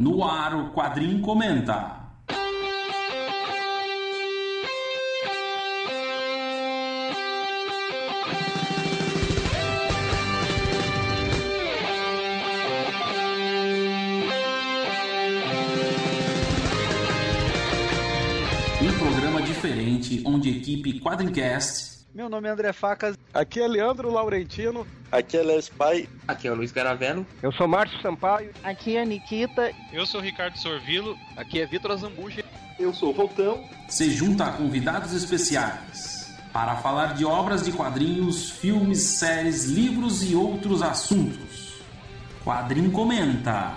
No 0.00 0.24
ar, 0.24 0.54
o 0.54 0.70
Quadrinho 0.70 1.20
Comenta. 1.20 2.00
Um 18.80 18.98
programa 18.98 19.42
diferente 19.42 20.22
onde 20.24 20.48
a 20.48 20.52
equipe 20.52 20.98
Quadrincast 20.98 22.06
Meu 22.14 22.30
nome 22.30 22.48
é 22.48 22.50
André 22.50 22.72
Facas. 22.72 23.19
Aqui 23.40 23.58
é 23.58 23.66
Leandro 23.66 24.12
Laurentino. 24.12 24.86
Aqui 25.10 25.38
é 25.38 25.42
Les 25.42 25.66
Pai. 25.66 26.06
Aqui 26.28 26.46
é 26.46 26.52
o 26.52 26.54
Luiz 26.54 26.72
Garavello. 26.72 27.26
Eu 27.42 27.50
sou 27.50 27.66
Márcio 27.66 27.98
Sampaio. 28.02 28.50
Aqui 28.62 28.98
é 28.98 29.04
Nikita. 29.06 29.72
Eu 29.90 30.04
sou 30.04 30.20
Ricardo 30.20 30.58
Sorvilo. 30.58 31.16
Aqui 31.38 31.58
é 31.58 31.64
Vitor 31.64 31.92
Azambuja. 31.92 32.44
Eu 32.78 32.92
sou 32.92 33.08
o 33.08 33.14
Voltão. 33.14 33.64
se 33.88 34.10
junta 34.10 34.44
a 34.44 34.52
convidados 34.52 35.14
especiais 35.14 36.38
para 36.52 36.76
falar 36.76 37.14
de 37.14 37.24
obras 37.24 37.64
de 37.64 37.72
quadrinhos, 37.72 38.50
filmes, 38.50 39.00
séries, 39.00 39.64
livros 39.64 40.22
e 40.22 40.34
outros 40.34 40.82
assuntos. 40.82 41.80
Quadrinho 42.44 42.90
Comenta. 42.90 43.72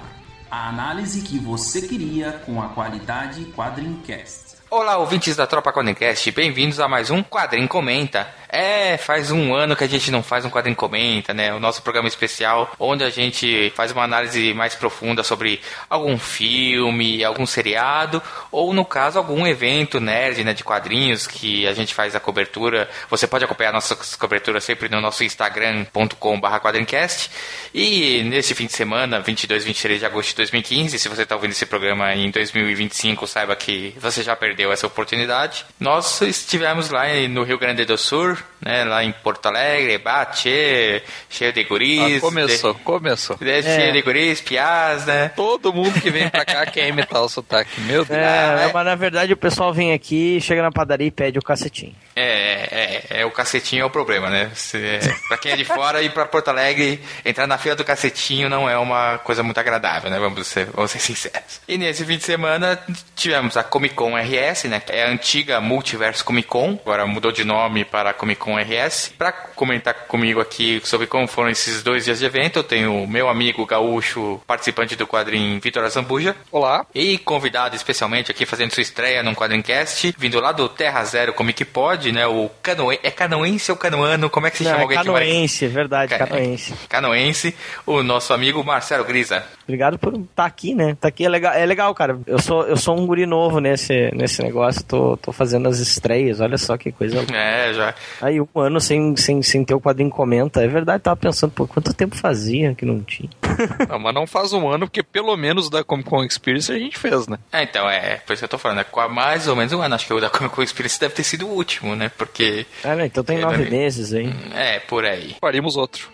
A 0.52 0.68
análise 0.68 1.21
que 1.21 1.40
você 1.40 1.88
queria 1.88 2.34
com 2.45 2.62
a 2.62 2.68
qualidade 2.68 3.45
Quadrincast. 3.55 4.57
Olá, 4.70 4.98
ouvintes 4.98 5.35
da 5.35 5.45
Tropa 5.45 5.71
Quadrincast, 5.71 6.32
bem-vindos 6.32 6.80
a 6.80 6.88
mais 6.88 7.12
um 7.12 7.21
Quadrinho 7.21 7.68
Comenta. 7.68 8.27
É, 8.55 8.98
faz 8.98 9.31
um 9.31 9.55
ano 9.55 9.75
que 9.75 9.84
a 9.84 9.89
gente 9.89 10.12
não 10.12 10.21
faz 10.21 10.45
um 10.45 10.49
Quadrinho 10.52 10.75
Comenta, 10.75 11.34
né? 11.34 11.52
O 11.55 11.59
nosso 11.59 11.81
programa 11.81 12.07
especial, 12.07 12.71
onde 12.77 13.03
a 13.03 13.09
gente 13.09 13.73
faz 13.76 13.91
uma 13.91 14.03
análise 14.03 14.53
mais 14.53 14.76
profunda 14.76 15.23
sobre 15.23 15.59
algum 15.89 16.20
filme, 16.20 17.23
algum 17.23 17.48
seriado, 17.48 18.21
ou 18.52 18.71
no 18.71 18.85
caso, 18.85 19.17
algum 19.17 19.48
evento 19.48 19.99
nerd, 19.99 20.43
né, 20.43 20.54
de 20.54 20.63
quadrinhos 20.63 21.26
que 21.26 21.65
a 21.65 21.74
gente 21.74 21.96
faz 21.96 22.15
a 22.15 22.20
cobertura. 22.20 22.87
Você 23.09 23.26
pode 23.26 23.43
acompanhar 23.43 23.74
nossas 23.74 24.15
coberturas 24.15 24.63
sempre 24.63 24.87
no 24.87 25.01
nosso 25.01 25.24
instagram.com.br 25.24 26.59
quadrincast. 26.62 27.31
E 27.74 28.21
nesse 28.21 28.54
fim 28.54 28.68
de 28.68 28.74
semana, 28.74 29.20
22 29.20 29.63
e 29.63 29.65
23 29.65 29.99
de 29.99 30.05
agosto 30.05 30.29
de 30.29 30.35
2015, 30.35 30.99
se 30.99 31.09
você 31.09 31.24
está 31.24 31.34
ouvindo 31.34 31.54
esse 31.54 31.65
programa 31.65 32.13
em 32.13 32.29
2025, 32.29 33.26
saiba 33.26 33.55
que 33.55 33.96
você 33.99 34.21
já 34.21 34.35
perdeu 34.35 34.71
essa 34.71 34.85
oportunidade. 34.85 35.65
Nós 35.79 36.21
estivemos 36.21 36.91
lá 36.91 37.05
no 37.27 37.41
Rio 37.41 37.57
Grande 37.57 37.84
do 37.84 37.98
Sul, 37.98 38.37
né, 38.63 38.84
lá 38.86 39.04
em 39.04 39.12
Porto 39.12 39.46
Alegre, 39.48 39.98
bate, 39.98 41.04
cheio 41.30 41.52
de 41.52 41.63
guris. 41.63 42.18
Ah, 42.18 42.20
começou, 42.22 42.74
de, 42.74 42.80
começou. 42.80 43.38
De, 43.38 43.62
Cheio 43.62 43.91
de 43.91 44.02
guris, 44.02 44.41
piás, 44.41 45.05
né? 45.05 45.30
Todo 45.36 45.74
mundo 45.74 45.99
que 45.99 46.10
vem 46.10 46.30
pra 46.30 46.46
cá 46.46 46.66
quer 46.71 46.88
imitar 46.88 47.21
o 47.21 47.30
sotaque. 47.30 47.82
Meu 47.82 48.05
Deus. 48.05 48.20
É, 48.20 48.71
mas 48.74 48.86
na 48.86 48.96
verdade 48.96 49.34
o 49.34 49.38
pessoal 49.38 49.74
vem 49.74 49.94
aqui, 49.94 50.40
chega 50.40 50.62
na 50.62 50.71
padaria 50.71 51.08
e 51.08 51.12
pede 51.12 51.38
o 51.38 51.41
cacetinho. 51.41 51.96
É, 52.15 53.05
é, 53.11 53.21
é, 53.21 53.25
o 53.25 53.31
cacetinho 53.31 53.81
é 53.81 53.85
o 53.85 53.89
problema, 53.89 54.29
né? 54.29 54.51
Se, 54.53 54.77
é, 54.77 54.99
pra 55.27 55.37
quem 55.37 55.51
é 55.51 55.55
de 55.55 55.65
fora, 55.65 56.01
ir 56.01 56.11
pra 56.11 56.25
Porto 56.25 56.49
Alegre, 56.49 57.01
entrar 57.25 57.47
na 57.47 57.57
fila 57.57 57.75
do 57.75 57.83
cacetinho 57.83 58.49
não 58.49 58.69
é 58.69 58.77
uma 58.77 59.17
coisa 59.19 59.43
muito 59.43 59.59
agradável, 59.59 60.09
né? 60.09 60.19
Vamos 60.19 60.47
ser, 60.47 60.67
vamos 60.67 60.91
ser 60.91 60.99
sinceros. 60.99 61.61
E 61.67 61.77
nesse 61.77 62.05
fim 62.05 62.17
de 62.17 62.23
semana 62.23 62.79
tivemos 63.15 63.57
a 63.57 63.63
Comic 63.63 63.95
Con 63.95 64.16
RS, 64.16 64.66
né? 64.66 64.81
É 64.89 65.06
a 65.06 65.09
antiga 65.09 65.59
Multiverso 65.59 66.23
Comic 66.23 66.47
Con, 66.47 66.79
agora 66.81 67.06
mudou 67.06 67.31
de 67.31 67.44
nome 67.44 67.85
para 67.85 68.13
Comic 68.13 68.39
Con 68.39 68.57
RS. 68.57 69.13
Pra 69.17 69.31
comentar 69.31 69.94
comigo 70.07 70.39
aqui 70.39 70.81
sobre 70.84 71.07
como 71.07 71.28
foram 71.28 71.50
esses 71.50 71.81
dois 71.84 72.06
dias 72.06 72.19
de 72.19 72.25
evento, 72.25 72.59
eu 72.59 72.63
tenho 72.63 73.03
o 73.03 73.07
meu 73.07 73.29
amigo 73.29 73.66
gaúcho, 73.66 74.41
participante 74.45 74.95
do 74.95 75.07
quadrinho 75.07 75.59
Vitor 75.59 75.84
Azambuja. 75.84 76.35
Olá. 76.51 76.85
E 76.94 77.17
convidado 77.17 77.75
especialmente 77.75 78.31
aqui 78.31 78.45
fazendo 78.45 78.73
sua 78.73 78.81
estreia 78.81 79.23
num 79.23 79.34
quadrincast, 79.34 80.13
vindo 80.17 80.39
lá 80.39 80.51
do 80.51 80.69
Terra 80.69 81.03
Zero 81.03 81.34
Comic 81.34 81.66
Pod, 81.66 82.03
né? 82.12 82.28
O 82.28 82.50
canoe... 82.62 83.00
É 83.03 83.12
canoense 83.12 83.72
ou 83.72 83.78
canoano? 83.78 84.30
Como 84.30 84.47
é 84.47 84.52
que 84.52 84.58
se 84.58 84.64
Não, 84.64 84.72
chama 84.72 84.81
é 84.81 84.84
alguém 84.84 84.97
canoense, 84.97 85.59
que 85.59 85.66
é 85.66 85.68
verdade, 85.68 86.09
Ca- 86.09 86.28
canoense. 86.28 86.74
Canoense, 86.90 87.56
o 87.86 88.03
nosso 88.03 88.34
amigo 88.34 88.64
Marcelo 88.64 89.03
Grisa. 89.03 89.44
Obrigado 89.64 89.97
por 89.97 90.14
estar 90.16 90.46
aqui, 90.46 90.75
né? 90.75 90.97
Tá 91.00 91.08
aqui 91.08 91.25
é 91.25 91.30
legal, 91.30 91.53
é 91.53 91.66
legal, 91.66 91.94
cara. 91.96 92.19
Eu 92.28 92.40
sou, 92.40 92.64
eu 92.64 92.75
sou 92.78 92.97
um 93.00 93.06
guri 93.08 93.25
novo 93.25 93.59
nesse, 93.59 94.12
nesse 94.14 94.41
negócio, 94.44 94.84
tô, 94.84 95.18
tô 95.18 95.31
fazendo 95.31 95.68
as 95.69 95.80
estreias, 95.80 96.40
olha 96.41 96.58
só 96.58 96.78
que 96.78 96.91
coisa. 96.91 97.25
É, 97.34 97.74
já. 97.74 97.94
Aí 98.22 98.40
um 98.41 98.47
ano 98.56 98.80
sem, 98.81 99.16
sem, 99.16 99.41
sem 99.41 99.64
ter 99.64 99.74
o 99.74 99.81
quadrinho 99.81 100.09
comenta, 100.09 100.64
é 100.64 100.68
verdade, 100.68 101.03
tava 101.03 101.16
pensando, 101.16 101.52
pô, 101.52 101.68
quanto 101.68 101.94
tempo 101.94 102.16
fazia 102.16 102.74
que 102.75 102.85
não 102.85 103.02
tinha. 103.02 103.30
Não, 103.88 104.00
mas 104.00 104.14
não 104.14 104.25
faz 104.25 104.52
um 104.52 104.68
ano, 104.68 104.88
porque 104.88 105.03
pelo 105.03 105.35
menos 105.38 105.70
da 105.70 105.84
Comic 105.84 106.09
Con 106.09 106.24
Experience 106.24 106.72
a 106.72 106.78
gente 106.78 106.97
fez, 106.97 107.28
né? 107.28 107.38
É, 107.52 107.64
então, 107.64 107.88
é, 107.90 108.16
por 108.25 108.34
isso 108.34 108.41
que 108.41 108.46
eu 108.46 108.50
tô 108.50 108.58
falando, 108.58 108.80
é 108.81 109.08
mais 109.08 109.47
ou 109.47 109.56
menos 109.56 109.72
um 109.74 109.81
ano. 109.81 109.94
Acho 109.96 110.08
que 110.08 110.14
o 110.14 110.20
da 110.20 110.30
Comic 110.30 110.56
Con 110.56 110.64
Experience 110.64 111.00
deve 111.00 111.14
ter 111.14 111.24
sido 111.24 111.46
o 111.47 111.52
último, 111.52 111.93
né? 111.96 112.12
Porque. 112.18 112.66
Ah, 112.84 112.96
né? 112.96 113.06
Então 113.06 113.24
tem 113.24 113.38
É, 113.38 113.42
nove 113.42 113.70
meses 113.70 114.14
aí. 114.14 114.34
É, 114.56 114.80
por 114.80 115.06
aí. 115.06 115.36
Faríamos 115.40 115.76
outro. 115.76 116.09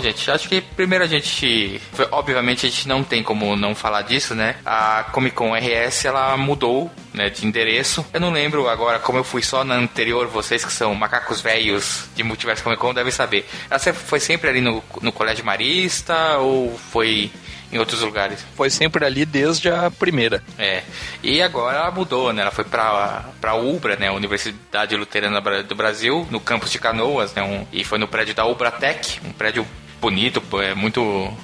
Bom, 0.00 0.04
gente, 0.04 0.30
acho 0.30 0.48
que 0.48 0.62
primeiro 0.62 1.04
a 1.04 1.06
gente. 1.06 1.78
Obviamente 2.10 2.64
a 2.64 2.70
gente 2.70 2.88
não 2.88 3.04
tem 3.04 3.22
como 3.22 3.54
não 3.54 3.74
falar 3.74 4.00
disso, 4.00 4.34
né? 4.34 4.56
A 4.64 5.04
Comic 5.12 5.36
Con 5.36 5.52
RS 5.54 6.06
ela 6.06 6.34
mudou 6.38 6.90
né, 7.12 7.28
de 7.28 7.46
endereço. 7.46 8.06
Eu 8.14 8.18
não 8.18 8.30
lembro 8.32 8.66
agora 8.66 8.98
como 8.98 9.18
eu 9.18 9.24
fui 9.24 9.42
só 9.42 9.62
na 9.62 9.74
anterior, 9.74 10.26
vocês 10.26 10.64
que 10.64 10.72
são 10.72 10.94
macacos 10.94 11.42
velhos 11.42 12.04
de 12.16 12.22
Multiverso 12.22 12.62
Comic 12.64 12.80
Con 12.80 12.94
devem 12.94 13.12
saber. 13.12 13.46
Ela 13.68 13.78
sempre- 13.78 14.00
foi 14.02 14.18
sempre 14.20 14.48
ali 14.48 14.62
no, 14.62 14.82
no 15.02 15.12
Colégio 15.12 15.44
Marista 15.44 16.38
ou 16.38 16.78
foi 16.90 17.30
em 17.70 17.78
outros 17.78 18.00
lugares? 18.00 18.44
Foi 18.56 18.70
sempre 18.70 19.04
ali 19.04 19.26
desde 19.26 19.68
a 19.68 19.90
primeira. 19.90 20.42
É. 20.58 20.82
E 21.22 21.42
agora 21.42 21.76
ela 21.76 21.90
mudou, 21.90 22.32
né? 22.32 22.40
Ela 22.42 22.50
foi 22.50 22.64
pra, 22.64 23.26
pra 23.38 23.54
Ubra, 23.54 23.96
né? 23.96 24.10
Universidade 24.10 24.96
Luterana 24.96 25.40
do 25.62 25.74
Brasil, 25.74 26.26
no 26.30 26.40
campus 26.40 26.70
de 26.72 26.78
Canoas, 26.78 27.34
né? 27.34 27.42
Um- 27.42 27.66
e 27.70 27.84
foi 27.84 27.98
no 27.98 28.08
prédio 28.08 28.34
da 28.34 28.46
Ubratec, 28.46 29.20
um 29.26 29.32
prédio 29.32 29.66
bonito, 30.00 30.42
é 30.60 30.74
muito, 30.74 31.00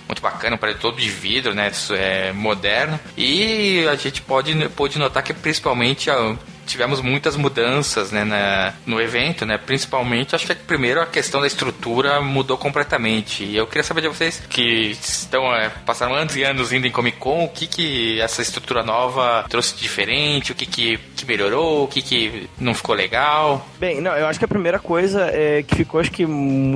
muito 0.09 0.22
bacana, 0.22 0.56
um 0.56 0.59
prédio 0.59 0.81
todo 0.81 0.97
de 1.00 1.09
vidro, 1.09 1.55
né? 1.55 1.71
É 1.93 2.33
moderno. 2.33 2.99
E 3.17 3.87
a 3.89 3.94
gente 3.94 4.22
pode, 4.22 4.55
pode 4.71 4.99
notar 4.99 5.22
que 5.22 5.33
principalmente 5.34 6.11
a- 6.11 6.37
tivemos 6.66 7.00
muitas 7.00 7.37
mudanças 7.37 8.10
né, 8.10 8.25
na- 8.25 8.75
no 8.84 9.00
evento, 9.00 9.47
né? 9.47 9.56
Principalmente, 9.59 10.34
acho 10.34 10.47
que 10.47 10.54
primeiro 10.54 11.00
a 11.00 11.06
questão 11.06 11.41
da 11.41 11.47
estrutura 11.47 12.21
mudou 12.21 12.59
completamente. 12.59 13.44
E 13.44 13.56
eu 13.56 13.66
queria 13.66 13.82
saber 13.82 14.03
de 14.03 14.09
vocês 14.09 14.43
que 14.49 14.91
estão 15.00 15.55
é, 15.55 15.71
passaram 15.87 16.15
anos 16.15 16.37
e 16.37 16.43
anos 16.43 16.72
indo 16.72 16.87
em 16.87 16.91
Comic 16.91 17.19
Con, 17.19 17.44
o 17.44 17.49
que 17.49 17.66
que 17.66 18.21
essa 18.21 18.43
estrutura 18.43 18.82
nova 18.82 19.44
trouxe 19.49 19.75
de 19.76 19.82
diferente, 19.87 20.53
o 20.53 20.55
que 20.55 20.66
que, 20.66 20.99
que 21.16 21.25
melhorou, 21.25 21.84
o 21.84 21.88
que 21.88 22.03
que 22.03 22.49
não 22.59 22.75
ficou 22.75 22.94
legal. 22.94 23.66
Bem, 23.78 24.00
não, 24.00 24.12
eu 24.16 24.26
acho 24.26 24.38
que 24.38 24.44
a 24.44 24.49
primeira 24.49 24.78
coisa 24.78 25.31
é 25.32 25.62
que 25.62 25.75
ficou, 25.76 26.00
acho 26.00 26.10
que 26.10 26.26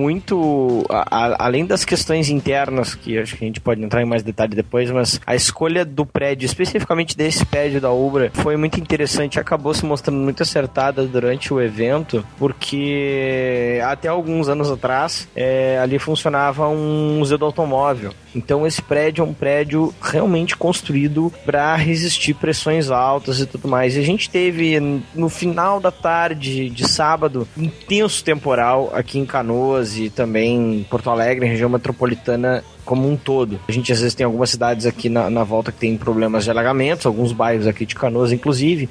muito. 0.00 0.84
a- 0.88 1.06
a- 1.10 1.36
além 1.46 1.66
das 1.66 1.84
questões 1.84 2.28
internas, 2.28 2.94
que 2.94 3.18
acho 3.18 3.36
que 3.36 3.44
a 3.44 3.46
gente 3.46 3.60
pode 3.60 3.82
entrar 3.82 4.02
em 4.02 4.04
mais 4.04 4.22
detalhe 4.22 4.54
depois, 4.54 4.90
mas 4.90 5.20
a 5.26 5.34
escolha 5.34 5.84
do 5.84 6.06
prédio, 6.06 6.46
especificamente 6.46 7.16
desse 7.16 7.44
prédio 7.44 7.80
da 7.80 7.90
Ubra, 7.90 8.30
foi 8.34 8.56
muito 8.56 8.78
interessante 8.80 9.38
acabou 9.38 9.74
se 9.80 9.86
mostrando 9.86 10.18
muito 10.18 10.42
acertada 10.42 11.04
durante 11.06 11.52
o 11.52 11.60
evento, 11.60 12.24
porque 12.38 13.80
até 13.84 14.08
alguns 14.08 14.48
anos 14.48 14.70
atrás 14.70 15.28
é, 15.34 15.78
ali 15.82 15.98
funcionava 15.98 16.68
um 16.68 17.18
museu 17.18 17.38
do 17.38 17.46
automóvel. 17.46 18.12
Então 18.34 18.66
esse 18.66 18.80
prédio 18.80 19.22
é 19.22 19.26
um 19.26 19.34
prédio 19.34 19.92
realmente 20.00 20.56
construído 20.56 21.32
para 21.44 21.74
resistir 21.74 22.34
pressões 22.34 22.90
altas 22.90 23.40
e 23.40 23.46
tudo 23.46 23.66
mais. 23.66 23.96
E 23.96 24.00
a 24.00 24.04
gente 24.04 24.30
teve 24.30 24.78
no 25.14 25.28
final 25.28 25.80
da 25.80 25.90
tarde 25.90 26.70
de 26.70 26.88
sábado 26.88 27.48
intenso 27.56 28.22
temporal 28.22 28.90
aqui 28.94 29.18
em 29.18 29.26
Canoas 29.26 29.96
e 29.96 30.10
também 30.10 30.80
em 30.80 30.84
Porto 30.84 31.10
Alegre, 31.10 31.46
região 31.46 31.70
metropolitana 31.70 32.62
como 32.90 33.08
um 33.08 33.16
todo. 33.16 33.60
A 33.68 33.70
gente 33.70 33.92
às 33.92 34.00
vezes 34.00 34.16
tem 34.16 34.26
algumas 34.26 34.50
cidades 34.50 34.84
aqui 34.84 35.08
na, 35.08 35.30
na 35.30 35.44
volta 35.44 35.70
que 35.70 35.78
tem 35.78 35.96
problemas 35.96 36.42
de 36.42 36.50
alagamentos, 36.50 37.06
alguns 37.06 37.30
bairros 37.30 37.68
aqui 37.68 37.86
de 37.86 37.94
Canoas, 37.94 38.32
inclusive, 38.32 38.88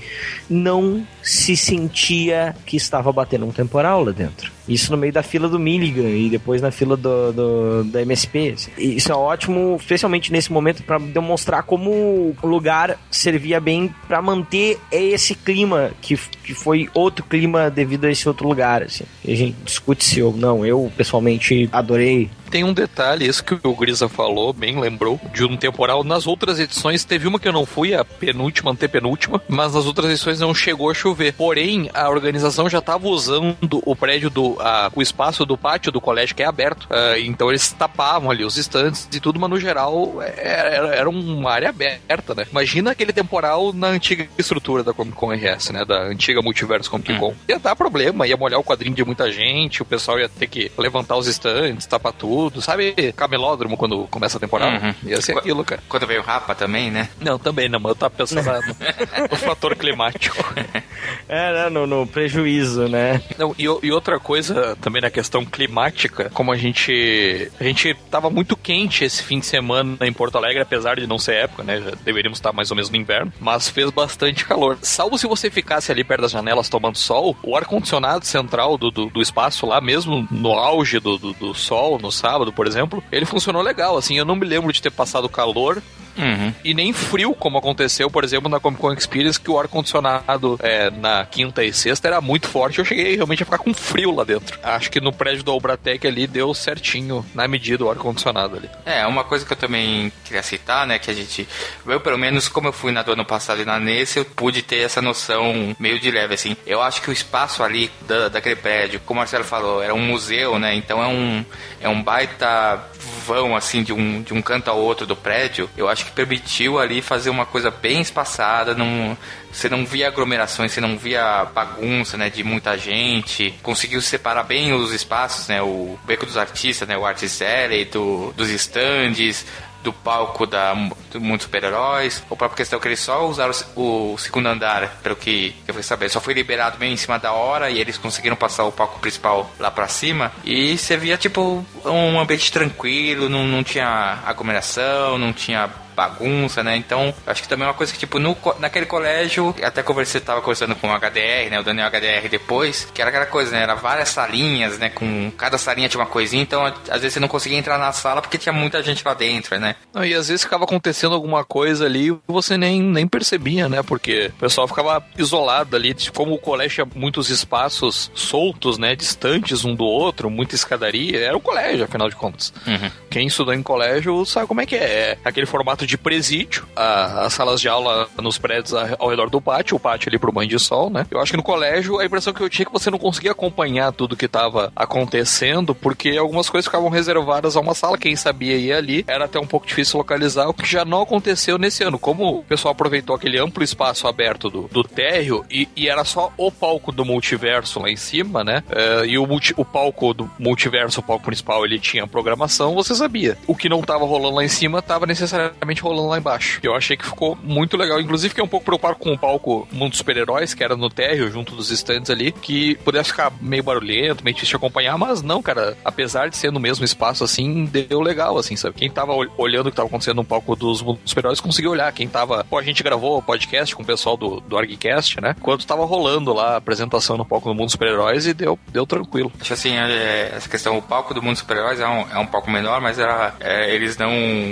não 0.50 1.06
se 1.30 1.56
sentia 1.56 2.56
que 2.66 2.76
estava 2.76 3.12
batendo 3.14 3.46
um 3.46 3.52
temporal 3.52 4.04
lá 4.04 4.12
dentro. 4.12 4.52
Isso 4.68 4.92
no 4.92 4.98
meio 4.98 5.14
da 5.14 5.22
fila 5.22 5.48
do 5.48 5.60
Milligan 5.60 6.10
e 6.10 6.30
depois 6.30 6.60
na 6.60 6.72
fila 6.72 6.98
do, 6.98 7.32
do 7.32 7.84
da 7.84 8.02
MSP. 8.02 8.54
Assim. 8.56 8.72
Isso 8.78 9.12
é 9.12 9.16
ótimo, 9.16 9.78
especialmente 9.80 10.32
nesse 10.32 10.52
momento, 10.52 10.84
para 10.84 10.98
demonstrar 10.98 11.64
como 11.64 12.36
o 12.42 12.48
lugar 12.48 13.00
servia 13.12 13.60
bem 13.60 13.94
para 14.08 14.22
manter 14.22 14.80
esse 14.92 15.36
clima 15.36 15.92
que, 16.02 16.18
que 16.44 16.54
foi 16.54 16.90
outro 16.96 17.24
clima 17.24 17.70
devido 17.70 18.06
a 18.06 18.12
esse 18.12 18.28
outro 18.28 18.48
lugar. 18.48 18.82
Assim. 18.82 19.06
E 19.24 19.32
a 19.32 19.36
gente 19.36 19.56
discute 19.64 20.04
se 20.04 20.22
ou 20.22 20.36
não. 20.36 20.66
Eu, 20.66 20.92
pessoalmente, 20.98 21.70
adorei 21.72 22.30
tem 22.50 22.64
um 22.64 22.74
detalhe, 22.74 23.28
isso 23.28 23.44
que 23.44 23.56
o 23.64 23.76
Grisa 23.76 24.10
falou, 24.10 24.52
bem 24.52 24.80
lembrou, 24.80 25.22
de 25.32 25.46
um 25.46 25.56
temporal. 25.56 26.04
Nas 26.04 26.26
outras 26.26 26.60
edições, 26.60 27.06
teve 27.06 27.28
uma 27.28 27.40
que 27.40 27.48
eu 27.48 27.54
não 27.54 27.66
fui, 27.66 27.94
a 27.94 28.04
penúltima, 28.04 28.72
antepenúltima, 28.72 29.40
mas 29.48 29.76
nas 29.76 29.86
outras 29.86 30.10
edições 30.10 30.40
não 30.40 30.54
chegou 30.54 30.90
a 30.90 30.94
chover. 30.94 31.19
Porém, 31.38 31.90
a 31.94 32.10
organização 32.10 32.70
já 32.70 32.80
estava 32.80 33.08
usando 33.08 33.82
o 33.86 33.96
prédio 33.96 34.30
do. 34.30 34.58
A, 34.60 34.92
o 34.96 35.02
espaço 35.02 35.46
do 35.46 35.58
pátio 35.58 35.92
do 35.92 36.02
colégio 36.02 36.36
que 36.36 36.44
é 36.44 36.46
aberto. 36.46 36.84
Uh, 36.84 37.18
então 37.20 37.50
eles 37.50 37.72
tapavam 37.72 38.32
ali 38.32 38.44
os 38.44 38.58
estantes 38.58 39.08
e 39.12 39.20
tudo, 39.20 39.40
mas 39.40 39.50
no 39.50 39.60
geral 39.60 40.22
era, 40.22 40.70
era, 40.70 40.96
era 40.96 41.10
uma 41.10 41.52
área 41.52 41.70
aberta, 41.70 42.34
né? 42.36 42.46
Imagina 42.52 42.92
aquele 42.92 43.12
temporal 43.12 43.74
na 43.74 43.88
antiga 43.88 44.28
estrutura 44.38 44.84
da 44.84 44.94
Comic 44.94 45.16
Con 45.16 45.32
RS, 45.32 45.72
né? 45.72 45.86
Da 45.86 46.04
antiga 46.04 46.42
Multiverso 46.42 46.90
Comic 46.90 47.18
Con. 47.18 47.30
Hum. 47.30 47.36
Ia 47.48 47.60
dar 47.60 47.76
problema, 47.76 48.28
ia 48.28 48.38
molhar 48.38 48.60
o 48.60 48.64
quadrinho 48.64 48.96
de 48.96 49.04
muita 49.04 49.32
gente, 49.32 49.82
o 49.82 49.86
pessoal 49.86 50.20
ia 50.20 50.30
ter 50.30 50.48
que 50.48 50.72
levantar 50.78 51.18
os 51.18 51.28
estantes, 51.28 51.86
tapar 51.86 52.14
tudo 52.14 52.62
sabe? 52.70 53.14
Camelódromo 53.14 53.76
quando 53.76 54.08
começa 54.08 54.38
a 54.38 54.40
temporada. 54.40 54.86
Uhum. 54.86 55.10
Ia 55.10 55.22
ser 55.22 55.38
aquilo, 55.38 55.64
cara. 55.64 55.82
Quando 55.90 56.06
veio 56.06 56.22
o 56.22 56.24
Rapa 56.24 56.54
também, 56.54 56.92
né? 56.92 57.10
Não, 57.20 57.40
também 57.40 57.68
não, 57.68 57.80
mas 57.80 57.92
eu 57.92 57.96
tava 57.96 58.14
pensando 58.14 58.44
no 59.30 59.38
fator 59.38 59.76
climático. 59.76 60.38
É, 61.28 61.54
né? 61.54 61.70
No, 61.70 61.86
no 61.86 62.08
prejuízo, 62.08 62.88
né? 62.88 63.22
Não, 63.38 63.54
e, 63.58 63.64
e, 63.64 63.92
outra 63.92 64.20
coisa 64.20 64.76
também 64.82 65.02
na 65.02 65.10
questão 65.10 65.46
climática, 65.46 66.30
como 66.34 66.52
a 66.52 66.58
gente. 66.58 67.52
A 67.60 67.64
gente 67.64 67.94
tava 68.10 68.30
muito 68.30 68.56
quente 68.58 69.04
esse 69.04 69.22
fim 69.22 69.40
de 69.40 69.46
semana 69.46 69.98
em 70.02 70.14
Porto 70.14 70.38
Alegre, 70.38 70.62
apesar 70.62 70.96
de 70.96 71.08
não 71.08 71.20
ser 71.20 71.36
época, 71.36 71.64
né? 71.64 71.82
Já 71.82 71.92
deveríamos 72.04 72.40
estar 72.40 72.52
mais 72.52 72.72
ou 72.72 72.76
menos 72.76 72.90
no 72.90 72.98
inverno, 72.98 73.32
mas 73.40 73.70
fez 73.70 73.90
bastante 73.92 74.46
calor. 74.46 74.78
Salvo 74.82 75.18
se 75.18 75.28
você 75.28 75.50
ficasse 75.52 75.92
ali 75.92 76.04
perto 76.04 76.22
das 76.22 76.32
janelas 76.32 76.70
tomando 76.70 76.98
sol, 76.98 77.38
o 77.44 77.56
ar-condicionado 77.56 78.26
central 78.26 78.78
do, 78.78 78.90
do, 78.90 79.06
do, 79.08 79.22
espaço 79.22 79.66
lá, 79.66 79.80
mesmo 79.80 80.28
no 80.32 80.54
auge 80.54 81.00
do, 81.00 81.18
do, 81.18 81.34
do 81.34 81.54
sol, 81.54 82.00
no 82.00 82.12
sábado, 82.12 82.40
sábado, 82.40 82.54
por 82.54 82.68
exemplo, 82.68 83.04
ele 83.12 83.26
funcionou 83.26 83.62
legal, 83.62 83.98
assim, 83.98 84.18
eu 84.18 84.26
não 84.26 84.36
me 84.36 84.46
lembro 84.46 84.72
de 84.72 84.82
ter 84.82 84.92
passado 84.92 85.28
calor, 85.28 85.82
Uhum. 86.20 86.54
E 86.64 86.74
nem 86.74 86.92
frio, 86.92 87.34
como 87.34 87.58
aconteceu, 87.58 88.10
por 88.12 88.24
exemplo, 88.24 88.50
na 88.50 88.60
Comic 88.60 88.82
Con 88.82 88.94
Experience, 88.94 89.40
que 89.40 89.50
o 89.50 89.58
ar-condicionado 89.58 90.60
é, 90.62 90.90
na 90.92 91.26
quinta 91.26 91.64
e 91.64 91.74
sexta 91.74 92.08
era 92.08 92.22
muito 92.22 92.48
forte. 92.48 92.80
Eu 92.80 92.86
cheguei 92.86 93.16
realmente 93.16 93.44
a 93.44 93.46
ficar 93.46 93.58
com 93.58 93.74
frio 93.74 94.14
lá 94.14 94.24
dentro. 94.24 94.60
Acho 94.62 94.92
que 94.92 95.00
no 95.00 95.14
prédio 95.14 95.44
da 95.44 95.52
Obratec 95.52 96.06
ali 96.06 96.28
deu 96.28 96.54
certinho, 96.54 97.26
na 97.34 97.48
medida, 97.48 97.84
o 97.86 97.90
ar-condicionado 97.90 98.58
ali. 98.58 98.70
É, 98.86 99.06
uma 99.08 99.24
coisa 99.24 99.46
que 99.46 99.54
eu 99.54 99.58
também 99.58 100.12
queria 100.26 100.44
citar, 100.44 100.86
né, 100.86 101.00
que 101.00 101.10
a 101.10 101.14
gente. 101.14 101.48
Eu, 101.86 102.00
pelo 102.00 102.18
menos, 102.18 102.50
como 102.50 102.68
eu 102.68 102.74
fui 102.74 102.92
na 102.92 103.02
do 103.02 103.14
ano 103.14 103.26
passado 103.26 103.62
e 103.62 103.66
na 103.66 103.80
nesse, 103.80 104.20
eu 104.20 104.26
pude 104.26 104.62
ter 104.62 104.80
essa 104.80 105.02
noção 105.02 105.76
meio 105.80 106.00
de 106.00 106.12
leve, 106.12 106.34
assim. 106.34 106.58
Eu 106.66 106.82
acho 106.82 107.02
que 107.02 107.10
o 107.10 107.14
espaço 107.14 107.64
ali 107.64 107.90
da, 108.02 108.28
daquele 108.28 108.56
prédio, 108.56 109.00
como 109.06 109.20
o 109.20 109.22
Marcelo 109.22 109.44
falou, 109.44 109.82
era 109.82 109.94
um 109.94 110.02
museu, 110.02 110.60
né, 110.60 110.76
então 110.76 111.02
é 111.02 111.08
um, 111.08 111.46
é 111.82 111.90
um 111.90 112.02
baita 112.02 112.80
vão, 113.26 113.56
assim, 113.56 113.84
de 113.84 113.94
um, 113.94 114.22
de 114.22 114.34
um 114.34 114.42
canto 114.42 114.70
ao 114.70 114.78
outro 114.80 115.06
do 115.06 115.16
prédio. 115.16 115.70
Eu 115.78 115.88
acho 115.88 116.06
que 116.06 116.09
que 116.10 116.16
permitiu 116.16 116.80
ali 116.80 117.02
fazer 117.02 117.30
uma 117.30 117.46
coisa 117.46 117.72
bem 117.72 118.02
espaçada, 118.02 118.74
não, 118.74 119.18
você 119.52 119.70
não 119.70 119.86
via 119.86 120.08
aglomerações, 120.08 120.72
você 120.72 120.82
não 120.82 120.98
via 120.98 121.46
bagunça, 121.46 122.18
né, 122.18 122.30
de 122.30 122.44
muita 122.44 122.78
gente. 122.78 123.54
Conseguiu 123.64 124.02
separar 124.02 124.44
bem 124.44 124.74
os 124.74 124.92
espaços, 124.92 125.48
né, 125.48 125.62
o 125.62 125.98
beco 126.06 126.26
dos 126.26 126.38
artistas, 126.38 126.88
né, 126.88 126.98
o 126.98 127.06
Artist 127.06 127.42
Alley, 127.44 127.86
do, 127.86 128.34
dos 128.36 128.50
estandes, 128.50 129.46
do 129.84 129.94
palco 129.94 130.46
da 130.46 130.74
do 130.74 131.42
Super-Heróis, 131.42 132.24
ou 132.30 132.38
própria 132.38 132.58
questão 132.58 132.80
que 132.80 132.88
eles 132.88 133.00
só 133.00 133.28
usaram 133.28 133.54
o, 133.76 134.14
o, 134.14 134.18
segundo 134.18 134.48
andar, 134.48 135.00
pelo 135.02 135.16
que 135.16 135.56
eu 135.68 135.74
fui 135.74 135.84
saber, 135.84 136.10
só 136.10 136.20
foi 136.20 136.34
liberado 136.34 136.78
bem 136.78 136.94
em 136.94 136.98
cima 136.98 137.18
da 137.18 137.32
hora 137.32 137.70
e 137.70 137.80
eles 137.80 137.98
conseguiram 137.98 138.36
passar 138.36 138.66
o 138.66 138.72
palco 138.72 139.00
principal 139.00 139.50
lá 139.58 139.72
para 139.72 139.88
cima. 139.88 140.32
E 140.44 140.78
você 140.78 140.98
via 140.98 141.18
tipo 141.18 141.66
um 141.86 142.20
ambiente 142.20 142.52
tranquilo, 142.52 143.30
não, 143.30 143.48
não 143.48 143.64
tinha 143.64 144.20
aglomeração, 144.26 145.18
não 145.18 145.32
tinha 145.34 145.70
bagunça, 146.00 146.64
né? 146.64 146.78
Então, 146.78 147.14
acho 147.28 147.42
que 147.42 147.50
também 147.50 147.66
é 147.66 147.68
uma 147.68 147.74
coisa 147.74 147.92
que, 147.92 148.00
tipo, 148.00 148.20
no, 148.20 148.38
naquele 148.60 148.86
colégio, 148.86 149.54
até 149.62 149.84
conversei, 149.84 150.22
tava 150.22 150.40
conversando 150.40 150.74
com 150.76 150.88
o 150.88 150.96
HDR, 150.98 151.50
né? 151.52 151.60
O 151.60 151.64
Daniel 151.64 151.90
HDR 151.90 152.30
depois, 152.30 152.88
que 152.94 153.02
era 153.02 153.10
aquela 153.10 153.26
coisa, 153.26 153.52
né? 153.52 153.64
Era 153.64 153.76
várias 153.76 154.08
salinhas, 154.08 154.78
né? 154.78 154.90
Com 154.90 155.30
cada 155.38 155.58
salinha 155.58 155.90
tinha 155.90 156.00
uma 156.00 156.10
coisinha, 156.10 156.42
então 156.42 156.66
às 156.66 157.02
vezes 157.02 157.14
você 157.14 157.20
não 157.20 157.28
conseguia 157.28 157.58
entrar 157.58 157.78
na 157.78 157.92
sala 157.92 158.22
porque 158.22 158.38
tinha 158.38 158.54
muita 158.54 158.82
gente 158.82 159.04
lá 159.06 159.14
dentro, 159.14 159.60
né? 159.60 159.76
Não, 159.94 160.06
e 160.06 160.14
às 160.14 160.30
vezes 160.30 160.44
ficava 160.44 160.64
acontecendo 160.64 161.14
alguma 161.14 161.44
coisa 161.44 161.86
ali 161.86 162.10
e 162.10 162.18
você 162.28 162.58
nem, 162.58 162.82
nem 162.82 163.06
percebia, 163.06 163.68
né? 163.68 163.84
Porque 163.84 164.32
o 164.38 164.40
pessoal 164.40 164.68
ficava 164.70 165.04
isolado 165.18 165.76
ali, 165.76 165.94
como 166.16 166.34
o 166.34 166.40
colégio 166.40 166.86
tinha 166.86 166.88
muitos 166.96 167.30
espaços 167.30 168.10
soltos, 168.14 168.78
né? 168.78 168.96
Distantes 168.96 169.66
um 169.66 169.76
do 169.76 169.84
outro, 169.84 170.30
muita 170.30 170.56
escadaria, 170.56 171.20
era 171.20 171.36
o 171.36 171.42
colégio, 171.42 171.84
afinal 171.84 172.08
de 172.08 172.16
contas. 172.16 172.54
Uhum. 172.66 172.90
Quem 173.10 173.28
estudou 173.28 173.54
em 173.54 173.62
colégio 173.62 174.26
sabe 174.26 174.48
como 174.48 174.62
é 174.62 174.66
que 174.66 174.76
é. 174.76 175.00
É 175.00 175.18
aquele 175.24 175.46
formato 175.46 175.86
de 175.90 175.98
presídio, 175.98 176.68
a, 176.76 177.26
as 177.26 177.34
salas 177.34 177.60
de 177.60 177.68
aula 177.68 178.08
nos 178.22 178.38
prédios 178.38 178.76
ao 178.76 179.10
redor 179.10 179.28
do 179.28 179.42
pátio, 179.42 179.76
o 179.76 179.80
pátio 179.80 180.08
ali 180.08 180.20
pro 180.20 180.32
banho 180.32 180.48
de 180.48 180.60
sol, 180.60 180.88
né? 180.88 181.06
Eu 181.10 181.20
acho 181.20 181.32
que 181.32 181.38
no 181.38 181.42
colégio 181.42 181.98
a 181.98 182.06
impressão 182.06 182.32
que 182.32 182.42
eu 182.42 182.50
tinha 182.50 182.64
é 182.64 182.66
que 182.68 182.72
você 182.72 182.92
não 182.92 183.00
conseguia 183.00 183.32
acompanhar 183.32 183.92
tudo 183.92 184.16
que 184.16 184.26
estava 184.26 184.72
acontecendo, 184.76 185.74
porque 185.74 186.16
algumas 186.16 186.48
coisas 186.48 186.68
ficavam 186.68 186.90
reservadas 186.90 187.56
a 187.56 187.60
uma 187.60 187.74
sala, 187.74 187.98
quem 187.98 188.16
sabia 188.16 188.56
ir 188.56 188.72
ali, 188.72 189.04
era 189.08 189.26
até 189.26 189.40
um 189.40 189.48
pouco 189.48 189.66
difícil 189.66 189.98
localizar, 189.98 190.48
o 190.48 190.54
que 190.54 190.70
já 190.70 190.86
não 190.86 191.02
aconteceu 191.02 191.58
nesse 191.58 191.84
ano. 191.84 191.98
Como 191.98 192.40
o 192.40 192.44
pessoal 192.44 192.74
aproveitou 192.74 193.16
aquele 193.16 193.40
amplo 193.40 193.64
espaço 193.64 194.08
aberto 194.08 194.48
do, 194.48 194.68
do 194.68 194.84
térreo 194.84 195.44
e, 195.50 195.68
e 195.76 195.90
era 195.90 196.04
só 196.04 196.32
o 196.38 196.52
palco 196.52 196.92
do 196.92 197.04
multiverso 197.04 197.80
lá 197.80 197.90
em 197.90 197.96
cima, 197.96 198.44
né? 198.44 198.64
Uh, 198.70 199.06
e 199.06 199.18
o, 199.18 199.26
multi, 199.26 199.56
o 199.58 199.66
palco 199.66 200.14
do 200.14 200.30
multiverso, 200.38 201.00
o 201.00 201.04
palco 201.04 201.26
principal, 201.26 201.66
ele 201.66 201.80
tinha 201.80 202.06
programação, 202.06 202.76
você 202.76 202.94
sabia. 202.94 203.36
O 203.48 203.56
que 203.56 203.68
não 203.68 203.82
tava 203.82 204.06
rolando 204.06 204.36
lá 204.36 204.44
em 204.44 204.50
cima 204.50 204.84
tava 204.84 205.08
necessariamente 205.08 205.79
rolando 205.82 206.10
lá 206.10 206.18
embaixo. 206.18 206.60
Eu 206.64 206.76
achei 206.76 206.96
que 206.98 207.06
ficou 207.06 207.38
muito 207.44 207.78
legal. 207.78 208.00
Inclusive, 208.00 208.30
fiquei 208.30 208.44
um 208.44 208.48
pouco 208.48 208.66
preocupado 208.66 208.96
com 208.96 209.14
o 209.14 209.18
palco 209.18 209.68
Mundo 209.72 209.96
Super-Heróis, 209.96 210.54
que 210.54 210.64
era 210.64 210.76
no 210.76 210.90
térreo, 210.90 211.32
junto 211.32 211.56
dos 211.56 211.72
stands 211.72 212.10
ali, 212.10 212.32
que 212.32 212.76
pudesse 212.78 213.10
ficar 213.10 213.32
meio 213.42 213.64
barulhento, 213.64 214.24
meio 214.24 214.34
difícil 214.34 214.58
de 214.58 214.66
acompanhar, 214.66 214.98
mas 214.98 215.22
não, 215.22 215.42
cara. 215.42 215.78
Apesar 215.84 216.30
de 216.30 216.38
ser 216.38 216.52
no 216.52 216.60
mesmo 216.60 216.86
espaço, 216.86 217.24
assim, 217.24 217.66
deu 217.66 218.02
legal, 218.02 218.38
assim, 218.38 218.56
sabe? 218.56 218.76
Quem 218.76 218.90
tava 218.90 219.14
olhando 219.38 219.68
o 219.68 219.72
que 219.72 219.78
tava 219.78 219.88
acontecendo 219.88 220.18
no 220.18 220.26
palco 220.26 220.56
dos 220.56 220.84
Super-Heróis 221.06 221.40
conseguiu 221.40 221.72
olhar. 221.72 221.92
Quem 221.92 222.08
tava. 222.08 222.44
Pô, 222.44 222.58
a 222.58 222.64
gente 222.64 222.84
gravou 222.84 223.22
podcast 223.22 223.76
com 223.76 223.84
o 223.84 223.86
pessoal 223.86 224.18
do, 224.18 224.40
do 224.42 224.58
ArgCast, 224.58 225.22
né? 225.22 225.36
Quando 225.42 225.66
tava 225.66 225.86
rolando 225.86 226.34
lá 226.34 226.54
a 226.54 226.58
apresentação 226.58 227.18
no 227.18 227.26
palco 227.26 227.50
do 227.50 227.56
Mundo 227.56 227.72
Super-Heróis 227.72 228.26
e 228.26 228.34
deu, 228.34 228.58
deu 228.70 228.86
tranquilo. 228.86 229.32
Acho 229.40 229.54
assim, 229.54 229.78
é, 229.78 230.32
essa 230.36 230.50
questão, 230.50 230.78
o 230.78 230.82
palco 230.82 231.14
do 231.14 231.22
Mundo 231.22 231.38
Super-Heróis 231.38 231.80
é 231.80 231.88
um, 231.88 232.06
é 232.12 232.18
um 232.18 232.26
palco 232.26 232.50
menor, 232.50 232.82
mas 232.82 233.00
era, 233.00 233.36
é, 233.40 233.74
eles 233.74 233.98
não, 233.98 234.10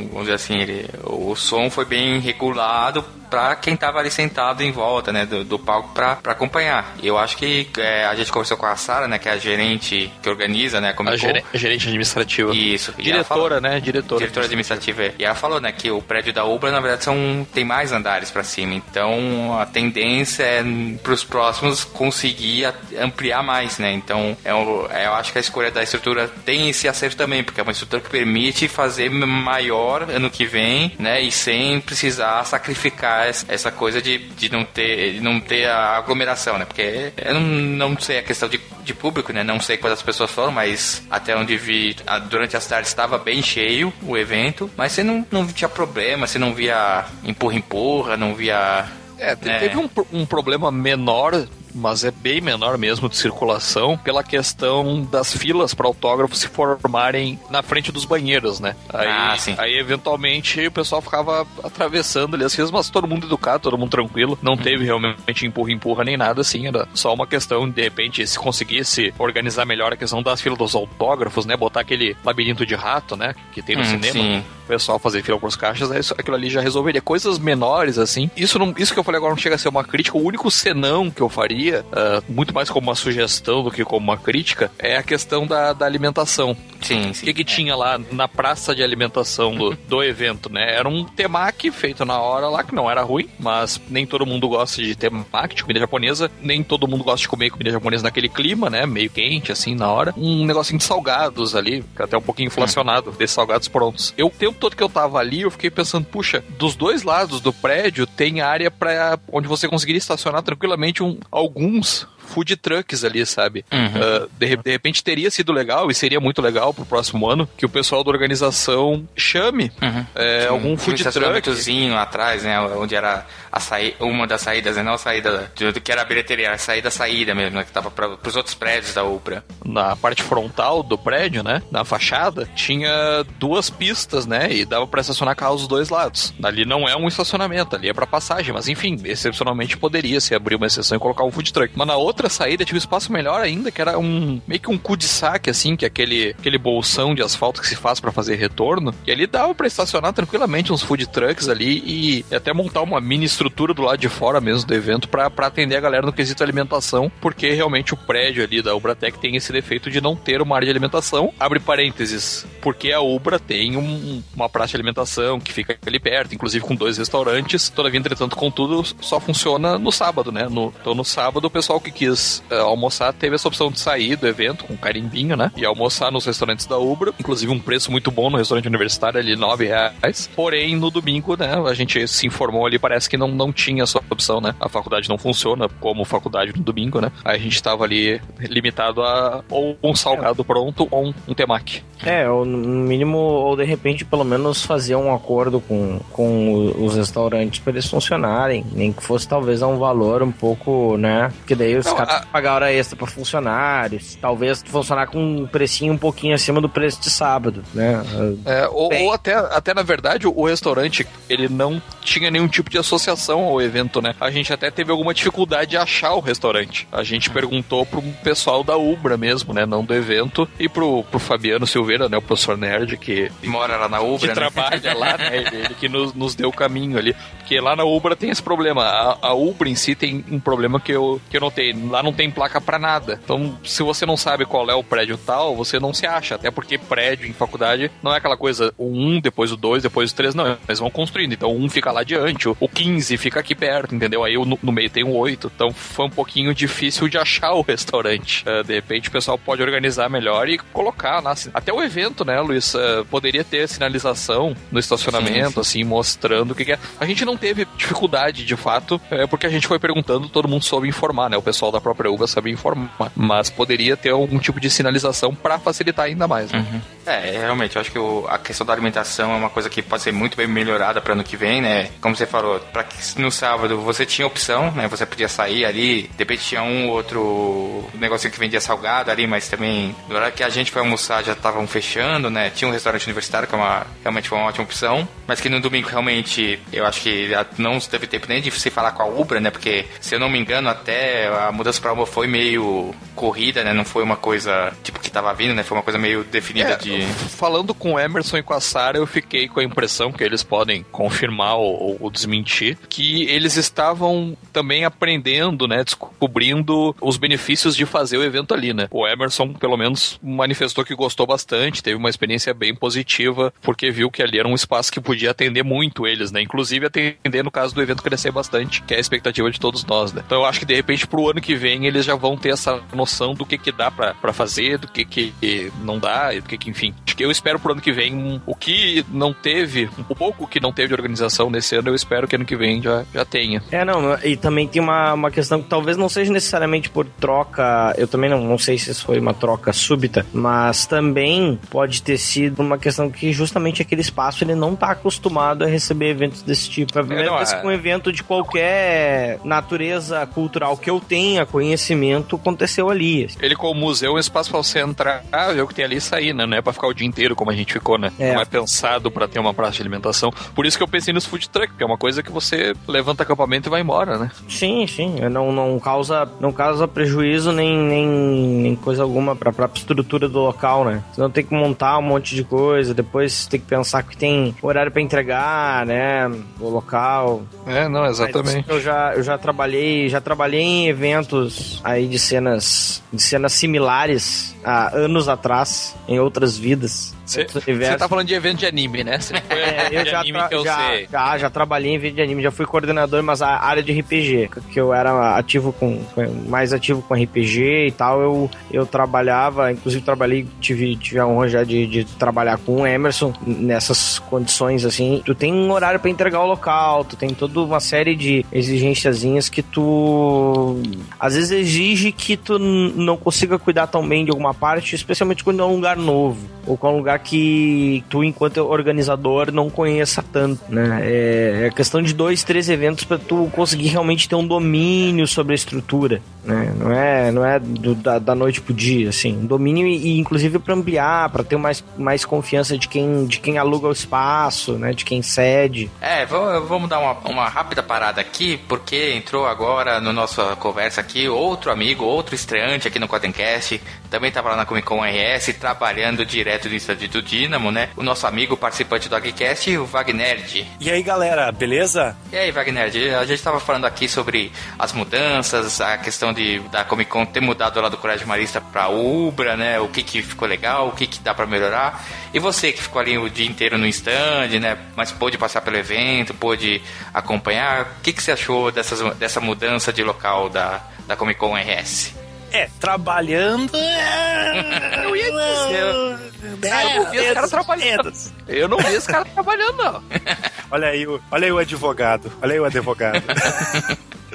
vamos 0.10 0.22
dizer 0.22 0.34
assim, 0.34 0.58
ele, 0.58 0.90
o 1.10 1.36
som 1.36 1.70
foi 1.70 1.86
bem 1.86 2.20
regulado 2.20 3.04
para 3.30 3.56
quem 3.56 3.76
tava 3.76 4.00
ali 4.00 4.10
sentado 4.10 4.64
em 4.64 4.72
volta, 4.72 5.12
né, 5.12 5.26
do, 5.26 5.44
do 5.44 5.60
palco 5.60 5.90
para 5.94 6.20
acompanhar. 6.26 6.96
Eu 7.04 7.18
acho 7.18 7.38
que 7.38 7.68
é, 7.78 8.06
a 8.06 8.16
gente 8.16 8.32
conversou 8.32 8.58
com 8.58 8.66
a 8.66 8.76
Sara, 8.76 9.08
né, 9.08 9.20
que 9.20 9.28
é 9.28 9.34
a 9.34 9.38
gerente 9.38 10.12
que 10.22 10.30
organiza, 10.30 10.80
né, 10.80 10.94
como 10.94 11.10
a 11.10 11.18
gerente, 11.18 11.46
gerente 11.54 11.88
administrativa. 11.88 12.56
Isso. 12.56 12.94
Diretora, 12.98 13.24
falou, 13.24 13.62
né, 13.62 13.80
diretora. 13.80 14.20
Diretora 14.20 14.46
administrativa. 14.46 15.12
E 15.20 15.26
ela 15.26 15.36
falou, 15.36 15.60
né, 15.60 15.72
que 15.72 15.92
o 15.92 16.02
prédio 16.02 16.34
da 16.34 16.46
Ubra 16.46 16.72
na 16.72 16.80
verdade 16.80 17.04
são 17.04 17.46
tem 17.54 17.66
mais 17.66 17.92
andares 17.92 18.32
para 18.32 18.44
cima. 18.44 18.74
Então 18.76 19.60
a 19.60 19.66
tendência 19.66 20.44
é 20.44 20.64
para 21.02 21.14
os 21.14 21.24
próximos 21.24 21.84
conseguir 21.84 22.74
ampliar 23.00 23.44
mais, 23.44 23.78
né? 23.78 23.92
Então 23.94 24.38
é, 24.44 24.52
é, 24.52 25.06
eu 25.06 25.14
acho 25.14 25.32
que 25.32 25.38
a 25.38 25.42
escolha 25.42 25.72
da 25.72 25.84
estrutura 25.84 26.28
tem 26.46 26.70
esse 26.70 26.88
acerto 26.88 27.18
também, 27.18 27.44
porque 27.44 27.60
é 27.60 27.64
uma 27.64 27.72
estrutura 27.72 28.02
que 28.02 28.10
permite 28.10 28.68
fazer 28.68 29.10
maior 29.10 30.04
ano 30.10 30.30
que 30.30 30.46
vem, 30.46 30.96
né? 30.98 31.22
E 31.22 31.32
sem 31.32 31.80
precisar 31.80 32.44
sacrificar 32.44 33.28
essa 33.28 33.72
coisa 33.72 34.02
de, 34.02 34.18
de 34.18 34.52
não 34.52 34.64
ter 34.64 35.14
de 35.14 35.22
não 35.22 35.40
ter 35.40 35.68
a 35.68 35.98
aglomeração, 35.98 36.58
né? 36.58 36.66
Porque 36.66 37.14
eu 37.18 37.34
não, 37.34 37.42
não 37.42 38.00
sei 38.00 38.20
a 38.20 38.24
questão 38.24 38.50
de, 38.50 38.60
de 38.84 38.94
público, 38.94 39.32
né? 39.32 39.44
Não 39.44 39.60
sei 39.60 39.78
quantas 39.78 40.02
pessoas 40.02 40.32
foram, 40.32 40.52
mas 40.52 41.04
até 41.10 41.36
onde 41.36 41.58
vi 41.58 41.96
durante 42.30 42.58
as 42.58 42.66
tardes 42.66 42.90
estava 42.90 43.18
bem 43.18 43.42
cheio 43.42 43.94
o 44.02 44.18
evento, 44.18 44.70
mas 44.76 44.92
você 44.92 45.04
não, 45.04 45.26
não 45.32 45.46
tinha 45.48 45.70
problema, 45.70 46.28
você 46.28 46.40
não 46.40 46.54
via 46.54 47.06
empurra-empurra, 47.24 48.18
não 48.18 48.34
via 48.34 48.86
é, 49.20 49.36
teve 49.36 49.76
é. 49.76 49.78
Um, 49.78 49.90
um 50.14 50.26
problema 50.26 50.72
menor 50.72 51.48
mas 51.78 52.04
é 52.04 52.12
bem 52.12 52.42
menor 52.42 52.78
mesmo 52.78 53.08
de 53.08 53.16
circulação 53.18 53.98
pela 53.98 54.24
questão 54.24 55.04
das 55.10 55.32
filas 55.36 55.74
para 55.74 55.88
autógrafos 55.88 56.40
se 56.40 56.48
formarem 56.48 57.40
na 57.50 57.62
frente 57.62 57.92
dos 57.92 58.06
banheiros, 58.06 58.60
né? 58.60 58.76
Aí, 58.94 59.08
Ah, 59.08 59.36
sim. 59.38 59.56
aí 59.58 59.78
eventualmente 59.78 60.66
o 60.66 60.72
pessoal 60.72 61.02
ficava 61.02 61.46
atravessando 61.64 62.36
ali 62.36 62.44
as 62.44 62.54
filas, 62.56 62.72
mas 62.72 62.90
todo 62.90 63.08
mundo 63.08 63.26
educado, 63.28 63.64
todo 63.64 63.78
mundo 63.78 63.90
tranquilo, 63.92 64.38
não 64.42 64.58
teve 64.58 64.84
realmente 64.86 65.46
empurra-empurra 65.46 66.04
nem 66.04 66.18
nada 66.18 66.42
assim, 66.42 66.68
era 66.68 66.88
só 66.94 67.14
uma 67.14 67.28
questão 67.28 67.70
de 67.70 67.82
repente 67.82 68.26
se 68.26 68.38
conseguisse 68.40 69.14
organizar 69.20 69.66
melhor 69.66 69.94
a 69.94 69.98
questão 69.98 70.22
das 70.24 70.42
filas 70.42 70.58
dos 70.58 70.76
autógrafos, 70.76 71.46
né? 71.46 71.56
Botar 71.56 71.82
aquele 71.82 72.16
labirinto 72.24 72.66
de 72.66 72.76
rato, 72.76 73.16
né? 73.16 73.36
Que 73.52 73.62
tem 73.62 73.76
no 73.76 73.82
Hum, 73.82 73.86
cinema 73.86 74.12
sim. 74.14 74.40
o 74.40 74.68
pessoal 74.68 74.98
fazer 75.00 75.22
fila 75.24 75.40
pros 75.40 75.56
caixas, 75.56 75.92
aí 75.92 76.00
aquilo 76.18 76.36
ali 76.36 76.50
já 76.50 76.62
resolveria. 76.62 77.02
Coisas 77.02 77.38
menores, 77.40 77.98
assim. 77.98 78.30
Isso, 78.36 78.58
não, 78.60 78.74
isso 78.78 78.94
que 78.94 79.00
eu 79.00 79.04
falei 79.04 79.18
agora 79.18 79.32
não 79.34 79.38
chega 79.38 79.56
a 79.56 79.58
ser 79.58 79.70
uma 79.70 79.84
crítica. 79.84 80.18
O 80.18 80.24
único 80.24 80.50
senão 80.50 81.10
que 81.12 81.22
eu 81.22 81.30
faria, 81.30 81.67
ah, 81.74 82.22
muito 82.28 82.54
mais 82.54 82.70
como 82.70 82.88
uma 82.88 82.96
sugestão 82.96 83.64
do 83.64 83.72
que 83.72 83.84
como 83.84 84.04
uma 84.06 84.18
crítica, 84.18 84.72
é 84.80 84.98
a 84.98 85.04
questão 85.04 85.46
da, 85.46 85.74
da 85.74 85.86
alimentação. 85.86 86.56
Sim, 86.82 87.10
O 87.10 87.14
sim. 87.14 87.26
que, 87.26 87.34
que 87.34 87.44
tinha 87.44 87.76
lá 87.76 88.00
na 88.12 88.28
praça 88.28 88.76
de 88.76 88.84
alimentação 88.84 89.56
do, 89.56 89.76
do 89.88 90.04
evento, 90.04 90.52
né? 90.52 90.76
Era 90.76 90.88
um 90.88 91.04
temaki 91.04 91.72
feito 91.72 92.06
na 92.06 92.20
hora 92.20 92.48
lá, 92.48 92.64
que 92.64 92.76
não 92.76 92.90
era 92.90 93.02
ruim, 93.02 93.30
mas 93.40 93.82
nem 93.90 94.06
todo 94.06 94.26
mundo 94.26 94.48
gosta 94.48 94.82
de 94.82 94.96
temaki, 94.96 95.56
de 95.56 95.64
comida 95.64 95.80
japonesa, 95.80 96.30
nem 96.42 96.64
todo 96.64 96.88
mundo 96.88 97.04
gosta 97.04 97.22
de 97.22 97.28
comer 97.28 97.50
comida 97.50 97.72
japonesa 97.72 98.04
naquele 98.04 98.30
clima, 98.30 98.70
né? 98.70 98.86
Meio 98.86 99.10
quente, 99.10 99.52
assim, 99.52 99.76
na 99.76 99.92
hora. 99.92 100.14
Um 100.18 100.46
negocinho 100.46 100.78
de 100.78 100.84
salgados 100.84 101.56
ali, 101.56 101.84
que 101.96 102.02
é 102.02 102.06
até 102.06 102.18
um 102.18 102.22
pouquinho 102.22 102.48
inflacionado, 102.48 103.12
desses 103.12 103.36
salgados 103.36 103.68
prontos. 103.68 104.14
Eu, 104.18 104.28
o 104.28 104.32
tempo 104.32 104.58
todo 104.60 104.76
que 104.76 104.84
eu 104.84 104.90
tava 104.90 105.20
ali, 105.20 105.42
eu 105.42 105.52
fiquei 105.52 105.70
pensando, 105.70 106.06
puxa, 106.06 106.44
dos 106.58 106.76
dois 106.76 107.04
lados 107.04 107.42
do 107.42 107.52
prédio 107.52 108.06
tem 108.06 108.42
área 108.42 108.70
para 108.70 109.20
onde 109.32 109.48
você 109.48 109.68
conseguiria 109.68 109.98
estacionar 109.98 110.42
tranquilamente 110.44 111.02
um, 111.04 111.18
alguns 111.48 112.08
food 112.28 112.56
trucks 112.58 113.04
ali, 113.04 113.26
sabe? 113.26 113.66
Uhum. 113.72 113.86
Uh, 114.26 114.30
de, 114.38 114.56
de 114.58 114.72
repente 114.72 115.04
teria 115.04 115.32
sido 115.32 115.52
legal 115.52 115.90
e 115.90 115.96
seria 115.96 116.20
muito 116.20 116.42
legal 116.42 116.74
pro 116.74 116.86
próximo 116.86 117.30
ano 117.30 117.50
que 117.58 117.66
o 117.66 117.70
pessoal 117.70 118.04
da 118.04 118.10
organização 118.12 119.08
chame 119.16 119.72
Uhum. 119.82 120.06
é, 120.16 120.48
um- 120.50 120.54
algum 120.54 120.62
tinha 120.64 120.74
um 120.74 120.78
food 120.78 120.98
truck. 121.04 121.08
estacionamentozinho 121.08 121.96
atrás, 121.98 122.44
né? 122.44 122.60
Onde 122.60 122.96
era 122.96 123.26
a 123.52 123.60
saí 123.60 123.96
uma 124.00 124.28
das 124.28 124.42
saídas, 124.42 124.76
né? 124.76 124.84
Não 124.84 124.94
a 124.94 124.98
saída 124.98 125.52
do 125.74 125.82
que 125.82 125.92
era 125.92 126.02
a 126.02 126.06
bilheteria, 126.06 126.46
era 126.48 126.56
a 126.56 126.60
saída 126.60 126.90
saída 126.92 127.34
mesmo, 127.34 127.58
né? 127.58 127.64
Que 127.64 127.72
tava 127.72 127.90
pra, 127.92 128.10
pros 128.18 128.36
outros 128.36 128.54
prédios 128.56 128.94
da 128.94 129.04
Upra. 129.04 129.44
na 129.66 129.96
parte 129.96 130.22
frontal 130.24 130.84
do 130.84 130.98
prédio, 130.98 131.44
né? 131.44 131.62
Na 131.72 131.84
fachada, 131.86 132.48
tinha 132.56 133.26
duas 133.40 133.70
pistas, 133.70 134.26
né? 134.26 134.52
E 134.52 134.66
dava 134.66 134.86
pra 134.88 135.02
estacionar 135.02 135.36
carros 135.36 135.62
dos 135.62 135.68
dois 135.68 135.90
lados. 135.90 136.34
Ali 136.44 136.66
não 136.66 136.88
é 136.88 136.96
um 136.96 137.08
estacionamento, 137.08 137.76
ali 137.76 137.90
é 137.90 137.94
pra 137.94 138.06
passagem, 138.08 138.54
mas 138.54 138.68
enfim, 138.68 139.00
excepcionalmente 139.06 139.78
poderia 139.78 140.20
se 140.20 140.34
abrir 140.36 140.56
uma 140.56 140.66
exceção 140.68 140.98
e 140.98 141.00
colocar 141.00 141.24
um 141.24 141.32
food 141.32 141.52
truck. 141.54 141.74
Mas 141.76 141.88
na 141.88 141.96
outra 141.96 142.17
saída 142.30 142.66
tinha 142.66 142.76
um 142.76 142.78
espaço 142.80 143.12
melhor 143.12 143.40
ainda, 143.42 143.72
que 143.72 143.80
era 143.82 143.98
um 144.00 144.42
meio 144.48 144.60
que 144.60 144.70
um 144.70 144.78
cul-de-sac, 144.78 145.50
assim, 145.50 145.76
que 145.76 145.86
é 145.86 145.88
aquele, 145.88 146.36
aquele 146.38 146.58
bolsão 146.58 147.14
de 147.14 147.22
asfalto 147.22 147.62
que 147.62 147.68
se 147.68 147.76
faz 147.76 148.00
pra 148.00 148.12
fazer 148.12 148.36
retorno. 148.36 148.94
E 149.06 149.12
ali 149.12 149.28
dava 149.28 149.54
pra 149.54 149.68
estacionar 149.68 150.14
tranquilamente 150.14 150.74
uns 150.74 150.82
food 150.82 151.08
trucks 151.08 151.48
ali 151.50 151.82
e, 151.86 152.26
e 152.32 152.36
até 152.36 152.52
montar 152.54 152.82
uma 152.82 153.00
mini 153.00 153.26
estrutura 153.26 153.74
do 153.74 153.82
lado 153.84 154.00
de 154.00 154.10
fora 154.10 154.42
mesmo 154.42 154.68
do 154.68 154.74
evento 154.74 155.08
pra 155.08 155.32
atender 155.38 155.76
a 155.76 155.82
galera 155.82 156.06
no 156.06 156.14
quesito 156.14 156.44
alimentação, 156.44 157.12
porque 157.22 157.52
realmente 157.52 157.94
o 157.94 157.98
prédio 157.98 158.44
ali 158.44 158.62
da 158.62 158.76
Ubratec 158.76 159.20
tem 159.20 159.36
esse 159.36 159.52
defeito 159.54 159.90
de 159.92 160.02
não 160.02 160.16
ter 160.16 160.42
uma 160.42 160.56
área 160.56 160.66
de 160.66 160.72
alimentação. 160.72 161.34
Abre 161.40 161.60
parênteses, 161.60 162.46
porque 162.62 162.92
a 162.92 163.02
Ubra 163.02 163.40
tem 163.40 163.78
um- 163.78 164.24
uma 164.36 164.50
praça 164.50 164.72
de 164.72 164.78
alimentação 164.78 165.40
que 165.40 165.54
fica 165.54 165.78
ali 165.86 166.00
perto, 166.00 166.34
inclusive 166.34 166.64
com 166.66 166.76
dois 166.76 166.98
restaurantes. 166.98 167.70
Todavia, 167.70 168.00
entretanto, 168.00 168.36
contudo, 168.36 168.84
só 169.02 169.20
funciona 169.20 169.78
no 169.78 169.92
sábado, 169.92 170.32
né? 170.32 170.48
No, 170.50 170.74
então, 170.82 170.94
no 170.96 171.04
sábado, 171.04 171.46
o 171.46 171.50
pessoal 171.50 171.80
que 171.80 171.92
quis 171.92 172.07
eh, 172.50 172.60
almoçar 172.60 173.14
teve 173.14 173.36
essa 173.36 173.48
opção 173.48 173.72
de 173.72 173.80
sair 173.80 174.16
do 174.16 174.28
evento 174.28 174.66
com 174.66 174.76
carimbinho, 174.78 175.36
né? 175.36 175.52
E 175.56 175.66
almoçar 175.66 176.12
nos 176.12 176.26
restaurantes 176.26 176.66
da 176.66 176.78
Ubra. 176.78 177.14
Inclusive, 177.20 177.52
um 177.52 177.60
preço 177.60 177.92
muito 177.92 178.12
bom 178.12 178.30
no 178.30 178.38
restaurante 178.38 178.68
universitário 178.68 179.20
ali, 179.20 179.36
nove 179.36 179.66
reais. 179.66 180.30
Porém, 180.36 180.76
no 180.76 180.90
domingo, 180.90 181.36
né? 181.36 181.54
A 181.68 181.74
gente 181.74 182.08
se 182.08 182.28
informou 182.28 182.66
ali, 182.66 182.80
parece 182.80 183.10
que 183.10 183.18
não, 183.18 183.28
não 183.28 183.52
tinha 183.52 183.84
essa 183.84 184.00
opção, 184.10 184.40
né? 184.42 184.54
A 184.60 184.70
faculdade 184.70 185.10
não 185.10 185.18
funciona 185.18 185.68
como 185.80 186.06
faculdade 186.06 186.54
no 186.56 186.64
domingo, 186.64 187.00
né? 187.00 187.12
Aí 187.24 187.38
a 187.38 187.40
gente 187.40 187.62
tava 187.62 187.84
ali 187.84 188.22
limitado 188.40 189.02
a 189.02 189.44
ou 189.50 189.78
um 189.84 189.96
salgado 189.96 190.44
pronto 190.44 190.88
ou 190.90 191.08
um, 191.08 191.14
um 191.28 191.34
temaki. 191.34 191.84
É, 192.06 192.30
ou 192.30 192.46
no 192.46 192.58
mínimo, 192.58 193.18
ou 193.18 193.56
de 193.56 193.64
repente, 193.64 194.06
pelo 194.06 194.24
menos 194.24 194.64
fazer 194.64 194.96
um 194.96 195.14
acordo 195.14 195.60
com, 195.60 196.00
com 196.12 196.74
os 196.78 196.96
restaurantes 196.96 197.60
para 197.60 197.74
eles 197.74 197.88
funcionarem. 197.88 198.66
Nem 198.72 198.92
que 198.92 199.04
fosse 199.04 199.28
talvez 199.28 199.62
a 199.64 199.68
um 199.68 199.78
valor 199.78 200.22
um 200.22 200.32
pouco, 200.32 200.96
né? 200.98 201.32
Porque 201.38 201.56
daí 201.56 201.76
os 201.76 201.88
a- 202.04 202.20
que 202.22 202.28
pagar 202.28 202.56
hora 202.56 202.72
extra 202.74 202.96
para 202.98 203.08
funcionários. 203.08 204.16
Talvez 204.20 204.64
funcionar 204.66 205.08
com 205.08 205.20
um 205.42 205.48
precinho 205.48 205.94
um 205.94 205.98
pouquinho 205.98 206.36
acima 206.36 206.60
do 206.62 206.70
preço 206.70 207.02
de 207.02 207.10
sábado, 207.10 207.64
né? 207.74 208.04
É, 208.46 208.68
ou, 208.68 208.94
ou 208.94 209.14
até, 209.14 209.34
até, 209.36 209.74
na 209.74 209.84
verdade, 209.84 210.28
o 210.28 210.46
restaurante, 210.46 211.08
ele 211.30 211.48
não 211.50 211.82
tinha 212.02 212.30
nenhum 212.32 212.48
tipo 212.48 212.70
de 212.70 212.78
associação 212.78 213.44
ao 213.44 213.62
evento, 213.62 214.02
né? 214.02 214.14
A 214.20 214.30
gente 214.32 214.52
até 214.54 214.70
teve 214.72 214.92
alguma 214.92 215.14
dificuldade 215.14 215.72
de 215.72 215.78
achar 215.78 216.14
o 216.14 216.20
restaurante. 216.20 216.88
A 216.92 217.04
gente 217.04 217.30
perguntou 217.30 217.86
pro 217.86 218.02
pessoal 218.24 218.64
da 218.64 218.78
Ubra 218.78 219.18
mesmo, 219.18 219.54
né? 219.54 219.66
Não 219.66 219.84
do 219.84 219.94
evento. 219.94 220.48
E 220.60 220.68
pro, 220.70 221.04
pro 221.04 221.20
Fabiano 221.20 221.66
Silveira, 221.68 222.08
né? 222.10 222.18
O 222.18 222.22
professor 222.22 222.58
nerd, 222.58 222.98
que 222.98 223.32
Mora 223.44 223.78
lá 223.78 223.90
na 223.90 224.00
que 224.00 224.06
Ubra, 224.06 224.28
né? 224.28 224.34
trabalha 224.34 224.94
lá, 224.94 225.18
né? 225.18 225.38
Ele, 225.38 225.56
ele 225.58 225.74
que 225.76 225.88
nos, 225.90 226.14
nos 226.14 226.34
deu 226.36 226.50
o 226.50 226.54
caminho 226.54 226.98
ali. 226.98 227.16
Porque 227.38 227.60
lá 227.60 227.76
na 227.76 227.84
Ubra 227.84 228.16
tem 228.16 228.30
esse 228.30 228.42
problema. 228.42 228.84
A, 228.84 229.18
a 229.30 229.34
Ubra 229.34 229.70
em 229.70 229.76
si 229.76 229.94
tem 229.96 230.24
um 230.32 230.40
problema 230.40 230.80
que 230.80 230.92
eu, 230.92 231.22
que 231.30 231.38
eu 231.38 231.42
notei. 231.42 231.74
Lá 231.90 232.04
não 232.04 232.14
tem 232.14 232.30
placa 232.30 232.62
pra 232.62 232.80
nada. 232.80 233.20
Então, 233.24 233.58
se 233.64 233.84
você 233.84 234.06
não 234.06 234.18
sabe 234.18 234.46
qual 234.46 234.70
é 234.70 234.76
o 234.76 234.84
prédio 234.84 235.18
tal, 235.18 235.56
você 235.56 235.80
não 235.80 235.94
se 235.94 236.06
acha. 236.06 236.36
Até 236.36 236.52
porque 236.52 236.78
prédio 236.78 237.28
em 237.28 237.34
faculdade 237.34 237.92
não 238.02 238.14
é 238.14 238.18
aquela 238.18 238.38
coisa, 238.38 238.74
o 238.78 238.86
1, 238.86 239.20
depois 239.22 239.52
o 239.52 239.58
2, 239.58 239.84
depois 239.84 240.12
o 240.12 240.16
3. 240.16 240.36
Não, 240.36 240.58
eles 240.68 240.80
vão 240.80 240.90
construindo. 240.90 241.34
Então, 241.34 241.52
o 241.52 241.64
1 241.64 241.70
fica 241.70 241.92
lá 241.92 242.02
adiante, 242.02 242.48
o, 242.50 242.56
o 242.60 242.70
15 242.70 243.18
fica 243.18 243.40
aqui 243.40 243.56
perto, 243.56 243.96
entendeu? 243.96 244.24
Aí 244.24 244.36
no, 244.36 244.58
no 244.62 244.72
meio 244.72 244.90
tem 244.90 245.04
o 245.04 245.14
8. 245.14 245.52
Então, 245.56 245.72
foi 245.72 246.06
um 246.06 246.10
pouquinho 246.10 246.54
difícil 246.54 247.08
de 247.08 247.18
achar 247.18 247.54
o 247.54 247.62
restaurante. 247.62 248.44
Eh, 248.46 248.64
de 248.64 248.74
repente, 248.74 249.10
o 249.10 249.12
pessoal 249.12 249.38
pode 249.38 249.62
organizar 249.62 250.10
melhor 250.10 250.48
e 250.48 250.58
colocar 250.58 251.22
lá. 251.22 251.36
Até 251.54 251.74
o 251.74 251.82
evento, 251.82 252.24
né, 252.24 252.40
Luiz? 252.40 252.68
eh, 252.76 253.04
poderia 253.10 253.44
ter 253.44 253.68
sinalização 253.68 254.56
no 254.72 254.80
estacionamento, 254.80 255.60
assim, 255.60 255.84
mostrando 255.84 256.52
o 256.52 256.56
que, 256.56 256.66
que 256.66 256.72
é. 256.74 256.80
A 257.00 257.06
gente 257.06 257.26
não 257.26 257.38
teve 257.38 257.68
dificuldade, 257.78 258.46
de 258.46 258.56
fato, 258.56 259.00
é 259.12 259.26
porque 259.28 259.46
a 259.46 259.50
gente 259.50 259.68
foi 259.68 259.80
perguntando, 259.80 260.30
todo 260.30 260.48
mundo 260.48 260.64
soube 260.64 260.88
informar, 260.88 261.30
né? 261.30 261.38
O 261.38 261.42
pessoal 261.42 261.72
da 261.72 261.77
própria 261.82 262.12
Uva 262.12 262.28
sabia 262.28 262.54
informar. 262.54 263.12
Mas 263.16 263.50
poderia 263.50 263.96
ter 263.98 264.10
algum 264.10 264.40
tipo 264.40 264.60
de 264.60 264.70
sinalização 264.70 265.34
para 265.34 265.60
facilitar 265.60 266.06
ainda 266.06 266.28
mais, 266.28 266.52
né? 266.52 266.66
É, 267.08 267.32
realmente, 267.40 267.76
eu 267.78 267.82
acho 267.82 267.90
que 267.92 267.98
o- 267.98 268.28
a 268.30 268.38
questão 268.38 268.66
da 268.68 268.74
alimentação 268.74 269.32
é 269.32 269.36
uma 269.38 269.50
coisa 269.50 269.70
que 269.70 269.82
pode 269.82 270.04
ser 270.04 270.12
muito 270.12 270.36
bem 270.36 270.46
melhorada 270.46 271.00
para 271.00 271.14
ano 271.14 271.24
que 271.24 271.38
vem, 271.38 271.62
né? 271.62 271.90
Como 272.02 272.14
você 272.14 272.26
falou, 272.26 272.60
para 272.60 272.84
que 272.84 272.98
no 273.22 273.32
sábado 273.32 273.80
você 273.80 274.06
tinha 274.06 274.28
opção, 274.28 274.72
né? 274.72 274.90
Você 274.90 275.06
podia 275.06 275.30
sair 275.30 275.64
ali, 275.64 276.04
de 276.04 276.18
repente 276.20 276.44
tinha 276.44 276.62
um 276.62 276.90
outro 276.90 277.88
negocinho 277.94 278.34
que 278.34 278.40
vendia 278.40 278.60
salgado 278.60 279.10
ali, 279.10 279.26
mas 279.26 279.48
também 279.48 279.96
na 280.10 280.16
hora 280.18 280.32
que 280.32 280.44
a 280.44 280.50
gente 280.50 280.70
foi 280.70 280.82
almoçar 280.82 281.24
já 281.24 281.32
estavam 281.32 281.66
fechando, 281.66 282.30
né? 282.30 282.50
Tinha 282.50 282.68
um 282.68 282.72
restaurante 282.74 283.06
universitário 283.06 283.48
que 283.48 283.56
é 283.56 283.58
uma, 283.58 283.88
realmente 284.02 284.28
foi 284.28 284.38
uma 284.38 284.48
ótima 284.48 284.66
opção, 284.66 285.08
mas 285.26 285.40
que 285.40 285.48
no 285.48 285.62
domingo 285.62 285.88
realmente 285.88 286.60
eu 286.74 286.86
acho 286.86 287.00
que 287.02 287.30
não 287.58 287.80
teve 287.80 288.06
tempo 288.08 288.26
nem 288.28 288.42
de 288.42 288.52
se 288.52 288.70
falar 288.70 288.92
com 288.92 289.04
a 289.04 289.06
Ubra, 289.06 289.40
né? 289.40 289.50
Porque 289.50 289.86
se 290.02 290.14
eu 290.14 290.20
não 290.20 290.30
me 290.30 290.38
engano, 290.40 290.68
até 290.68 291.28
a 291.28 291.54
mudança 291.54 291.80
para 291.80 291.94
Ubra 291.94 292.06
foi 292.06 292.28
meio 292.28 292.94
corrida, 293.16 293.64
né? 293.64 293.72
Não 293.72 293.86
foi 293.86 294.04
uma 294.04 294.18
coisa 294.18 294.74
tipo 294.84 295.00
que 295.00 295.10
tava 295.10 295.34
vindo, 295.34 295.54
né? 295.56 295.64
Foi 295.64 295.78
uma 295.78 295.84
coisa 295.84 295.98
meio 295.98 296.26
definida 296.26 296.74
É, 296.74 296.76
de 296.76 296.97
Falando 297.06 297.74
com 297.74 297.94
o 297.94 298.00
Emerson 298.00 298.38
e 298.38 298.44
com 298.44 298.54
a 298.54 298.60
Sara, 298.60 298.98
eu 298.98 299.08
fiquei 299.08 299.48
com 299.48 299.60
a 299.60 299.64
impressão 299.64 300.12
que 300.12 300.24
eles 300.24 300.44
podem 300.44 300.84
confirmar 300.92 301.56
ou, 301.56 301.98
ou 302.00 302.10
desmentir 302.10 302.78
que 302.90 303.24
eles 303.24 303.56
estavam 303.58 304.36
também 304.52 304.86
aprendendo, 304.86 305.68
né, 305.68 305.84
descobrindo 305.84 306.96
os 307.02 307.18
benefícios 307.18 307.76
de 307.76 307.86
fazer 307.86 308.18
o 308.18 308.24
evento 308.24 308.54
ali, 308.54 308.74
né? 308.74 308.88
O 308.92 309.08
Emerson, 309.08 309.54
pelo 309.54 309.78
menos, 309.78 310.20
manifestou 310.22 310.84
que 310.84 310.96
gostou 310.96 311.26
bastante, 311.26 311.84
teve 311.84 311.96
uma 311.96 312.10
experiência 312.10 312.54
bem 312.54 312.74
positiva, 312.74 313.54
porque 313.62 313.92
viu 313.92 314.10
que 314.10 314.24
ali 314.24 314.40
era 314.40 314.48
um 314.48 314.56
espaço 314.56 314.92
que 314.92 315.00
podia 315.00 315.32
atender 315.32 315.64
muito 315.64 316.08
eles, 316.08 316.32
né? 316.32 316.42
Inclusive 316.42 316.88
atender 316.88 317.44
no 317.44 317.52
caso 317.52 317.76
do 317.76 317.82
evento 317.82 318.04
crescer 318.04 318.32
bastante, 318.32 318.82
que 318.84 318.94
é 318.94 318.98
a 318.98 319.00
expectativa 319.00 319.50
de 319.52 319.60
todos 319.60 319.86
nós, 319.86 320.12
né? 320.14 320.24
Então 320.26 320.40
eu 320.40 320.46
acho 320.46 320.60
que 320.60 320.66
de 320.66 320.76
repente 320.76 321.08
pro 321.08 321.30
ano 321.30 321.42
que 321.42 321.56
vem 321.56 321.86
eles 321.86 322.06
já 322.06 322.16
vão 322.16 322.38
ter 322.38 322.50
essa 322.50 322.82
noção 322.94 323.34
do 323.34 323.46
que 323.46 323.58
que 323.58 323.72
dá 323.72 323.92
pra 323.92 324.34
fazer, 324.34 324.78
do 324.78 324.88
que 324.88 325.06
que 325.06 325.72
não 325.82 326.00
dá, 326.00 326.34
e 326.34 326.42
do 326.42 326.48
que 326.48 326.58
que 326.58 326.70
enfim 326.70 326.87
que 327.06 327.24
eu 327.24 327.32
espero 327.32 327.60
pro 327.60 327.72
ano 327.72 327.82
que 327.82 327.92
vem 327.92 328.14
um- 328.14 328.40
o 328.46 328.54
que 328.56 329.04
não 329.12 329.34
teve, 329.34 329.90
o 330.10 330.16
pouco 330.16 330.48
que 330.48 330.60
não 330.60 330.72
teve 330.72 330.90
de 330.90 330.94
organização 330.94 331.50
nesse 331.50 331.76
ano, 331.76 331.90
eu 331.90 331.96
espero 331.96 332.28
que 332.28 332.36
ano 332.36 332.46
que 332.46 332.56
vem 332.56 332.82
já, 332.82 333.04
já 333.14 333.26
tenha. 333.26 333.64
É, 333.72 333.84
não, 333.84 334.18
e 334.24 334.36
também 334.38 334.68
tem 334.68 334.82
uma, 334.82 335.14
uma 335.14 335.32
questão 335.32 335.62
que 335.62 335.68
talvez 335.70 335.98
não 335.98 336.08
seja 336.10 336.32
necessariamente 336.32 336.90
por 336.90 337.06
troca, 337.06 337.94
eu 337.98 338.08
também 338.08 338.30
não, 338.30 338.44
não 338.44 338.58
sei 338.58 338.78
se 338.78 338.92
isso 338.92 339.06
foi 339.06 339.20
uma 339.20 339.34
troca 339.34 339.74
súbita, 339.74 340.26
mas 340.34 340.86
também 340.86 341.60
pode 341.70 342.02
ter 342.02 342.18
sido 342.18 342.60
uma 342.62 342.78
questão 342.78 343.10
que 343.10 343.32
justamente 343.34 343.82
aquele 343.82 344.02
espaço 344.02 344.44
ele 344.44 344.56
não 344.56 344.76
tá 344.76 344.92
acostumado 344.92 345.64
a 345.64 345.68
receber 345.68 346.10
eventos 346.10 346.42
desse 346.44 346.70
tipo. 346.70 346.98
É 346.98 347.02
a 347.02 347.06
primeira 347.06 347.30
não, 347.32 347.38
vez 347.38 347.52
é- 347.52 347.60
que 347.60 347.66
um 347.68 347.72
evento 347.72 348.12
de 348.12 348.24
qualquer 348.24 349.40
natureza 349.44 350.26
cultural 350.28 350.78
que 350.78 350.90
eu 350.90 351.00
tenha 351.00 351.46
conhecimento 351.46 352.36
aconteceu 352.36 352.90
ali. 352.90 353.28
Ele 353.42 353.56
como 353.56 353.80
museu 353.80 354.12
é 354.12 354.16
um 354.16 354.20
espaço 354.20 354.50
pra 354.50 354.62
você 354.62 354.80
entrar, 354.80 355.24
ver 355.54 355.62
o 355.62 355.68
que 355.68 355.74
tem 355.76 355.86
ali 355.86 355.98
e 355.98 356.02
sair, 356.02 356.34
né? 356.34 356.46
Não 356.46 356.58
é 356.58 356.62
pra 356.62 356.74
ficar 356.78 356.88
o 356.88 356.94
dia 356.94 357.08
inteiro 357.08 357.36
como 357.36 357.52
a 357.52 357.56
gente 357.56 357.74
ficou, 357.74 357.98
né? 357.98 358.12
É. 358.20 358.34
Não 358.34 358.42
é 358.42 358.46
pensado 358.46 359.12
pra 359.12 359.28
ter 359.28 359.40
uma 359.40 359.54
praça 359.54 359.74
de 359.74 359.82
alimentação. 359.82 360.32
Por 360.56 360.66
isso 360.66 360.78
que 360.78 360.84
eu 360.84 360.88
pensei 360.88 361.14
nos 361.14 361.26
food 361.26 361.50
truck, 361.50 361.74
que 361.74 361.84
é 361.84 361.86
uma 361.86 361.98
coisa 361.98 362.24
que 362.24 362.32
você 362.32 362.74
levanta 362.88 363.24
acampamento 363.24 363.68
e 363.68 363.72
vai 363.72 363.82
embora, 363.82 364.18
né? 364.18 364.32
Sim, 364.48 364.86
sim, 364.88 365.20
não, 365.30 365.52
não 365.52 365.80
causa 365.80 366.30
não 366.40 366.52
causa 366.52 366.88
prejuízo 366.88 367.52
nem, 367.52 367.78
nem, 367.78 368.08
nem 368.08 368.76
coisa 368.76 369.04
alguma 369.04 369.36
pra 369.36 369.52
própria 369.52 369.80
estrutura 369.80 370.30
do 370.30 370.40
local, 370.40 370.86
né? 370.86 371.04
Você 371.12 371.22
não 371.22 371.30
tem 371.30 371.44
que 371.44 371.54
montar 371.54 371.98
um 371.98 372.02
monte 372.02 372.36
de 372.36 372.44
coisa, 372.44 372.94
depois 372.94 373.48
tem 373.48 373.60
que 373.60 373.66
pensar 373.66 374.04
que 374.04 374.16
tem 374.16 374.56
horário 374.62 374.92
pra 374.92 375.02
entregar, 375.02 375.86
né? 375.86 376.28
O 376.60 376.70
local. 376.70 377.44
É, 377.66 377.88
não, 377.88 378.06
exatamente. 378.06 378.66
Mas 378.68 378.76
Eu 378.76 378.82
já, 378.82 379.14
eu 379.16 379.24
já 379.24 379.38
trabalhei, 379.38 380.10
já 380.10 380.22
trabalhei 380.22 380.62
em 380.62 380.88
eventos 380.88 381.82
aí 381.84 382.08
de 382.08 382.20
cenas, 382.20 383.02
de 383.12 383.22
cenas 383.22 383.54
similares 383.54 384.56
há 384.64 384.96
anos 384.96 385.28
atrás, 385.28 385.96
em 386.08 386.20
outras 386.20 386.58
vidas. 386.58 386.67
Outros 386.74 387.14
você 387.28 387.98
tá 387.98 388.08
falando 388.08 388.28
de 388.28 388.34
evento 388.34 388.60
de 388.60 388.66
anime, 388.66 389.04
né? 389.04 389.20
Você 389.20 389.34
foi 389.42 389.58
É, 389.58 389.90
eu 389.92 390.06
já, 390.06 390.20
anime 390.22 390.48
que 390.48 390.56
eu 390.56 390.64
já, 390.64 390.88
sei. 390.88 391.08
já, 391.12 391.38
já 391.38 391.50
trabalhei 391.50 391.94
em 391.94 392.00
vídeo 392.00 392.16
de 392.16 392.22
anime, 392.22 392.42
já 392.42 392.52
fui 392.52 392.66
coordenador, 392.66 393.22
mas 393.22 393.42
a 393.42 393.58
área 393.58 393.84
de 393.84 393.92
RPG, 393.92 394.50
que 394.72 394.80
eu 394.80 394.94
era 394.94 395.38
ativo 395.38 395.74
com, 395.74 396.02
mais 396.48 396.74
ativo 396.74 397.02
com 397.02 397.14
RPG 397.14 397.88
e 397.88 397.92
tal, 397.92 398.22
eu, 398.22 398.52
eu 398.72 398.86
trabalhava, 398.86 399.72
inclusive 399.72 400.04
trabalhei, 400.04 400.48
tive, 400.60 400.96
tive 400.96 401.20
a 401.20 401.28
honra 401.28 401.50
já 401.50 401.64
de, 401.64 401.86
de 401.86 402.06
trabalhar 402.06 402.58
com 402.58 402.82
o 402.82 402.88
Emerson 402.88 403.34
nessas 403.46 404.20
condições 404.20 404.86
assim. 404.86 405.22
Tu 405.26 405.36
tem 405.36 405.54
um 405.54 405.72
horário 405.72 406.00
pra 406.00 406.10
entregar 406.10 406.42
o 406.42 406.48
local, 406.48 407.04
tu 407.04 407.16
tem 407.16 407.30
toda 407.30 407.60
uma 407.62 407.80
série 407.80 408.16
de 408.16 408.46
exigenciazinhas 408.52 409.50
que 409.50 409.62
tu 409.62 410.82
às 411.20 411.36
vezes 411.36 411.52
exige 411.52 412.12
que 412.12 412.38
tu 412.38 412.58
não 412.60 413.18
consiga 413.18 413.60
cuidar 413.60 413.88
tão 413.88 414.08
bem 414.08 414.24
de 414.24 414.32
alguma 414.32 414.54
parte, 414.54 414.96
especialmente 414.96 415.44
quando 415.44 415.62
é 415.62 415.66
um 415.66 415.76
lugar 415.76 415.98
novo 415.98 416.48
ou 416.66 416.78
com 416.78 416.94
um 416.94 416.98
lugar 416.98 417.17
que 417.18 418.04
tu, 418.10 418.24
enquanto 418.24 418.58
organizador, 418.58 419.52
não 419.52 419.70
conheça 419.70 420.24
tanto, 420.24 420.62
né? 420.70 421.00
É, 421.04 421.68
é 421.68 421.70
questão 421.70 422.02
de 422.02 422.14
dois, 422.14 422.44
três 422.44 422.70
eventos 422.70 423.04
pra 423.04 423.18
tu 423.18 423.50
conseguir 423.54 423.88
realmente 423.88 424.28
ter 424.28 424.36
um 424.36 424.46
domínio 424.46 425.28
sobre 425.28 425.54
a 425.54 425.56
estrutura, 425.56 426.22
né? 426.48 426.74
Não 426.78 426.92
é, 426.92 427.32
não 427.32 427.46
é 427.46 427.60
do- 427.60 427.94
da, 427.96 428.18
da 428.20 428.34
noite 428.34 428.62
pro 428.62 428.74
dia, 428.74 429.10
assim. 429.10 429.38
Um 429.38 429.46
domínio 429.46 429.86
e, 429.86 429.98
e, 430.16 430.20
inclusive, 430.20 430.58
pra 430.60 430.74
ampliar, 430.74 431.30
pra 431.30 431.44
ter 431.44 431.58
mais, 431.58 431.84
mais 431.98 432.24
confiança 432.26 432.78
de 432.78 432.88
quem, 432.88 433.26
de 433.26 433.40
quem 433.40 433.58
aluga 433.58 433.88
o 433.88 433.92
espaço, 433.92 434.74
né? 434.74 434.94
De 434.94 435.04
quem 435.06 435.22
cede. 435.22 435.90
É, 436.02 436.26
vamos, 436.26 436.68
vamos 436.68 436.90
dar 436.90 437.00
uma, 437.00 437.14
uma 437.30 437.48
rápida 437.50 437.84
parada 437.84 438.22
aqui, 438.22 438.58
porque 438.68 439.14
entrou 439.16 439.46
agora 439.48 440.00
no 440.00 440.12
nossa 440.14 440.56
conversa 440.56 441.02
aqui 441.02 441.28
outro 441.28 441.72
amigo, 441.72 442.04
outro 442.06 442.34
estreante 442.34 442.88
aqui 442.88 442.98
no 443.00 443.08
Quadrencast, 443.08 443.82
também 444.10 444.30
estava 444.30 444.50
lá 444.50 444.56
na 444.56 444.66
Comic 444.66 444.88
Con 444.88 445.02
RS, 445.04 445.54
trabalhando 445.60 446.26
direto 446.26 446.70
no 446.70 446.76
estúdio 446.76 447.10
do 447.10 447.22
Dynamo, 447.22 447.72
né? 447.72 447.90
O 447.98 448.04
nosso 448.04 448.26
amigo 448.26 448.56
participante 448.56 449.10
do 449.10 449.16
AgCast, 449.16 449.78
o 449.78 449.86
Wagner. 449.86 450.38
E 450.80 450.90
aí, 450.90 451.02
galera, 451.04 451.52
beleza? 451.52 452.16
E 452.32 452.38
aí, 452.38 452.52
Wagner, 452.52 452.86
a 452.86 453.26
gente 453.26 453.34
estava 453.34 453.60
falando 453.60 453.86
aqui 453.86 454.08
sobre 454.08 454.52
as 454.78 454.94
mudanças, 454.94 455.82
a 455.82 455.98
questão 455.98 456.32
de 456.38 456.60
da 456.70 456.84
Comic 456.86 457.10
Con 457.10 457.26
ter 457.26 457.42
mudado 457.42 457.82
lá 457.82 457.90
do 457.90 457.98
Colégio 457.98 458.28
Marista 458.28 458.62
pra 458.62 458.88
Ubra, 458.88 459.58
né? 459.58 459.80
O 459.80 459.88
que 459.88 460.04
que 460.04 460.22
ficou 460.22 460.48
legal, 460.48 460.88
o 460.88 460.92
que 460.92 461.08
que 461.08 461.20
dá 461.20 461.34
pra 461.34 461.46
melhorar. 461.48 462.06
E 462.34 462.40
você 462.40 462.72
que 462.72 462.82
ficou 462.82 463.02
ali 463.02 463.18
o 463.18 463.30
dia 463.30 463.46
inteiro 463.48 463.78
no 463.78 463.88
stand, 463.88 464.60
né? 464.62 464.78
Mas 464.96 465.12
pôde 465.12 465.38
passar 465.38 465.62
pelo 465.62 465.78
evento, 465.78 466.34
pôde 466.34 466.82
acompanhar. 467.14 467.82
O 467.84 468.02
que 468.04 468.14
que 468.14 468.22
você 468.22 468.32
achou 468.32 468.72
dessas, 468.72 469.02
dessa 469.18 469.42
mudança 469.42 469.92
de 469.92 470.04
local 470.04 470.48
da, 470.50 470.80
da 471.08 471.16
Comic 471.16 471.40
Con 471.40 471.56
RS? 471.56 472.14
É, 472.52 472.70
trabalhando. 472.80 473.76
é, 473.76 475.04
Eu 475.04 475.16
ia 475.16 475.32
dizer. 475.32 476.70
Cara, 476.70 476.96
eu 476.96 477.04
não 477.04 477.12
vi 477.12 477.18
esse 477.18 477.34
cara 477.34 477.48
trabalhando. 477.48 478.14
Eu 478.48 478.68
não 478.68 478.78
vi 478.78 478.94
esse 478.94 479.08
cara 479.08 479.26
trabalhando, 479.26 479.78
não. 479.78 480.04
Olha 480.70 480.88
aí, 480.90 481.08
olha 481.32 481.46
aí 481.46 481.52
o 481.52 481.58
advogado. 481.58 482.30
Olha 482.42 482.52
aí 482.54 482.60
o 482.60 482.66
advogado. 482.66 483.24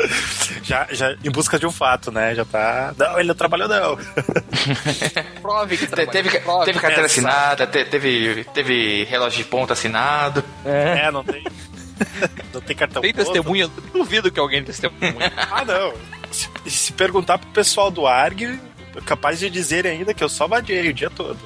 já, 0.62 0.87
já 0.90 1.14
em 1.25 1.31
busca 1.31 1.59
de 1.59 1.66
um 1.66 1.73
fato, 1.73 2.11
né? 2.12 2.35
Já 2.35 2.45
tá. 2.45 2.95
Não, 2.97 3.19
ele 3.19 3.28
não 3.28 3.35
trabalhou, 3.35 3.69
não. 3.69 3.97
Prove 5.42 5.76
que 5.76 5.87
trabalhou. 5.87 6.12
Teve, 6.12 6.40
Prove. 6.40 6.64
teve 6.66 6.78
carteira 6.81 7.07
Exato. 7.07 7.28
assinada, 7.28 7.66
te- 7.66 7.85
teve, 7.85 8.45
teve 8.54 9.04
relógio 9.04 9.38
de 9.38 9.45
ponta 9.49 9.73
assinado. 9.73 10.45
É, 10.64 11.11
não 11.11 11.25
tem. 11.25 11.45
Não 12.52 12.61
tem 12.61 12.75
cartão 12.75 13.00
Tem 13.00 13.12
ponto. 13.14 13.25
testemunha? 13.25 13.69
Duvido 13.92 14.31
que 14.33 14.40
alguém 14.40 14.64
testemunha. 14.64 15.14
Ah, 15.52 15.64
não. 15.64 15.95
Se, 16.33 16.49
se 16.66 16.92
perguntar 16.92 17.38
pro 17.38 17.49
pessoal 17.50 17.92
do 17.92 18.07
ARG, 18.09 18.59
é 18.97 19.00
capaz 19.07 19.38
de 19.38 19.49
dizer 19.49 19.87
ainda 19.87 20.12
que 20.12 20.25
eu 20.25 20.28
só 20.28 20.49
vadiei 20.49 20.89
o 20.89 20.93
dia 20.95 21.08
todo. 21.10 21.39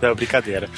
não, 0.00 0.14
brincadeira. 0.14 0.68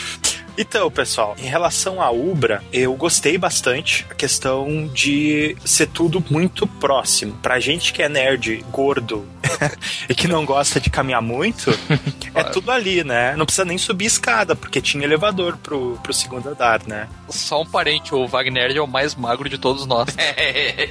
Então, 0.57 0.91
pessoal, 0.91 1.35
em 1.39 1.47
relação 1.47 2.01
à 2.01 2.11
Ubra, 2.11 2.63
eu 2.73 2.95
gostei 2.95 3.37
bastante 3.37 4.07
a 4.09 4.15
questão 4.15 4.87
de 4.93 5.57
ser 5.65 5.89
tudo 5.89 6.25
muito 6.31 6.67
próximo. 6.67 7.33
Pra 7.43 7.59
gente 7.59 7.93
que 7.93 8.03
é 8.03 8.09
nerd, 8.09 8.65
gordo 8.71 9.27
e 10.09 10.15
que 10.15 10.29
não 10.29 10.45
gosta 10.45 10.81
de 10.81 10.91
caminhar 10.91 11.21
muito, 11.21 11.77
é 12.35 12.45
tudo 12.45 12.71
ali, 12.71 13.03
né? 13.03 13.35
Não 13.37 13.45
precisa 13.45 13.65
nem 13.65 13.79
subir 13.79 14.07
escada, 14.07 14.55
porque 14.55 14.81
tinha 14.81 15.05
elevador 15.05 15.57
pro, 15.57 15.99
pro 16.03 16.13
segundo 16.13 16.49
andar, 16.49 16.83
né? 16.87 17.09
Só 17.29 17.63
um 17.63 17.67
parente, 17.67 18.15
o 18.15 18.27
Wagner 18.27 18.77
é 18.77 18.81
o 18.81 18.87
mais 18.87 19.15
magro 19.15 19.49
de 19.49 19.59
todos 19.59 19.87
nós. 19.87 20.09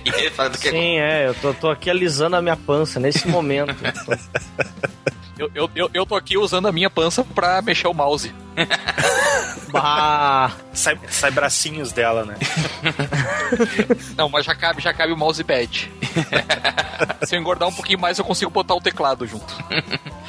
e 0.05 0.09
ele 0.09 0.29
falando 0.29 0.57
que 0.57 0.69
Sim, 0.69 0.99
é, 0.99 1.27
eu 1.27 1.33
tô, 1.35 1.53
tô 1.53 1.69
aqui 1.69 1.89
alisando 1.89 2.35
a 2.35 2.41
minha 2.41 2.57
pança 2.57 2.99
nesse 2.99 3.27
momento. 3.27 3.75
Eu, 5.37 5.51
eu, 5.55 5.71
eu, 5.75 5.89
eu 5.93 6.05
tô 6.05 6.15
aqui 6.15 6.37
usando 6.37 6.67
a 6.67 6.71
minha 6.71 6.89
pança 6.89 7.23
pra 7.23 7.61
mexer 7.61 7.87
o 7.87 7.93
mouse. 7.93 8.33
bah, 9.71 10.51
Sai, 10.73 10.99
sai 11.07 11.29
bracinhos 11.29 11.91
dela, 11.91 12.25
né? 12.25 12.35
Não, 14.17 14.27
mas 14.27 14.43
já 14.45 14.55
cabe, 14.55 14.81
já 14.81 14.91
cabe 14.91 15.13
o 15.13 15.17
mousepad. 15.17 15.91
Se 17.23 17.35
eu 17.35 17.39
engordar 17.39 17.69
um 17.69 17.73
pouquinho 17.73 17.99
mais, 17.99 18.17
eu 18.17 18.25
consigo 18.25 18.49
botar 18.49 18.73
o 18.73 18.81
teclado 18.81 19.25
junto. 19.27 19.55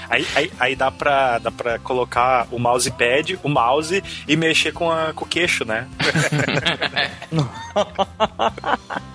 Aí, 0.09 0.27
aí, 0.35 0.53
aí 0.61 0.77
dá, 0.77 0.90
pra, 0.90 1.38
dá 1.38 1.51
pra 1.51 1.79
colocar 1.79 2.47
o 2.51 2.59
mousepad, 2.59 3.38
o 3.43 3.49
mouse 3.49 4.05
e 4.29 4.37
mexer 4.37 4.73
com, 4.73 4.90
a, 4.90 5.14
com 5.14 5.25
o 5.25 5.29
queixo, 5.29 5.64
né? 5.64 5.88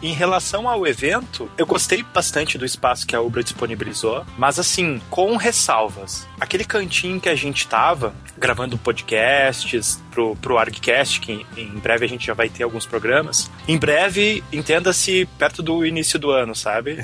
em 0.02 0.14
relação 0.14 0.68
ao 0.68 0.86
evento, 0.88 1.50
eu 1.58 1.66
gostei 1.66 2.04
bastante 2.04 2.58
do 2.58 2.66
espaço 2.66 3.06
que 3.06 3.16
a 3.16 3.22
Ubra 3.22 3.44
disponibilizou, 3.44 4.26
mas 4.38 4.58
assim, 4.58 5.00
com 5.10 5.38
Aquele 6.40 6.64
cantinho 6.64 7.20
que 7.20 7.30
a 7.30 7.36
gente 7.36 7.68
tava, 7.68 8.14
gravando 8.38 8.78
podcasts 8.78 10.02
pro, 10.12 10.36
pro 10.36 10.58
ArgCast, 10.58 11.20
que 11.20 11.32
em, 11.32 11.46
em 11.58 11.80
breve 11.80 12.06
a 12.06 12.10
gente 12.10 12.28
já 12.28 12.34
vai 12.34 12.50
ter 12.50 12.64
alguns 12.64 12.86
programas. 12.86 13.50
Em 13.68 13.78
breve, 13.78 14.44
entenda-se 14.52 15.28
perto 15.38 15.62
do 15.62 15.86
início 15.86 16.20
do 16.20 16.32
ano, 16.32 16.56
sabe? 16.56 17.04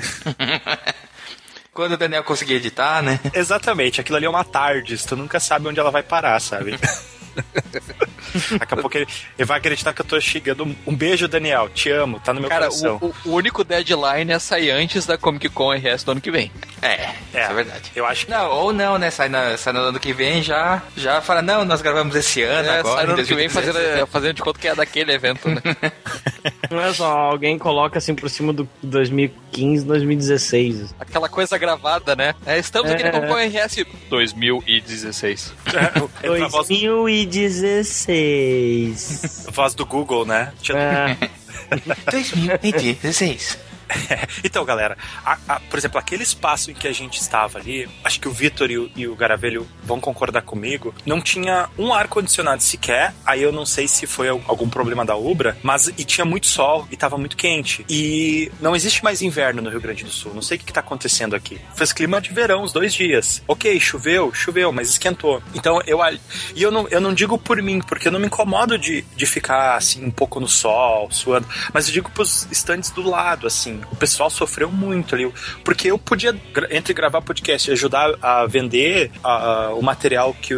quando 1.72 1.92
o 1.92 1.96
Daniel 1.96 2.24
conseguir 2.24 2.54
editar, 2.54 3.02
né? 3.02 3.20
Exatamente, 3.34 4.00
aquilo 4.00 4.16
ali 4.16 4.24
é 4.24 4.30
uma 4.30 4.42
tardes, 4.42 5.04
tu 5.04 5.14
nunca 5.14 5.38
sabe 5.38 5.68
onde 5.68 5.78
ela 5.78 5.90
vai 5.90 6.02
parar, 6.02 6.40
sabe? 6.40 6.78
Daqui 8.58 8.74
a 8.74 8.76
pouco 8.76 8.96
ele, 8.96 9.06
ele 9.38 9.46
vai 9.46 9.58
acreditar 9.58 9.92
que 9.92 10.00
eu 10.00 10.04
tô 10.04 10.20
chegando. 10.20 10.76
Um 10.86 10.94
beijo, 10.94 11.26
Daniel, 11.28 11.68
te 11.68 11.90
amo, 11.90 12.20
tá 12.20 12.32
no 12.32 12.40
meu 12.40 12.48
Cara, 12.48 12.66
coração. 12.66 12.98
o, 13.00 13.14
o- 13.28 13.34
único 13.34 13.62
deadline 13.64 14.32
é 14.32 14.38
sair 14.38 14.70
antes 14.70 15.06
da 15.06 15.16
Comic 15.16 15.48
Con 15.48 15.72
RS 15.72 16.04
do 16.04 16.12
ano 16.12 16.20
que 16.20 16.30
vem. 16.30 16.50
É, 16.82 17.10
isso 17.10 17.50
é 17.50 17.54
verdade. 17.54 17.92
Eu 17.94 18.04
acho 18.06 18.26
que 18.26 18.30
Não, 18.32 18.50
ou 18.50 18.72
não, 18.72 18.98
né? 18.98 19.10
Sai, 19.10 19.28
na, 19.28 19.56
sai 19.56 19.72
no 19.72 19.80
ano 19.80 20.00
que 20.00 20.12
vem 20.12 20.42
já, 20.42 20.82
já 20.96 21.20
fala, 21.20 21.40
não, 21.42 21.64
nós 21.64 21.80
gravamos 21.80 22.14
esse 22.16 22.42
ano 22.42 22.68
É, 22.68 22.78
agora. 22.80 22.96
sai 22.96 23.06
no 23.06 23.12
ano 23.14 23.24
que 23.24 23.34
vem 23.34 23.48
2016. 23.48 23.74
fazendo, 23.86 24.06
fazendo 24.06 24.34
de 24.34 24.42
conta 24.42 24.58
que 24.58 24.68
é 24.68 24.74
daquele 24.74 25.12
evento, 25.12 25.48
né? 25.48 25.60
não 26.70 26.80
é 26.80 26.92
só, 26.92 27.06
alguém 27.10 27.58
coloca 27.58 27.98
assim 27.98 28.14
por 28.14 28.30
cima 28.30 28.52
do 28.52 28.68
2015, 28.82 29.84
2016. 29.84 30.94
Aquela 30.98 31.28
coisa 31.28 31.56
gravada, 31.58 32.16
né? 32.16 32.34
É, 32.44 32.58
estamos 32.58 32.90
aqui 32.90 33.02
É. 33.02 33.10
Comic 33.10 33.32
Con 33.32 33.38
RS 33.38 33.84
2016. 34.10 35.52
entra 35.66 35.90
a 36.46 36.48
voz, 36.48 36.68
2016. 36.68 39.46
voz 39.52 39.74
do 39.74 39.86
Google, 39.86 40.24
né? 40.26 40.52
É, 40.74 41.16
2016. 42.10 43.58
então, 44.44 44.64
galera, 44.64 44.96
a- 45.24 45.38
a- 45.48 45.60
por 45.60 45.78
exemplo, 45.78 45.98
aquele 45.98 46.22
espaço 46.22 46.70
em 46.70 46.74
que 46.74 46.88
a 46.88 46.92
gente 46.92 47.20
estava 47.20 47.58
ali, 47.58 47.88
acho 48.04 48.20
que 48.20 48.28
o 48.28 48.32
Vitor 48.32 48.70
e 48.70 48.78
o, 48.78 48.90
e 48.96 49.06
o 49.06 49.14
Garavelho 49.16 49.66
vão 49.82 50.00
concordar 50.00 50.42
comigo, 50.42 50.94
não 51.04 51.20
tinha 51.20 51.68
um 51.78 51.92
ar-condicionado 51.92 52.62
sequer, 52.62 53.14
aí 53.24 53.42
eu 53.42 53.52
não 53.52 53.64
sei 53.66 53.86
se 53.88 54.06
foi 54.06 54.28
al- 54.28 54.42
algum 54.46 54.68
problema 54.68 55.04
da 55.04 55.16
Ubra, 55.16 55.56
mas 55.62 55.88
e 55.88 56.04
tinha 56.04 56.24
muito 56.24 56.46
sol 56.46 56.86
e 56.90 56.96
tava 56.96 57.16
muito 57.18 57.36
quente. 57.36 57.84
E 57.88 58.50
não 58.60 58.74
existe 58.74 59.02
mais 59.04 59.22
inverno 59.22 59.62
no 59.62 59.70
Rio 59.70 59.80
Grande 59.80 60.04
do 60.04 60.10
Sul, 60.10 60.34
não 60.34 60.42
sei 60.42 60.56
o 60.56 60.60
que, 60.60 60.66
que 60.66 60.72
tá 60.72 60.80
acontecendo 60.80 61.34
aqui. 61.36 61.60
Fez 61.74 61.92
clima 61.92 62.20
de 62.20 62.32
verão 62.32 62.62
os 62.62 62.72
dois 62.72 62.92
dias. 62.92 63.42
Ok, 63.46 63.78
choveu, 63.80 64.32
choveu, 64.34 64.72
mas 64.72 64.88
esquentou. 64.90 65.42
Então 65.54 65.80
eu 65.86 66.00
e 66.54 66.62
eu 66.62 66.70
não, 66.70 66.86
eu 66.88 67.00
não 67.00 67.14
digo 67.14 67.38
por 67.38 67.60
mim, 67.62 67.80
porque 67.80 68.08
eu 68.08 68.12
não 68.12 68.20
me 68.20 68.26
incomodo 68.26 68.78
de, 68.78 69.02
de 69.16 69.26
ficar 69.26 69.76
assim 69.76 70.04
um 70.04 70.10
pouco 70.10 70.38
no 70.40 70.48
sol, 70.48 71.08
suando, 71.10 71.46
mas 71.72 71.86
eu 71.86 71.92
digo 71.92 72.10
pros 72.10 72.46
estandes 72.50 72.90
do 72.90 73.08
lado, 73.08 73.46
assim. 73.46 73.75
O 73.92 73.96
pessoal 73.96 74.30
sofreu 74.30 74.70
muito 74.70 75.14
ali, 75.14 75.30
porque 75.64 75.90
eu 75.90 75.98
podia, 75.98 76.34
entre 76.70 76.94
gravar 76.94 77.20
podcast 77.22 77.68
e 77.70 77.72
ajudar 77.72 78.14
a 78.20 78.46
vender 78.46 79.10
ah, 79.22 79.70
o 79.74 79.82
material 79.82 80.34
que 80.34 80.54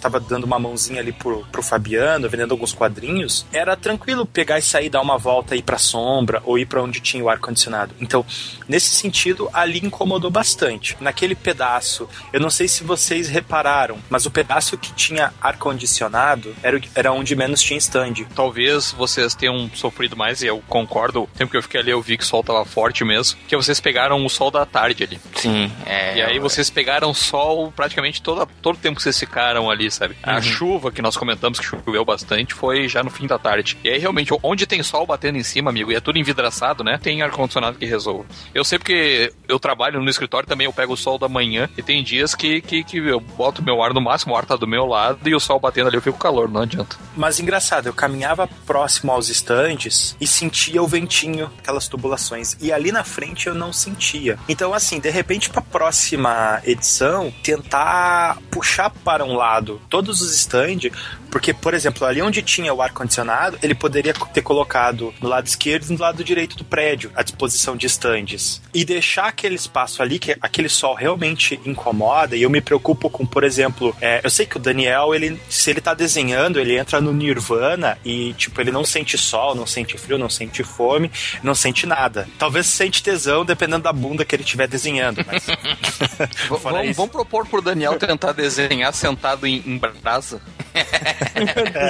tava 0.00 0.20
dando 0.20 0.44
uma 0.44 0.58
mãozinha 0.58 1.00
ali 1.00 1.12
pro, 1.12 1.46
pro 1.50 1.62
Fabiano, 1.62 2.28
vendendo 2.28 2.52
alguns 2.52 2.72
quadrinhos, 2.72 3.46
era 3.52 3.76
tranquilo 3.76 4.26
pegar 4.26 4.58
e 4.58 4.62
sair, 4.62 4.88
dar 4.88 5.00
uma 5.00 5.18
volta 5.18 5.54
e 5.54 5.58
ir 5.58 5.62
pra 5.62 5.78
sombra 5.78 6.42
ou 6.44 6.58
ir 6.58 6.66
pra 6.66 6.82
onde 6.82 7.00
tinha 7.00 7.22
o 7.22 7.28
ar-condicionado. 7.28 7.94
Então, 8.00 8.24
nesse 8.68 8.90
sentido, 8.90 9.48
ali 9.52 9.80
incomodou 9.82 10.30
bastante. 10.30 10.96
Naquele 11.00 11.34
pedaço, 11.34 12.08
eu 12.32 12.40
não 12.40 12.50
sei 12.50 12.68
se 12.68 12.84
vocês 12.84 13.28
repararam, 13.28 13.98
mas 14.08 14.26
o 14.26 14.30
pedaço 14.30 14.76
que 14.78 14.92
tinha 14.92 15.32
ar-condicionado 15.40 16.54
era, 16.62 16.80
era 16.94 17.12
onde 17.12 17.34
menos 17.34 17.60
tinha 17.60 17.78
stand. 17.78 18.14
Talvez 18.34 18.92
vocês 18.92 19.34
tenham 19.34 19.70
sofrido 19.74 20.16
mais, 20.16 20.42
e 20.42 20.46
eu 20.46 20.62
concordo. 20.68 21.22
O 21.22 21.26
tempo 21.26 21.50
que 21.50 21.56
eu 21.56 21.62
fiquei 21.62 21.80
ali, 21.80 21.90
eu 21.90 22.02
vi 22.02 22.16
que 22.16 22.24
o 22.24 22.26
sol 22.26 22.42
tava 22.42 22.64
forte 22.64 23.04
mesmo. 23.04 23.38
Que 23.46 23.56
vocês 23.56 23.80
pegaram 23.80 24.24
o 24.24 24.28
sol 24.28 24.50
da 24.50 24.64
tarde 24.64 25.04
ali. 25.04 25.20
Sim, 25.34 25.70
é. 25.86 26.18
E 26.18 26.22
aí 26.22 26.38
vocês 26.38 26.70
pegaram 26.70 27.12
sol 27.14 27.72
praticamente 27.74 28.22
todo, 28.22 28.48
todo 28.62 28.76
o 28.76 28.78
tempo 28.78 28.96
que 28.96 29.02
vocês 29.02 29.18
ficaram 29.18 29.70
ali, 29.70 29.87
sabe? 29.90 30.16
A 30.22 30.40
chuva 30.40 30.90
que 30.90 31.02
nós 31.02 31.16
comentamos 31.16 31.58
que 31.58 31.66
choveu 31.66 32.04
bastante 32.04 32.54
foi 32.54 32.88
já 32.88 33.02
no 33.02 33.10
fim 33.10 33.26
da 33.26 33.38
tarde. 33.38 33.76
E 33.82 33.88
aí 33.88 33.98
realmente, 33.98 34.32
onde 34.42 34.66
tem 34.66 34.82
sol 34.82 35.06
batendo 35.06 35.38
em 35.38 35.42
cima, 35.42 35.70
amigo, 35.70 35.92
e 35.92 35.94
é 35.94 36.00
tudo 36.00 36.18
envidraçado, 36.18 36.82
né? 36.84 36.98
Tem 37.02 37.22
ar-condicionado 37.22 37.78
que 37.78 37.86
resolve. 37.86 38.28
Eu 38.54 38.64
sei 38.64 38.78
porque 38.78 39.32
eu 39.46 39.58
trabalho 39.58 40.00
no 40.00 40.10
escritório 40.10 40.48
também, 40.48 40.66
eu 40.66 40.72
pego 40.72 40.92
o 40.92 40.96
sol 40.96 41.18
da 41.18 41.28
manhã 41.28 41.68
e 41.76 41.82
tem 41.82 42.02
dias 42.02 42.34
que, 42.34 42.60
que, 42.60 42.84
que 42.84 42.98
eu 42.98 43.20
boto 43.20 43.62
meu 43.62 43.82
ar 43.82 43.92
no 43.92 44.00
máximo, 44.00 44.34
o 44.34 44.36
ar 44.36 44.44
tá 44.44 44.56
do 44.56 44.66
meu 44.66 44.86
lado 44.86 45.28
e 45.28 45.34
o 45.34 45.40
sol 45.40 45.58
batendo 45.58 45.88
ali, 45.88 45.96
eu 45.96 46.02
fico 46.02 46.18
calor, 46.18 46.48
não 46.48 46.62
adianta. 46.62 46.96
Mas 47.16 47.40
engraçado, 47.40 47.86
eu 47.86 47.92
caminhava 47.92 48.48
próximo 48.66 49.12
aos 49.12 49.28
estandes 49.28 50.16
e 50.20 50.26
sentia 50.26 50.82
o 50.82 50.86
ventinho, 50.86 51.50
aquelas 51.58 51.88
tubulações. 51.88 52.56
E 52.60 52.72
ali 52.72 52.92
na 52.92 53.04
frente 53.04 53.46
eu 53.46 53.54
não 53.54 53.72
sentia. 53.72 54.38
Então, 54.48 54.72
assim, 54.74 55.00
de 55.00 55.10
repente, 55.10 55.50
pra 55.50 55.62
próxima 55.62 56.60
edição, 56.64 57.32
tentar 57.42 58.38
puxar 58.50 58.90
para 58.90 59.24
um 59.24 59.34
lado 59.34 59.77
todos 59.78 60.20
os 60.20 60.34
estandes, 60.34 60.92
porque, 61.30 61.52
por 61.52 61.74
exemplo, 61.74 62.06
ali 62.06 62.22
onde 62.22 62.42
tinha 62.42 62.72
o 62.72 62.82
ar-condicionado, 62.82 63.58
ele 63.62 63.74
poderia 63.74 64.12
ter 64.12 64.42
colocado 64.42 65.14
no 65.20 65.28
lado 65.28 65.46
esquerdo 65.46 65.88
e 65.88 65.92
no 65.92 66.00
lado 66.00 66.24
direito 66.24 66.56
do 66.56 66.64
prédio, 66.64 67.10
à 67.14 67.22
disposição 67.22 67.76
de 67.76 67.86
estandes. 67.86 68.62
E 68.72 68.84
deixar 68.84 69.26
aquele 69.26 69.54
espaço 69.54 70.02
ali, 70.02 70.18
que 70.18 70.36
aquele 70.40 70.68
sol 70.68 70.94
realmente 70.94 71.60
incomoda, 71.64 72.36
e 72.36 72.42
eu 72.42 72.50
me 72.50 72.60
preocupo 72.60 73.10
com, 73.10 73.26
por 73.26 73.44
exemplo, 73.44 73.94
é, 74.00 74.20
eu 74.22 74.30
sei 74.30 74.46
que 74.46 74.56
o 74.56 74.60
Daniel, 74.60 75.14
ele, 75.14 75.40
se 75.48 75.70
ele 75.70 75.80
tá 75.80 75.94
desenhando, 75.94 76.58
ele 76.58 76.78
entra 76.78 77.00
no 77.00 77.12
Nirvana 77.12 77.98
e, 78.04 78.32
tipo, 78.34 78.60
ele 78.60 78.70
não 78.70 78.84
sente 78.84 79.18
sol, 79.18 79.54
não 79.54 79.66
sente 79.66 79.98
frio, 79.98 80.18
não 80.18 80.30
sente 80.30 80.62
fome, 80.62 81.10
não 81.42 81.54
sente 81.54 81.86
nada. 81.86 82.28
Talvez 82.38 82.66
sente 82.66 83.02
tesão, 83.02 83.44
dependendo 83.44 83.82
da 83.82 83.92
bunda 83.92 84.24
que 84.24 84.34
ele 84.34 84.42
estiver 84.42 84.66
desenhando, 84.66 85.24
mas... 85.26 85.46
Vamos, 86.48 86.96
vamos 86.96 87.12
propor 87.12 87.46
pro 87.46 87.62
Daniel 87.62 87.96
tentar 87.98 88.32
desenhar 88.32 88.92
sentado 88.92 89.46
em, 89.46 89.62
em 89.68 89.78
brasa. 89.78 90.40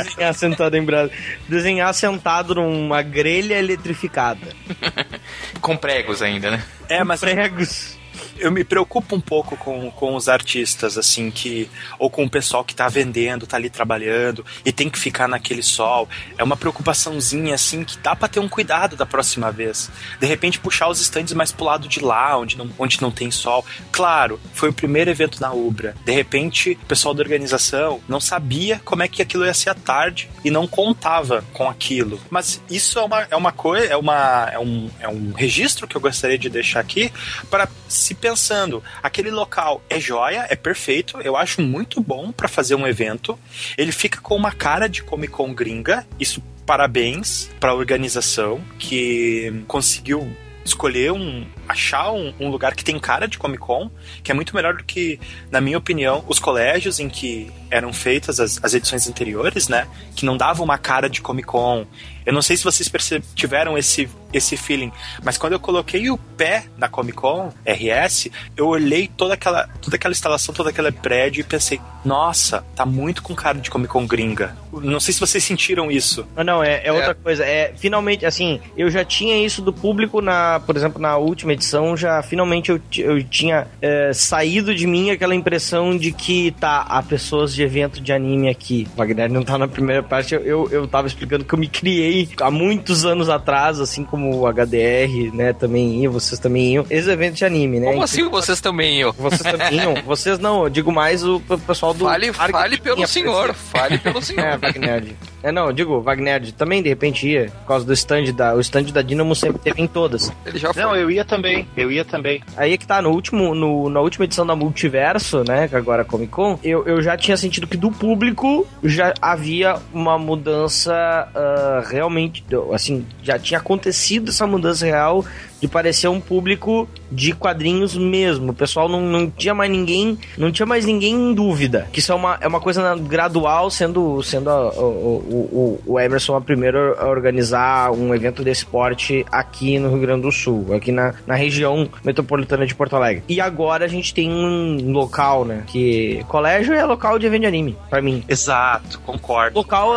Desenhar 0.05 0.35
sentado 0.35 0.77
em 0.77 0.85
brasa. 0.85 1.11
Desenhar 1.49 1.95
sentado 1.95 2.55
numa 2.55 3.03
grelha 3.03 3.59
eletrificada. 3.59 4.55
Com 5.61 5.77
pregos 5.77 6.23
ainda, 6.23 6.51
né? 6.51 6.65
É, 6.89 7.05
mas 7.05 7.21
Pregos. 7.21 7.98
Eu 8.39 8.51
me 8.51 8.65
preocupo 8.65 9.17
um 9.17 9.21
pouco 9.21 9.57
com, 9.57 9.91
com 9.91 10.15
os 10.15 10.29
artistas, 10.29 10.97
assim, 10.99 11.31
que. 11.31 11.69
Ou 11.99 12.11
com 12.11 12.25
o 12.25 12.31
pessoal 12.31 12.65
que 12.65 12.75
tá 12.75 12.89
vendendo, 12.89 13.47
tá 13.47 13.57
ali 13.57 13.71
trabalhando 13.71 14.45
e 14.65 14.73
tem 14.73 14.89
que 14.89 14.99
ficar 14.99 15.29
naquele 15.29 15.63
sol. 15.63 16.09
É 16.37 16.45
uma 16.45 16.57
preocupaçãozinha, 16.57 17.55
assim, 17.55 17.85
que 17.85 17.99
dá 17.99 18.15
pra 18.15 18.29
ter 18.29 18.41
um 18.41 18.49
cuidado 18.49 18.97
da 18.97 19.07
próxima 19.07 19.51
vez. 19.51 19.91
De 20.21 20.27
repente, 20.27 20.59
puxar 20.59 20.89
os 20.89 21.01
estandes 21.01 21.35
mais 21.35 21.53
pro 21.53 21.65
lado 21.65 21.89
de 21.89 22.01
lá, 22.01 22.37
onde 22.39 22.57
não, 22.57 22.71
onde 22.79 23.01
não 23.01 23.11
tem 23.11 23.31
sol. 23.31 23.65
Claro, 23.91 24.41
foi 24.55 24.69
o 24.69 24.73
primeiro 24.73 25.11
evento 25.11 25.41
na 25.41 25.53
Ubra. 25.53 25.95
De 26.05 26.13
repente, 26.13 26.79
o 26.83 26.87
pessoal 26.87 27.15
da 27.15 27.23
organização 27.23 28.01
não 28.09 28.21
sabia 28.21 28.81
como 28.85 29.03
é 29.03 29.09
que 29.09 29.23
aquilo 29.23 29.45
ia 29.45 29.55
ser 29.55 29.71
à 29.71 29.75
tarde 29.75 30.31
e 30.45 30.51
não 30.51 30.67
contava 30.67 31.45
com 31.53 31.69
aquilo. 31.69 32.21
Mas 32.31 32.63
isso 32.71 32.99
é 32.99 33.03
uma, 33.03 33.23
é 33.31 33.37
uma 33.37 33.53
coisa, 33.53 33.87
é, 33.87 33.97
uma, 33.97 34.49
é, 34.53 34.59
um, 34.59 34.91
é 35.01 35.09
um 35.09 35.33
registro 35.33 35.87
que 35.87 35.97
eu 35.97 36.01
gostaria 36.01 36.39
de 36.39 36.49
deixar 36.49 36.81
aqui 36.81 37.13
para 37.51 37.69
se 37.89 38.15
pensando, 38.29 38.85
aquele 39.03 39.31
local 39.31 39.83
é 39.89 39.99
joia, 39.99 40.47
é 40.51 40.55
perfeito, 40.55 41.19
eu 41.23 41.35
acho 41.35 41.63
muito 41.63 41.99
bom 42.03 42.31
para 42.31 42.47
fazer 42.47 42.75
um 42.75 42.87
evento. 42.87 43.39
Ele 43.77 43.91
fica 43.91 44.21
com 44.21 44.37
uma 44.37 44.53
cara 44.53 44.87
de 44.87 45.03
Comic 45.03 45.33
Con 45.33 45.55
gringa, 45.55 46.07
isso 46.21 46.43
parabéns 46.67 47.49
para 47.59 47.71
a 47.71 47.75
organização 47.75 48.61
que 48.79 49.65
conseguiu 49.67 50.31
escolher 50.63 51.13
um 51.13 51.47
achar 51.67 52.13
um, 52.13 52.35
um 52.39 52.51
lugar 52.51 52.75
que 52.75 52.85
tem 52.85 52.99
cara 52.99 53.27
de 53.27 53.39
Comic 53.39 53.63
Con, 53.63 53.91
que 54.23 54.31
é 54.31 54.35
muito 54.35 54.55
melhor 54.55 54.77
do 54.77 54.85
que, 54.85 55.19
na 55.51 55.61
minha 55.61 55.79
opinião, 55.79 56.23
os 56.29 56.39
colégios 56.39 57.01
em 57.01 57.09
que 57.09 57.51
eram 57.71 57.93
feitas 57.93 58.39
as, 58.39 58.63
as 58.63 58.75
edições 58.75 59.09
anteriores, 59.09 59.69
né? 59.69 59.89
Que 60.15 60.27
não 60.27 60.37
davam 60.37 60.65
uma 60.65 60.77
cara 60.77 61.09
de 61.09 61.23
Comic 61.23 61.49
Con. 61.49 61.87
Eu 62.27 62.33
não 62.33 62.43
sei 62.43 62.57
se 62.57 62.65
vocês 62.65 62.91
tiveram 63.35 63.79
esse, 63.79 64.09
esse 64.33 64.57
feeling, 64.57 64.93
mas 65.23 65.39
quando 65.39 65.55
eu 65.55 65.61
coloquei 65.61 66.11
o 66.11 66.19
pé 66.19 66.65
na 66.77 66.89
Comic 66.89 67.17
Con 67.17 67.53
RS, 67.67 68.29
eu 68.57 68.67
olhei 68.67 69.09
toda 69.09 69.35
aquela, 69.35 69.69
toda 69.81 69.97
aquela 69.97 70.13
instalação, 70.13 70.55
todo 70.55 70.69
aquele 70.69 70.93
prédio 70.93 71.41
e 71.41 71.45
pensei, 71.45 71.81
nossa, 72.05 72.65
tá 72.75 72.87
muito 72.87 73.23
com 73.23 73.35
cara 73.35 73.59
de 73.59 73.71
Comic 73.71 73.93
Con 73.93 74.07
gringa. 74.07 74.57
Não 74.73 75.01
sei 75.01 75.13
se 75.15 75.21
vocês 75.21 75.43
sentiram 75.43 75.91
isso. 75.91 76.27
Ah, 76.37 76.45
Não, 76.45 76.63
é, 76.63 76.81
é 76.85 76.93
outra 76.93 77.15
coisa. 77.15 77.45
É, 77.45 77.73
finalmente, 77.77 78.25
assim, 78.25 78.61
eu 78.77 78.91
já 78.91 79.05
tinha 79.05 79.37
isso 79.45 79.63
do 79.63 79.73
público 79.73 80.21
na, 80.21 80.61
por 80.61 80.77
exemplo, 80.77 81.01
na 81.01 81.17
última 81.17 81.53
edição, 81.53 81.97
já 81.97 82.23
finalmente 82.23 82.71
eu, 82.71 82.81
eu 82.99 83.23
tinha 83.23 83.67
é, 83.81 84.13
saído 84.13 84.75
de 84.75 84.87
mim 84.87 85.11
aquela 85.11 85.35
impressão 85.35 85.97
de 85.97 86.13
que 86.13 86.53
tá, 86.53 86.83
há 86.89 87.03
pessoas 87.03 87.55
de 87.55 87.63
evento 87.63 88.01
de 88.01 88.13
anime 88.13 88.49
aqui. 88.49 88.87
O 88.95 88.99
Wagner 88.99 89.31
não 89.31 89.43
tá 89.43 89.59
na 89.59 89.69
primeira 89.69 90.03
parte, 90.03 90.35
eu, 90.35 90.43
eu, 90.45 90.69
eu 90.71 90.87
tava 90.87 91.07
explicando 91.07 91.45
que 91.45 91.53
eu 91.53 91.59
me 91.59 91.69
criei 91.69 92.29
há 92.41 92.51
muitos 92.51 93.05
anos 93.05 93.29
atrás, 93.29 93.81
assim 93.81 94.05
como 94.05 94.18
o 94.27 94.47
HDR, 94.47 95.33
né, 95.35 95.53
também 95.53 96.03
iam, 96.03 96.13
vocês 96.13 96.39
também 96.41 96.73
iam. 96.75 96.87
Esse 96.91 97.11
evento 97.11 97.35
de 97.35 97.45
anime, 97.45 97.81
né? 97.81 97.91
Como 97.91 98.03
assim 98.03 98.29
vocês 98.29 98.61
também, 98.61 98.99
eu? 99.01 99.13
Vocês 99.13 99.43
também 99.43 99.75
iam? 99.81 99.95
Vocês 100.07 100.39
não, 100.39 100.65
eu 100.65 100.71
digo 100.71 100.91
mais 100.93 101.23
o 101.25 101.41
pessoal 101.67 101.93
do. 101.93 102.05
Fale, 102.05 102.33
fale 102.33 102.79
pelo 102.79 102.97
tinha 102.97 103.07
senhor, 103.07 103.51
aparecido. 103.51 103.71
fale 103.71 103.99
pelo 103.99 104.19
É, 104.19 104.23
senhor. 104.23 104.59
Wagner. 104.59 105.05
É, 105.43 105.53
não, 105.53 105.67
eu 105.67 105.73
digo, 105.73 106.01
Wagner 106.01 106.53
também 106.53 106.83
de 106.83 106.89
repente 106.89 107.29
ia, 107.29 107.51
por 107.61 107.69
causa 107.69 107.87
do 107.87 107.93
stand 107.93 108.33
da. 108.33 108.55
O 108.55 108.61
stand 108.61 108.85
da 108.85 109.03
Dynamo 109.03 109.35
sempre 109.35 109.61
teve 109.61 109.81
em 109.81 109.87
todas. 109.87 110.33
Ele 110.45 110.59
já 110.59 110.73
foi. 110.73 110.83
Não, 110.83 110.97
eu 110.97 111.11
ia 111.11 111.25
também, 111.25 111.67
eu 111.77 111.91
ia 111.91 112.05
também. 112.05 112.43
Aí 112.57 112.73
é 112.73 112.77
que 112.77 112.87
tá, 112.87 113.01
no 113.01 113.11
último, 113.11 113.55
no, 113.55 113.89
na 113.89 114.01
última 114.01 114.25
edição 114.25 114.47
da 114.47 114.57
Multiverso, 114.57 115.45
né, 115.47 115.69
que 115.69 115.77
agora 115.77 116.03
é 116.03 116.05
Comic 116.05 116.33
Con, 116.33 116.59
eu, 116.63 116.85
eu 116.87 117.01
já 117.03 117.17
tinha 117.17 117.37
sentido 117.37 117.67
que 117.67 117.77
do 117.77 117.91
público 117.91 118.67
já 118.83 119.15
havia 119.21 119.77
uma 119.93 120.19
mudança 120.19 120.93
ah, 121.35 121.85
realmente, 121.89 122.45
assim, 122.73 123.07
já 123.23 123.39
tinha 123.39 123.59
acontecido 123.59 124.31
essa 124.31 124.47
mudança 124.47 124.85
real 124.85 125.25
de 125.61 125.67
parecer 125.69 126.09
um 126.09 126.21
público 126.21 126.89
de 127.11 127.33
quadrinhos 127.33 127.97
mesmo. 127.97 128.51
O 128.51 128.55
pessoal 128.55 128.89
não, 128.89 129.01
não 129.01 129.31
tinha 129.31 129.55
mais 129.55 129.71
ninguém, 129.71 130.19
não 130.37 130.53
tinha 130.53 130.67
mais 130.67 130.85
ninguém 130.85 131.15
em 131.15 131.35
dúvida. 131.35 131.89
Que 131.93 131.99
isso 132.01 132.13
é 132.13 132.15
uma, 132.15 132.39
é 132.41 132.47
uma 132.47 132.61
coisa 132.61 132.95
gradual, 132.97 133.71
sendo, 133.71 134.23
sendo 134.23 134.51
a- 134.51 134.71
o, 134.71 135.79
o, 135.87 135.93
o, 135.95 136.01
Emerson 136.01 136.37
a 136.37 136.41
primeira 136.41 136.95
a 137.01 137.07
organizar 137.09 137.91
um 137.93 138.15
evento 138.15 138.43
desse 138.45 138.65
porte 138.65 139.25
aqui 139.33 139.79
no 139.79 139.89
Rio 139.91 140.01
Grande 140.01 140.23
do 140.23 140.33
Sul, 140.33 140.75
aqui 140.75 140.93
na, 140.93 141.15
na 141.27 141.35
região 141.35 141.89
metropolitana 142.05 142.67
de 142.67 142.75
Porto 142.75 142.97
Alegre. 142.97 143.23
E 143.29 143.41
agora 143.41 143.85
a 143.85 143.89
gente 143.89 144.13
tem 144.15 144.31
um 144.31 144.93
local, 144.93 145.45
né? 145.45 145.65
Que 145.67 146.25
colégio 146.29 146.75
é 146.75 146.85
local 146.85 147.19
de 147.19 147.27
evento 147.27 147.43
de 147.43 147.47
anime, 147.47 147.77
pra 147.91 148.01
mim. 148.03 148.23
Exato, 148.29 149.01
concordo. 149.01 149.57
Local 149.59 149.95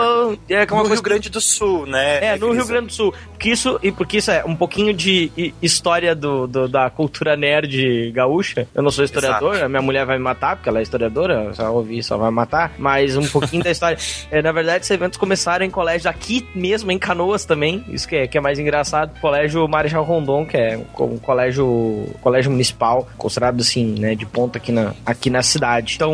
é, 0.50 0.64
é 0.64 0.64
uma 0.64 0.78
no 0.84 0.88
coisa 0.88 0.94
Rio 0.96 1.02
Grande 1.04 1.30
do 1.30 1.42
Sul, 1.42 1.86
né? 1.86 2.24
é, 2.26 2.38
no 2.38 2.48
Cris? 2.48 2.58
Rio 2.58 2.68
Grande 2.68 2.88
do 2.88 2.94
Sul. 2.94 3.14
Porque 3.32 3.50
isso, 3.50 3.80
e 3.84 3.92
porque 3.92 4.18
isso 4.18 4.32
é 4.32 4.44
um 4.46 4.56
pouquinho 4.56 4.94
de. 4.94 5.51
História 5.62 6.16
do, 6.16 6.48
do, 6.48 6.68
da 6.68 6.90
cultura 6.90 7.36
nerd 7.36 8.12
gaúcha. 8.12 8.68
Eu 8.74 8.84
não 8.84 8.92
sou 8.92 9.04
historiador, 9.04 9.62
a 9.62 9.70
minha 9.70 9.82
mulher 9.82 10.06
vai 10.06 10.18
me 10.18 10.24
matar, 10.24 10.56
porque 10.56 10.70
ela 10.70 10.80
é 10.80 10.82
historiadora, 10.82 11.54
só 11.54 11.72
ouvir 11.74 12.04
só 12.04 12.18
vai 12.18 12.30
me 12.30 12.36
matar. 12.36 12.74
Mas 12.78 13.18
um 13.18 13.28
pouquinho 13.28 13.64
da 13.64 13.72
história. 13.72 13.98
É, 14.32 14.42
na 14.42 14.52
verdade, 14.52 14.82
esses 14.82 14.92
eventos 14.92 15.18
começaram 15.18 15.66
em 15.66 15.70
colégios 15.70 16.06
aqui 16.06 16.48
mesmo, 16.56 16.92
em 16.92 16.98
Canoas 16.98 17.44
também. 17.44 17.84
Isso 17.90 18.08
que 18.08 18.16
é, 18.16 18.28
que 18.28 18.38
é 18.38 18.42
mais 18.42 18.60
engraçado. 18.60 19.20
Colégio 19.20 19.68
Marechal 19.68 20.04
Rondon, 20.04 20.46
que 20.46 20.56
é 20.56 20.80
um 21.00 21.18
colégio, 21.18 22.08
colégio 22.22 22.52
municipal, 22.52 23.08
considerado 23.18 23.60
assim, 23.60 23.96
né, 24.00 24.16
de 24.16 24.26
ponta 24.26 24.58
aqui 24.58 24.72
na, 24.72 24.94
aqui 25.06 25.30
na 25.30 25.42
cidade. 25.42 25.96
Então, 25.96 26.14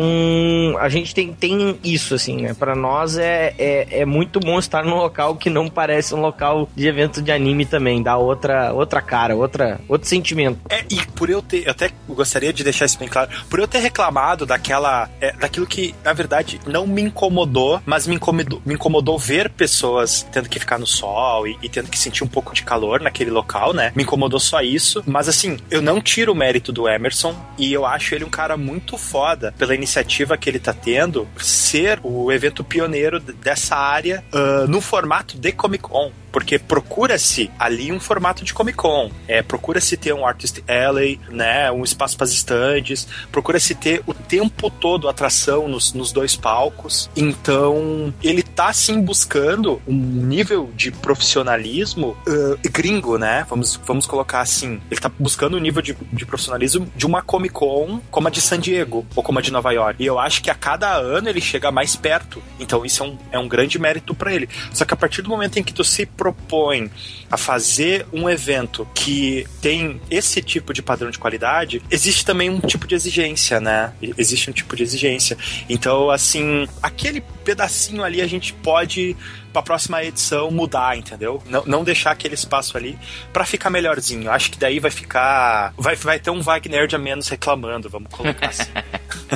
a 0.80 0.88
gente 0.88 1.14
tem, 1.14 1.32
tem 1.32 1.78
isso, 1.84 2.14
assim, 2.14 2.42
né? 2.42 2.54
Pra 2.54 2.74
nós 2.74 3.18
é, 3.18 3.54
é, 3.58 4.00
é 4.00 4.04
muito 4.04 4.40
bom 4.40 4.58
estar 4.58 4.84
num 4.84 4.96
local 4.96 5.36
que 5.36 5.50
não 5.50 5.68
parece 5.68 6.14
um 6.14 6.20
local 6.20 6.68
de 6.74 6.86
evento 6.86 7.22
de 7.22 7.30
anime 7.30 7.64
também. 7.64 8.02
Dá 8.02 8.16
outra, 8.16 8.72
outra 8.72 9.00
cara, 9.00 9.27
outra, 9.34 9.80
outro 9.88 10.08
sentimento. 10.08 10.58
É, 10.68 10.84
e 10.90 11.04
por 11.14 11.30
eu 11.30 11.42
ter, 11.42 11.66
eu 11.66 11.70
até 11.70 11.90
gostaria 12.08 12.52
de 12.52 12.64
deixar 12.64 12.86
isso 12.86 12.98
bem 12.98 13.08
claro, 13.08 13.30
por 13.48 13.58
eu 13.58 13.68
ter 13.68 13.78
reclamado 13.78 14.46
daquela, 14.46 15.08
é, 15.20 15.32
daquilo 15.32 15.66
que, 15.66 15.94
na 16.04 16.12
verdade, 16.12 16.60
não 16.66 16.86
me 16.86 17.02
incomodou, 17.02 17.82
mas 17.84 18.06
me 18.06 18.14
incomodou, 18.14 18.62
me 18.64 18.74
incomodou 18.74 19.18
ver 19.18 19.50
pessoas 19.50 20.26
tendo 20.32 20.48
que 20.48 20.58
ficar 20.58 20.78
no 20.78 20.86
sol 20.86 21.46
e, 21.46 21.58
e 21.62 21.68
tendo 21.68 21.88
que 21.88 21.98
sentir 21.98 22.24
um 22.24 22.28
pouco 22.28 22.54
de 22.54 22.62
calor 22.62 23.00
naquele 23.00 23.30
local, 23.30 23.72
né? 23.72 23.92
Me 23.94 24.02
incomodou 24.02 24.40
só 24.40 24.60
isso, 24.60 25.02
mas 25.06 25.28
assim, 25.28 25.58
eu 25.70 25.82
não 25.82 26.00
tiro 26.00 26.32
o 26.32 26.36
mérito 26.36 26.72
do 26.72 26.88
Emerson 26.88 27.34
e 27.56 27.72
eu 27.72 27.84
acho 27.84 28.14
ele 28.14 28.24
um 28.24 28.30
cara 28.30 28.56
muito 28.56 28.96
foda 28.96 29.54
pela 29.58 29.74
iniciativa 29.74 30.36
que 30.36 30.48
ele 30.48 30.58
tá 30.58 30.72
tendo 30.72 31.26
ser 31.38 32.00
o 32.02 32.30
evento 32.32 32.64
pioneiro 32.64 33.20
dessa 33.20 33.76
área 33.76 34.24
uh, 34.32 34.66
no 34.68 34.80
formato 34.80 35.36
de 35.36 35.52
Comic 35.52 35.84
Con 35.84 36.12
porque 36.30 36.58
procura-se 36.58 37.50
ali 37.58 37.92
um 37.92 38.00
formato 38.00 38.44
de 38.44 38.54
Comic 38.54 38.76
Con, 38.76 39.10
é, 39.26 39.42
procura-se 39.42 39.96
ter 39.96 40.12
um 40.12 40.26
Artist 40.26 40.62
Alley, 40.68 41.20
né, 41.28 41.70
um 41.70 41.84
espaço 41.84 42.16
para 42.16 42.24
as 42.24 42.32
estandes, 42.32 43.06
procura-se 43.32 43.74
ter 43.74 44.02
o 44.06 44.14
tempo 44.14 44.70
todo 44.70 45.08
atração 45.08 45.68
nos, 45.68 45.92
nos 45.92 46.12
dois 46.12 46.36
palcos. 46.36 47.10
Então, 47.16 48.12
ele 48.22 48.42
tá 48.42 48.72
sim 48.72 49.00
buscando 49.00 49.80
um 49.86 49.94
nível 49.94 50.70
de 50.74 50.90
profissionalismo 50.90 52.16
uh, 52.26 52.58
gringo, 52.70 53.18
né? 53.18 53.46
Vamos, 53.48 53.80
vamos 53.84 54.06
colocar 54.06 54.40
assim. 54.40 54.80
Ele 54.90 55.00
tá 55.00 55.10
buscando 55.18 55.56
um 55.56 55.60
nível 55.60 55.82
de, 55.82 55.96
de 56.12 56.26
profissionalismo 56.26 56.90
de 56.94 57.06
uma 57.06 57.22
Comic 57.22 57.54
Con 57.54 58.00
como 58.10 58.28
a 58.28 58.30
de 58.30 58.40
San 58.40 58.60
Diego 58.60 59.06
ou 59.14 59.22
como 59.22 59.38
a 59.38 59.42
de 59.42 59.52
Nova 59.52 59.72
York. 59.72 60.02
E 60.02 60.06
eu 60.06 60.18
acho 60.18 60.42
que 60.42 60.50
a 60.50 60.54
cada 60.54 60.92
ano 60.94 61.28
ele 61.28 61.40
chega 61.40 61.70
mais 61.70 61.96
perto. 61.96 62.42
Então, 62.58 62.84
isso 62.84 63.02
é 63.02 63.06
um, 63.06 63.18
é 63.32 63.38
um 63.38 63.48
grande 63.48 63.78
mérito 63.78 64.14
para 64.14 64.32
ele. 64.32 64.48
Só 64.72 64.84
que 64.84 64.94
a 64.94 64.96
partir 64.96 65.22
do 65.22 65.28
momento 65.28 65.58
em 65.58 65.62
que 65.62 65.72
tu 65.72 65.84
se 65.84 66.06
propõe 66.18 66.90
a 67.30 67.36
fazer 67.36 68.04
um 68.12 68.28
evento 68.28 68.86
que 68.92 69.46
tem 69.62 70.00
esse 70.10 70.42
tipo 70.42 70.74
de 70.74 70.82
padrão 70.82 71.10
de 71.10 71.18
qualidade, 71.18 71.80
existe 71.90 72.24
também 72.24 72.50
um 72.50 72.58
tipo 72.58 72.86
de 72.86 72.96
exigência, 72.96 73.60
né? 73.60 73.92
Existe 74.18 74.50
um 74.50 74.52
tipo 74.52 74.74
de 74.74 74.82
exigência. 74.82 75.38
Então, 75.68 76.10
assim, 76.10 76.66
aquele 76.82 77.20
pedacinho 77.44 78.02
ali 78.02 78.20
a 78.20 78.26
gente 78.26 78.52
pode 78.52 79.16
para 79.52 79.60
a 79.60 79.62
próxima 79.62 80.04
edição 80.04 80.50
mudar, 80.50 80.96
entendeu? 80.96 81.42
Não, 81.46 81.64
não 81.64 81.84
deixar 81.84 82.10
aquele 82.10 82.34
espaço 82.34 82.76
ali 82.76 82.98
para 83.32 83.44
ficar 83.44 83.70
melhorzinho. 83.70 84.30
Acho 84.30 84.50
que 84.50 84.58
daí 84.58 84.78
vai 84.80 84.90
ficar. 84.90 85.72
Vai, 85.76 85.96
vai 85.96 86.18
ter 86.18 86.30
um 86.30 86.42
Wagner 86.42 86.86
de 86.86 86.96
a 86.96 86.98
menos 86.98 87.28
reclamando, 87.28 87.88
vamos 87.88 88.12
colocar 88.12 88.48
assim. 88.48 88.70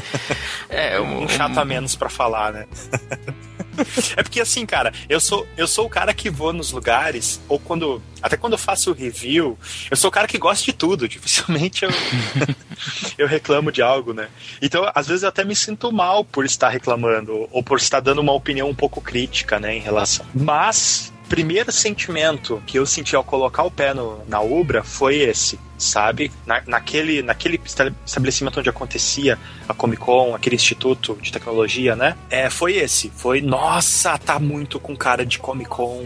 é, 0.69 1.01
um, 1.01 1.25
um 1.25 1.29
chato 1.29 1.59
a 1.59 1.65
menos 1.65 1.95
para 1.95 2.09
falar, 2.09 2.53
né? 2.53 2.67
é 4.17 4.23
porque 4.23 4.41
assim, 4.41 4.65
cara, 4.67 4.93
eu 5.09 5.21
sou, 5.21 5.47
eu 5.57 5.67
sou 5.67 5.87
o 5.87 5.91
cara 5.91 6.13
que 6.15 6.31
vou 6.31 6.53
nos 6.53 6.73
lugares, 6.73 7.41
ou 7.49 7.59
quando. 7.59 8.03
Até 8.23 8.37
quando 8.37 8.53
eu 8.53 8.59
faço 8.59 8.93
review, 8.93 9.59
eu 9.91 9.97
sou 9.97 10.09
o 10.09 10.13
cara 10.13 10.29
que 10.29 10.39
gosta 10.39 10.65
de 10.65 10.73
tudo. 10.73 11.09
Dificilmente 11.09 11.85
eu, 11.85 11.91
eu 13.19 13.27
reclamo 13.27 13.73
de 13.73 13.83
algo, 13.83 14.13
né? 14.13 14.29
Então, 14.61 14.89
às 14.95 15.09
vezes 15.09 15.23
eu 15.23 15.29
até 15.29 15.45
me 15.45 15.57
sinto 15.57 15.91
mal 15.93 16.25
por 16.25 16.45
estar 16.45 16.69
reclamando, 16.69 17.49
ou 17.51 17.63
por 17.63 17.79
estar 17.79 18.01
dando 18.01 18.21
uma 18.21 18.33
opinião 18.33 18.69
um 18.69 18.75
pouco 18.75 19.01
crítica, 19.01 19.59
né, 19.59 19.75
em 19.75 19.81
relação. 19.81 20.25
Mas 20.35 21.13
primeiro 21.29 21.73
sentimento 21.73 22.63
que 22.67 22.79
eu 22.79 22.85
senti 22.85 23.17
ao 23.17 23.25
colocar 23.25 23.63
o 23.63 23.71
pé 23.71 23.95
no, 23.95 24.23
na 24.29 24.41
Ubra 24.43 24.83
foi 24.83 25.17
esse 25.17 25.59
sabe? 25.83 26.31
Na, 26.47 26.63
naquele, 26.67 27.23
naquele 27.23 27.61
estabelecimento 28.05 28.61
onde 28.61 28.69
acontecia 28.69 29.39
a 29.69 29.75
Comic 29.75 30.03
Con, 30.03 30.35
aquele 30.35 30.57
instituto 30.57 31.19
de 31.21 31.33
tecnologia, 31.33 31.95
né? 31.97 32.17
É, 32.31 32.51
foi 32.51 32.77
esse. 32.77 33.11
Foi, 33.17 33.41
nossa, 33.41 34.19
tá 34.19 34.39
muito 34.39 34.79
com 34.81 34.97
cara 34.97 35.25
de 35.25 35.39
Comic 35.39 35.69
Con 35.69 36.05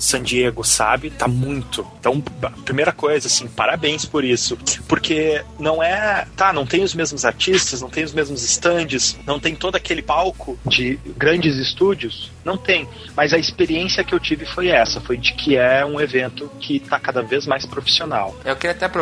San 0.00 0.22
Diego, 0.22 0.64
sabe? 0.64 1.10
Tá 1.10 1.28
muito. 1.28 1.86
Então, 2.00 2.20
primeira 2.64 2.92
coisa, 2.92 3.26
assim, 3.26 3.46
parabéns 3.46 4.04
por 4.04 4.24
isso. 4.24 4.58
Porque 4.88 5.44
não 5.58 5.82
é. 5.82 6.26
Tá, 6.36 6.52
não 6.52 6.66
tem 6.66 6.82
os 6.82 6.94
mesmos 6.94 7.24
artistas, 7.24 7.80
não 7.80 7.90
tem 7.90 8.02
os 8.02 8.12
mesmos 8.12 8.42
stands, 8.42 9.18
não 9.26 9.38
tem 9.38 9.54
todo 9.54 9.76
aquele 9.76 10.02
palco 10.02 10.58
de 10.66 10.98
grandes 11.16 11.56
estúdios. 11.56 12.32
Não 12.44 12.56
tem. 12.56 12.88
Mas 13.14 13.34
a 13.34 13.38
experiência 13.38 14.02
que 14.02 14.14
eu 14.14 14.20
tive 14.20 14.46
foi 14.46 14.68
essa: 14.68 15.00
foi 15.00 15.16
de 15.16 15.34
que 15.34 15.56
é 15.56 15.84
um 15.84 16.00
evento 16.00 16.50
que 16.58 16.80
tá 16.80 16.98
cada 16.98 17.22
vez 17.22 17.46
mais 17.46 17.66
profissional. 17.66 18.34
Eu 18.44 18.56
queria 18.56 18.72
até 18.72 18.86
aproveitar, 18.86 18.99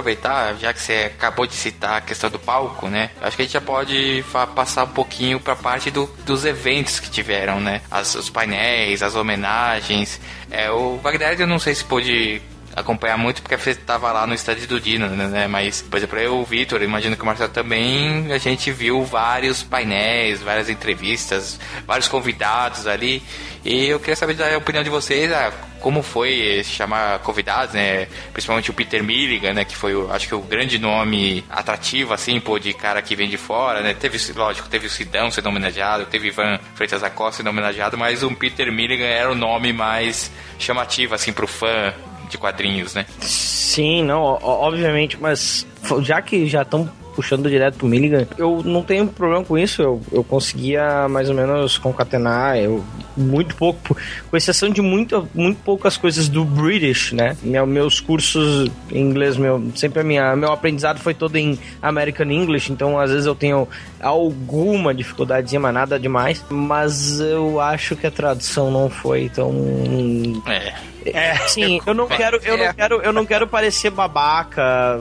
já 0.58 0.72
que 0.72 0.80
você 0.80 1.12
acabou 1.14 1.46
de 1.46 1.54
citar 1.54 1.98
a 1.98 2.00
questão 2.00 2.30
do 2.30 2.38
palco, 2.38 2.88
né? 2.88 3.10
Acho 3.20 3.36
que 3.36 3.42
a 3.42 3.44
gente 3.44 3.52
já 3.52 3.60
pode 3.60 4.24
passar 4.54 4.84
um 4.84 4.88
pouquinho 4.88 5.40
para 5.40 5.52
a 5.52 5.56
parte 5.56 5.90
do, 5.90 6.06
dos 6.24 6.44
eventos 6.44 7.00
que 7.00 7.10
tiveram, 7.10 7.60
né? 7.60 7.80
As, 7.90 8.14
os 8.14 8.30
painéis, 8.30 9.02
as 9.02 9.14
homenagens. 9.14 10.20
É, 10.50 10.70
o 10.70 10.96
Wagner, 10.98 11.40
eu 11.40 11.46
não 11.46 11.58
sei 11.58 11.74
se 11.74 11.84
pôde 11.84 12.40
acompanhar 12.74 13.18
muito 13.18 13.42
porque 13.42 13.56
você 13.56 13.70
estava 13.70 14.12
lá 14.12 14.26
no 14.26 14.34
estádio 14.34 14.66
do 14.66 14.80
Dino, 14.80 15.08
né? 15.08 15.46
Mas, 15.48 15.82
por 15.82 15.96
exemplo, 15.96 16.18
eu, 16.18 16.38
o 16.38 16.44
Vitor, 16.44 16.82
imagino 16.82 17.16
que 17.16 17.22
o 17.22 17.26
Marcelo 17.26 17.50
também, 17.50 18.32
a 18.32 18.38
gente 18.38 18.70
viu 18.70 19.04
vários 19.04 19.62
painéis, 19.62 20.40
várias 20.40 20.68
entrevistas, 20.68 21.58
vários 21.86 22.08
convidados 22.08 22.86
ali. 22.86 23.22
E 23.64 23.86
eu 23.86 23.98
queria 23.98 24.16
saber 24.16 24.34
da 24.34 24.56
opinião 24.56 24.84
de 24.84 24.90
vocês, 24.90 25.30
ah, 25.32 25.52
como 25.80 26.02
foi 26.02 26.62
chamar 26.64 27.18
convidados, 27.20 27.74
né? 27.74 28.06
Principalmente 28.32 28.70
o 28.70 28.74
Peter 28.74 29.02
Milligan, 29.02 29.54
né? 29.54 29.64
Que 29.64 29.76
foi, 29.76 29.92
acho 30.10 30.28
que 30.28 30.34
o 30.34 30.40
grande 30.40 30.78
nome 30.78 31.44
atrativo, 31.48 32.12
assim, 32.12 32.40
pô, 32.40 32.58
de 32.58 32.72
cara 32.72 33.00
que 33.02 33.14
vem 33.14 33.28
de 33.28 33.36
fora, 33.36 33.80
né? 33.80 33.94
Teve, 33.94 34.18
lógico, 34.32 34.68
teve 34.68 34.86
o 34.86 34.90
Sidão 34.90 35.30
sendo 35.30 35.48
homenageado, 35.48 36.06
teve 36.06 36.28
Ivan 36.28 36.58
Freitas 36.74 37.00
da 37.00 37.10
Costa 37.10 37.38
sendo 37.38 37.50
homenageado, 37.50 37.96
mas 37.96 38.22
o 38.22 38.30
Peter 38.34 38.70
Milligan 38.72 39.04
era 39.06 39.30
o 39.30 39.34
nome 39.34 39.72
mais 39.72 40.30
chamativo, 40.58 41.14
assim, 41.14 41.32
pro 41.32 41.46
fã 41.46 41.94
de 42.28 42.36
quadrinhos, 42.36 42.94
né? 42.94 43.06
Sim, 43.20 44.02
não, 44.04 44.22
obviamente, 44.22 45.16
mas 45.20 45.66
já 46.02 46.20
que 46.20 46.46
já 46.46 46.62
estão 46.62 46.90
puxando 47.18 47.50
direto 47.50 47.78
pro 47.78 47.88
Milligan, 47.88 48.28
eu 48.38 48.62
não 48.64 48.80
tenho 48.80 49.08
problema 49.08 49.44
com 49.44 49.58
isso, 49.58 49.82
eu, 49.82 50.00
eu 50.12 50.22
conseguia 50.22 51.08
mais 51.08 51.28
ou 51.28 51.34
menos 51.34 51.76
concatenar, 51.76 52.56
eu 52.56 52.84
muito 53.16 53.56
pouco, 53.56 53.96
com 54.30 54.36
exceção 54.36 54.70
de 54.70 54.80
muito, 54.80 55.28
muito 55.34 55.60
poucas 55.64 55.96
coisas 55.96 56.28
do 56.28 56.44
British, 56.44 57.10
né? 57.10 57.36
Meu, 57.42 57.66
meus 57.66 57.98
cursos 57.98 58.70
em 58.92 59.00
inglês, 59.00 59.36
meu, 59.36 59.60
sempre 59.74 59.98
a 59.98 60.04
minha, 60.04 60.36
meu 60.36 60.52
aprendizado 60.52 61.00
foi 61.00 61.12
todo 61.12 61.34
em 61.34 61.58
American 61.82 62.30
English, 62.30 62.70
então 62.70 62.96
às 63.00 63.10
vezes 63.10 63.26
eu 63.26 63.34
tenho 63.34 63.66
alguma 64.00 64.94
dificuldadezinha, 64.94 65.58
mas 65.58 65.74
nada 65.74 65.98
demais, 65.98 66.44
mas 66.48 67.18
eu 67.18 67.60
acho 67.60 67.96
que 67.96 68.06
a 68.06 68.12
tradução 68.12 68.70
não 68.70 68.88
foi 68.88 69.28
tão... 69.28 69.52
É. 70.46 70.72
É, 71.06 71.36
sim, 71.48 71.80
eu 71.84 71.94
não 71.94 72.06
quero, 72.06 72.38
eu 72.44 72.56
não 72.56 72.66
é. 72.66 72.72
quero, 72.72 73.02
eu 73.02 73.12
não 73.12 73.26
quero 73.26 73.46
parecer 73.48 73.90
babaca, 73.90 75.00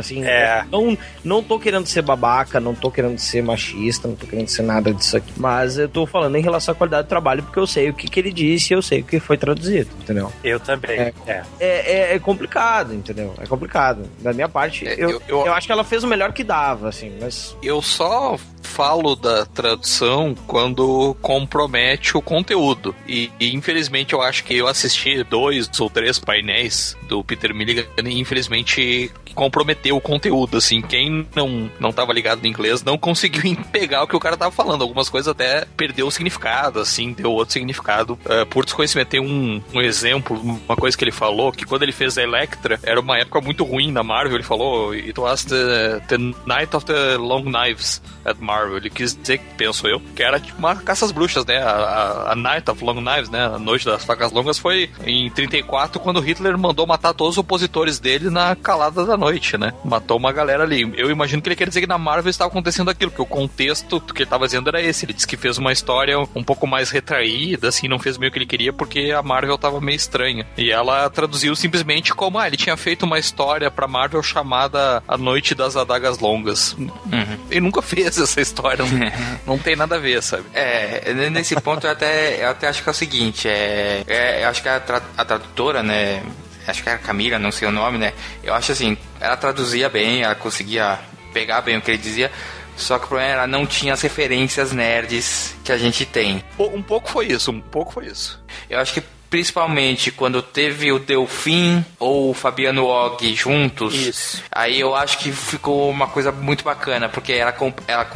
Assim, 0.00 0.24
é. 0.24 0.64
não, 0.70 0.96
não 1.24 1.42
tô 1.42 1.58
querendo 1.58 1.86
ser 1.86 2.02
babaca, 2.02 2.60
não 2.60 2.74
tô 2.74 2.90
querendo 2.90 3.18
ser 3.18 3.42
machista, 3.42 4.08
não 4.08 4.14
tô 4.14 4.26
querendo 4.26 4.48
ser 4.48 4.62
nada 4.62 4.92
disso 4.92 5.16
aqui. 5.16 5.32
Mas 5.36 5.78
eu 5.78 5.88
tô 5.88 6.06
falando 6.06 6.36
em 6.36 6.42
relação 6.42 6.72
à 6.72 6.74
qualidade 6.74 7.06
do 7.06 7.08
trabalho, 7.08 7.42
porque 7.42 7.58
eu 7.58 7.66
sei 7.66 7.90
o 7.90 7.94
que, 7.94 8.08
que 8.08 8.20
ele 8.20 8.32
disse 8.32 8.72
e 8.72 8.76
eu 8.76 8.82
sei 8.82 9.00
o 9.00 9.04
que 9.04 9.20
foi 9.20 9.36
traduzido, 9.36 9.90
entendeu? 10.00 10.32
Eu 10.42 10.60
também. 10.60 10.98
É, 10.98 11.12
é. 11.26 11.42
é, 11.60 12.14
é 12.14 12.18
complicado, 12.18 12.94
entendeu? 12.94 13.34
É 13.40 13.46
complicado. 13.46 14.08
Da 14.20 14.32
minha 14.32 14.48
parte, 14.48 14.86
é, 14.86 14.94
eu, 14.94 15.10
eu, 15.10 15.22
eu, 15.28 15.46
eu 15.46 15.52
acho 15.54 15.66
que 15.66 15.72
ela 15.72 15.84
fez 15.84 16.04
o 16.04 16.06
melhor 16.06 16.32
que 16.32 16.44
dava, 16.44 16.88
assim, 16.88 17.12
mas. 17.20 17.56
Eu 17.62 17.80
só 17.82 18.38
falo 18.68 19.16
da 19.16 19.46
tradução 19.46 20.34
quando 20.46 21.16
compromete 21.20 22.16
o 22.16 22.22
conteúdo. 22.22 22.94
E, 23.06 23.30
e, 23.40 23.54
infelizmente 23.54 24.12
eu 24.12 24.22
acho 24.22 24.44
que 24.44 24.54
eu 24.54 24.68
assisti 24.68 25.24
dois 25.24 25.68
ou 25.80 25.90
três 25.90 26.18
painéis 26.18 26.96
do 27.08 27.24
Peter 27.24 27.54
Milligan 27.54 27.86
e 28.04 28.20
infelizmente 28.20 29.10
comprometeu 29.38 29.96
o 29.96 30.00
conteúdo, 30.00 30.56
assim. 30.56 30.82
Quem 30.82 31.24
não, 31.32 31.70
não 31.78 31.92
tava 31.92 32.12
ligado 32.12 32.40
no 32.40 32.48
inglês 32.48 32.82
não 32.82 32.98
conseguiu 32.98 33.56
pegar 33.70 34.02
o 34.02 34.08
que 34.08 34.16
o 34.16 34.20
cara 34.20 34.36
tava 34.36 34.50
falando. 34.50 34.82
Algumas 34.82 35.08
coisas 35.08 35.28
até 35.28 35.64
perdeu 35.76 36.08
o 36.08 36.10
significado, 36.10 36.80
assim, 36.80 37.12
deu 37.12 37.30
outro 37.30 37.52
significado 37.52 38.14
uh, 38.14 38.44
por 38.50 38.64
desconhecimento. 38.64 39.10
Tem 39.10 39.20
um, 39.20 39.62
um 39.72 39.80
exemplo, 39.80 40.36
uma 40.36 40.76
coisa 40.76 40.96
que 40.96 41.04
ele 41.04 41.12
falou, 41.12 41.52
que 41.52 41.64
quando 41.64 41.84
ele 41.84 41.92
fez 41.92 42.18
a 42.18 42.22
Electra, 42.22 42.80
era 42.82 43.00
uma 43.00 43.16
época 43.16 43.40
muito 43.40 43.62
ruim 43.62 43.92
na 43.92 44.02
Marvel, 44.02 44.34
ele 44.34 44.42
falou, 44.42 44.90
it 44.92 45.18
was 45.18 45.44
the, 45.44 46.00
the 46.08 46.18
night 46.44 46.74
of 46.74 46.84
the 46.84 47.16
long 47.16 47.44
knives 47.44 48.02
at 48.24 48.38
Marvel. 48.40 48.76
Ele 48.76 48.90
quis 48.90 49.16
dizer, 49.16 49.40
penso 49.56 49.86
eu, 49.86 50.00
que 50.16 50.22
era 50.22 50.40
tipo 50.40 50.58
uma 50.58 50.74
caça 50.74 51.04
às 51.04 51.12
bruxas, 51.12 51.46
né? 51.46 51.58
A, 51.58 51.70
a, 51.70 52.32
a 52.32 52.34
Night 52.34 52.68
of 52.70 52.82
Long 52.84 52.96
Knives, 52.96 53.30
né? 53.30 53.46
A 53.46 53.58
noite 53.58 53.84
das 53.84 54.04
facas 54.04 54.32
longas 54.32 54.58
foi 54.58 54.90
em 55.04 55.30
34, 55.30 56.00
quando 56.00 56.20
Hitler 56.20 56.58
mandou 56.58 56.86
matar 56.86 57.14
todos 57.14 57.34
os 57.34 57.38
opositores 57.38 57.98
dele 57.98 58.30
na 58.30 58.56
calada 58.56 59.04
da 59.04 59.16
noite, 59.16 59.27
né? 59.58 59.72
Matou 59.84 60.16
uma 60.16 60.32
galera 60.32 60.62
ali. 60.62 60.92
Eu 60.96 61.10
imagino 61.10 61.42
que 61.42 61.48
ele 61.48 61.56
quer 61.56 61.68
dizer 61.68 61.80
que 61.80 61.86
na 61.86 61.98
Marvel 61.98 62.30
estava 62.30 62.50
acontecendo 62.50 62.90
aquilo, 62.90 63.10
que 63.10 63.22
o 63.22 63.26
contexto 63.26 64.00
que 64.00 64.18
ele 64.18 64.24
estava 64.24 64.46
dizendo 64.46 64.68
era 64.68 64.80
esse. 64.80 65.04
Ele 65.04 65.12
disse 65.12 65.26
que 65.26 65.36
fez 65.36 65.58
uma 65.58 65.72
história 65.72 66.18
um 66.18 66.42
pouco 66.42 66.66
mais 66.66 66.90
retraída, 66.90 67.68
assim, 67.68 67.88
não 67.88 67.98
fez 67.98 68.18
meio 68.18 68.30
o 68.30 68.32
que 68.32 68.38
ele 68.38 68.46
queria 68.46 68.72
porque 68.72 69.12
a 69.12 69.22
Marvel 69.22 69.54
estava 69.54 69.80
meio 69.80 69.96
estranha. 69.96 70.46
E 70.56 70.70
ela 70.70 71.08
traduziu 71.10 71.54
simplesmente 71.54 72.14
como, 72.14 72.38
ah, 72.38 72.46
ele 72.46 72.56
tinha 72.56 72.76
feito 72.76 73.04
uma 73.04 73.18
história 73.18 73.70
pra 73.70 73.86
Marvel 73.86 74.22
chamada 74.22 75.02
A 75.06 75.16
Noite 75.16 75.54
das 75.54 75.76
Adagas 75.76 76.18
Longas. 76.18 76.72
Uhum. 76.74 77.38
Ele 77.50 77.60
nunca 77.60 77.82
fez 77.82 78.18
essa 78.18 78.40
história, 78.40 78.84
não, 78.84 78.98
não 79.54 79.58
tem 79.58 79.76
nada 79.76 79.96
a 79.96 79.98
ver, 79.98 80.22
sabe? 80.22 80.44
É, 80.54 81.12
nesse 81.30 81.54
ponto 81.60 81.86
eu 81.86 81.90
até, 81.90 82.44
eu 82.44 82.50
até 82.50 82.68
acho 82.68 82.82
que 82.82 82.88
é 82.88 82.92
o 82.92 82.94
seguinte, 82.94 83.48
é, 83.48 84.02
é 84.06 84.44
eu 84.44 84.48
acho 84.48 84.62
que 84.62 84.68
a, 84.68 84.80
tra 84.80 85.02
a 85.16 85.24
tradutora, 85.24 85.82
né, 85.82 86.22
acho 86.70 86.82
que 86.82 86.88
era 86.88 86.98
Camila, 86.98 87.38
não 87.38 87.50
sei 87.50 87.66
o 87.66 87.72
nome, 87.72 87.98
né, 87.98 88.12
eu 88.42 88.54
acho 88.54 88.72
assim, 88.72 88.96
ela 89.20 89.36
traduzia 89.36 89.88
bem, 89.88 90.22
ela 90.22 90.34
conseguia 90.34 90.98
pegar 91.32 91.60
bem 91.60 91.76
o 91.76 91.82
que 91.82 91.90
ele 91.90 91.98
dizia, 91.98 92.30
só 92.76 92.98
que 92.98 93.06
o 93.06 93.08
problema 93.08 93.30
é 93.30 93.34
ela 93.34 93.46
não 93.46 93.66
tinha 93.66 93.92
as 93.92 94.00
referências 94.00 94.72
nerds 94.72 95.56
que 95.64 95.72
a 95.72 95.76
gente 95.76 96.06
tem. 96.06 96.44
Um 96.58 96.80
pouco 96.80 97.10
foi 97.10 97.26
isso, 97.26 97.50
um 97.50 97.60
pouco 97.60 97.92
foi 97.92 98.06
isso. 98.06 98.40
Eu 98.70 98.78
acho 98.78 98.94
que 98.94 99.02
principalmente 99.28 100.10
quando 100.10 100.40
teve 100.40 100.90
o 100.92 100.98
Delfim 100.98 101.84
ou 101.98 102.30
o 102.30 102.34
Fabiano 102.34 102.86
Og 102.86 103.34
juntos. 103.34 103.94
Isso. 103.94 104.42
Aí 104.50 104.80
eu 104.80 104.94
acho 104.94 105.18
que 105.18 105.30
ficou 105.32 105.90
uma 105.90 106.06
coisa 106.06 106.32
muito 106.32 106.64
bacana, 106.64 107.08
porque 107.08 107.32
ela, 107.32 107.54
ela, 107.86 108.06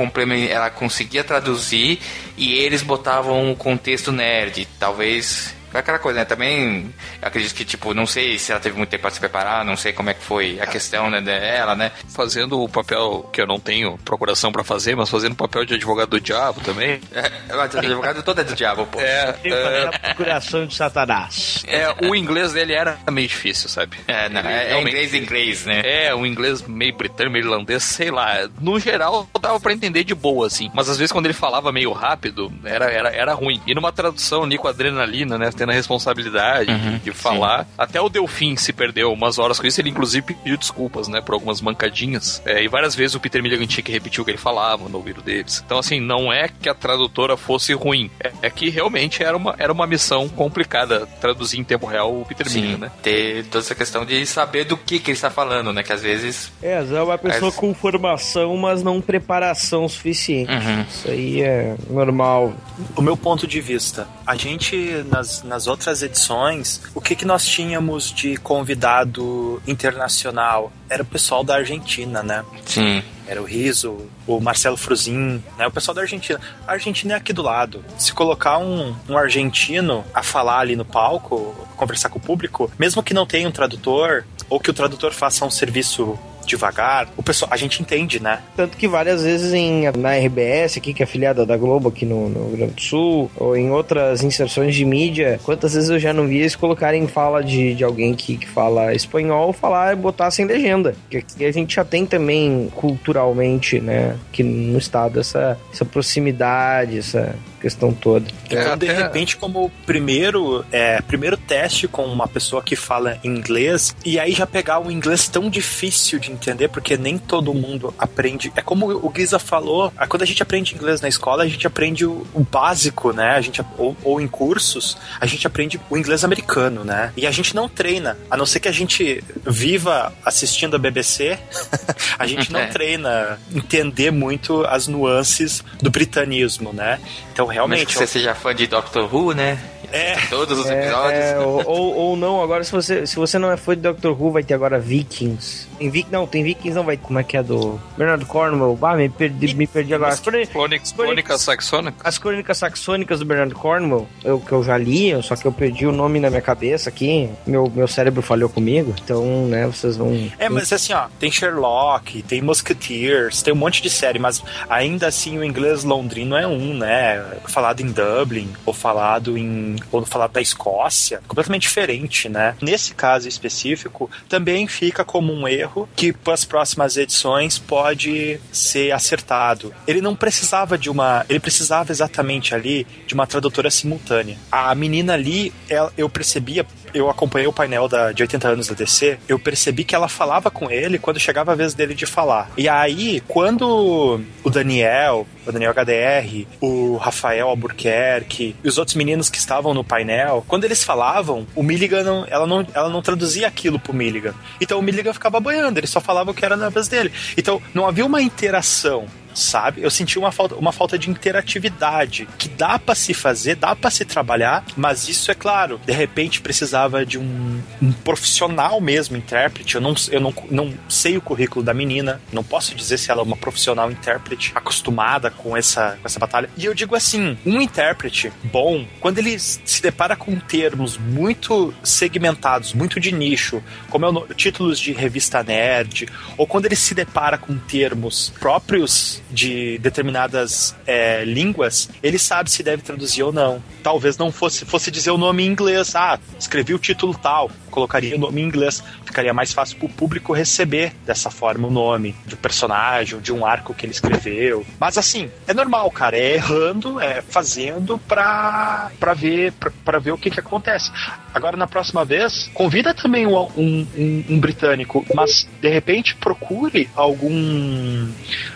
ela 0.49 0.71
conseguia 0.71 1.25
traduzir 1.25 2.01
e 2.37 2.55
eles 2.55 2.83
botavam 2.83 3.51
o 3.53 3.57
contexto 3.57 4.11
nerd. 4.13 4.67
Talvez 4.79 5.55
aquela 5.81 5.99
coisa, 5.99 6.21
né? 6.21 6.25
Também 6.25 6.93
acredito 7.21 7.55
que, 7.55 7.65
tipo, 7.65 7.95
não 7.95 8.07
sei 8.07 8.39
se 8.39 8.53
ela 8.53 8.61
teve 8.61 8.77
muito 8.77 8.91
tempo 8.91 9.03
para 9.03 9.11
se 9.11 9.21
preparar, 9.21 9.65
não 9.65 9.77
sei 9.77 9.93
como 9.93 10.11
é 10.11 10.15
que 10.15 10.23
foi 10.23 10.61
a 10.61 10.67
questão 10.67 11.11
né, 11.11 11.21
dela, 11.21 11.75
né? 11.75 11.93
Fazendo 12.09 12.61
o 12.61 12.69
papel 12.69 13.29
que 13.33 13.41
eu 13.41 13.47
não 13.47 13.59
tenho 13.59 13.99
procuração 14.05 14.53
para 14.53 14.65
fazer, 14.65 14.97
mas 14.97 15.09
fazendo 15.09 15.33
o 15.33 15.37
papel 15.37 15.65
de 15.65 15.75
advogado 15.75 16.11
do 16.11 16.21
diabo 16.21 16.61
também. 16.61 17.01
É, 17.23 17.55
mas 17.55 17.77
advogado 17.77 18.23
todo 18.23 18.41
é 18.41 18.45
do 18.45 18.55
diabo, 18.55 18.87
pô. 18.87 18.99
É, 19.01 19.37
é... 19.45 19.87
a 19.87 19.99
procuração 19.99 20.67
de 20.67 20.75
Satanás. 20.75 21.63
É, 21.67 21.95
o 22.07 22.15
inglês 22.15 22.53
dele 22.53 22.73
era 22.73 22.99
meio 23.11 23.29
difícil, 23.29 23.69
sabe? 23.69 23.99
É, 24.09 24.29
não, 24.29 24.41
é, 24.41 24.73
é 24.73 24.81
inglês 24.81 25.15
inglês, 25.15 25.67
né? 25.67 25.83
É, 25.85 26.15
o 26.15 26.27
inglês 26.27 26.63
meio 26.63 26.97
britânico, 26.97 27.33
meio 27.33 27.45
irlandês, 27.45 27.83
sei 27.83 28.11
lá. 28.11 28.49
No 28.61 28.79
geral, 28.81 29.29
dava 29.41 29.61
para 29.61 29.73
entender 29.73 30.05
de 30.05 30.15
boa, 30.15 30.47
assim. 30.47 30.71
Mas 30.75 30.89
às 30.89 30.99
vezes 30.99 31.13
quando 31.13 31.27
ele 31.27 31.35
falava 31.35 31.71
meio 31.73 31.93
rápido, 31.93 32.53
era, 32.65 32.87
era, 32.91 33.09
era 33.11 33.35
ruim. 33.35 33.61
E 33.67 33.75
numa 33.75 33.93
tradução 33.93 34.45
ali 34.45 34.59
com 34.59 34.69
adrenalina, 34.69 35.39
né? 35.39 35.51
Tendo 35.63 35.71
a 35.71 35.75
responsabilidade 35.75 36.73
uhum, 36.73 36.99
de 36.99 37.13
falar. 37.13 37.65
Sim. 37.65 37.71
Até 37.79 38.01
o 38.01 38.09
Delfim 38.09 38.57
se 38.57 38.73
perdeu 38.73 39.13
umas 39.13 39.39
horas 39.39 39.61
com 39.61 39.67
isso. 39.67 39.81
Ele, 39.81 39.91
inclusive, 39.91 40.35
pediu 40.35 40.57
desculpas, 40.57 41.07
né, 41.07 41.21
por 41.21 41.35
algumas 41.35 41.61
mancadinhas. 41.61 42.43
É, 42.45 42.65
e 42.65 42.69
várias 42.69 42.97
vezes 42.97 43.15
o 43.15 43.21
Peter 43.21 43.41
Milligan 43.41 43.65
tinha 43.67 43.85
que 43.85 43.93
repetir 43.93 44.21
o 44.21 44.25
que 44.25 44.33
ele 44.33 44.39
falava 44.39 44.89
no 44.89 44.99
ouvido 44.99 45.23
deles. 45.23 45.63
Então, 45.65 45.79
assim, 45.79 46.01
não 46.01 46.33
é 46.33 46.49
que 46.49 46.69
a 46.69 46.75
tradutora 46.75 47.37
fosse 47.37 47.73
ruim. 47.75 48.11
É, 48.19 48.33
é 48.43 48.51
que 48.51 48.69
realmente 48.71 49.23
era 49.23 49.37
uma, 49.37 49.55
era 49.57 49.73
uma 49.73 49.87
missão 49.87 50.29
complicada 50.29 51.07
traduzir 51.21 51.61
em 51.61 51.65
tempo 51.65 51.87
real 51.87 52.21
o 52.21 52.25
Peter 52.25 52.49
Sim, 52.49 52.63
Milligan, 52.63 52.79
né? 52.79 52.93
Ter 53.01 53.45
toda 53.45 53.65
essa 53.65 53.75
questão 53.75 54.05
de 54.05 54.27
saber 54.27 54.65
do 54.65 54.77
que, 54.77 54.99
que 54.99 55.11
ele 55.11 55.17
está 55.17 55.31
falando, 55.31 55.73
né? 55.73 55.85
Que 55.85 55.93
às 55.93 56.03
vezes. 56.03 56.51
É, 56.61 56.75
às 56.75 56.89
vezes 56.89 56.97
é 56.97 57.03
uma 57.03 57.19
pessoa 57.19 57.51
As... 57.51 57.55
com 57.55 57.73
formação, 57.73 58.57
mas 58.57 58.83
não 58.83 59.01
preparação 59.01 59.89
suficiente. 59.89 60.51
Uhum. 60.51 60.83
Isso 60.83 61.09
aí 61.09 61.41
é 61.41 61.77
normal. 61.89 62.53
O 62.97 63.03
meu 63.03 63.17
ponto 63.17 63.47
de 63.47 63.61
vista, 63.61 64.09
a 64.27 64.35
gente, 64.35 65.05
nas, 65.09 65.45
nas 65.53 65.67
outras 65.67 66.03
edições, 66.03 66.81
o 66.95 67.01
que, 67.01 67.15
que 67.15 67.27
nós 67.27 67.47
tínhamos 67.47 68.11
de 68.11 68.39
convidado 68.39 69.63
internacional? 69.67 70.73
Era 70.89 71.03
o 71.03 71.07
pessoal 71.07 71.45
da 71.45 71.57
Argentina, 71.57 72.23
né? 72.23 72.43
Sim. 72.65 73.03
Era 73.27 73.43
o 73.43 73.45
Riso, 73.45 73.99
o 74.27 74.41
Marcelo 74.41 74.79
Fruzin, 74.79 75.45
né? 75.59 75.67
O 75.67 75.71
pessoal 75.71 75.95
da 75.95 76.01
Argentina. 76.01 76.41
A 76.67 76.73
Argentina 76.73 77.13
é 77.13 77.17
aqui 77.19 77.35
do 77.35 77.43
lado. 77.43 77.85
Se 77.99 78.15
colocar 78.15 78.57
um, 78.57 78.97
um 79.07 79.15
argentino 79.15 80.03
a 80.15 80.23
falar 80.23 80.61
ali 80.61 80.75
no 80.75 80.87
palco, 80.87 81.55
conversar 81.77 82.09
com 82.09 82.19
o 82.19 82.23
público, 82.23 82.73
mesmo 82.79 83.03
que 83.03 83.13
não 83.13 83.27
tenha 83.27 83.47
um 83.47 83.53
tradutor, 83.53 84.25
ou 84.49 84.59
que 84.59 84.71
o 84.71 84.75
tradutor 84.75 85.13
faça 85.13 85.45
um 85.45 85.51
serviço 85.51 86.19
devagar. 86.47 87.09
O 87.17 87.23
pessoal, 87.23 87.51
a 87.53 87.57
gente 87.57 87.81
entende, 87.83 88.21
né? 88.21 88.41
Tanto 88.57 88.77
que 88.77 88.89
várias 88.89 89.23
vezes 89.23 89.53
em, 89.53 89.91
na 89.97 90.17
RBS, 90.17 90.77
aqui, 90.77 90.95
que 90.95 91.03
é 91.03 91.05
afiliada 91.05 91.45
da 91.45 91.57
Globo 91.57 91.89
aqui 91.89 92.05
no, 92.05 92.29
no 92.29 92.49
Rio 92.49 92.57
Grande 92.57 92.75
do 92.75 92.81
Sul, 92.81 93.31
ou 93.37 93.57
em 93.57 93.71
outras 93.71 94.23
inserções 94.23 94.75
de 94.75 94.85
mídia, 94.85 95.41
quantas 95.45 95.75
vezes 95.75 95.91
eu 95.91 95.99
já 95.99 96.13
não 96.13 96.27
vi 96.27 96.39
eles 96.39 96.57
colocarem 96.57 97.07
fala 97.07 97.43
de, 97.43 97.75
de 97.75 97.85
alguém 97.85 98.15
que, 98.15 98.37
que 98.37 98.49
fala 98.49 98.95
espanhol, 98.95 99.53
falar 99.53 99.93
e 99.93 99.97
botar 99.97 100.31
sem 100.31 100.45
legenda. 100.45 100.95
Que 101.09 101.45
a 101.45 101.53
gente 101.53 101.75
já 101.75 101.85
tem 101.85 102.07
também 102.07 102.71
culturalmente, 102.75 103.81
né, 103.81 104.17
que 104.33 104.43
no 104.43 104.79
estado 104.79 105.21
essa, 105.21 105.59
essa 105.73 105.85
proximidade, 105.85 106.99
essa 106.99 107.35
questão 107.63 107.95
toda. 107.95 108.27
Então, 108.51 108.77
de 108.77 108.87
repente, 108.87 109.37
como 109.37 109.71
primeiro, 109.87 110.65
é, 110.73 111.01
primeiro 111.01 111.37
teste 111.37 111.87
com 111.87 112.05
uma 112.05 112.27
pessoa 112.27 112.61
que 112.61 112.75
fala 112.75 113.19
inglês, 113.23 113.95
e 114.05 114.19
aí 114.19 114.33
já 114.33 114.47
pegar 114.47 114.81
um 114.81 114.91
inglês 114.91 115.29
tão 115.29 115.49
difícil 115.49 116.19
de 116.19 116.33
entender, 116.33 116.69
porque 116.69 116.97
nem 116.97 117.17
todo 117.17 117.55
mundo 117.55 117.95
aprende. 117.97 118.53
É 118.57 118.63
como 118.63 118.87
o 118.87 119.13
Giza 119.15 119.39
falou, 119.39 119.93
quando 120.09 120.23
a 120.23 120.27
gente 120.27 120.43
aprende 120.43 120.75
inglês 120.75 121.01
na 121.01 121.09
escola, 121.09 121.45
a 121.45 121.49
gente 121.49 121.65
aprende 121.65 122.05
o, 122.05 122.27
o 122.35 122.41
básico, 122.41 123.13
né? 123.13 123.31
A 123.31 123.41
gente, 123.41 123.65
ou, 123.79 123.97
ou, 124.03 124.21
em 124.21 124.27
cursos, 124.27 124.97
a 125.21 125.27
gente 125.27 125.47
aprende 125.47 125.81
o 125.89 125.97
inglês 125.97 126.25
americano, 126.25 126.85
né? 126.85 127.13
E 127.17 127.27
a 127.27 127.31
gente 127.31 127.55
não 127.55 127.69
treina, 127.69 128.19
a 128.29 128.37
não 128.37 128.45
ser 128.45 128.59
que 128.59 128.69
a 128.69 128.73
gente 128.73 129.23
viva 129.47 130.13
assistindo 130.25 130.75
a 130.75 130.79
BBC, 130.79 131.39
a 132.19 132.27
gente 132.27 132.53
não 132.53 132.61
é. 132.61 132.67
treina 132.67 133.39
entender 133.55 134.11
muito 134.11 134.65
as 134.65 134.89
nuances 134.89 135.63
do 135.81 135.91
britanismo, 135.91 136.73
né? 136.73 136.99
Então, 137.33 137.52
realmente. 137.53 137.87
que 137.87 137.95
você 137.95 138.03
eu... 138.03 138.09
seja 138.09 138.35
fã 138.35 138.55
de 138.55 138.67
Doctor 138.67 139.15
Who, 139.15 139.33
né? 139.33 139.59
É. 139.93 140.17
Todos 140.29 140.59
os 140.59 140.67
episódios. 140.69 141.21
É, 141.21 141.39
ou, 141.39 141.95
ou 141.95 142.17
não, 142.17 142.43
agora 142.43 142.65
se 142.65 142.73
você, 142.73 143.07
se 143.07 143.17
você 143.17 143.39
não 143.39 143.51
é 143.51 143.57
fã 143.57 143.75
de 143.75 143.83
Doctor 143.83 144.21
Who, 144.21 144.33
vai 144.33 144.43
ter 144.43 144.55
agora 144.55 144.79
Vikings. 144.79 145.69
Tem 145.79 145.91
Vic, 145.91 146.09
não, 146.11 146.27
tem 146.27 146.43
Vikings, 146.43 146.75
não 146.75 146.85
vai. 146.85 146.97
Como 146.97 147.19
é 147.19 147.25
que 147.25 147.37
é 147.37 147.43
do 147.43 147.79
Bernard 147.97 148.25
Cornwell? 148.25 148.79
Ah, 148.83 148.97
me 148.97 149.09
perdi, 149.09 149.55
me 149.55 149.67
perdi 149.67 149.95
agora. 149.95 150.13
As 150.13 150.21
crônicas, 150.21 150.93
crônicas 150.93 151.41
saxônicas. 151.43 152.01
As 152.05 152.19
crônicas 152.19 152.59
saxônicas 152.59 153.19
do 153.19 153.25
Bernard 153.25 153.55
Cornwell, 153.55 154.09
eu, 154.25 154.41
que 154.41 154.53
eu 154.53 154.63
já 154.63 154.79
li, 154.79 155.21
só 155.23 155.37
que 155.37 155.47
eu 155.47 155.53
perdi 155.53 155.87
o 155.87 155.93
nome 155.93 156.21
na 156.21 156.31
minha 156.31 156.43
cabeça 156.43 156.89
aqui. 156.89 157.29
Meu, 157.47 157.71
meu 157.75 157.89
cérebro 157.89 158.23
falhou 158.23 158.49
comigo. 158.49 158.95
Então, 159.05 159.47
né, 159.47 159.67
vocês 159.67 159.97
vão. 159.97 160.31
É, 160.39 160.49
mas 160.49 160.73
assim, 160.73 160.93
ó, 160.93 161.07
tem 161.19 161.31
Sherlock, 161.31 162.23
tem 162.23 162.41
Musketeers, 162.41 163.43
tem 163.43 163.53
um 163.53 163.57
monte 163.57 163.83
de 163.83 163.91
série, 163.91 164.19
mas 164.19 164.43
ainda 164.69 165.09
assim 165.09 165.39
o 165.39 165.45
inglês 165.45 165.85
londrino 165.85 166.37
é 166.37 166.47
um, 166.47 166.75
né? 166.75 167.25
Falado 167.47 167.81
em 167.81 167.91
Dublin, 167.91 168.49
ou 168.65 168.73
falado 168.73 169.37
em 169.37 169.77
ou 169.91 170.05
falar 170.05 170.29
da 170.29 170.41
Escócia, 170.41 171.21
completamente 171.27 171.63
diferente, 171.63 172.29
né? 172.29 172.55
Nesse 172.61 172.95
caso 172.95 173.29
específico, 173.29 174.11
também 174.29 174.67
fica 174.67 175.05
como 175.05 175.33
um 175.33 175.47
erro 175.47 175.89
que 175.97 176.13
para 176.13 176.35
as 176.35 176.45
próximas 176.45 176.97
edições 176.97 177.59
pode 177.59 178.41
ser 178.53 178.93
acertado. 178.93 179.75
Ele 179.87 180.01
não 180.01 180.15
precisava 180.15 180.77
de 180.77 180.91
uma, 180.91 181.25
ele 181.29 181.41
precisava 181.41 181.93
exatamente 181.93 182.55
ali 182.55 182.87
de 183.07 183.15
uma 183.15 183.27
tradutora 183.27 183.71
simultânea. 183.71 184.37
A 184.51 184.75
menina 184.75 185.15
ali, 185.15 185.53
ela, 185.69 185.93
eu 185.97 186.09
percebia 186.09 186.67
eu 186.95 187.09
acompanhei 187.09 187.47
o 187.47 187.53
painel 187.53 187.89
da, 187.89 188.13
de 188.13 188.23
80 188.23 188.49
anos 188.49 188.67
da 188.69 188.75
DC, 188.75 189.19
eu 189.29 189.39
percebi 189.39 189.85
que 189.85 189.95
ela 189.95 190.09
falava 190.09 190.51
com 190.51 190.71
ele 190.71 190.99
quando 190.99 191.19
chegava 191.21 191.53
a 191.53 191.55
vez 191.55 191.75
dele 191.75 191.95
de 191.95 192.07
falar. 192.07 192.51
E 192.57 192.69
aí, 192.69 193.23
quando 193.29 194.21
o 194.43 194.51
Daniel, 194.51 195.27
o 195.47 195.53
Daniel 195.53 195.73
HDR, 195.73 196.47
o 196.61 196.97
Rafael 196.97 197.49
Albuquerque 197.49 198.55
e 198.63 198.69
os 198.69 198.79
outros 198.79 198.97
meninos 198.97 199.31
que 199.31 199.39
estavam 199.39 199.75
no 199.75 199.85
painel, 199.85 200.45
quando 200.47 200.65
eles 200.65 200.85
falavam, 200.85 201.47
o 201.55 201.63
Milligan 201.63 202.03
não, 202.03 202.27
ela, 202.29 202.47
não, 202.47 202.67
ela 202.75 202.89
não 202.89 203.03
traduzia 203.03 203.47
aquilo 203.47 203.79
pro 203.79 203.95
Milligan. 203.95 204.35
Então 204.61 204.79
o 204.79 204.83
Milligan 204.83 205.13
ficava 205.13 205.41
boiando, 205.41 205.79
ele 205.79 205.87
só 205.87 206.01
falava 206.01 206.31
o 206.31 206.35
que 206.35 206.45
era 206.45 206.57
na 206.57 206.69
vez 206.69 206.89
dele. 206.89 207.13
Então 207.37 207.61
não 207.75 207.87
havia 207.87 208.05
uma 208.05 208.23
interação 208.23 209.07
sabe? 209.35 209.83
Eu 209.83 209.91
senti 209.91 210.19
uma 210.19 210.33
falta, 210.33 210.55
uma 210.55 210.73
falta 210.73 210.99
de 210.99 211.11
interatividade 211.11 212.29
que 212.39 212.49
dá 212.49 212.79
para 212.79 212.95
se 212.95 213.15
fazer, 213.15 213.57
dá 213.57 213.75
para 213.75 213.91
se 213.91 214.05
trabalhar, 214.05 214.65
mas 214.77 215.09
isso 215.09 215.31
é 215.31 215.35
claro, 215.35 215.81
de 215.85 215.93
repente 215.93 216.41
precisava 216.41 217.05
de 217.05 217.19
um, 217.19 217.63
um 217.81 217.93
profissional 217.93 218.81
mesmo, 218.81 219.17
intérprete. 219.17 219.75
Eu 219.75 219.81
não, 219.81 219.95
eu 220.11 220.21
não, 220.21 220.35
não 220.51 220.75
sei 220.89 221.17
o 221.17 221.21
currículo 221.21 221.65
da 221.65 221.75
menina, 221.75 222.21
não 222.33 222.45
posso 222.45 222.75
dizer 222.75 222.99
se 222.99 223.11
ela 223.11 223.21
é 223.21 223.25
uma 223.25 223.37
profissional 223.37 223.91
intérprete 223.91 224.53
acostumada 224.55 225.31
com 225.31 225.57
essa, 225.57 225.99
com 226.01 226.07
essa 226.07 226.19
batalha. 226.19 226.49
E 226.57 226.65
eu 226.65 226.75
digo 226.75 226.95
assim, 226.95 227.37
um 227.45 227.61
intérprete 227.61 228.33
bom, 228.45 228.87
quando 229.01 229.19
ele 229.19 229.39
se 229.39 229.83
depara 229.83 230.17
com 230.17 230.39
termos 230.39 230.97
muito 230.99 231.75
segmentados, 231.83 232.73
muito 232.73 233.01
de 233.01 233.13
nicho, 233.13 233.63
como 233.89 234.05
é 234.05 234.09
o 234.09 234.35
títulos 234.35 234.79
de 234.79 234.93
revista 234.93 235.43
nerd, 235.43 236.09
ou 236.37 236.47
quando 236.47 236.67
ele 236.67 236.77
se 236.77 236.95
depara 236.95 237.39
com 237.39 237.57
termos 237.59 238.31
próprios 238.41 239.22
de 239.33 239.79
determinadas 239.79 240.75
é, 240.87 241.25
línguas, 241.25 241.89
ele 242.03 242.19
sabe 242.19 242.51
se 242.51 242.63
deve 242.63 242.83
traduzir 242.83 243.23
ou 243.23 243.33
não. 243.33 243.63
Talvez 243.83 244.17
não 244.17 244.31
fosse, 244.31 244.65
fosse 244.65 244.91
dizer 244.91 245.11
o 245.11 245.19
nome 245.19 245.45
em 245.45 245.47
inglês, 245.47 245.97
ah, 245.97 246.19
escrevi 246.39 246.75
o 246.75 246.79
título 246.79 247.15
tal, 247.15 247.51
colocaria 247.71 248.15
o 248.15 248.19
nome 248.19 248.43
em 248.43 248.45
inglês, 248.45 248.83
ficaria 249.05 249.33
mais 249.33 249.53
fácil 249.53 249.79
para 249.79 249.87
o 249.87 249.89
público 249.89 250.33
receber 250.33 250.93
dessa 251.07 251.31
forma 251.31 251.69
o 251.69 251.71
nome 251.71 252.15
um 252.31 252.37
personagem, 252.37 253.21
de 253.21 253.33
um 253.33 253.45
arco 253.45 253.75
que 253.75 253.87
ele 253.87 253.93
escreveu. 253.93 254.65
Mas 254.79 254.99
assim, 254.99 255.31
é 255.47 255.55
normal, 255.55 255.91
cara, 255.91 256.17
é 256.17 256.35
errando, 256.35 257.01
é 257.01 257.23
fazendo 257.23 257.99
pra, 257.99 258.91
pra 258.99 259.15
ver 259.15 259.53
para 259.85 259.99
ver 259.99 260.13
o 260.13 260.19
que 260.19 260.31
que 260.31 260.41
acontece. 260.41 260.91
Agora, 261.35 261.57
na 261.57 261.67
próxima 261.67 262.05
vez, 262.05 262.51
convida 262.55 262.95
também 262.95 263.27
um, 263.27 263.37
um, 263.37 263.87
um, 263.97 264.25
um 264.31 264.41
britânico, 264.41 265.05
mas 265.15 265.49
de 265.61 265.69
repente 265.69 266.15
procure 266.17 266.89
algum 266.95 268.09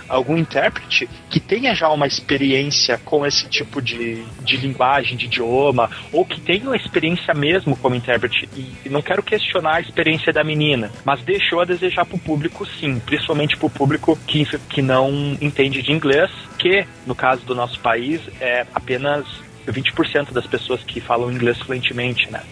algum 0.08 0.36
intérprete 0.36 1.08
que 1.30 1.40
tenha 1.40 1.74
já 1.74 1.88
uma 1.88 2.06
experiência 2.06 2.98
com 3.04 3.26
esse 3.26 3.48
tipo 3.48 3.80
de, 3.80 4.24
de 4.42 4.56
linguagem, 4.56 5.16
de 5.16 5.26
idioma, 5.26 5.90
ou 6.12 6.24
que 6.24 6.40
tenha 6.40 6.64
uma 6.64 6.76
experiência 6.76 7.34
mesmo 7.34 7.76
como 7.76 7.94
intérprete. 7.94 8.48
E 8.84 8.88
não 8.88 9.02
quero 9.02 9.22
questionar 9.22 9.76
a 9.76 9.80
experiência 9.80 10.32
da 10.32 10.44
menina, 10.44 10.90
mas 11.04 11.22
deixou 11.22 11.60
a 11.60 11.64
desejar 11.64 12.04
para 12.04 12.16
o 12.16 12.20
público 12.20 12.66
sim, 12.66 12.98
principalmente 13.00 13.56
para 13.56 13.66
o 13.66 13.70
público 13.70 14.18
que, 14.26 14.44
que 14.68 14.82
não 14.82 15.36
entende 15.40 15.82
de 15.82 15.92
inglês, 15.92 16.30
que 16.58 16.86
no 17.06 17.14
caso 17.14 17.44
do 17.44 17.54
nosso 17.54 17.78
país 17.80 18.20
é 18.40 18.66
apenas 18.74 19.45
20% 19.72 20.32
das 20.32 20.46
pessoas 20.46 20.82
que 20.82 21.00
falam 21.00 21.30
inglês 21.30 21.58
fluentemente, 21.58 22.30
né? 22.30 22.42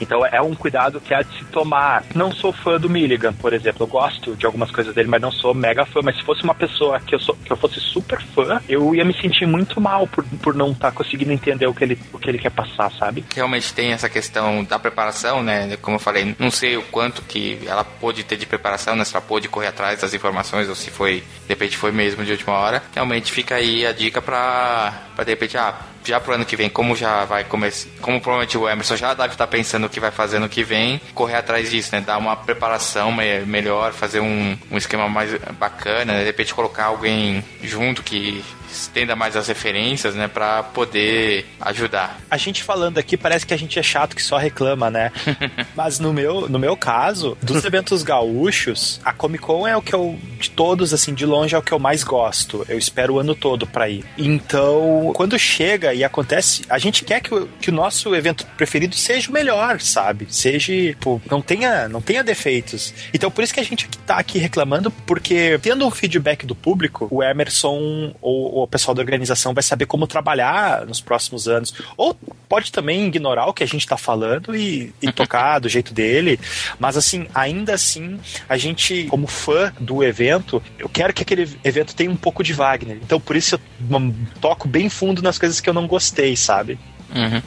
Então 0.00 0.24
é 0.26 0.40
um 0.40 0.54
cuidado 0.54 1.00
que 1.00 1.14
há 1.14 1.22
de 1.22 1.38
se 1.38 1.44
tomar. 1.46 2.04
Não 2.14 2.32
sou 2.32 2.52
fã 2.52 2.78
do 2.78 2.88
Milligan, 2.88 3.32
por 3.32 3.52
exemplo. 3.52 3.84
Eu 3.84 3.86
gosto 3.86 4.36
de 4.36 4.46
algumas 4.46 4.70
coisas 4.70 4.94
dele, 4.94 5.08
mas 5.08 5.20
não 5.20 5.30
sou 5.30 5.54
mega 5.54 5.84
fã. 5.84 6.00
Mas 6.02 6.16
se 6.16 6.22
fosse 6.22 6.42
uma 6.42 6.54
pessoa 6.54 7.00
que 7.00 7.14
eu, 7.14 7.20
sou, 7.20 7.36
que 7.36 7.52
eu 7.52 7.56
fosse 7.56 7.80
super 7.80 8.20
fã, 8.20 8.60
eu 8.68 8.94
ia 8.94 9.04
me 9.04 9.14
sentir 9.14 9.46
muito 9.46 9.80
mal 9.80 10.06
por, 10.06 10.24
por 10.42 10.54
não 10.54 10.72
estar 10.72 10.90
tá 10.90 10.96
conseguindo 10.96 11.32
entender 11.32 11.66
o 11.66 11.74
que, 11.74 11.84
ele, 11.84 11.98
o 12.12 12.18
que 12.18 12.28
ele 12.28 12.38
quer 12.38 12.50
passar, 12.50 12.90
sabe? 12.92 13.24
Realmente 13.34 13.72
tem 13.72 13.92
essa 13.92 14.08
questão 14.08 14.64
da 14.64 14.78
preparação, 14.78 15.42
né? 15.42 15.76
Como 15.80 15.96
eu 15.96 16.00
falei, 16.00 16.34
não 16.38 16.50
sei 16.50 16.76
o 16.76 16.82
quanto 16.82 17.22
que 17.22 17.60
ela 17.66 17.84
pôde 17.84 18.24
ter 18.24 18.36
de 18.36 18.46
preparação, 18.46 18.96
né? 18.96 19.04
Se 19.04 19.16
ela 19.16 19.24
pôde 19.24 19.48
correr 19.48 19.68
atrás 19.68 20.00
das 20.00 20.14
informações 20.14 20.68
ou 20.68 20.74
se 20.74 20.90
foi, 20.90 21.20
de 21.20 21.48
repente 21.48 21.76
foi 21.76 21.92
mesmo 21.92 22.24
de 22.24 22.32
última 22.32 22.54
hora. 22.54 22.82
Realmente 22.94 23.32
fica 23.32 23.56
aí 23.56 23.86
a 23.86 23.92
dica 23.92 24.20
pra, 24.20 24.92
pra 25.14 25.24
de 25.24 25.30
repente, 25.30 25.56
ah, 25.56 25.74
já 26.04 26.20
pro 26.20 26.34
ano 26.34 26.44
que 26.44 26.56
vem, 26.56 26.68
como 26.68 26.94
já 26.94 27.24
vai 27.24 27.44
começar, 27.44 27.88
como 28.00 28.20
provavelmente 28.20 28.58
o 28.58 28.68
Emerson 28.68 28.96
já 28.96 29.14
deve 29.14 29.34
estar 29.34 29.46
pensando 29.46 29.86
o 29.86 29.88
que 29.88 30.00
vai 30.00 30.10
fazer 30.10 30.38
no 30.38 30.48
que 30.48 30.62
vem, 30.62 31.00
correr 31.14 31.36
atrás 31.36 31.70
disso, 31.70 31.90
né? 31.92 32.00
Dar 32.00 32.18
uma 32.18 32.36
preparação 32.36 33.10
me 33.10 33.40
melhor, 33.40 33.92
fazer 33.92 34.20
um, 34.20 34.56
um 34.70 34.76
esquema 34.76 35.08
mais 35.08 35.30
bacana, 35.58 36.12
né? 36.12 36.18
de 36.20 36.26
repente 36.26 36.54
colocar 36.54 36.86
alguém 36.86 37.44
junto 37.62 38.02
que 38.02 38.44
estenda 38.74 39.16
mais 39.16 39.36
as 39.36 39.48
referências, 39.48 40.14
né, 40.14 40.28
para 40.28 40.62
poder 40.62 41.46
ajudar. 41.60 42.18
A 42.30 42.36
gente 42.36 42.62
falando 42.62 42.98
aqui 42.98 43.16
parece 43.16 43.46
que 43.46 43.54
a 43.54 43.56
gente 43.56 43.78
é 43.78 43.82
chato 43.82 44.16
que 44.16 44.22
só 44.22 44.36
reclama, 44.36 44.90
né? 44.90 45.12
Mas 45.74 45.98
no 45.98 46.12
meu, 46.12 46.48
no 46.48 46.58
meu 46.58 46.76
caso, 46.76 47.36
dos 47.42 47.64
eventos 47.64 48.02
gaúchos, 48.02 49.00
a 49.04 49.12
Comic 49.12 49.44
Con 49.44 49.66
é 49.66 49.76
o 49.76 49.82
que 49.82 49.94
eu 49.94 50.18
de 50.38 50.50
todos 50.50 50.92
assim, 50.92 51.14
de 51.14 51.26
longe 51.26 51.54
é 51.54 51.58
o 51.58 51.62
que 51.62 51.72
eu 51.72 51.78
mais 51.78 52.02
gosto. 52.02 52.64
Eu 52.68 52.78
espero 52.78 53.14
o 53.14 53.18
ano 53.18 53.34
todo 53.34 53.66
para 53.66 53.88
ir. 53.88 54.04
Então, 54.16 55.12
quando 55.14 55.38
chega 55.38 55.94
e 55.94 56.02
acontece, 56.02 56.62
a 56.68 56.78
gente 56.78 57.04
quer 57.04 57.20
que 57.20 57.34
o, 57.34 57.46
que 57.60 57.70
o 57.70 57.72
nosso 57.72 58.14
evento 58.14 58.46
preferido 58.56 58.94
seja 58.94 59.30
o 59.30 59.32
melhor, 59.32 59.80
sabe? 59.80 60.26
Seja, 60.28 60.72
pô, 61.00 61.20
não 61.30 61.40
tenha, 61.40 61.88
não 61.88 62.00
tenha 62.00 62.24
defeitos. 62.24 62.94
Então, 63.12 63.30
por 63.30 63.44
isso 63.44 63.54
que 63.54 63.60
a 63.60 63.64
gente 63.64 63.88
tá 64.06 64.16
aqui 64.16 64.38
reclamando, 64.38 64.90
porque 64.90 65.58
tendo 65.62 65.86
um 65.86 65.90
feedback 65.90 66.46
do 66.46 66.54
público, 66.54 67.08
o 67.10 67.22
Emerson 67.22 68.14
ou, 68.20 68.54
ou 68.54 68.63
o 68.64 68.68
pessoal 68.68 68.94
da 68.94 69.02
organização 69.02 69.54
vai 69.54 69.62
saber 69.62 69.86
como 69.86 70.06
trabalhar 70.06 70.86
nos 70.86 71.00
próximos 71.00 71.46
anos. 71.46 71.74
Ou 71.96 72.14
pode 72.48 72.72
também 72.72 73.06
ignorar 73.06 73.46
o 73.46 73.52
que 73.52 73.62
a 73.62 73.66
gente 73.66 73.82
está 73.82 73.96
falando 73.96 74.54
e, 74.54 74.92
e 75.00 75.10
tocar 75.12 75.58
do 75.58 75.68
jeito 75.68 75.92
dele. 75.92 76.38
Mas 76.78 76.96
assim, 76.96 77.26
ainda 77.34 77.74
assim, 77.74 78.18
a 78.48 78.56
gente, 78.56 79.04
como 79.04 79.26
fã 79.26 79.72
do 79.78 80.02
evento, 80.02 80.62
eu 80.78 80.88
quero 80.88 81.12
que 81.12 81.22
aquele 81.22 81.48
evento 81.62 81.94
tenha 81.94 82.10
um 82.10 82.16
pouco 82.16 82.42
de 82.42 82.52
Wagner. 82.52 82.98
Então 83.02 83.20
por 83.20 83.36
isso 83.36 83.54
eu 83.54 84.14
toco 84.40 84.66
bem 84.66 84.88
fundo 84.88 85.22
nas 85.22 85.38
coisas 85.38 85.60
que 85.60 85.68
eu 85.68 85.74
não 85.74 85.86
gostei, 85.86 86.36
sabe? 86.36 86.78
Uhum. 87.14 87.42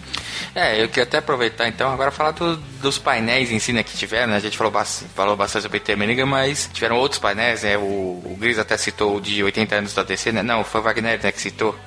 É, 0.55 0.82
eu 0.82 0.88
queria 0.88 1.03
até 1.03 1.18
aproveitar 1.18 1.68
então 1.68 1.91
agora 1.91 2.12
falar 2.12 2.32
do, 2.32 2.55
dos 2.82 2.97
painéis 2.97 3.51
em 3.51 3.60
si 3.60 3.74
né, 3.74 3.84
que 3.84 3.95
tiveram, 3.97 4.32
né? 4.32 4.38
A 4.38 4.39
gente 4.39 4.58
falou, 4.58 4.74
falou 5.16 5.36
bastante 5.36 5.64
sobre 5.64 5.80
Terminiga, 5.80 6.26
mas 6.26 6.70
tiveram 6.74 6.97
outros 6.97 7.20
painéis, 7.20 7.64
né? 7.64 7.78
O, 7.78 7.82
o 7.82 8.38
Gris 8.39 8.58
até 8.58 8.78
citou 8.78 9.18
o 9.18 9.22
de 9.22 9.43
80 9.43 9.76
anos 9.76 9.93
da 9.93 10.03
DC, 10.03 10.32
né? 10.32 10.43
Não, 10.43 10.64
foi 10.64 10.82
o 10.82 10.84
Wagner 10.84 11.20
né, 11.22 11.32
que 11.32 11.41
citou. 11.41 11.78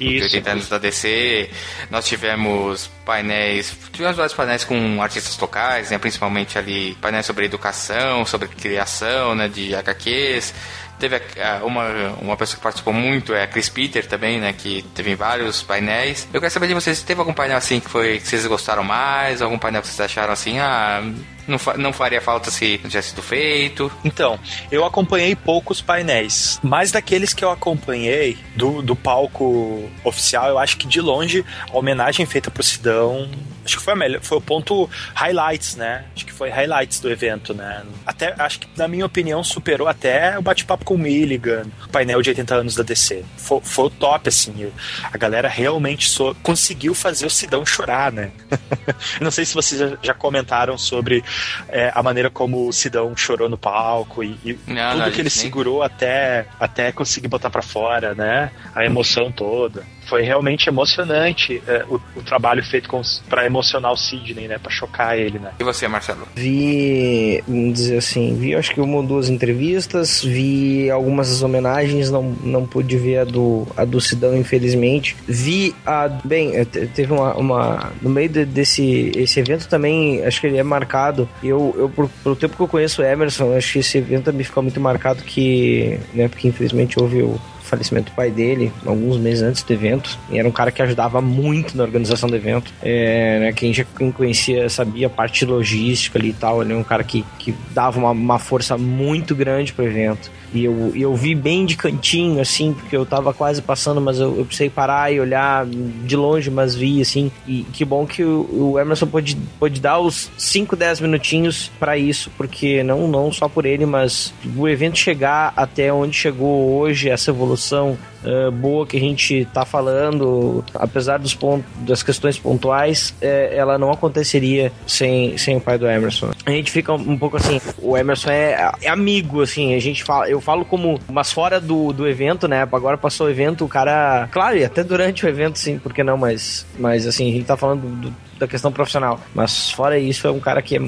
Isso. 0.00 0.28
De 0.28 0.36
80 0.36 0.50
anos 0.50 0.68
da 0.68 0.78
DC. 0.78 1.50
Nós 1.90 2.06
tivemos 2.06 2.90
painéis, 3.04 3.76
tivemos 3.92 4.16
vários 4.16 4.34
painéis 4.34 4.64
com 4.64 5.00
artistas 5.00 5.38
locais, 5.38 5.90
né? 5.90 5.98
Principalmente 5.98 6.58
ali 6.58 6.96
painéis 7.00 7.26
sobre 7.26 7.44
educação, 7.44 8.26
sobre 8.26 8.48
criação, 8.48 9.34
né? 9.34 9.48
De 9.48 9.74
HQs 9.74 10.54
Teve 11.02 11.16
a, 11.16 11.64
uma, 11.64 11.88
uma 12.20 12.36
pessoa 12.36 12.58
que 12.58 12.62
participou 12.62 12.92
muito, 12.92 13.34
é 13.34 13.42
a 13.42 13.46
Chris 13.48 13.68
Peter 13.68 14.06
também, 14.06 14.38
né? 14.38 14.52
Que 14.52 14.82
teve 14.94 15.16
vários 15.16 15.60
painéis. 15.60 16.28
Eu 16.32 16.40
quero 16.40 16.52
saber 16.52 16.68
de 16.68 16.74
vocês, 16.74 17.02
teve 17.02 17.18
algum 17.18 17.34
painel 17.34 17.56
assim 17.56 17.80
que 17.80 17.90
foi 17.90 18.20
que 18.20 18.28
vocês 18.28 18.46
gostaram 18.46 18.84
mais? 18.84 19.42
Algum 19.42 19.58
painel 19.58 19.82
que 19.82 19.88
vocês 19.88 20.00
acharam 20.00 20.32
assim, 20.32 20.60
ah, 20.60 21.02
não, 21.46 21.58
fa 21.58 21.76
não 21.76 21.92
faria 21.92 22.20
falta 22.20 22.50
se 22.50 22.78
tivesse 22.78 23.10
sido 23.10 23.22
feito? 23.22 23.90
Então, 24.04 24.38
eu 24.70 24.84
acompanhei 24.84 25.34
poucos 25.34 25.80
painéis, 25.80 26.60
mas 26.62 26.92
daqueles 26.92 27.34
que 27.34 27.44
eu 27.44 27.50
acompanhei 27.50 28.38
do, 28.56 28.82
do 28.82 28.96
palco 28.96 29.90
oficial, 30.04 30.48
eu 30.48 30.58
acho 30.58 30.76
que 30.76 30.86
de 30.86 31.00
longe 31.00 31.44
a 31.70 31.76
homenagem 31.76 32.26
feita 32.26 32.50
pro 32.50 32.62
Sidão 32.62 33.28
acho 33.64 33.78
que 33.78 33.82
foi, 33.82 33.92
a 33.92 33.96
melhor, 33.96 34.20
foi 34.22 34.38
o 34.38 34.40
ponto 34.40 34.88
highlights, 35.14 35.76
né? 35.76 36.04
Acho 36.14 36.26
que 36.26 36.32
foi 36.32 36.50
highlights 36.50 37.00
do 37.00 37.10
evento, 37.10 37.54
né? 37.54 37.82
Até, 38.04 38.34
acho 38.38 38.60
que, 38.60 38.68
na 38.76 38.88
minha 38.88 39.06
opinião, 39.06 39.42
superou 39.42 39.88
até 39.88 40.38
o 40.38 40.42
bate-papo 40.42 40.84
com 40.84 40.94
o 40.94 40.98
Milligan, 40.98 41.64
o 41.84 41.88
painel 41.88 42.20
de 42.22 42.30
80 42.30 42.54
anos 42.54 42.74
da 42.74 42.82
DC. 42.82 43.24
Foi, 43.36 43.60
foi 43.62 43.86
o 43.86 43.90
top, 43.90 44.28
assim. 44.28 44.72
A 45.04 45.16
galera 45.16 45.48
realmente 45.48 46.08
so, 46.08 46.34
conseguiu 46.42 46.94
fazer 46.94 47.26
o 47.26 47.30
Sidão 47.30 47.64
chorar, 47.64 48.12
né? 48.12 48.30
Não 49.20 49.30
sei 49.30 49.44
se 49.44 49.54
vocês 49.54 49.80
já, 49.80 49.98
já 50.02 50.14
comentaram 50.14 50.76
sobre 50.76 51.22
é, 51.68 51.90
a 51.94 52.02
maneira 52.02 52.30
como 52.30 52.68
o 52.68 52.72
Sidão 52.72 53.16
chorou 53.16 53.48
no 53.48 53.58
palco 53.58 54.22
e, 54.22 54.38
e 54.44 54.58
não, 54.66 54.92
tudo 54.92 55.04
não, 55.04 55.10
que 55.10 55.20
ele 55.20 55.22
nem... 55.22 55.30
segurou 55.30 55.82
até, 55.82 56.46
até 56.58 56.92
conseguir 56.92 57.28
botar 57.28 57.50
para 57.50 57.62
fora, 57.62 58.14
né? 58.14 58.50
A 58.74 58.84
emoção 58.84 59.30
toda 59.30 59.84
foi 60.12 60.20
realmente 60.20 60.68
emocionante 60.68 61.62
é, 61.66 61.86
o, 61.88 61.98
o, 62.14 62.22
trabalho 62.22 62.62
feito 62.62 62.90
para 63.30 63.46
emocionar 63.46 63.90
o 63.92 63.96
Sidney, 63.96 64.46
né? 64.46 64.58
Pra 64.58 64.70
chocar 64.70 65.18
ele, 65.18 65.38
né? 65.38 65.52
E 65.58 65.64
você, 65.64 65.88
Marcelo? 65.88 66.28
Vi, 66.34 67.42
vamos 67.48 67.72
dizer 67.72 67.96
assim, 67.96 68.36
vi 68.38 68.54
acho 68.54 68.74
que 68.74 68.80
uma 68.82 68.96
ou 68.96 69.02
duas 69.02 69.30
entrevistas, 69.30 70.22
vi 70.22 70.90
algumas 70.90 71.30
das 71.30 71.42
homenagens, 71.42 72.10
não, 72.10 72.24
não 72.42 72.66
pude 72.66 72.94
ver 72.98 73.20
a 73.20 73.24
do, 73.24 73.66
a 73.74 73.86
do 73.86 73.98
Sidão, 74.02 74.36
infelizmente. 74.36 75.16
Vi 75.26 75.74
a. 75.86 76.08
Bem, 76.22 76.56
é, 76.56 76.66
teve 76.66 77.10
uma. 77.10 77.32
uma 77.34 77.90
no 78.02 78.10
meio 78.10 78.28
de, 78.28 78.44
desse 78.44 79.12
esse 79.16 79.40
evento 79.40 79.66
também, 79.66 80.22
acho 80.26 80.42
que 80.42 80.46
ele 80.46 80.58
é 80.58 80.62
marcado. 80.62 81.26
Eu, 81.42 81.74
eu 81.78 81.88
por, 81.88 82.06
pelo 82.22 82.36
tempo 82.36 82.54
que 82.54 82.62
eu 82.62 82.68
conheço 82.68 83.00
o 83.00 83.04
Emerson, 83.04 83.56
acho 83.56 83.72
que 83.72 83.78
esse 83.78 83.96
evento 83.96 84.24
também 84.24 84.44
ficou 84.44 84.62
muito 84.62 84.78
marcado 84.78 85.22
que. 85.22 85.98
Né, 86.12 86.28
porque 86.28 86.48
infelizmente 86.48 87.00
houve 87.00 87.22
o 87.22 87.40
falecimento 87.72 88.10
do 88.10 88.14
pai 88.14 88.30
dele, 88.30 88.70
alguns 88.84 89.16
meses 89.16 89.42
antes 89.42 89.62
do 89.62 89.72
evento. 89.72 90.18
E 90.30 90.38
era 90.38 90.46
um 90.46 90.52
cara 90.52 90.70
que 90.70 90.82
ajudava 90.82 91.22
muito 91.22 91.74
na 91.74 91.82
organização 91.82 92.28
do 92.28 92.36
evento. 92.36 92.70
É, 92.82 93.38
né, 93.40 93.52
quem 93.52 93.72
já 93.72 93.84
conhecia 94.14 94.68
sabia 94.68 95.06
a 95.06 95.10
parte 95.10 95.46
logística 95.46 96.18
ali 96.18 96.28
e 96.28 96.34
tal. 96.34 96.62
Ele 96.62 96.74
é 96.74 96.76
um 96.76 96.84
cara 96.84 97.02
que, 97.02 97.24
que 97.38 97.54
dava 97.70 97.98
uma, 97.98 98.10
uma 98.10 98.38
força 98.38 98.76
muito 98.76 99.34
grande 99.34 99.72
pro 99.72 99.86
evento. 99.86 100.30
E 100.54 100.64
eu, 100.64 100.92
eu 100.94 101.14
vi 101.14 101.34
bem 101.34 101.64
de 101.64 101.76
cantinho, 101.76 102.40
assim, 102.40 102.72
porque 102.72 102.96
eu 102.96 103.06
tava 103.06 103.32
quase 103.32 103.62
passando, 103.62 104.00
mas 104.00 104.18
eu, 104.18 104.36
eu 104.36 104.44
precisei 104.44 104.70
parar 104.70 105.12
e 105.12 105.20
olhar 105.20 105.66
de 105.66 106.16
longe, 106.16 106.50
mas 106.50 106.74
vi, 106.74 107.00
assim. 107.00 107.30
E 107.46 107.64
que 107.72 107.84
bom 107.84 108.06
que 108.06 108.22
o, 108.22 108.72
o 108.72 108.78
Emerson 108.78 109.06
pôde, 109.06 109.36
pôde 109.58 109.80
dar 109.80 109.98
os 109.98 110.30
5, 110.36 110.76
10 110.76 111.00
minutinhos 111.00 111.70
para 111.78 111.96
isso, 111.96 112.30
porque 112.36 112.82
não, 112.82 113.08
não 113.08 113.32
só 113.32 113.48
por 113.48 113.64
ele, 113.64 113.86
mas 113.86 114.32
o 114.56 114.68
evento 114.68 114.98
chegar 114.98 115.52
até 115.56 115.92
onde 115.92 116.16
chegou 116.16 116.78
hoje, 116.78 117.08
essa 117.08 117.30
evolução 117.30 117.96
uh, 118.24 118.50
boa 118.50 118.86
que 118.86 118.96
a 118.96 119.00
gente 119.00 119.46
tá 119.52 119.64
falando, 119.64 120.64
apesar 120.74 121.18
dos 121.18 121.34
pontos, 121.34 121.66
das 121.80 122.02
questões 122.02 122.38
pontuais, 122.38 123.14
é, 123.20 123.54
ela 123.56 123.78
não 123.78 123.90
aconteceria 123.90 124.72
sem, 124.86 125.36
sem 125.36 125.56
o 125.56 125.60
pai 125.60 125.78
do 125.78 125.88
Emerson. 125.88 126.30
A 126.44 126.50
gente 126.50 126.70
fica 126.70 126.92
um 126.92 127.18
pouco 127.18 127.36
assim, 127.36 127.60
o 127.78 127.96
Emerson 127.96 128.30
é, 128.30 128.72
é 128.82 128.88
amigo, 128.88 129.42
assim, 129.42 129.74
a 129.74 129.80
gente 129.80 130.02
fala, 130.04 130.28
eu 130.28 130.40
falo 130.42 130.64
como, 130.64 131.00
mas 131.08 131.32
fora 131.32 131.60
do, 131.60 131.92
do 131.92 132.06
evento, 132.06 132.46
né? 132.46 132.62
Agora 132.62 132.98
passou 132.98 133.26
o 133.26 133.30
evento, 133.30 133.64
o 133.64 133.68
cara, 133.68 134.28
claro, 134.30 134.56
e 134.56 134.64
até 134.64 134.82
durante 134.84 135.24
o 135.24 135.28
evento, 135.28 135.58
sim, 135.58 135.78
por 135.78 135.92
que 135.92 136.02
não? 136.02 136.16
Mas, 136.16 136.66
mas 136.78 137.06
assim, 137.06 137.30
a 137.30 137.32
gente 137.32 137.46
tá 137.46 137.56
falando 137.56 137.82
do, 137.82 138.14
da 138.38 138.46
questão 138.46 138.72
profissional. 138.72 139.20
Mas 139.34 139.70
fora 139.70 139.98
isso, 139.98 140.26
é 140.26 140.30
um 140.30 140.40
cara 140.40 140.60
que 140.60 140.76
é, 140.76 140.80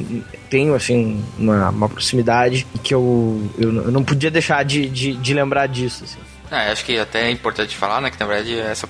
tenho, 0.50 0.74
assim, 0.74 1.24
uma, 1.38 1.70
uma 1.70 1.88
proximidade 1.88 2.66
que 2.82 2.94
eu, 2.94 3.50
eu, 3.58 3.74
eu 3.74 3.90
não 3.90 4.04
podia 4.04 4.30
deixar 4.30 4.64
de, 4.64 4.88
de, 4.88 5.14
de 5.14 5.34
lembrar 5.34 5.66
disso, 5.66 6.04
assim. 6.04 6.18
É, 6.50 6.70
acho 6.70 6.84
que 6.84 6.98
até 6.98 7.22
é 7.26 7.30
importante 7.30 7.76
falar, 7.76 8.00
né, 8.00 8.10
que 8.10 8.20
na 8.20 8.26
verdade 8.26 8.58
essa, 8.58 8.88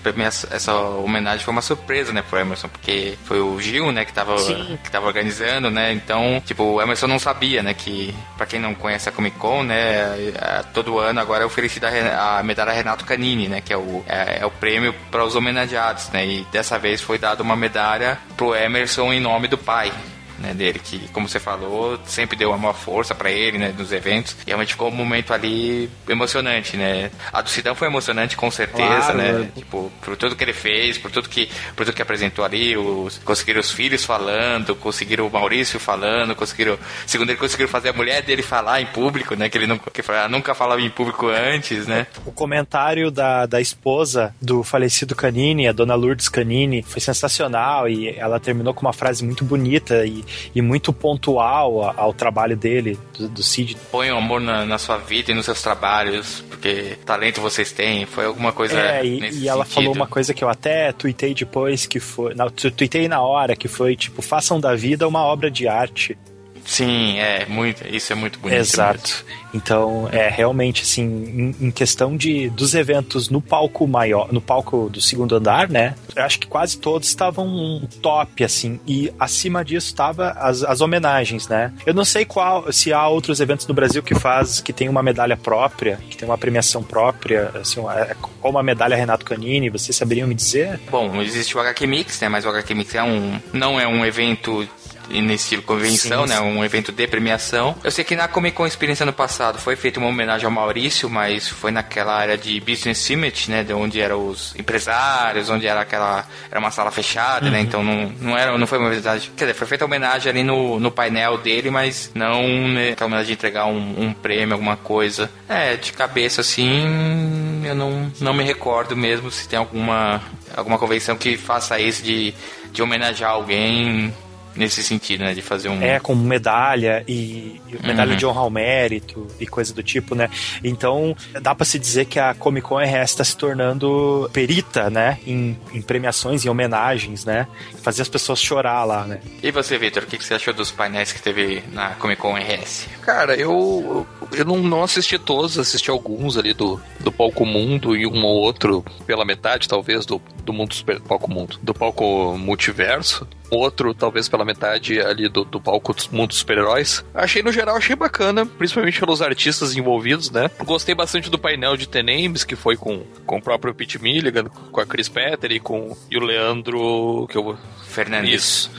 essa 0.51 0.75
homenagem 0.75 1.45
foi 1.45 1.53
uma 1.53 1.63
surpresa, 1.63 2.13
né, 2.13 2.23
pro 2.23 2.39
Emerson, 2.39 2.69
porque 2.69 3.17
foi 3.25 3.41
o 3.41 3.61
Gil, 3.61 3.93
né, 3.93 4.05
que 4.05 4.13
tava, 4.13 4.37
que 4.83 4.91
tava 4.91 5.07
organizando, 5.07 5.71
né, 5.71 5.93
então, 5.93 6.43
tipo, 6.45 6.65
o 6.65 6.83
Emerson 6.83 7.07
não 7.07 7.19
sabia, 7.19 7.63
né, 7.63 7.73
que, 7.73 8.15
pra 8.37 8.45
quem 8.45 8.61
não 8.61 8.75
conhece 8.75 9.09
a 9.09 9.13
Comic 9.13 9.39
Con, 9.39 9.63
né, 9.63 10.33
é, 10.35 10.65
todo 10.75 10.99
ano 10.99 11.21
agora 11.21 11.45
é 11.45 11.47
oferecida 11.47 11.89
a, 11.89 12.41
a 12.41 12.43
medalha 12.43 12.73
Renato 12.73 13.05
Canini, 13.05 13.49
né, 13.49 13.61
que 13.61 13.73
é 13.73 13.77
o, 13.77 14.05
é, 14.09 14.41
é 14.41 14.47
o 14.47 14.51
prêmio 14.51 14.95
para 15.11 15.25
os 15.25 15.37
homenageados, 15.37 16.09
né, 16.11 16.27
e 16.27 16.47
dessa 16.51 16.79
vez 16.79 17.01
foi 17.01 17.19
dada 17.19 17.43
uma 17.43 17.57
medalha 17.57 18.19
pro 18.37 18.55
Emerson 18.55 19.13
em 19.13 19.21
nome 19.21 19.47
do 19.49 19.57
pai, 19.57 19.93
né, 20.39 20.55
dele, 20.55 20.79
que, 20.79 20.99
como 21.09 21.29
você 21.29 21.39
falou, 21.39 21.99
sempre 22.07 22.37
deu 22.37 22.53
uma 22.53 22.75
força 22.75 23.15
para 23.15 23.31
ele, 23.31 23.59
né, 23.59 23.75
nos 23.77 23.93
eventos. 23.93 24.37
E 24.47 24.49
realmente 24.49 24.73
ficou 24.73 24.89
um 24.89 24.95
momento 24.95 25.33
ali 25.33 25.91
emocionante, 26.09 26.77
né? 26.77 27.11
A 27.33 27.41
do 27.41 27.49
Sidão 27.49 27.75
foi 27.75 27.89
emocionante, 27.89 28.37
com 28.37 28.51
certeza, 28.51 29.13
claro, 29.13 29.19
né? 29.19 29.49
É. 29.57 29.61
Tipo, 29.61 29.93
por 30.01 30.17
tudo 30.17 30.37
que 30.37 30.45
ele 30.45 30.53
fez, 30.53 30.99
por 30.99 31.11
tudo 31.11 31.29
que, 31.29 31.49
por 31.77 31.85
tudo 31.85 31.95
que 31.95 32.03
apresentou 32.03 32.45
ali, 32.45 32.77
os, 32.77 33.19
conseguiram 33.19 33.61
os 33.61 33.71
filhos 33.71 34.05
falando, 34.05 34.75
conseguiram 34.75 35.27
o 35.27 35.31
Maurício 35.31 35.79
falando, 35.79 36.35
conseguiram, 36.35 36.79
segundo 37.07 37.31
ele, 37.31 37.39
conseguiram 37.39 37.71
fazer 37.71 37.91
a 37.91 37.93
mulher 37.93 38.23
dele 38.23 38.43
falar 38.43 38.81
em 38.81 38.87
público, 38.87 39.35
né? 39.35 39.49
Que 39.49 39.59
ele 39.59 39.67
nunca, 39.67 39.91
que 39.91 40.03
nunca 40.29 40.55
falava 40.55 40.81
em 40.81 40.91
público 40.91 41.29
antes, 41.29 41.87
né? 41.87 42.07
O 42.25 42.33
comentário 42.33 43.11
da, 43.11 43.47
da 43.47 43.61
esposa 43.61 44.35
do 44.41 44.63
falecido 44.63 45.15
Canini, 45.15 45.69
a 45.69 45.73
dona 45.73 45.95
Lourdes 45.95 46.29
Canini, 46.29 46.83
foi 46.83 47.01
sensacional 47.01 47.89
e 47.89 48.09
ela 48.11 48.41
terminou 48.41 48.75
com 48.75 48.83
uma 48.83 48.93
frase 48.93 49.25
muito 49.25 49.45
bonita 49.45 50.05
e 50.05 50.24
e 50.55 50.63
muito 50.63 50.93
pontual 50.93 51.95
ao 51.97 52.13
trabalho 52.13 52.57
dele, 52.57 52.99
do, 53.19 53.29
do 53.29 53.43
Cid. 53.43 53.77
Põe 53.91 54.11
o 54.11 54.17
amor 54.17 54.41
na, 54.41 54.65
na, 54.65 54.79
sua 54.79 54.99
vida 54.99 55.33
e 55.33 55.35
nos 55.35 55.45
seus 55.45 55.63
trabalhos, 55.63 56.45
porque 56.49 56.97
talento 57.05 57.41
vocês 57.41 57.73
têm, 57.73 58.07
foi 58.07 58.25
alguma 58.25 58.53
coisa. 58.53 58.79
É, 58.79 59.05
e, 59.05 59.43
e 59.43 59.49
ela 59.49 59.65
falou 59.65 59.93
uma 59.93 60.07
coisa 60.07 60.33
que 60.35 60.43
eu 60.43 60.49
até 60.49 60.93
tuitei 60.93 61.35
depois, 61.35 61.87
que 61.87 62.01
foi. 62.01 62.35
Não, 62.35 62.49
tuitei 62.51 63.09
na 63.09 63.21
hora, 63.21 63.57
que 63.57 63.69
foi 63.69 63.97
tipo, 63.97 64.23
façam 64.23 64.61
da 64.61 64.75
vida 64.75 65.07
uma 65.07 65.23
obra 65.25 65.51
de 65.51 65.69
arte. 65.69 66.17
Sim, 66.65 67.19
é 67.19 67.47
muito, 67.47 67.87
isso 67.87 68.13
é 68.13 68.17
muito 68.17 68.39
bonito. 68.39 68.59
Exato. 68.59 69.25
Mesmo. 69.27 69.45
Então, 69.55 70.09
é 70.11 70.29
realmente 70.29 70.83
assim, 70.83 71.05
em, 71.05 71.67
em, 71.67 71.71
questão 71.71 72.17
de 72.17 72.51
dos 72.51 72.75
eventos 72.75 73.29
no 73.29 73.41
palco 73.41 73.87
maior, 73.87 74.33
no 74.33 74.41
palco 74.41 74.89
do 74.91 75.01
segundo 75.01 75.37
andar, 75.37 75.69
né? 75.69 75.95
Eu 76.17 76.25
acho 76.25 76.41
que 76.41 76.47
quase 76.47 76.77
todos 76.77 77.09
estavam 77.09 77.47
um 77.47 77.87
top 78.03 78.43
assim, 78.43 78.81
e 78.87 79.13
acima 79.19 79.65
disso 79.65 79.87
estava 79.87 80.31
as, 80.31 80.65
as 80.65 80.81
homenagens, 80.81 81.47
né? 81.47 81.73
Eu 81.87 81.95
não 81.95 82.05
sei 82.05 82.25
qual 82.25 82.73
se 82.73 82.93
há 82.93 83.07
outros 83.07 83.39
eventos 83.39 83.67
no 83.67 83.75
Brasil 83.75 84.03
que 84.03 84.15
faz 84.15 84.61
que 84.61 84.73
tem 84.73 84.89
uma 84.89 85.03
medalha 85.03 85.37
própria, 85.37 86.01
que 86.11 86.17
tem 86.17 86.29
uma 86.29 86.39
premiação 86.39 86.83
própria, 86.83 87.53
assim, 87.55 87.81
é, 87.91 88.17
como 88.41 88.59
a 88.59 88.63
medalha 88.63 88.97
Renato 88.97 89.25
Canini, 89.25 89.71
vocês 89.71 89.97
saberiam 89.97 90.27
me 90.27 90.35
dizer? 90.35 90.81
Bom, 90.91 91.23
existe 91.23 91.57
o 91.57 91.61
HQ 91.61 91.87
Mix, 91.87 92.21
né? 92.21 92.29
Mas 92.29 92.45
o 92.45 92.49
HQ 92.49 92.75
Mix 92.75 92.95
é 92.95 93.03
um 93.03 93.41
não 93.53 93.79
é 93.79 93.87
um 93.87 94.05
evento 94.05 94.69
nesse 95.09 95.45
estilo 95.45 95.63
convenção, 95.63 96.27
sim, 96.27 96.33
né? 96.33 96.41
Um 96.41 96.65
evento 96.65 96.93
de 96.93 97.07
premiação. 97.07 97.77
Eu 97.83 97.91
sei 97.91 98.05
que 98.05 98.17
na 98.17 98.29
Comic 98.29 98.57
Con 98.57 98.67
Experience 98.67 99.03
ano 99.03 99.13
passado 99.13 99.59
foi 99.59 99.77
feita 99.77 99.99
uma 99.99 100.09
homenagem 100.09 100.47
ao 100.47 100.51
Maurício, 100.51 101.09
mas 101.09 101.49
foi 101.49 101.71
naquela 101.71 102.15
área 102.15 102.37
de 102.37 102.61
Business 102.61 102.99
Summit, 102.99 103.51
né? 103.51 103.63
De 103.63 103.73
onde 103.73 104.01
eram 104.01 104.29
os 104.29 104.55
empresários, 104.57 105.51
onde 105.51 105.67
era 105.67 105.81
aquela... 105.81 106.27
Era 106.51 106.61
uma 106.61 106.71
sala 106.71 106.91
fechada, 106.91 107.51
né? 107.51 107.51
uhum. 107.51 107.53
né? 107.53 107.61
Então 107.61 107.83
não, 107.83 108.13
não, 108.21 108.39
era, 108.39 108.57
não 108.57 108.67
foi 108.67 108.79
uma 108.79 108.89
homenagem... 108.89 109.31
Quer 109.37 109.45
dizer, 109.47 109.55
foi 109.55 109.67
feita 109.67 109.85
homenagem 109.85 110.31
ali 110.31 110.43
no, 110.43 110.79
no 110.79 110.91
painel 110.91 111.39
dele, 111.39 111.71
mas 111.71 112.11
não 112.15 112.43
né, 112.69 112.91
aquela 112.91 113.07
homenagem 113.07 113.29
de 113.29 113.33
entregar 113.33 113.67
um, 113.67 114.05
um 114.05 114.13
prêmio, 114.13 114.55
alguma 114.55 114.77
coisa. 114.77 115.31
É, 115.49 115.77
de 115.77 115.93
cabeça 115.93 116.41
assim, 116.41 117.63
eu 117.65 117.75
não, 117.75 118.13
não 118.21 118.33
me 118.33 118.45
recordo 118.45 118.97
mesmo 118.97 119.31
se 119.31 119.49
tem 119.49 119.59
alguma, 119.59 120.23
alguma 120.57 120.79
convenção 120.79 121.17
que 121.17 121.37
faça 121.37 121.79
isso 121.79 122.03
de, 122.03 122.35
de 122.73 122.83
homenagear 122.83 123.31
alguém 123.31 124.13
nesse 124.57 124.83
sentido, 124.83 125.25
né? 125.25 125.35
De 125.35 125.43
fazer 125.43 125.69
um. 125.69 125.83
É, 125.83 125.99
com 126.01 126.15
medalha 126.15 127.05
e, 127.07 127.61
e 127.69 127.87
medalha 127.87 128.13
uhum. 128.13 128.17
de 128.17 128.27
honra 128.27 128.41
ao 128.41 128.51
mérito 128.51 129.27
e 129.39 129.47
coisa 129.47 129.73
do 129.75 129.83
tipo, 129.83 130.15
né? 130.15 130.31
Então, 130.63 131.17
dá 131.41 131.55
para 131.55 131.65
se 131.65 131.79
dizer 131.79 132.07
que 132.07 132.19
a 132.19 132.35
Comic 132.35 132.67
Con 132.67 132.79
RS 132.79 133.11
está 133.11 133.25
se 133.25 133.37
tornando 133.37 134.29
perita, 134.33 134.91
né? 134.91 135.19
Em, 135.27 135.59
em 135.73 135.83
premiações 135.83 136.45
e 136.45 136.49
homenagens, 136.49 137.25
né? 137.25 137.47
Fazer 137.83 138.03
as 138.03 138.09
pessoas 138.09 138.41
chorar 138.41 138.85
lá, 138.85 139.05
né? 139.05 139.21
E 139.43 139.51
você, 139.51 139.77
Victor, 139.79 140.03
o 140.03 140.07
que, 140.07 140.19
que 140.19 140.25
você 140.25 140.35
achou 140.35 140.55
dos 140.55 140.71
painéis 140.71 141.13
que 141.13 141.21
teve 141.21 141.63
na 141.73 141.91
Comic 141.91 142.21
Con 142.21 142.35
RS? 142.35 142.89
Cara, 143.03 143.35
eu, 143.35 144.07
eu 144.33 144.45
não, 144.45 144.59
não 144.59 144.83
assisti 144.83 145.19
todos, 145.19 145.59
assisti 145.59 145.91
alguns 145.91 146.37
ali 146.37 146.55
do, 146.55 146.81
do 147.01 147.13
Palco 147.13 147.45
Mundo 147.45 147.97
e 147.97 148.07
um 148.07 148.25
ou 148.25 148.37
outro 148.37 148.85
pela 149.07 149.25
metade, 149.25 149.69
talvez, 149.69 150.07
do, 150.07 150.21
do 150.45 150.53
mundo 150.53 150.75
super, 150.75 151.01
palco 151.01 151.31
mundo, 151.31 151.59
do 151.63 151.75
palco 151.75 152.37
multiverso 152.39 153.27
outro, 153.51 153.95
talvez 153.95 154.29
pela 154.29 154.45
metade 154.45 155.01
ali 155.01 155.29
do, 155.29 155.45
do 155.45 155.61
palco 155.61 155.95
do 155.95 156.03
mundo 156.13 156.29
dos 156.29 156.39
super-heróis. 156.39 157.05
Achei, 157.15 157.43
no 157.43 157.53
geral, 157.53 157.77
achei 157.77 157.97
bacana, 157.97 158.47
principalmente 158.47 159.01
pelos 159.01 159.23
artistas 159.23 159.77
envolvidos, 159.77 160.31
né? 160.31 160.51
Gostei 160.65 160.95
bastante 160.95 161.31
do 161.31 161.39
painel 161.39 161.77
de 161.77 161.89
Tenames, 161.89 162.45
que 162.45 162.57
foi 162.57 162.77
com, 162.77 163.05
com 163.27 163.39
o 163.39 163.43
próprio 163.43 163.75
Pete 163.75 164.01
Milligan, 164.03 164.47
com 164.71 164.81
a 164.81 164.87
Chris 164.87 165.09
Petter 165.09 165.53
e 165.53 165.61
com 165.61 165.97
e 166.11 166.17
o 166.17 166.21
Leandro... 166.21 167.27
que 167.31 167.37
eu 167.37 167.57
Fernandes. 167.87 168.35
Isso. 168.35 168.71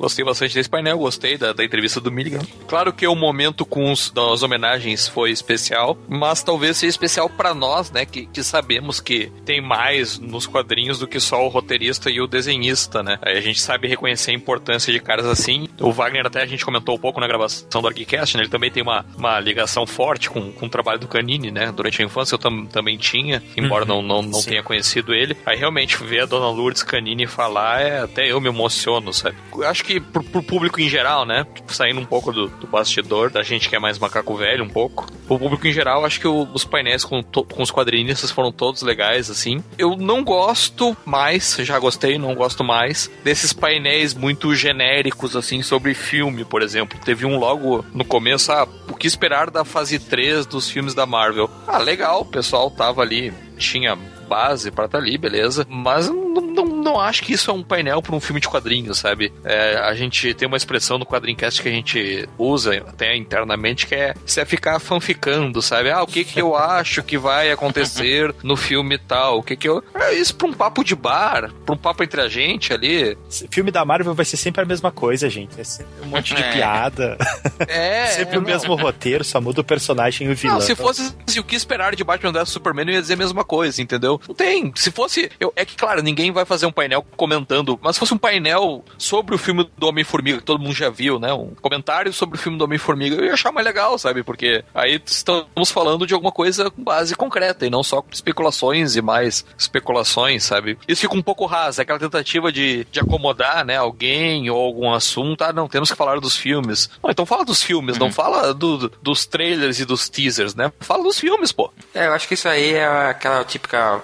Gostei 0.00 0.24
bastante 0.24 0.54
desse 0.54 0.68
painel, 0.68 0.96
gostei 0.96 1.36
da, 1.36 1.52
da 1.52 1.62
entrevista 1.62 2.00
do 2.00 2.10
Milligan. 2.10 2.40
Claro 2.66 2.90
que 2.90 3.06
o 3.06 3.14
momento 3.14 3.66
com 3.66 3.92
os, 3.92 4.10
das 4.10 4.42
homenagens 4.42 5.06
foi 5.06 5.30
especial, 5.30 5.96
mas 6.08 6.42
talvez 6.42 6.78
seja 6.78 6.88
especial 6.88 7.28
para 7.28 7.52
nós, 7.52 7.90
né, 7.90 8.06
que, 8.06 8.24
que 8.24 8.42
sabemos 8.42 8.98
que 8.98 9.30
tem 9.44 9.60
mais 9.60 10.18
nos 10.18 10.46
quadrinhos 10.46 10.98
do 10.98 11.06
que 11.06 11.20
só 11.20 11.44
o 11.44 11.48
roteirista 11.48 12.10
e 12.10 12.18
o 12.18 12.26
desenhista, 12.26 13.02
né? 13.02 13.18
A 13.20 13.40
gente 13.40 13.60
sabe 13.60 13.88
reconhecer 13.88 14.30
a 14.30 14.34
importância 14.34 14.90
de 14.90 15.00
caras 15.00 15.26
assim. 15.26 15.68
O 15.78 15.92
Wagner 15.92 16.26
até 16.26 16.42
a 16.42 16.46
gente 16.46 16.64
comentou 16.64 16.94
um 16.94 16.98
pouco 16.98 17.20
na 17.20 17.26
gravação 17.26 17.82
do 17.82 17.88
Arquicast, 17.88 18.36
né? 18.36 18.44
Ele 18.44 18.50
também 18.50 18.70
tem 18.70 18.82
uma, 18.82 19.04
uma 19.18 19.38
ligação 19.38 19.86
forte 19.86 20.30
com, 20.30 20.50
com 20.50 20.64
o 20.64 20.70
trabalho 20.70 20.98
do 20.98 21.08
Canini, 21.08 21.50
né? 21.50 21.70
Durante 21.70 22.00
a 22.00 22.04
infância 22.06 22.34
eu 22.34 22.38
tam, 22.38 22.64
também 22.64 22.96
tinha, 22.96 23.42
embora 23.54 23.84
uhum, 23.84 24.00
não, 24.00 24.22
não, 24.22 24.30
não 24.30 24.42
tenha 24.42 24.62
conhecido 24.62 25.12
ele. 25.12 25.36
Aí 25.44 25.58
realmente 25.58 26.02
ver 26.02 26.22
a 26.22 26.26
Dona 26.26 26.48
Lourdes 26.48 26.82
Canini 26.82 27.26
falar, 27.26 27.82
é, 27.82 28.00
até 28.00 28.30
eu 28.30 28.40
me 28.40 28.48
emociono, 28.48 29.12
sabe? 29.12 29.36
Eu 29.52 29.66
acho 29.66 29.84
que 29.84 29.89
que 29.90 29.98
pro, 29.98 30.22
pro 30.22 30.42
público 30.42 30.80
em 30.80 30.88
geral, 30.88 31.26
né? 31.26 31.44
Tipo, 31.52 31.74
saindo 31.74 32.00
um 32.00 32.04
pouco 32.04 32.30
do, 32.32 32.46
do, 32.46 32.66
bastidor, 32.68 33.30
da 33.30 33.42
gente 33.42 33.68
que 33.68 33.74
é 33.74 33.78
mais 33.78 33.98
macaco 33.98 34.36
velho, 34.36 34.62
um 34.62 34.68
pouco. 34.68 35.10
Pro 35.26 35.38
público 35.38 35.66
em 35.66 35.72
geral, 35.72 36.04
acho 36.04 36.20
que 36.20 36.28
o, 36.28 36.46
os 36.54 36.64
painéis 36.64 37.04
com, 37.04 37.20
to, 37.22 37.42
com 37.42 37.60
os 37.60 37.72
quadrinistas 37.72 38.30
foram 38.30 38.52
todos 38.52 38.82
legais, 38.82 39.28
assim. 39.28 39.64
Eu 39.76 39.96
não 39.96 40.22
gosto 40.22 40.96
mais, 41.04 41.56
já 41.60 41.76
gostei, 41.80 42.18
não 42.18 42.36
gosto 42.36 42.62
mais, 42.62 43.10
desses 43.24 43.52
painéis 43.52 44.14
muito 44.14 44.54
genéricos, 44.54 45.34
assim, 45.34 45.60
sobre 45.60 45.92
filme, 45.92 46.44
por 46.44 46.62
exemplo. 46.62 46.98
Teve 47.04 47.26
um 47.26 47.36
logo 47.36 47.84
no 47.92 48.04
começo, 48.04 48.52
ah, 48.52 48.68
o 48.88 48.94
que 48.94 49.08
esperar 49.08 49.50
da 49.50 49.64
fase 49.64 49.98
3 49.98 50.46
dos 50.46 50.70
filmes 50.70 50.94
da 50.94 51.04
Marvel? 51.04 51.50
Ah, 51.66 51.78
legal, 51.78 52.20
o 52.20 52.26
pessoal 52.26 52.70
tava 52.70 53.02
ali, 53.02 53.32
tinha 53.58 53.98
base 54.30 54.70
para 54.70 54.84
estar 54.84 54.98
tá 54.98 55.04
ali, 55.04 55.18
beleza. 55.18 55.66
Mas 55.68 56.08
não, 56.08 56.40
não, 56.40 56.64
não 56.64 57.00
acho 57.00 57.22
que 57.24 57.32
isso 57.32 57.50
é 57.50 57.54
um 57.54 57.62
painel 57.64 58.00
para 58.00 58.14
um 58.14 58.20
filme 58.20 58.40
de 58.40 58.48
quadrinhos, 58.48 58.98
sabe? 58.98 59.32
É, 59.44 59.76
a 59.76 59.92
gente 59.94 60.32
tem 60.34 60.46
uma 60.46 60.56
expressão 60.56 60.98
no 60.98 61.04
Quadrincast 61.04 61.60
que 61.60 61.68
a 61.68 61.72
gente 61.72 62.28
usa 62.38 62.76
até 62.86 63.16
internamente 63.16 63.86
que 63.86 63.94
é 63.94 64.14
se 64.24 64.40
é 64.40 64.44
ficar 64.44 64.78
fanficando, 64.78 65.60
sabe? 65.60 65.90
Ah, 65.90 66.02
o 66.02 66.06
que 66.06 66.24
que 66.24 66.40
eu 66.40 66.54
acho 66.56 67.02
que 67.02 67.18
vai 67.18 67.50
acontecer 67.50 68.32
no 68.42 68.56
filme 68.56 68.96
tal? 68.98 69.38
O 69.38 69.42
que 69.42 69.56
que 69.56 69.68
eu. 69.68 69.82
É 69.94 70.14
isso 70.14 70.34
pra 70.36 70.46
um 70.46 70.52
papo 70.52 70.84
de 70.84 70.94
bar, 70.94 71.50
pra 71.66 71.74
um 71.74 71.78
papo 71.78 72.04
entre 72.04 72.20
a 72.20 72.28
gente 72.28 72.72
ali. 72.72 73.18
Filme 73.50 73.72
da 73.72 73.84
Marvel 73.84 74.14
vai 74.14 74.24
ser 74.24 74.36
sempre 74.36 74.62
a 74.62 74.64
mesma 74.64 74.92
coisa, 74.92 75.28
gente. 75.28 75.60
É 75.60 75.64
sempre 75.64 75.92
um 76.04 76.06
monte 76.06 76.34
de 76.34 76.42
É. 76.42 76.52
piada. 76.52 77.18
É. 77.68 78.06
sempre 78.16 78.38
o 78.38 78.40
não. 78.40 78.46
mesmo 78.46 78.74
roteiro, 78.74 79.24
só 79.24 79.40
muda 79.40 79.60
o 79.60 79.64
personagem 79.64 80.26
e 80.28 80.30
o 80.30 80.34
vilão. 80.34 80.58
Não, 80.58 80.60
se 80.64 80.74
fosse 80.74 81.14
se 81.26 81.40
o 81.40 81.44
que 81.44 81.54
esperar 81.56 81.94
de 81.94 82.04
Batman 82.04 82.32
vs 82.32 82.48
Superman, 82.48 82.86
eu 82.88 82.94
ia 82.94 83.00
dizer 83.00 83.14
a 83.14 83.16
mesma 83.16 83.44
coisa, 83.44 83.82
entendeu? 83.82 84.19
Não 84.28 84.34
tem. 84.34 84.72
Se 84.76 84.90
fosse. 84.90 85.30
Eu, 85.40 85.52
é 85.56 85.64
que, 85.64 85.76
claro, 85.76 86.02
ninguém 86.02 86.30
vai 86.32 86.44
fazer 86.44 86.66
um 86.66 86.72
painel 86.72 87.04
comentando, 87.16 87.78
mas 87.82 87.96
se 87.96 88.00
fosse 88.00 88.14
um 88.14 88.18
painel 88.18 88.84
sobre 88.98 89.34
o 89.34 89.38
filme 89.38 89.68
do 89.76 89.86
Homem-Formiga, 89.88 90.38
que 90.38 90.44
todo 90.44 90.60
mundo 90.60 90.74
já 90.74 90.90
viu, 90.90 91.18
né? 91.18 91.32
Um 91.32 91.54
comentário 91.60 92.12
sobre 92.12 92.36
o 92.36 92.40
filme 92.40 92.58
do 92.58 92.64
Homem-Formiga, 92.64 93.16
eu 93.16 93.24
ia 93.24 93.32
achar 93.34 93.52
mais 93.52 93.66
legal, 93.66 93.98
sabe? 93.98 94.22
Porque 94.22 94.64
aí 94.74 95.00
estamos 95.04 95.70
falando 95.70 96.06
de 96.06 96.14
alguma 96.14 96.32
coisa 96.32 96.70
com 96.70 96.82
base 96.82 97.14
concreta 97.14 97.66
e 97.66 97.70
não 97.70 97.82
só 97.82 98.04
especulações 98.12 98.96
e 98.96 99.02
mais 99.02 99.44
especulações, 99.58 100.44
sabe? 100.44 100.78
Isso 100.86 101.00
fica 101.02 101.14
um 101.14 101.22
pouco 101.22 101.46
raso, 101.46 101.80
é 101.80 101.82
aquela 101.82 101.98
tentativa 101.98 102.52
de, 102.52 102.84
de 102.90 103.00
acomodar, 103.00 103.64
né, 103.64 103.76
alguém 103.76 104.48
ou 104.50 104.58
algum 104.58 104.92
assunto. 104.92 105.42
Ah, 105.42 105.52
não, 105.52 105.68
temos 105.68 105.90
que 105.90 105.96
falar 105.96 106.20
dos 106.20 106.36
filmes. 106.36 106.90
Não, 107.02 107.10
então 107.10 107.24
fala 107.26 107.44
dos 107.44 107.62
filmes, 107.62 107.98
não 107.98 108.12
fala 108.12 108.52
do- 108.54 108.90
dos 109.02 109.26
trailers 109.26 109.80
e 109.80 109.84
dos 109.84 110.08
teasers, 110.08 110.54
né? 110.54 110.72
Fala 110.80 111.02
dos 111.02 111.18
filmes, 111.18 111.52
pô. 111.52 111.72
É, 111.94 112.06
eu 112.06 112.12
acho 112.12 112.28
que 112.28 112.34
isso 112.34 112.48
aí 112.48 112.74
é 112.74 112.86
aquela 112.86 113.44
típica 113.44 114.02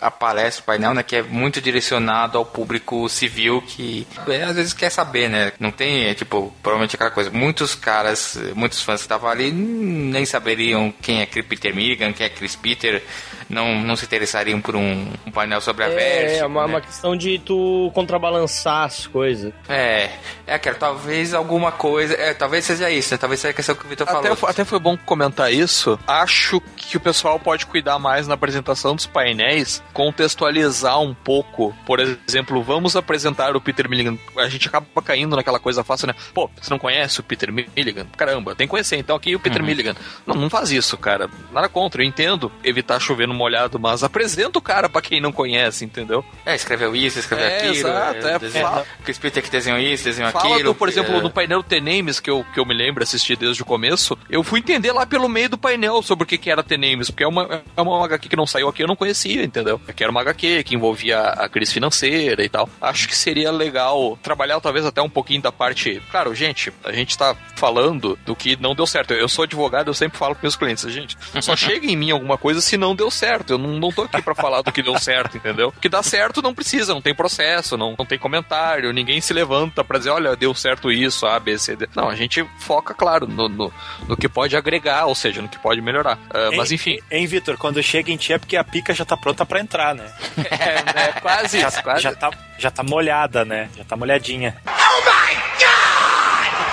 a 0.00 0.10
palestra, 0.10 0.62
o 0.62 0.66
painel, 0.66 0.94
né, 0.94 1.02
que 1.02 1.16
é 1.16 1.22
muito 1.22 1.60
direcionado 1.60 2.38
ao 2.38 2.44
público 2.44 3.08
civil 3.08 3.62
que 3.62 4.06
é, 4.26 4.44
às 4.44 4.56
vezes 4.56 4.72
quer 4.72 4.90
saber, 4.90 5.28
né? 5.28 5.52
Não 5.58 5.70
tem, 5.70 6.06
é, 6.06 6.14
tipo, 6.14 6.52
provavelmente 6.62 6.96
aquela 6.96 7.10
coisa. 7.10 7.30
Muitos 7.30 7.74
caras, 7.74 8.38
muitos 8.54 8.82
fãs 8.82 9.00
que 9.00 9.04
estavam 9.04 9.28
ali 9.28 9.50
nem 9.52 10.24
saberiam 10.24 10.92
quem 11.02 11.22
é 11.22 11.26
Peter 11.26 11.74
Milligan, 11.74 12.12
quem 12.12 12.26
é 12.26 12.28
Chris 12.28 12.56
Peter, 12.56 13.02
não, 13.48 13.80
não 13.82 13.96
se 13.96 14.04
interessariam 14.04 14.60
por 14.60 14.76
um, 14.76 15.10
um 15.26 15.30
painel 15.30 15.60
sobre 15.60 15.84
a 15.84 15.88
É, 15.88 15.94
Vertigo, 15.94 16.44
é 16.44 16.46
uma, 16.46 16.66
né? 16.66 16.74
uma 16.74 16.80
questão 16.80 17.16
de 17.16 17.38
tu 17.38 17.90
contrabalançar 17.94 18.84
as 18.84 19.06
coisas. 19.06 19.52
É, 19.68 20.10
é 20.46 20.54
aquela, 20.54 20.76
talvez 20.76 21.32
alguma 21.34 21.72
coisa, 21.72 22.14
é, 22.14 22.34
talvez 22.34 22.64
seja 22.64 22.90
isso, 22.90 23.14
né? 23.14 23.18
Talvez 23.18 23.40
seja 23.40 23.52
a 23.52 23.54
questão 23.54 23.74
que 23.74 23.84
o 23.84 23.88
Vitor 23.88 24.08
Até, 24.08 24.34
falou. 24.34 24.50
até 24.50 24.64
foi 24.64 24.78
bom 24.78 24.96
comentar 24.96 25.52
isso. 25.52 25.98
Acho 26.06 26.60
que 26.76 26.96
o 26.96 27.00
pessoal 27.00 27.38
pode 27.38 27.66
cuidar 27.66 27.98
mais 27.98 28.26
na 28.26 28.34
apresentação 28.34 28.94
dos 28.94 29.06
painéis, 29.06 29.82
contextualizar 29.92 31.00
um 31.00 31.14
pouco. 31.14 31.74
Por 31.86 32.00
exemplo, 32.00 32.62
vamos 32.62 32.96
apresentar 32.96 33.54
o 33.56 33.60
Peter 33.60 33.88
Milligan. 33.88 34.16
A 34.36 34.48
gente 34.48 34.68
acaba 34.68 34.86
caindo 35.04 35.36
naquela 35.36 35.58
coisa 35.58 35.84
fácil, 35.84 36.06
né? 36.08 36.14
Pô, 36.34 36.50
você 36.60 36.70
não 36.70 36.78
conhece 36.78 37.20
o 37.20 37.22
Peter 37.22 37.52
Milligan? 37.52 38.06
Caramba, 38.16 38.54
tem 38.54 38.66
que 38.66 38.70
conhecer. 38.70 38.96
Então 38.96 39.16
aqui 39.16 39.34
o 39.34 39.40
Peter 39.40 39.62
Milligan. 39.62 39.94
Não, 40.26 40.34
não 40.34 40.50
faz 40.50 40.70
isso, 40.70 40.96
cara. 40.96 41.28
Nada 41.52 41.68
contra, 41.68 42.02
eu 42.02 42.06
entendo 42.06 42.50
evitar 42.64 42.98
chover 43.00 43.26
no 43.28 43.34
molhado, 43.34 43.78
mas 43.78 44.02
apresenta 44.02 44.58
o 44.58 44.62
cara 44.62 44.88
pra 44.88 45.00
quem 45.00 45.20
não 45.20 45.32
conhece, 45.32 45.84
entendeu? 45.84 46.24
É, 46.44 46.54
escreveu 46.54 46.94
isso, 46.94 47.18
escreveu 47.18 47.46
É, 47.46 47.56
aquilo. 47.58 47.74
exato, 47.74 48.26
é, 48.26 48.38
desenhou- 48.38 48.68
fala- 48.70 48.86
Chris 49.04 49.18
Peter 49.18 49.42
que 49.42 49.50
desenhou 49.50 49.78
isso, 49.78 50.04
desenhou 50.04 50.30
Fala 50.32 50.54
aquilo. 50.54 50.72
do, 50.72 50.74
por 50.74 50.88
exemplo, 50.88 51.14
é, 51.16 51.20
no 51.22 51.30
painel 51.30 51.62
T-Names, 51.62 52.20
que 52.20 52.30
eu, 52.30 52.44
que 52.52 52.60
eu 52.60 52.64
me 52.64 52.74
lembro 52.74 53.02
assistir 53.02 53.36
desde 53.36 53.62
o 53.62 53.64
começo, 53.64 54.16
eu 54.28 54.42
fui 54.42 54.60
entender 54.60 54.92
lá 54.92 55.06
pelo 55.06 55.28
meio 55.28 55.48
do 55.48 55.58
painel 55.58 56.02
sobre 56.02 56.24
o 56.24 56.26
que, 56.26 56.38
que 56.38 56.50
era 56.50 56.62
T-Names, 56.62 57.10
porque 57.10 57.22
é 57.24 57.28
uma, 57.28 57.62
é 57.76 57.80
uma 57.80 58.04
HQ 58.04 58.28
que 58.28 58.36
não 58.36 58.46
saiu 58.46 58.68
aqui, 58.68 58.82
eu 58.82 58.86
não 58.88 58.96
conhecia, 58.96 59.42
entendeu? 59.42 59.77
Que 59.94 60.02
era 60.02 60.10
uma 60.10 60.20
HQ 60.20 60.64
que 60.64 60.74
envolvia 60.74 61.20
a 61.20 61.48
crise 61.48 61.72
financeira 61.72 62.44
e 62.44 62.48
tal. 62.48 62.68
Acho 62.80 63.08
que 63.08 63.16
seria 63.16 63.50
legal 63.50 64.18
trabalhar 64.22 64.60
talvez 64.60 64.84
até 64.84 65.00
um 65.02 65.10
pouquinho 65.10 65.42
da 65.42 65.52
parte... 65.52 66.02
Claro, 66.10 66.34
gente, 66.34 66.72
a 66.84 66.92
gente 66.92 67.16
tá 67.16 67.36
falando 67.56 68.18
do 68.24 68.34
que 68.36 68.56
não 68.60 68.74
deu 68.74 68.86
certo. 68.86 69.12
Eu 69.12 69.28
sou 69.28 69.44
advogado, 69.44 69.88
eu 69.88 69.94
sempre 69.94 70.18
falo 70.18 70.34
com 70.34 70.42
meus 70.42 70.56
clientes, 70.56 70.90
gente, 70.92 71.16
só 71.40 71.54
chega 71.56 71.86
em 71.86 71.96
mim 71.96 72.10
alguma 72.10 72.38
coisa 72.38 72.60
se 72.60 72.76
não 72.76 72.94
deu 72.94 73.10
certo. 73.10 73.54
Eu 73.54 73.58
não, 73.58 73.78
não 73.78 73.92
tô 73.92 74.02
aqui 74.02 74.22
pra 74.22 74.34
falar 74.34 74.62
do 74.62 74.72
que 74.72 74.82
deu 74.82 74.98
certo, 74.98 75.36
entendeu? 75.36 75.68
O 75.68 75.80
que 75.80 75.88
dá 75.88 76.02
certo 76.02 76.42
não 76.42 76.54
precisa, 76.54 76.94
não 76.94 77.02
tem 77.02 77.14
processo, 77.14 77.76
não, 77.76 77.94
não 77.98 78.06
tem 78.06 78.18
comentário, 78.18 78.92
ninguém 78.92 79.20
se 79.20 79.32
levanta 79.32 79.82
pra 79.82 79.98
dizer, 79.98 80.10
olha, 80.10 80.36
deu 80.36 80.54
certo 80.54 80.90
isso, 80.90 81.26
A, 81.26 81.38
B, 81.38 81.58
C, 81.58 81.76
D. 81.76 81.88
Não, 81.94 82.08
a 82.08 82.14
gente 82.14 82.44
foca, 82.58 82.94
claro, 82.94 83.26
no, 83.26 83.48
no, 83.48 83.72
no 84.06 84.16
que 84.16 84.28
pode 84.28 84.56
agregar, 84.56 85.06
ou 85.06 85.14
seja, 85.14 85.42
no 85.42 85.48
que 85.48 85.58
pode 85.58 85.80
melhorar. 85.80 86.18
Ah, 86.30 86.50
mas 86.56 86.72
enfim, 86.72 86.98
Hein, 87.10 87.26
Vitor, 87.26 87.56
quando 87.56 87.82
chega 87.82 88.12
em 88.12 88.16
ti 88.16 88.32
é 88.32 88.38
porque 88.38 88.56
a 88.56 88.64
pica 88.64 88.92
já 88.92 89.04
tá 89.04 89.16
pronta 89.16 89.44
pra 89.46 89.60
entrar, 89.60 89.67
né? 89.94 90.10
é, 90.50 91.08
é 91.08 91.12
quase 91.20 91.60
Já, 91.60 91.68
isso, 91.68 91.82
quase. 91.82 92.02
já, 92.02 92.14
tá, 92.14 92.30
já 92.58 92.70
tá 92.70 92.82
molhada, 92.82 93.44
né? 93.44 93.68
Já 93.76 93.84
tá 93.84 93.96
molhadinha. 93.96 94.56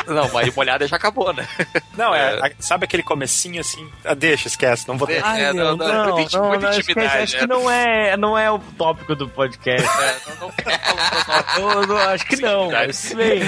Não, 0.13 0.29
mas 0.31 0.53
molhada 0.55 0.87
já 0.87 0.95
acabou, 0.95 1.33
né? 1.33 1.47
Não, 1.97 2.13
é, 2.13 2.39
a- 2.39 2.51
sabe 2.59 2.85
aquele 2.85 3.03
comecinho 3.03 3.59
assim? 3.61 3.89
Ah, 4.03 4.13
deixa, 4.13 4.47
esquece, 4.47 4.87
não 4.87 4.97
vou 4.97 5.07
ter. 5.07 5.23
É, 5.23 5.51
não, 5.53 5.75
não, 5.75 6.15
muita- 6.17 6.39
muita 6.41 6.69
acho, 6.69 6.83
que, 6.83 6.91
intimidade, 6.91 7.23
acho 7.23 7.33
né? 7.35 7.39
que 7.39 7.47
não 7.47 7.69
é, 7.71 8.17
não 8.17 8.37
é 8.37 8.49
o 8.51 8.59
tópico 8.59 9.15
do 9.15 9.27
podcast. 9.29 9.87
É, 9.87 10.15
não, 10.39 10.47
não, 10.47 11.71
Eu 11.81 11.87
não- 11.87 11.97
acho 11.97 12.25
que 12.25 12.35
não, 12.37 12.71
mas 12.71 13.13
bem. 13.13 13.41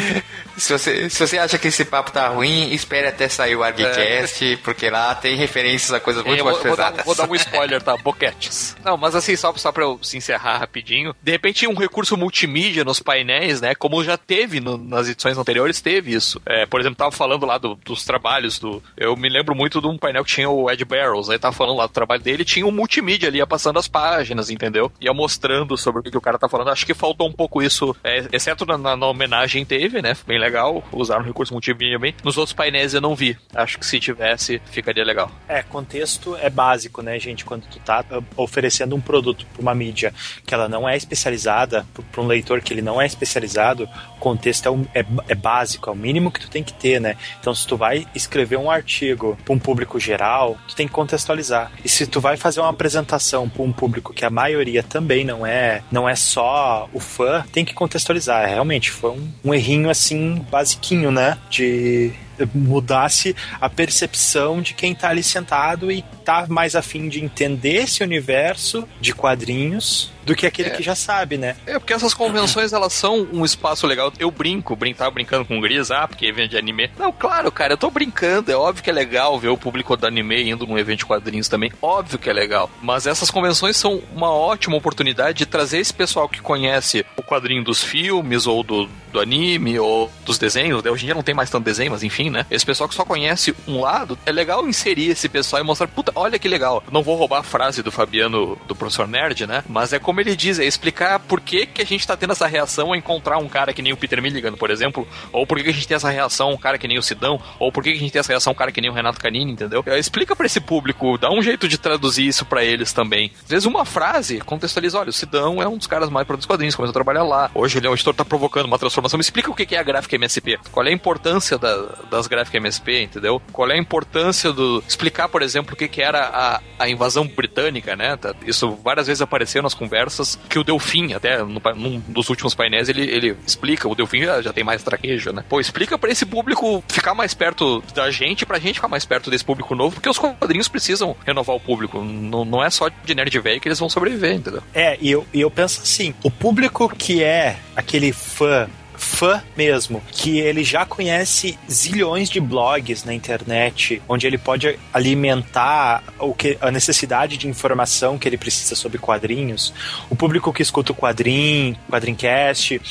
Se 0.58 0.74
você, 0.74 1.10
se 1.10 1.20
você 1.28 1.38
acha 1.38 1.58
que 1.58 1.68
esse 1.68 1.86
papo 1.86 2.12
tá 2.12 2.28
ruim, 2.30 2.74
espere 2.74 3.08
até 3.08 3.30
sair 3.30 3.56
o 3.56 3.64
ArgCast, 3.64 4.58
porque 4.64 4.90
lá 4.90 5.14
tem 5.14 5.36
referências 5.36 5.94
a 5.94 6.00
coisas 6.00 6.24
muito 6.24 6.40
É, 6.40 6.44
mais 6.44 6.58
vou, 6.58 6.66
vou 6.68 6.76
dar, 6.76 6.92
pesadas. 6.92 7.06
vou 7.06 7.16
dar 7.16 7.30
um 7.32 7.36
spoiler, 7.36 7.82
tá? 7.82 7.96
Boquetes. 7.98 8.76
Não, 8.84 8.98
mas 8.98 9.14
assim, 9.16 9.36
só, 9.36 9.54
só 9.56 9.72
pra 9.72 9.84
eu 9.84 10.00
se 10.02 10.18
encerrar 10.18 10.58
rapidinho. 10.58 11.16
De 11.22 11.32
repente, 11.32 11.68
um 11.68 11.76
recurso 11.76 12.18
multimídia 12.18 12.84
nos 12.84 13.00
painéis, 13.00 13.62
né? 13.62 13.76
Como 13.76 14.04
já 14.04 14.18
teve 14.18 14.60
no- 14.60 14.78
nas 14.78 15.08
edições 15.08 15.38
anteriores, 15.38 15.80
teve 15.80 16.14
isso. 16.14 16.42
É, 16.50 16.66
por 16.66 16.80
exemplo, 16.80 16.96
tava 16.98 17.12
falando 17.12 17.46
lá 17.46 17.58
do- 17.58 17.76
dos 17.84 18.04
trabalhos 18.06 18.58
do. 18.60 18.82
Eu 18.96 19.16
me 19.18 19.28
lembro 19.30 19.54
muito 19.54 19.82
de 19.82 19.88
um 19.88 19.98
painel 19.98 20.24
que 20.24 20.32
tinha 20.34 20.50
o 20.50 20.70
Ed 20.72 20.84
Barrows, 20.86 21.30
aí 21.30 21.38
tava 21.38 21.54
falando 21.54 21.78
lá 21.78 21.86
do 21.88 21.92
trabalho 21.94 22.22
dele, 22.22 22.46
tinha 22.46 22.66
um 22.66 22.72
multimídia 22.72 23.28
ali, 23.30 23.40
ia 23.40 23.48
passando 23.48 23.78
as 23.80 23.88
páginas, 23.88 24.50
entendeu? 24.50 24.92
Ia 25.02 25.14
mostrando 25.14 25.78
sobre 25.78 26.00
o 26.00 26.04
que, 26.04 26.12
que 26.12 26.18
o 26.18 26.22
cara 26.22 26.40
tá 26.40 26.48
falando. 26.48 26.70
Acho 26.70 26.86
que 26.86 26.94
faltou 26.94 27.28
um 27.28 27.34
pouco 27.34 27.62
isso, 27.62 27.96
é, 28.04 28.26
exceto 28.32 28.66
na, 28.66 28.78
na- 28.78 28.96
na 28.96 29.06
homenagem 29.08 29.66
teve, 29.66 30.02
né? 30.02 30.16
Bem 30.26 30.40
legal, 30.40 30.84
usaram 30.92 31.24
recurso 31.24 31.54
multimídia 31.54 32.00
bem. 32.00 32.14
Nos 32.24 32.38
outros 32.38 32.54
painéis 32.54 32.94
eu 32.94 33.02
não 33.02 33.16
vi. 33.16 33.38
Acho 33.54 33.78
que 33.78 33.86
se 33.86 34.00
tivesse, 34.00 34.62
ficaria 34.72 35.04
legal. 35.04 35.30
É, 35.48 35.62
contexto 35.64 36.36
é 36.38 36.50
básico, 36.50 37.02
né, 37.02 37.20
gente? 37.20 37.44
Quando 37.44 37.64
tu 37.68 37.80
tá 37.80 38.06
uh, 38.12 38.24
oferecendo 38.42 38.96
um 38.96 39.02
produto 39.02 39.46
pra 39.54 39.62
uma 39.62 39.76
mídia 39.76 40.14
que 40.46 40.54
ela 40.54 40.70
não 40.70 40.88
é 40.88 40.96
especializada, 40.96 41.86
pra 42.12 42.22
um 42.22 42.28
leitor 42.28 42.62
que 42.62 42.74
ele 42.74 42.82
não 42.82 43.02
é 43.02 43.06
especializado, 43.06 43.88
contexto 44.20 44.66
é, 44.68 44.72
um- 44.72 44.86
é, 44.94 45.06
é 45.30 45.36
básico, 45.36 45.90
é 45.90 45.94
o 45.94 45.96
mínimo 45.96 46.32
que 46.32 46.37
tu 46.42 46.50
tem 46.50 46.64
que 46.64 46.74
ter, 46.74 47.00
né? 47.00 47.16
Então, 47.40 47.54
se 47.54 47.66
tu 47.66 47.78
vai 47.78 48.06
escrever 48.14 48.58
um 48.58 48.70
artigo 48.70 49.38
pra 49.44 49.54
um 49.54 49.60
público 49.60 50.00
geral, 50.00 50.58
tu 50.68 50.76
tem 50.76 50.88
que 50.88 50.94
contextualizar. 50.94 51.72
E 51.84 51.90
se 51.90 52.08
tu 52.08 52.20
vai 52.20 52.38
fazer 52.38 52.60
uma 52.60 52.70
apresentação 52.70 53.48
pra 53.50 53.64
um 53.64 53.72
público 53.72 54.14
que 54.14 54.26
a 54.26 54.30
maioria 54.30 54.84
também 54.84 55.24
não 55.24 55.46
é, 55.46 55.82
não 55.92 56.08
é 56.08 56.16
só 56.16 56.90
o 56.94 57.00
fã, 57.00 57.46
tem 57.52 57.66
que 57.66 57.74
contextualizar. 57.74 58.48
Realmente, 58.48 58.92
foi 58.92 59.12
um, 59.12 59.32
um 59.46 59.54
errinho 59.54 59.90
assim, 59.90 60.46
basiquinho, 60.50 61.12
né? 61.12 61.38
De 61.50 62.14
mudasse 62.54 63.36
a 63.60 63.70
percepção 63.70 64.62
de 64.62 64.74
quem 64.74 64.94
tá 64.94 65.10
ali 65.10 65.24
sentado 65.24 65.92
e 65.92 66.04
tá 66.24 66.46
mais 66.50 66.76
afim 66.76 67.08
de 67.10 67.24
entender 67.24 67.84
esse 67.84 68.04
universo 68.04 68.88
de 69.00 69.14
quadrinhos 69.14 70.12
do 70.26 70.36
que 70.36 70.46
aquele 70.46 70.70
É. 70.70 70.72
que 70.74 70.84
já 70.84 70.94
sabe, 70.94 71.38
né? 71.38 71.56
É, 71.66 71.80
porque 71.80 71.94
essas 71.94 72.14
convenções, 72.14 72.74
elas 72.74 72.92
são 72.92 73.26
um 73.32 73.46
espaço 73.46 73.88
legal. 73.88 74.12
Eu 74.20 74.30
brinco, 74.30 74.76
brin 74.76 74.94
tava 74.94 75.10
brincando 75.12 75.46
com 75.46 75.58
o 75.58 75.62
Gris, 75.62 75.90
ah, 75.90 76.06
porque 76.06 76.26
evento 76.26 76.50
de 76.52 76.58
anime. 76.58 76.92
Não, 77.00 77.14
claro, 77.14 77.50
cara, 77.50 77.74
eu 77.74 77.78
tô 77.78 77.90
brincando. 77.90 78.52
É 78.52 78.56
óbvio 78.56 78.84
que 78.84 78.90
é 78.90 78.94
legal 78.94 79.40
ver 79.40 79.48
o 79.48 79.58
público 79.58 79.96
do 79.96 80.06
anime 80.06 80.50
indo 80.50 80.68
num 80.68 80.78
evento 80.78 81.00
de 81.00 81.06
quadrinhos 81.06 81.48
também. 81.48 81.72
Óbvio 81.82 82.20
que 82.20 82.30
é 82.30 82.34
legal. 82.34 82.70
Mas 82.82 83.08
essas 83.08 83.32
convenções 83.32 83.78
são 83.78 84.02
uma 84.14 84.30
ótima 84.30 84.76
oportunidade 84.76 85.38
de 85.38 85.46
trazer 85.46 85.80
esse 85.80 85.94
pessoal 85.94 86.28
que 86.28 86.42
conhece 86.42 87.06
o 87.16 87.24
quadrinho 87.24 87.64
dos 87.64 87.82
filmes, 87.82 88.46
ou 88.46 88.64
do, 88.64 88.90
do 89.14 89.22
anime, 89.22 89.80
ou 89.80 90.12
dos 90.26 90.38
desenhos. 90.38 90.84
né? 90.84 90.92
Hoje 90.92 91.04
em 91.04 91.06
dia 91.06 91.16
não 91.16 91.24
tem 91.24 91.34
mais 91.36 91.50
tanto 91.50 91.64
desenho, 91.64 91.92
mas 91.92 92.04
enfim, 92.04 92.27
né? 92.30 92.46
Esse 92.50 92.66
pessoal 92.66 92.88
que 92.90 92.96
só 92.96 93.04
conhece 93.06 93.56
um 93.68 93.82
lado, 93.82 94.18
é 94.26 94.32
legal 94.32 94.68
inserir 94.68 95.10
esse 95.12 95.28
pessoal 95.30 95.62
e 95.62 95.66
mostrar, 95.66 95.88
puta, 95.88 96.12
olha 96.16 96.40
que 96.40 96.48
legal. 96.48 96.84
Não 96.92 97.04
vou 97.04 97.16
roubar 97.16 97.40
a 97.40 97.44
frase 97.44 97.82
do 97.84 97.92
Fabiano, 97.92 98.58
do 98.68 98.76
professor 98.76 99.08
Nerd, 99.08 99.46
né? 99.48 99.64
Mas 99.68 99.94
é 99.94 100.00
como 100.00 100.20
ele 100.22 100.36
diz, 100.36 100.60
é 100.60 100.66
explicar 100.66 101.20
por 101.20 101.40
que, 101.42 101.66
que 101.66 101.82
a 101.82 101.86
gente 101.86 102.06
tá 102.08 102.16
tendo 102.18 102.32
essa 102.34 102.48
reação 102.48 102.94
a 102.94 102.98
encontrar 102.98 103.38
um 103.38 103.48
cara 103.48 103.74
que 103.74 103.82
nem 103.82 103.94
o 103.94 103.98
Peter 103.98 104.22
Milligan, 104.22 104.54
por 104.54 104.70
exemplo, 104.72 105.08
ou 105.32 105.46
por 105.46 105.58
que, 105.58 105.64
que 105.66 105.70
a 105.70 105.74
gente 105.74 105.88
tem 105.88 105.96
essa 105.96 106.10
reação 106.10 106.52
um 106.52 106.58
cara 106.58 106.78
que 106.78 106.88
nem 106.88 106.98
o 106.98 107.04
Sidão, 107.04 107.40
ou 107.60 107.72
por 107.72 107.84
que, 107.84 107.92
que 107.92 107.98
a 107.98 108.00
gente 108.02 108.12
tem 108.12 108.20
essa 108.20 108.32
reação 108.32 108.54
um 108.54 108.56
cara 108.56 108.72
que 108.72 108.82
nem 108.82 108.90
o 108.90 108.94
Renato 108.94 109.20
Canini, 109.20 109.52
entendeu? 109.52 109.84
É, 109.86 109.98
Explica 110.00 110.36
pra 110.36 110.46
esse 110.46 110.60
público, 110.60 111.18
dá 111.18 111.30
um 111.32 111.42
jeito 111.42 111.68
de 111.68 111.78
traduzir 111.78 112.28
isso 112.28 112.46
pra 112.46 112.64
eles 112.64 112.94
também. 112.94 113.32
Às 113.44 113.50
vezes 113.50 113.66
uma 113.66 113.86
frase 113.86 114.40
contextualiza, 114.40 115.00
olha, 115.00 115.10
o 115.10 115.14
Sidão 115.14 115.62
é 115.62 115.68
um 115.68 115.78
dos 115.78 115.88
caras 115.88 116.10
mais 116.10 116.26
produtos 116.26 116.46
quadrinhos, 116.48 116.76
começou 116.76 116.92
a 116.92 116.94
trabalhar 116.94 117.24
lá. 117.24 117.50
Hoje 117.54 117.78
ele 117.78 117.88
é 117.88 117.90
um 117.90 117.94
editor 117.94 118.14
tá 118.14 118.24
provocando 118.26 118.66
uma 118.66 118.80
transformação. 118.80 119.18
Me 119.18 119.22
explica 119.22 119.52
o 119.52 119.56
que 119.56 119.66
que 119.66 119.76
é 119.76 119.80
a 119.80 119.84
gráfica 119.84 120.16
MSP. 120.16 120.60
Qual 120.72 120.86
é 120.86 120.90
a 120.90 120.94
importância 120.94 121.58
da- 121.58 121.96
das 122.18 122.28
gráficas 122.28 122.56
MSP, 122.60 123.04
entendeu? 123.04 123.42
Qual 123.52 123.70
é 123.70 123.74
a 123.76 123.78
importância 123.78 124.52
do... 124.52 124.84
Explicar, 124.88 125.28
por 125.30 125.42
exemplo, 125.42 125.74
o 125.74 125.78
que 125.78 125.88
que 125.88 126.02
era 126.02 126.26
a, 126.28 126.62
a 126.80 126.90
invasão 126.90 127.26
botânica, 127.28 127.96
né? 127.96 128.16
Tá- 128.18 128.34
Isso 128.46 128.78
várias 128.84 129.08
vezes 129.08 129.22
apareceu 129.22 129.62
nas 129.62 129.74
conversas, 129.74 130.38
que 130.50 130.60
o 130.60 130.64
Delfim, 130.64 131.14
até 131.14 131.38
no, 131.44 131.62
num 131.76 132.00
dos 132.08 132.30
últimos 132.30 132.54
painéis, 132.56 132.90
ele, 132.90 133.04
ele 133.04 133.38
explica, 133.46 133.88
o 133.88 133.96
Delfim 133.96 134.24
já, 134.24 134.52
tem 134.54 134.64
mais 134.64 134.84
traquejo, 134.84 135.32
né? 135.32 135.44
Pô, 135.48 135.60
explica 135.60 135.98
pra 135.98 136.12
esse 136.12 136.26
público 136.26 136.84
ficar 136.88 137.14
mais 137.14 137.34
perto 137.34 137.84
da 137.94 138.10
gente, 138.12 138.46
pra 138.46 138.60
gente 138.60 138.76
ficar 138.76 138.88
mais 138.88 139.06
perto 139.06 139.30
desse 139.30 139.46
público 139.46 139.76
novo, 139.76 139.96
porque 139.96 140.10
os 140.10 140.18
quadrinhos 140.18 140.68
precisam 140.68 141.16
renovar 141.26 141.56
o 141.56 141.60
público. 141.60 142.02
Não, 142.04 142.44
não 142.44 142.64
é 142.64 142.70
só 142.70 142.90
de 142.90 143.16
nerd 143.16 143.38
velho 143.40 143.62
que 143.62 143.68
eles 143.68 143.80
vão 143.80 143.90
sobreviver, 143.90 144.34
entendeu? 144.36 144.62
É, 144.74 144.98
e 145.00 145.12
eu, 145.12 145.26
e 145.34 145.42
eu 145.42 145.52
penso 145.52 145.82
assim, 145.82 146.14
o 146.24 146.32
público 146.32 146.90
que 146.96 147.24
é 147.24 147.58
aquele 147.76 148.12
fã 148.12 148.68
fã 148.98 149.42
mesmo, 149.56 150.02
que 150.12 150.40
ele 150.40 150.64
já 150.64 150.86
conhece 150.86 151.58
zilhões 151.70 152.30
de 152.30 152.40
blogs 152.40 153.04
na 153.04 153.14
internet, 153.14 154.02
onde 154.08 154.28
ele 154.28 154.38
pode 154.38 154.78
alimentar 154.94 156.04
o 156.20 156.34
que, 156.34 156.58
a 156.60 156.72
necessidade 156.72 157.38
de 157.38 157.48
informação 157.48 158.18
que 158.18 158.28
ele 158.28 158.38
precisa 158.38 158.76
sobre 158.76 158.98
quadrinhos, 158.98 159.74
o 160.10 160.16
público 160.16 160.52
que 160.52 160.62
escuta 160.62 160.92
o 160.92 160.96
quadrim, 160.96 161.76
quadrincast, 161.90 162.82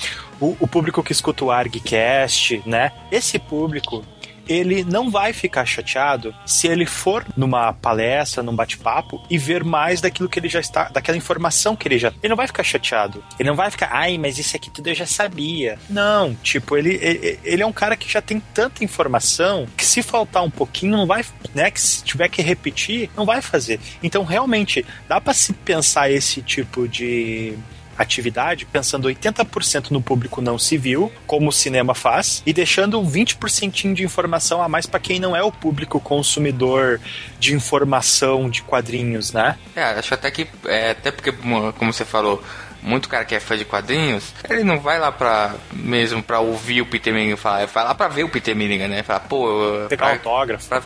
o, 0.40 0.56
o 0.60 0.66
público 0.66 1.02
que 1.02 1.12
escuta 1.12 1.44
o 1.44 1.50
ArgCast, 1.50 2.62
né? 2.66 2.92
Esse 3.10 3.38
público 3.38 4.04
ele 4.48 4.84
não 4.84 5.10
vai 5.10 5.32
ficar 5.32 5.64
chateado 5.64 6.34
se 6.44 6.66
ele 6.66 6.86
for 6.86 7.24
numa 7.36 7.72
palestra, 7.72 8.42
num 8.42 8.54
bate-papo 8.54 9.22
e 9.28 9.38
ver 9.38 9.64
mais 9.64 10.00
daquilo 10.00 10.28
que 10.28 10.38
ele 10.38 10.48
já 10.48 10.60
está, 10.60 10.88
daquela 10.88 11.16
informação 11.16 11.76
que 11.76 11.88
ele 11.88 11.98
já. 11.98 12.08
Ele 12.22 12.30
não 12.30 12.36
vai 12.36 12.46
ficar 12.46 12.62
chateado. 12.62 13.22
Ele 13.38 13.48
não 13.48 13.56
vai 13.56 13.70
ficar, 13.70 13.90
ai, 13.92 14.18
mas 14.18 14.38
isso 14.38 14.56
aqui 14.56 14.70
tudo 14.70 14.88
eu 14.88 14.94
já 14.94 15.06
sabia. 15.06 15.78
Não, 15.88 16.34
tipo, 16.36 16.76
ele, 16.76 16.98
ele, 17.00 17.38
ele 17.44 17.62
é 17.62 17.66
um 17.66 17.72
cara 17.72 17.96
que 17.96 18.10
já 18.10 18.20
tem 18.20 18.40
tanta 18.54 18.84
informação 18.84 19.66
que 19.76 19.84
se 19.84 20.02
faltar 20.02 20.42
um 20.42 20.50
pouquinho, 20.50 20.96
não 20.96 21.06
vai, 21.06 21.24
né? 21.54 21.70
Que 21.70 21.80
se 21.80 22.02
tiver 22.04 22.28
que 22.28 22.42
repetir, 22.42 23.10
não 23.16 23.24
vai 23.24 23.40
fazer. 23.42 23.80
Então, 24.02 24.24
realmente, 24.24 24.84
dá 25.08 25.20
para 25.20 25.34
se 25.34 25.52
pensar 25.52 26.10
esse 26.10 26.42
tipo 26.42 26.88
de 26.88 27.54
atividade, 27.98 28.66
pensando 28.66 29.08
80% 29.08 29.90
no 29.90 30.00
público 30.02 30.40
não 30.40 30.58
civil, 30.58 31.12
como 31.26 31.48
o 31.48 31.52
cinema 31.52 31.94
faz, 31.94 32.42
e 32.46 32.52
deixando 32.52 33.00
um 33.00 33.10
20% 33.10 33.94
de 33.94 34.04
informação 34.04 34.62
a 34.62 34.68
mais 34.68 34.86
para 34.86 35.00
quem 35.00 35.18
não 35.18 35.34
é 35.36 35.42
o 35.42 35.52
público 35.52 35.98
consumidor 36.00 37.00
de 37.38 37.54
informação 37.54 38.48
de 38.50 38.62
quadrinhos, 38.62 39.32
né? 39.32 39.56
É, 39.74 39.82
acho 39.84 40.14
até 40.14 40.30
que. 40.30 40.46
É, 40.66 40.90
até 40.90 41.10
porque, 41.10 41.32
como 41.32 41.92
você 41.92 42.04
falou. 42.04 42.42
Muito 42.82 43.08
cara 43.08 43.24
que 43.24 43.34
é 43.34 43.40
fã 43.40 43.56
de 43.56 43.64
quadrinhos, 43.64 44.32
ele 44.48 44.62
não 44.62 44.78
vai 44.78 45.00
lá 45.00 45.10
pra 45.10 45.56
mesmo 45.72 46.22
pra 46.22 46.38
ouvir 46.38 46.82
o 46.82 46.86
Peter 46.86 47.12
Milligan 47.12 47.36
falar, 47.36 47.62
ele 47.62 47.72
vai 47.72 47.82
lá 47.82 47.92
pra 47.96 48.06
ver 48.06 48.22
o 48.22 48.28
Peter 48.28 48.54
Milligan, 48.54 48.86
né? 48.86 49.02
Falar, 49.02 49.20
pô, 49.20 49.48
Pegar 49.88 50.06
pra, 50.06 50.14
autógrafo. 50.14 50.68
pra 50.68 50.82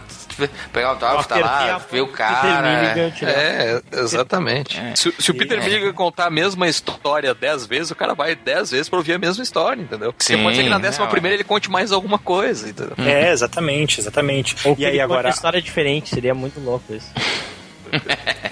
pegar 0.72 0.89
autógrafo, 0.89 1.28
tá 1.28 1.37
lá, 1.39 1.78
ver 1.91 2.01
o 2.01 2.09
cara. 2.09 2.41
Peter 2.41 2.62
Milligan, 2.97 3.11
tirar- 3.16 3.33
É, 3.33 3.83
exatamente. 3.93 4.78
É. 4.78 4.95
Se, 4.97 5.12
se 5.18 5.31
o 5.31 5.35
Peter 5.35 5.59
É. 5.59 5.62
Milligan 5.64 5.93
contar 5.93 6.26
a 6.26 6.31
mesma 6.31 6.68
história 6.68 7.35
dez 7.35 7.66
vezes, 7.66 7.91
o 7.91 7.95
cara 7.97 8.14
vai 8.14 8.35
dez 8.35 8.70
vezes 8.70 8.89
pra 8.89 8.99
ouvir 8.99 9.14
a 9.14 9.18
mesma 9.18 9.43
história, 9.43 9.81
entendeu? 9.83 10.14
Você 10.18 10.37
Sim, 10.37 10.43
pode 10.43 10.57
ser 10.57 10.62
que 10.64 10.68
na 10.68 10.78
décima 10.78 11.05
não, 11.07 11.11
primeira 11.12 11.35
é. 11.35 11.37
ele 11.37 11.45
conte 11.45 11.70
mais 11.70 11.93
alguma 11.93 12.18
coisa, 12.18 12.68
entendeu? 12.68 12.95
É, 12.99 13.31
exatamente, 13.31 14.01
exatamente. 14.01 14.57
Ou 14.64 14.76
que 14.76 14.83
e 14.83 14.87
aí 14.87 15.01
agora, 15.01 15.28
história 15.28 15.61
diferente, 15.61 16.11
seria 16.11 16.35
muito 16.35 16.61
louco 16.61 16.93
isso. 16.95 17.11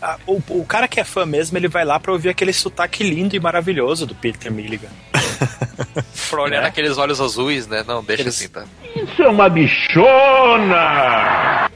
a- 0.03 0.19
o, 0.27 0.43
o 0.49 0.65
cara 0.67 0.89
que 0.89 0.99
é 1.01 1.05
fã 1.05 1.25
mesmo, 1.25 1.57
ele 1.57 1.69
vai 1.69 1.85
lá 1.85 1.99
pra 2.01 2.13
ouvir 2.13 2.29
aquele 2.29 2.53
sotaque 2.53 3.05
lindo 3.05 3.37
e 3.37 3.41
maravilhoso 3.41 4.07
do 4.07 4.15
Peter 4.15 4.51
Milligan. 4.53 4.89
Pra 6.31 6.43
olhar 6.43 6.59
Né? 6.59 6.67
naqueles 6.67 6.99
olhos 6.99 7.21
azuis, 7.21 7.67
né? 7.67 7.85
Não, 7.87 8.03
deixa 8.03 8.23
Eles- 8.25 8.35
assim, 8.37 8.49
tá? 8.49 8.65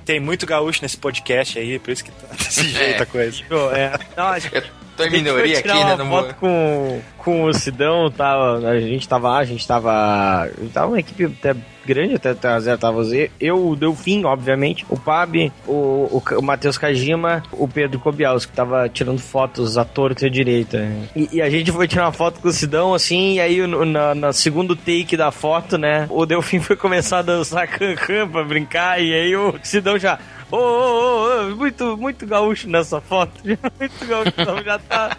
Tem 0.04 0.18
muito 0.20 0.44
gaúcho 0.46 0.80
nesse 0.82 0.96
podcast 0.96 1.58
aí, 1.58 1.78
por 1.78 1.90
isso 1.90 2.04
que 2.04 2.10
tá 2.10 2.26
desse 2.34 2.60
É. 2.74 2.86
jeito 2.86 3.02
a 3.02 3.06
coisa. 3.06 3.42
Pô, 3.48 3.70
é. 3.70 3.92
Não, 4.16 4.24
acho 4.26 4.48
Eu 4.54 4.81
tô 5.10 5.16
em 5.16 5.20
A 5.20 5.22
gente 5.22 5.24
minoria 5.24 5.58
aqui, 5.58 5.68
né? 5.68 5.94
uma 5.94 6.22
foto 6.22 6.34
com, 6.36 7.00
com 7.18 7.44
o 7.44 7.54
Sidão, 7.54 8.10
tava, 8.10 8.68
a 8.68 8.80
gente 8.80 9.08
tava 9.08 9.28
lá, 9.28 9.38
a 9.38 9.44
gente 9.44 9.66
tava. 9.66 10.48
Tava 10.72 10.88
uma 10.88 11.00
equipe 11.00 11.24
até 11.24 11.54
grande, 11.84 12.14
até, 12.14 12.30
até 12.30 12.60
zero, 12.60 12.78
tava 12.78 13.02
eu, 13.02 13.28
eu, 13.40 13.68
o 13.68 13.76
Delfim, 13.76 14.24
obviamente, 14.24 14.86
o 14.88 14.96
Pab, 14.96 15.52
o, 15.66 15.72
o, 15.72 16.22
o 16.38 16.42
Matheus 16.42 16.78
Kajima, 16.78 17.42
o 17.52 17.68
Pedro 17.68 17.98
Kobiaus, 17.98 18.46
que 18.46 18.52
tava 18.52 18.88
tirando 18.88 19.18
fotos 19.18 19.76
à 19.76 19.84
torta 19.84 20.24
e 20.24 20.28
à 20.28 20.30
direita. 20.30 20.88
E, 21.14 21.28
e 21.32 21.42
a 21.42 21.50
gente 21.50 21.72
foi 21.72 21.88
tirar 21.88 22.06
uma 22.06 22.12
foto 22.12 22.40
com 22.40 22.48
o 22.48 22.52
Sidão, 22.52 22.94
assim, 22.94 23.34
e 23.34 23.40
aí 23.40 23.66
no, 23.66 23.84
na, 23.84 24.14
na 24.14 24.32
segundo 24.32 24.76
take 24.76 25.16
da 25.16 25.30
foto, 25.30 25.76
né, 25.76 26.06
o 26.10 26.24
Delfim 26.24 26.60
foi 26.60 26.76
começar 26.76 27.18
a 27.18 27.22
dançar 27.22 27.66
cancan 27.66 28.28
pra 28.28 28.44
brincar, 28.44 29.02
e 29.02 29.12
aí 29.12 29.36
o 29.36 29.54
Sidão 29.62 29.98
já. 29.98 30.18
Ô, 30.52 30.56
ô, 30.56 31.48
ô, 31.50 31.56
muito, 31.56 31.96
muito 31.96 32.26
gaúcho 32.26 32.68
nessa 32.68 33.00
foto. 33.00 33.32
Muito 33.42 34.06
gaúcho, 34.06 34.64
já 34.64 34.78
tá. 34.78 35.16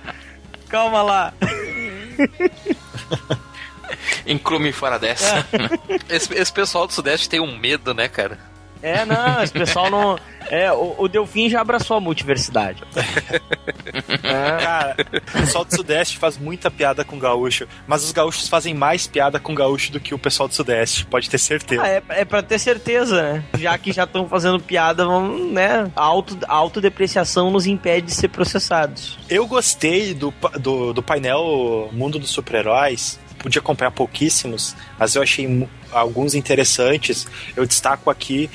Calma 0.69 1.01
lá. 1.01 1.33
Inclume 4.27 4.71
fora 4.71 4.99
dessa. 4.99 5.45
Esse, 6.07 6.33
esse 6.35 6.53
pessoal 6.53 6.85
do 6.87 6.93
Sudeste 6.93 7.27
tem 7.27 7.39
um 7.39 7.57
medo, 7.57 7.93
né, 7.93 8.07
cara? 8.07 8.37
É, 8.83 9.05
não, 9.05 9.41
esse 9.41 9.53
pessoal 9.53 9.89
não. 9.89 10.19
É, 10.51 10.71
o, 10.71 10.95
o 10.99 11.07
Delfim 11.07 11.49
já 11.49 11.61
abraçou 11.61 11.97
a 11.97 12.01
multiversidade. 12.01 12.83
É, 14.23 14.63
Cara, 14.63 14.95
o 15.35 15.39
pessoal 15.41 15.63
do 15.65 15.75
Sudeste 15.75 16.17
faz 16.17 16.37
muita 16.37 16.71
piada 16.71 17.03
com 17.05 17.19
gaúcho, 17.19 17.67
mas 17.85 18.03
os 18.03 18.11
gaúchos 18.11 18.47
fazem 18.47 18.73
mais 18.73 19.05
piada 19.05 19.39
com 19.39 19.53
gaúcho 19.53 19.91
do 19.91 19.99
que 19.99 20.13
o 20.15 20.19
pessoal 20.19 20.47
do 20.47 20.55
Sudeste, 20.55 21.05
pode 21.05 21.29
ter 21.29 21.37
certeza. 21.37 21.81
ah, 21.83 21.87
é, 21.87 22.01
é 22.09 22.25
pra 22.25 22.41
ter 22.41 22.57
certeza, 22.57 23.21
né? 23.21 23.43
Já 23.59 23.77
que 23.77 23.91
já 23.91 24.05
estão 24.05 24.27
fazendo 24.27 24.59
piada, 24.59 25.05
vamos, 25.05 25.51
né? 25.51 25.91
A, 25.95 26.01
auto, 26.01 26.37
a 26.47 26.53
autodepreciação 26.53 27.51
nos 27.51 27.67
impede 27.67 28.07
de 28.07 28.15
ser 28.15 28.29
processados. 28.29 29.17
Eu 29.29 29.45
gostei 29.45 30.13
do, 30.13 30.33
do, 30.59 30.93
do 30.93 31.03
painel 31.03 31.89
Mundo 31.91 32.17
dos 32.17 32.31
Super-Heróis. 32.31 33.19
Pude 33.37 33.59
acompanhar 33.59 33.91
pouquíssimos, 33.91 34.73
mas 34.97 35.15
eu 35.15 35.21
achei 35.21 35.67
alguns 35.91 36.33
interessantes. 36.33 37.27
Eu 37.55 37.65
destaco 37.65 38.09
aqui 38.09 38.49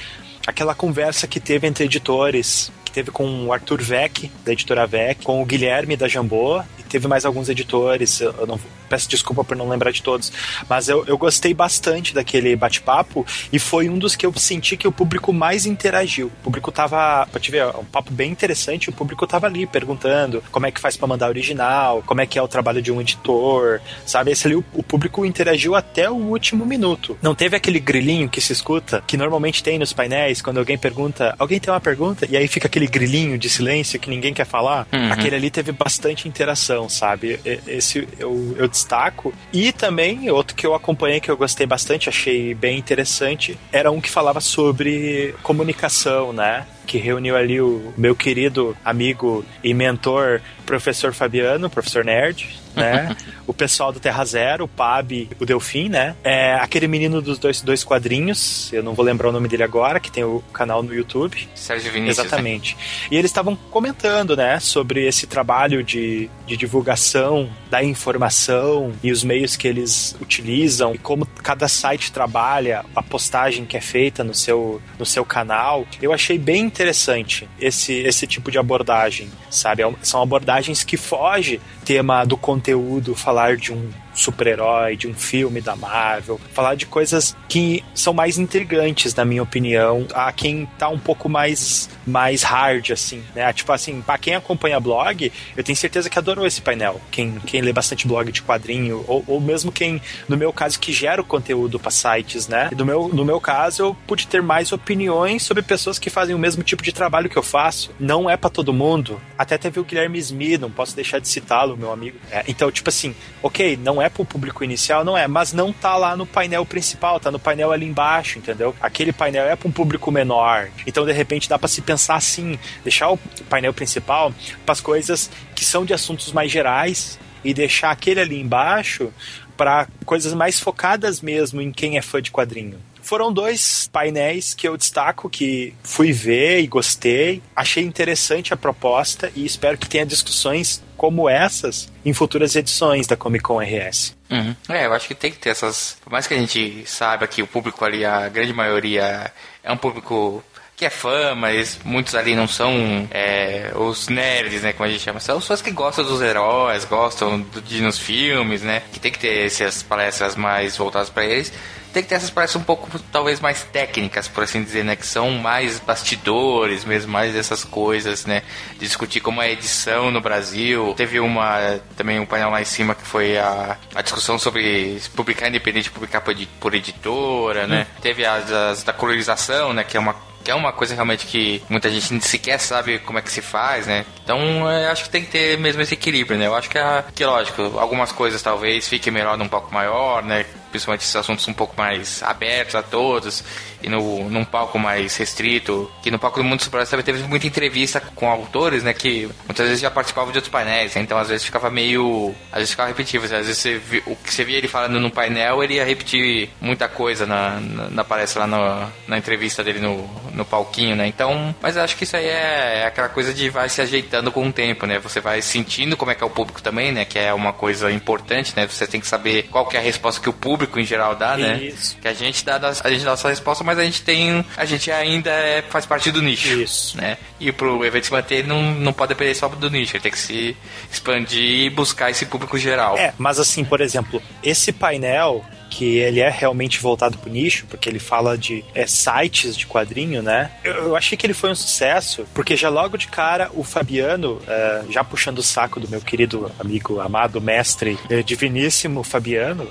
aquela 0.49 0.75
conversa 0.75 1.27
que 1.29 1.39
teve 1.39 1.67
entre 1.67 1.85
editores, 1.85 2.73
que 2.83 2.91
teve 2.91 3.11
com 3.11 3.45
o 3.45 3.53
Arthur 3.53 3.83
Vec, 3.83 4.31
da 4.47 4.53
editora 4.53 4.87
Vec, 4.87 5.23
com 5.23 5.43
o 5.43 5.45
Guilherme 5.45 5.95
da 5.95 6.09
Jambô, 6.09 6.63
e 6.79 6.83
teve 6.89 7.07
mais 7.07 7.25
alguns 7.25 7.49
editores. 7.49 8.21
Eu 8.21 8.47
não 8.47 8.59
peço 8.89 9.09
desculpa 9.09 9.45
por 9.45 9.57
não 9.57 9.69
lembrar 9.69 9.91
de 9.91 10.03
todos, 10.03 10.33
mas 10.69 10.89
eu, 10.89 11.05
eu 11.07 11.19
gostei 11.19 11.53
bastante 11.53 12.15
daquele 12.15 12.57
bate-papo 12.57 13.27
e 13.53 13.59
foi 13.59 13.89
um 13.89 13.99
dos 13.99 14.17
que 14.17 14.25
eu 14.25 14.33
senti 14.37 14.77
que 14.77 14.89
o 14.89 14.93
público 14.93 15.33
mais 15.33 15.67
interagiu. 15.67 16.29
O 16.29 16.45
público 16.45 16.73
tava, 16.73 17.27
pra 17.31 17.41
te 17.41 17.51
ver, 17.51 17.67
um 17.77 17.85
papo 17.85 18.13
bem 18.13 18.31
interessante, 18.31 18.89
o 18.89 18.93
público 18.93 19.27
tava 19.27 19.47
ali 19.47 19.67
perguntando 19.67 20.43
como 20.51 20.67
é 20.67 20.71
que 20.71 20.81
faz 20.81 20.97
pra 20.97 21.07
mandar 21.07 21.29
original, 21.29 22.03
como 22.07 22.21
é 22.21 22.27
que 22.27 22.39
é 22.39 22.43
o 22.43 22.49
trabalho 22.49 22.81
de 22.81 22.91
um 22.91 23.01
editor, 23.01 23.81
sabe? 24.07 24.31
Esse 24.31 24.47
ali 24.47 24.57
o, 24.57 24.65
o 24.73 24.83
público 24.83 25.25
interagiu 25.25 25.75
até 25.75 26.11
o 26.11 26.15
último 26.15 26.65
minuto. 26.65 27.19
Não 27.21 27.35
teve 27.35 27.57
aquele 27.57 27.79
grilinho 27.79 28.29
que 28.29 28.41
se 28.41 28.53
escuta, 28.53 29.03
que 29.07 29.17
normalmente 29.17 29.63
tem 29.63 29.79
nos 29.79 29.93
painéis, 29.93 30.41
quando 30.41 30.59
alguém 30.59 30.79
pergunta, 30.79 31.35
alguém 31.39 31.61
tem 31.61 31.73
uma 31.73 31.81
pergunta? 31.81 32.27
E 32.31 32.37
aí 32.37 32.49
fica 32.49 32.67
aquele 32.67 32.87
grilinho 32.87 33.39
de 33.39 33.49
silêncio 33.49 33.99
que 34.01 34.09
ninguém 34.09 34.33
quer 34.33 34.47
falar. 34.47 34.87
Uhum. 34.93 35.13
Aquele 35.13 35.37
ali 35.37 35.51
teve 35.51 35.73
bastante 35.73 36.29
interação, 36.29 36.78
sabe? 36.87 37.41
Esse 37.67 38.07
eu, 38.19 38.55
eu 38.59 38.69
destaco. 38.69 39.33
E 39.51 39.73
também, 39.73 40.31
outro 40.31 40.55
que 40.55 40.67
eu 40.67 40.75
acompanhei 40.75 41.19
que 41.19 41.31
eu 41.31 41.37
gostei 41.37 41.67
bastante, 41.67 42.11
achei 42.11 42.55
bem 42.55 42.79
interessante, 42.79 43.59
era 43.73 43.91
um 43.91 44.03
que 44.03 44.11
falava 44.11 44.41
sobre 44.41 45.35
comunicação, 45.43 46.31
né? 46.31 46.67
Que 46.89 46.97
reuniu 46.97 47.37
ali 47.37 47.61
o 47.61 47.93
meu 47.99 48.17
querido 48.17 48.75
amigo 48.83 49.45
e 49.63 49.75
mentor, 49.75 50.41
professor 50.65 51.13
Fabiano, 51.13 51.69
professor 51.69 52.03
Nerd, 52.03 52.49
né? 52.75 53.15
o 53.47 53.53
pessoal 53.53 53.93
do 53.93 54.01
Terra 54.01 54.25
Zero, 54.25 54.65
o 54.65 54.69
Pab, 54.69 55.29
o 55.39 55.45
Delfim, 55.45 55.89
né? 55.89 56.15
É, 56.25 56.55
aquele 56.55 56.87
menino 56.87 57.21
dos 57.21 57.39
dois, 57.39 57.61
dois 57.61 57.85
quadrinhos, 57.85 58.73
eu 58.73 58.83
não 58.83 58.95
vou 58.95 59.05
lembrar 59.05 59.29
o 59.29 59.33
nome 59.33 59.49
dele 59.49 59.63
agora, 59.63 60.01
que 60.01 60.11
tem 60.11 60.25
o 60.25 60.43
canal 60.53 60.83
no 60.83 60.95
YouTube. 60.95 61.49
Sérgio 61.55 61.93
Vinícius. 61.93 62.19
né? 62.19 62.25
Exatamente. 62.25 62.77
E 63.11 63.17
eles 63.17 63.31
estavam 63.31 63.57
comentando, 63.57 64.37
né, 64.37 64.59
sobre 64.61 65.07
esse 65.07 65.27
trabalho 65.27 65.83
de, 65.83 66.31
de 66.47 66.57
divulgação 66.57 67.51
da 67.71 67.83
informação 67.83 68.93
e 69.03 69.13
os 69.13 69.23
meios 69.23 69.57
que 69.57 69.69
eles 69.69 70.17
utilizam 70.21 70.95
e 70.95 70.99
como 70.99 71.27
cada 71.27 71.69
site 71.69 72.13
trabalha 72.13 72.85
a 72.95 73.03
postagem 73.03 73.65
que 73.65 73.77
é 73.77 73.81
feita 73.81 74.25
no 74.25 74.35
seu, 74.35 74.81
no 74.99 75.05
seu 75.05 75.25
canal. 75.25 75.87
Eu 76.01 76.13
achei 76.13 76.39
bem 76.39 76.69
interessante 76.79 77.49
esse, 77.61 77.93
esse 77.93 78.25
tipo 78.25 78.53
de 78.53 78.59
abordagem, 78.59 79.29
sabe? 79.51 79.83
É 79.83 79.93
São 80.01 80.23
abordagens 80.23 80.85
que 80.85 80.97
fogem 80.97 81.61
tema 81.89 82.23
do 82.27 82.37
conteúdo, 82.37 83.15
falar 83.15 83.57
de 83.57 83.73
um 83.73 83.91
super-herói, 84.19 84.97
de 84.97 85.09
um 85.09 85.15
filme 85.15 85.61
da 85.61 85.77
Marvel, 85.77 86.41
falar 86.53 86.75
de 86.75 86.85
coisas 86.85 87.37
que 87.49 87.83
são 87.95 88.13
mais 88.13 88.37
intrigantes, 88.37 89.15
na 89.15 89.25
minha 89.25 89.43
opinião, 89.43 90.07
a 90.13 90.31
quem 90.33 90.67
tá 90.77 90.89
um 90.89 90.99
pouco 90.99 91.29
mais, 91.29 91.89
mais 92.07 92.43
hard, 92.43 92.91
assim, 92.91 93.23
né? 93.35 93.51
Tipo 93.53 93.73
assim, 93.73 94.03
pra 94.03 94.19
quem 94.19 94.35
acompanha 94.35 94.81
blog, 94.81 95.33
eu 95.57 95.65
tenho 95.65 95.77
certeza 95.77 96.11
que 96.11 96.19
adorou 96.19 96.47
esse 96.47 96.61
painel. 96.61 97.01
Quem, 97.11 97.39
quem 97.47 97.63
lê 97.63 97.73
bastante 97.73 98.07
blog 98.07 98.31
de 98.33 98.43
quadrinho, 98.43 99.05
ou, 99.07 99.25
ou 99.27 99.41
mesmo 99.41 99.71
quem, 99.71 100.03
no 100.29 100.37
meu 100.37 100.53
caso, 100.53 100.79
que 100.79 100.93
gera 100.93 101.23
o 101.23 101.25
conteúdo 101.25 101.79
para 101.79 101.91
sites, 101.91 102.49
né? 102.49 102.71
No 102.77 102.85
meu, 102.85 103.09
no 103.09 103.25
meu 103.25 103.41
caso, 103.41 103.83
eu 103.83 103.97
pude 104.07 104.27
ter 104.27 104.43
mais 104.43 104.73
opiniões 104.73 105.43
sobre 105.43 105.63
pessoas 105.63 105.99
que 105.99 106.11
fazem 106.11 106.35
o 106.35 106.39
mesmo 106.39 106.63
tipo 106.63 106.83
de 106.83 106.93
trabalho 106.93 107.31
que 107.31 107.39
eu 107.39 107.43
faço. 107.43 107.93
Não 108.01 108.29
é 108.29 108.37
para 108.37 108.51
todo 108.51 108.73
mundo. 108.73 109.21
Até 109.39 109.57
teve 109.57 109.79
o 109.79 109.85
Guilherme 109.85 110.19
Smith, 110.19 110.61
não 110.61 110.71
posso 110.71 110.97
deixar 110.97 111.21
de 111.21 111.29
citá-lo, 111.29 111.78
meu 111.79 111.93
amigo. 111.93 112.19
É, 112.31 112.45
então, 112.49 112.71
tipo 112.71 112.89
assim, 112.89 113.15
ok, 113.43 113.77
não 113.77 114.01
é 114.01 114.09
pro 114.09 114.25
público 114.25 114.65
inicial, 114.65 115.05
não 115.05 115.17
é, 115.17 115.27
mas 115.27 115.53
não 115.53 115.73
tá 115.73 115.97
lá 115.97 116.17
no 116.17 116.27
painel 116.27 116.65
principal, 116.67 117.21
tá 117.21 117.31
no 117.31 117.39
painel 117.39 117.73
ali 117.73 117.87
embaixo, 117.87 118.39
entendeu? 118.39 118.75
Aquele 118.81 119.13
painel 119.13 119.47
é 119.47 119.57
para 119.57 119.69
um 119.69 119.73
público 119.73 120.11
menor. 120.11 120.69
Então, 120.87 121.07
de 121.07 121.13
repente, 121.13 121.49
dá 121.49 121.59
para 121.59 121.69
se 121.69 121.81
pensar 121.81 122.17
assim, 122.17 122.59
deixar 122.83 123.11
o 123.11 123.19
painel 123.49 123.73
principal 123.73 124.33
para 124.65 124.73
as 124.73 124.81
coisas 124.81 125.31
que 125.55 125.65
são 125.65 125.85
de 125.85 125.95
assuntos 125.95 126.33
mais 126.33 126.51
gerais 126.51 127.19
e 127.45 127.55
deixar 127.55 127.91
aquele 127.91 128.21
ali 128.21 128.41
embaixo 128.41 129.13
para 129.57 129.89
coisas 130.05 130.33
mais 130.35 130.61
focadas 130.61 131.21
mesmo 131.21 131.61
em 131.61 131.73
quem 131.73 131.99
é 131.99 132.03
fã 132.03 132.23
de 132.23 132.31
quadrinho. 132.31 132.79
Foram 133.09 133.33
dois 133.33 133.89
painéis 133.91 134.53
que 134.53 134.69
eu 134.69 134.77
destaco 134.77 135.31
que 135.31 135.73
fui 135.83 136.13
ver 136.13 136.61
e 136.61 136.67
gostei. 136.67 137.43
Achei 137.57 137.83
interessante 137.83 138.53
a 138.53 138.57
proposta 138.57 139.33
e 139.35 139.47
espero 139.47 139.79
que 139.79 139.89
tenha 139.89 140.05
discussões 140.05 140.85
como 140.95 141.27
essas 141.27 141.91
em 142.05 142.13
futuras 142.13 142.55
edições 142.55 143.07
da 143.07 143.17
Comic 143.17 143.43
Con 143.43 143.61
RS. 143.61 144.15
Uhum. 144.31 144.55
É, 144.69 144.85
eu 144.85 144.93
acho 144.93 145.09
que 145.09 145.15
tem 145.15 145.33
que 145.33 145.39
ter 145.39 145.49
essas. 145.49 145.97
Por 146.05 146.13
mais 146.13 146.27
que 146.27 146.35
a 146.35 146.39
gente 146.39 146.83
saiba 146.85 147.27
que 147.27 147.43
o 147.43 147.47
público 147.47 147.83
ali, 147.83 148.05
a 148.05 148.29
grande 148.29 148.53
maioria, 148.53 149.33
é 149.63 149.73
um 149.73 149.79
público 149.79 150.45
que 150.79 150.87
é 150.87 150.91
fã, 150.91 151.35
mas 151.35 151.81
muitos 151.85 152.15
ali 152.15 152.37
não 152.37 152.47
são 152.47 152.73
é, 153.11 153.73
os 153.75 154.09
nerds, 154.09 154.63
né, 154.63 154.73
como 154.73 154.89
a 154.89 154.91
gente 154.91 155.03
chama. 155.03 155.19
São 155.19 155.41
pessoas 155.41 155.61
que 155.61 155.73
gostam 155.73 156.05
dos 156.05 156.23
heróis, 156.23 156.85
gostam 156.85 157.45
de 157.65 157.79
ir 157.79 157.81
nos 157.81 157.99
filmes, 157.99 158.63
né, 158.63 158.83
que 158.93 159.01
tem 159.01 159.11
que 159.11 159.19
ter 159.19 159.45
essas 159.45 159.83
palestras 159.83 160.37
mais 160.37 160.77
voltadas 160.77 161.11
para 161.11 161.25
eles 161.25 161.53
tem 161.93 162.03
que 162.03 162.09
ter 162.09 162.17
essas 162.17 162.31
palestras 162.31 162.63
um 162.63 162.65
pouco, 162.65 162.99
talvez, 163.11 163.41
mais 163.41 163.63
técnicas, 163.65 164.29
por 164.29 164.45
assim 164.45 164.63
dizer, 164.63 164.85
né? 164.85 164.95
Que 164.95 165.07
são 165.07 165.31
mais 165.33 165.81
bastidores 165.81 166.85
mesmo, 166.85 167.11
mais 167.11 167.35
essas 167.35 167.65
coisas, 167.65 168.27
né? 168.27 168.43
Discutir 168.79 169.21
como 169.21 169.41
é 169.43 169.47
a 169.47 169.51
edição 169.51 170.11
no 170.11 170.21
Brasil. 170.21 170.95
Teve 170.97 171.19
uma, 171.19 171.81
também 171.97 172.21
um 172.21 172.27
painel 172.27 172.51
lá 172.51 172.61
em 172.61 172.67
cima 172.67 172.95
que 172.95 173.07
foi 173.07 173.39
a, 173.39 173.77
a 173.95 174.03
discussão 174.03 174.39
sobre 174.39 175.01
publicar 175.17 175.49
independente, 175.49 175.91
publicar 175.91 176.21
por, 176.21 176.37
por 176.61 176.75
editora, 176.75 177.67
né? 177.67 177.87
Hum. 177.89 178.01
Teve 178.03 178.25
as, 178.25 178.51
as 178.53 178.83
da 178.83 178.93
colorização, 178.93 179.73
né? 179.73 179.83
Que 179.83 179.97
é 179.97 180.01
uma 180.01 180.28
que 180.43 180.51
é 180.51 180.55
uma 180.55 180.73
coisa 180.73 180.95
realmente 180.95 181.27
que 181.27 181.63
muita 181.69 181.91
gente 181.91 182.25
sequer 182.25 182.59
sabe 182.59 182.99
como 183.01 183.19
é 183.19 183.23
que 183.23 183.31
se 183.31 183.43
faz, 183.43 183.87
né? 183.87 184.05
Então, 184.23 184.41
eu 184.71 184.91
acho 184.91 185.05
que 185.05 185.11
tem 185.11 185.25
que 185.25 185.31
ter 185.31 185.59
mesmo 185.59 185.83
esse 185.83 185.95
equilíbrio, 185.95 186.39
né? 186.39 186.47
Eu 186.47 186.55
acho 186.55 186.69
que, 186.71 186.79
é, 186.79 187.05
que 187.15 187.25
lógico, 187.25 187.79
algumas 187.79 188.13
coisas 188.13 188.43
talvez 188.43 188.89
fiquem 188.89 189.13
melhor 189.13 189.37
num 189.37 189.49
palco 189.49 189.73
maior, 189.73 190.23
né? 190.23 190.47
Principalmente 190.71 191.03
esses 191.03 191.17
assuntos 191.17 191.47
um 191.49 191.53
pouco 191.53 191.75
mais 191.77 192.23
abertos 192.23 192.75
a 192.75 192.83
todos 192.83 193.45
e 193.83 193.89
no, 193.89 194.29
num 194.29 194.45
palco 194.45 194.79
mais 194.79 195.17
restrito. 195.17 195.91
Que 196.03 196.11
no 196.11 196.19
palco 196.19 196.39
do 196.39 196.45
Mundo 196.45 196.63
Super 196.63 196.87
também 196.87 197.05
teve 197.05 197.23
muita 197.25 197.47
entrevista 197.47 198.01
com 198.01 198.29
autores, 198.29 198.83
né? 198.83 198.93
Que 198.93 199.29
muitas 199.47 199.67
vezes 199.67 199.81
já 199.81 199.91
participavam 199.91 200.33
de 200.33 200.39
outros 200.39 200.51
painéis, 200.51 200.95
né? 200.95 201.03
então 201.03 201.19
às 201.19 201.29
vezes 201.29 201.45
ficava 201.45 201.71
meio. 201.71 202.35
Às 202.51 202.59
vezes 202.59 202.71
ficava 202.71 202.89
repetitivo. 202.89 203.25
Às 203.25 203.31
vezes 203.31 203.59
você 203.59 203.81
o 204.07 204.17
que 204.17 204.33
você 204.33 204.45
via 204.45 204.59
ele 204.59 204.69
falando 204.69 204.99
no 205.01 205.11
painel, 205.11 205.63
ele 205.63 205.75
ia 205.75 205.85
repetir 205.85 206.51
muita 206.61 206.89
coisa 206.89 207.27
na, 207.27 207.61
na, 207.61 207.91
na 207.91 208.05
palestra 208.05 208.41
lá 208.41 208.47
no, 208.47 208.93
na 209.07 209.19
entrevista 209.19 209.63
dele 209.63 209.81
no, 209.81 210.09
no 210.33 210.45
palquinho, 210.45 210.97
né? 210.97 211.07
Então, 211.07 211.55
mas 211.61 211.77
acho 211.77 211.97
que 211.97 212.05
isso 212.05 212.17
aí 212.17 212.27
é, 212.27 212.81
é 212.83 212.87
aquela 212.87 213.09
coisa 213.09 213.33
de 213.33 213.49
vai 213.49 213.69
se 213.69 213.81
ajeitando 213.81 214.31
com 214.33 214.47
o 214.47 214.53
tempo, 214.53 214.87
né? 214.87 214.99
Você 214.99 215.21
vai 215.21 215.41
sentindo 215.43 215.97
como 215.97 216.11
é 216.11 216.15
que 216.15 216.23
é 216.23 216.27
o 216.27 216.31
público 216.31 216.61
também, 216.63 216.93
né? 216.93 217.05
Que 217.05 217.19
é 217.19 217.33
uma 217.33 217.53
coisa 217.53 217.91
importante, 217.91 218.53
né? 218.57 218.67
Você 218.67 218.87
tem 218.87 219.01
que 219.01 219.07
saber 219.07 219.45
qual 219.51 219.67
que 219.67 219.77
é 219.77 219.81
a 219.81 219.83
resposta 219.83 220.21
que 220.21 220.29
o 220.29 220.33
público 220.33 220.58
em 220.77 220.85
geral 220.85 221.15
dá, 221.15 221.37
né? 221.37 221.63
Isso. 221.63 221.97
Que 222.01 222.09
a 222.09 222.15
gente 222.15 222.45
dá, 222.45 222.57
a 222.57 222.91
gente 222.91 223.05
dá 223.05 223.13
a 223.13 223.17
sua 223.17 223.31
resposta, 223.31 223.63
mas 223.65 223.79
a 223.79 223.85
gente 223.85 224.03
tem. 224.03 224.45
A 224.57 224.65
gente 224.65 224.91
ainda 224.91 225.31
é, 225.31 225.63
faz 225.63 225.87
parte 225.87 226.11
do 226.11 226.23
nicho. 226.23 226.49
Isso. 226.49 226.97
Né? 226.97 227.17
E 227.39 227.53
pro 227.53 227.85
evento 227.85 228.07
se 228.07 228.13
manter, 228.13 228.47
não, 228.47 228.63
não 228.75 228.93
pode 228.93 229.11
depender 229.11 229.35
só 229.35 229.49
do 229.49 229.71
nicho. 229.71 229.97
Ele 229.97 230.03
tem 230.03 230.13
que 230.13 230.19
se 230.19 230.57
expandir 230.91 231.67
e 231.67 231.71
buscar 231.71 232.11
esse 232.11 232.27
público 232.27 232.59
geral. 232.59 232.97
É, 232.97 233.13
mas 233.19 233.39
assim, 233.39 233.65
por 233.65 233.81
exemplo, 233.81 234.23
esse 234.43 234.73
painel 234.73 235.45
que 235.69 235.99
ele 235.99 236.21
é 236.21 236.31
realmente 236.31 236.81
voltado 236.81 237.19
pro 237.19 237.31
nicho, 237.31 237.67
porque 237.67 237.89
ele 237.89 237.99
fala 237.99 238.37
de 238.37 238.65
é, 238.75 238.87
sites 238.87 239.57
de 239.57 239.67
quadrinho, 239.67 240.23
né? 240.23 240.51
Eu, 240.65 240.75
eu, 240.75 240.97
achei 240.97 241.17
que 241.17 241.27
ele 241.27 241.35
foi 241.35 241.51
um 241.51 241.55
sucesso, 241.55 242.27
porque 242.35 242.57
já 242.57 242.69
logo 242.69 242.97
de 242.97 243.09
cara 243.09 243.51
o 243.55 243.63
Fabiano, 243.63 244.41
é, 244.47 244.85
já 244.91 245.05
puxando 245.05 245.39
o 245.39 245.43
saco 245.43 245.81
do 245.81 245.89
meu 245.89 246.01
querido 246.01 246.51
amigo, 246.59 247.01
amado 247.01 247.41
mestre, 247.41 247.99
é, 248.09 248.23
diviníssimo 248.23 249.03
Fabiano, 249.03 249.69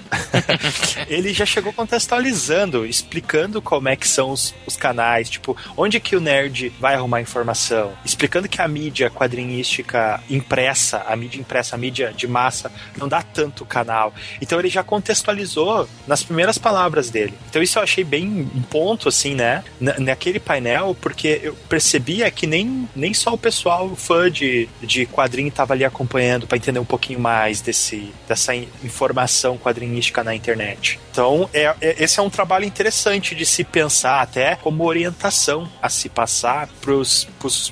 ele 1.07 1.33
já 1.33 1.45
chegou 1.45 1.73
contextualizando, 1.73 2.85
explicando 2.85 3.61
como 3.61 3.89
é 3.89 3.95
que 3.95 4.07
são 4.07 4.31
os, 4.31 4.53
os 4.65 4.75
canais, 4.75 5.29
tipo, 5.29 5.55
onde 5.75 5.99
que 5.99 6.15
o 6.15 6.19
nerd 6.19 6.71
vai 6.79 6.95
arrumar 6.95 7.21
informação, 7.21 7.93
explicando 8.05 8.47
que 8.47 8.61
a 8.61 8.67
mídia 8.67 9.09
quadrinística 9.09 10.21
impressa, 10.29 11.03
a 11.07 11.15
mídia 11.15 11.39
impressa, 11.39 11.75
a 11.75 11.77
mídia 11.77 12.13
de 12.15 12.27
massa, 12.27 12.71
não 12.97 13.07
dá 13.07 13.21
tanto 13.21 13.65
canal. 13.65 14.13
Então 14.41 14.59
ele 14.59 14.69
já 14.69 14.83
contextualizou 14.83 15.86
nas 16.07 16.23
primeiras 16.23 16.57
palavras 16.57 17.09
dele. 17.09 17.33
Então 17.49 17.61
isso 17.61 17.77
eu 17.77 17.83
achei 17.83 18.03
bem 18.03 18.49
um 18.55 18.61
ponto, 18.61 19.09
assim, 19.09 19.35
né? 19.35 19.63
naquele 19.79 20.39
painel, 20.39 20.95
porque 20.99 21.41
eu 21.43 21.53
percebia 21.67 22.31
que 22.31 22.47
nem, 22.47 22.87
nem 22.95 23.13
só 23.13 23.33
o 23.33 23.37
pessoal 23.37 23.93
fã 23.95 24.31
de, 24.31 24.69
de 24.81 25.05
quadrinho 25.05 25.49
estava 25.49 25.73
ali 25.73 25.83
acompanhando 25.83 26.47
para 26.47 26.57
entender 26.57 26.79
um 26.79 26.85
pouquinho 26.85 27.19
mais 27.19 27.61
desse, 27.61 28.11
dessa 28.27 28.55
informação 28.55 29.57
quadrinística 29.57 30.23
na 30.23 30.33
internet. 30.33 30.99
Então, 31.11 31.49
é, 31.53 31.75
é, 31.81 32.03
esse 32.03 32.19
é 32.19 32.23
um 32.23 32.29
trabalho 32.29 32.63
interessante 32.63 33.35
de 33.35 33.45
se 33.45 33.63
pensar 33.63 34.21
até 34.21 34.55
como 34.55 34.85
orientação 34.85 35.69
a 35.81 35.89
se 35.89 36.07
passar 36.07 36.69
para 36.79 36.93
os 36.93 37.27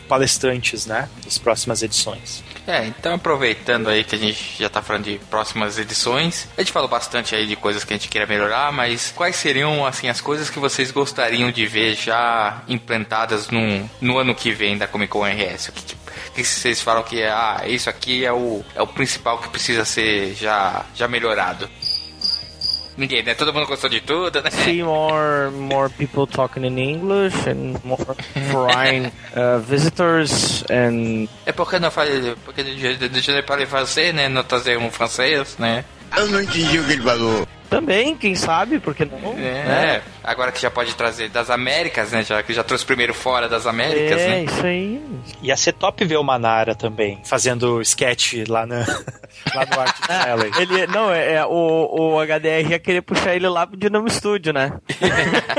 palestrantes, 0.09 0.85
né? 0.85 1.07
Das 1.23 1.37
próximas 1.37 1.81
edições. 1.81 2.43
É, 2.67 2.85
então 2.85 3.13
aproveitando 3.13 3.89
aí 3.89 4.03
que 4.03 4.15
a 4.15 4.17
gente 4.17 4.57
já 4.57 4.69
tá 4.69 4.81
falando 4.81 5.03
de 5.03 5.19
próximas 5.29 5.77
edições, 5.77 6.47
a 6.57 6.61
gente 6.61 6.71
falou 6.71 6.89
bastante 6.89 7.35
aí 7.35 7.45
de 7.45 7.55
coisas 7.55 7.83
que 7.83 7.93
a 7.93 7.97
gente 7.97 8.09
queria 8.09 8.27
melhorar, 8.27 8.71
mas 8.71 9.13
quais 9.15 9.35
seriam, 9.35 9.85
assim, 9.85 10.09
as 10.09 10.19
coisas 10.19 10.49
que 10.49 10.57
vocês 10.57 10.91
gostariam 10.91 11.51
de 11.51 11.65
ver 11.67 11.93
já 11.95 12.63
implantadas 12.67 13.49
no, 13.49 13.89
no 14.01 14.17
ano 14.17 14.33
que 14.33 14.51
vem 14.51 14.77
da 14.77 14.87
Comic 14.87 15.11
Con 15.11 15.23
RS? 15.23 15.69
O 15.69 15.71
que, 15.73 15.83
tipo, 15.83 16.11
que 16.33 16.43
vocês 16.43 16.81
falam 16.81 17.03
que 17.03 17.23
ah, 17.23 17.63
isso 17.67 17.89
aqui 17.89 18.25
é 18.25 18.33
o, 18.33 18.63
é 18.73 18.81
o 18.81 18.87
principal 18.87 19.37
que 19.37 19.49
precisa 19.49 19.85
ser 19.85 20.33
já, 20.33 20.85
já 20.95 21.07
melhorado? 21.07 21.69
Ninguém, 22.97 23.23
né? 23.23 23.33
Todo 23.33 23.53
mundo 23.53 23.67
gostou 23.67 23.89
de 23.89 23.99
tudo, 23.99 24.41
né? 24.41 24.49
See 24.51 24.81
more, 24.81 25.51
more 25.51 25.89
people 25.89 26.25
talking 26.25 26.65
in 26.65 26.77
English 26.77 27.35
and 27.49 27.79
more 27.83 28.05
foreign 28.51 29.07
uh, 29.35 29.59
visitors 29.59 30.63
and... 30.69 31.27
É 31.45 31.51
porque 31.51 31.77
não 31.77 31.91
faz... 31.91 32.09
Porque 32.45 32.63
deixa 32.63 33.31
eu 33.31 33.43
falar 33.43 33.65
francês, 33.67 34.15
né? 34.15 34.29
Não 34.29 34.43
trazer 34.43 34.77
um 34.77 34.89
francês, 34.89 35.57
né? 35.57 35.83
Eu 36.15 36.27
não 36.27 36.41
entendi 36.41 36.79
o 36.79 36.85
que 36.85 36.93
ele 36.93 37.03
falou. 37.03 37.47
Também, 37.69 38.15
quem 38.15 38.35
sabe, 38.35 38.79
porque 38.79 39.05
não? 39.05 39.33
É, 39.33 39.63
né? 39.63 40.01
agora 40.23 40.51
que 40.51 40.61
já 40.61 40.69
pode 40.69 40.93
trazer 40.95 41.29
das 41.29 41.49
Américas, 41.49 42.11
né? 42.11 42.23
Já 42.23 42.41
que 42.43 42.53
já 42.53 42.63
trouxe 42.63 42.85
primeiro 42.85 43.13
fora 43.13 43.49
das 43.49 43.65
Américas, 43.65 44.21
é, 44.21 44.27
né? 44.27 44.43
isso 44.43 44.65
aí. 44.65 45.01
Ia 45.41 45.57
ser 45.57 45.73
top 45.73 46.05
ver 46.05 46.17
o 46.17 46.23
Manara 46.23 46.75
também, 46.75 47.19
fazendo 47.23 47.81
sketch 47.81 48.47
lá, 48.47 48.65
na, 48.65 48.79
lá 49.53 49.65
no 49.65 49.79
Art 49.79 49.97
Alley. 50.09 50.51
Ele, 50.59 50.87
não, 50.87 51.11
é, 51.11 51.33
é, 51.33 51.45
o, 51.45 52.15
o 52.15 52.25
HDR 52.25 52.71
ia 52.71 52.79
querer 52.79 53.01
puxar 53.01 53.35
ele 53.35 53.47
lá 53.47 53.65
pro 53.65 53.77
Dinamo 53.77 54.09
Studio, 54.09 54.53
né? 54.53 54.71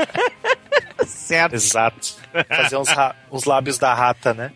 certo. 1.06 1.54
Exato. 1.54 2.16
Fazer 2.48 2.76
uns, 2.76 2.88
uns 3.30 3.44
lábios 3.44 3.78
da 3.78 3.92
rata, 3.94 4.32
né? 4.32 4.52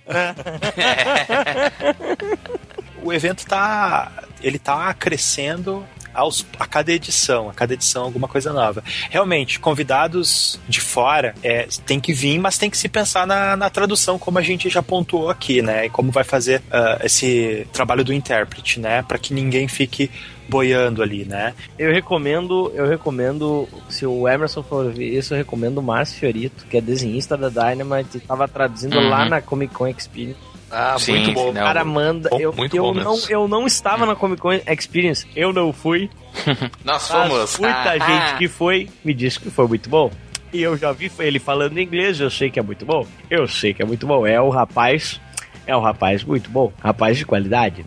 o 3.02 3.12
evento 3.12 3.46
tá. 3.46 4.10
Ele 4.42 4.58
tá 4.58 4.92
crescendo 4.94 5.86
aos, 6.14 6.46
a 6.58 6.66
cada 6.66 6.92
edição, 6.92 7.48
a 7.48 7.54
cada 7.54 7.74
edição 7.74 8.04
alguma 8.04 8.28
coisa 8.28 8.52
nova. 8.52 8.82
Realmente, 9.08 9.58
convidados 9.58 10.58
de 10.68 10.80
fora 10.80 11.34
é, 11.42 11.66
tem 11.86 12.00
que 12.00 12.12
vir, 12.12 12.38
mas 12.38 12.58
tem 12.58 12.70
que 12.70 12.76
se 12.76 12.88
pensar 12.88 13.26
na, 13.26 13.56
na 13.56 13.70
tradução, 13.70 14.18
como 14.18 14.38
a 14.38 14.42
gente 14.42 14.68
já 14.68 14.82
pontuou 14.82 15.30
aqui, 15.30 15.62
né? 15.62 15.86
E 15.86 15.90
como 15.90 16.10
vai 16.10 16.24
fazer 16.24 16.60
uh, 16.68 17.04
esse 17.04 17.66
trabalho 17.72 18.04
do 18.04 18.12
intérprete, 18.12 18.80
né? 18.80 19.02
Para 19.02 19.18
que 19.18 19.32
ninguém 19.32 19.68
fique 19.68 20.10
boiando 20.48 21.02
ali, 21.02 21.24
né? 21.24 21.54
Eu 21.78 21.92
recomendo, 21.92 22.72
eu 22.74 22.86
recomendo, 22.86 23.68
se 23.88 24.04
o 24.04 24.28
Emerson 24.28 24.62
for 24.62 24.92
ver 24.92 25.16
isso, 25.16 25.32
eu 25.32 25.38
recomendo 25.38 25.78
o 25.78 25.82
Márcio 25.82 26.18
Fiorito, 26.18 26.66
que 26.66 26.76
é 26.76 26.80
desenhista 26.80 27.36
da 27.36 27.48
Dynamite, 27.48 28.18
estava 28.18 28.48
traduzindo 28.48 28.98
uhum. 28.98 29.08
lá 29.08 29.28
na 29.28 29.40
Comic 29.40 29.72
Con 29.72 29.86
Experience 29.86 30.49
Ah, 30.70 30.96
Sim, 30.98 31.12
muito 31.12 31.32
bom. 31.32 31.52
não. 31.52 31.62
Cara, 31.62 31.84
manda. 31.84 32.28
Bom, 32.30 32.38
eu, 32.38 32.52
muito 32.52 32.76
eu, 32.76 32.82
bom 32.82 32.94
não, 32.94 33.18
eu 33.28 33.48
não 33.48 33.66
estava 33.66 34.06
na 34.06 34.14
Comic 34.14 34.40
Con 34.40 34.52
Experience, 34.52 35.26
eu 35.34 35.52
não 35.52 35.72
fui. 35.72 36.08
Nós 36.84 37.08
fomos. 37.08 37.58
muita 37.58 37.90
Ah, 37.90 37.98
gente 37.98 38.34
ah. 38.34 38.36
que 38.38 38.48
foi 38.48 38.88
me 39.04 39.12
disse 39.12 39.40
que 39.40 39.50
foi 39.50 39.66
muito 39.66 39.88
bom. 39.90 40.10
E 40.52 40.62
eu 40.62 40.76
já 40.76 40.90
vi 40.92 41.10
ele 41.20 41.38
falando 41.38 41.78
inglês, 41.78 42.18
eu 42.20 42.30
sei 42.30 42.50
que 42.50 42.58
é 42.58 42.62
muito 42.62 42.84
bom. 42.84 43.06
Eu 43.30 43.46
sei 43.46 43.72
que 43.72 43.82
é 43.82 43.84
muito 43.84 44.06
bom. 44.06 44.26
É 44.26 44.40
o 44.40 44.50
rapaz. 44.50 45.20
É 45.66 45.76
um 45.76 45.80
rapaz 45.80 46.24
muito 46.24 46.50
bom. 46.50 46.72
Rapaz 46.82 47.16
de 47.16 47.24
qualidade. 47.24 47.84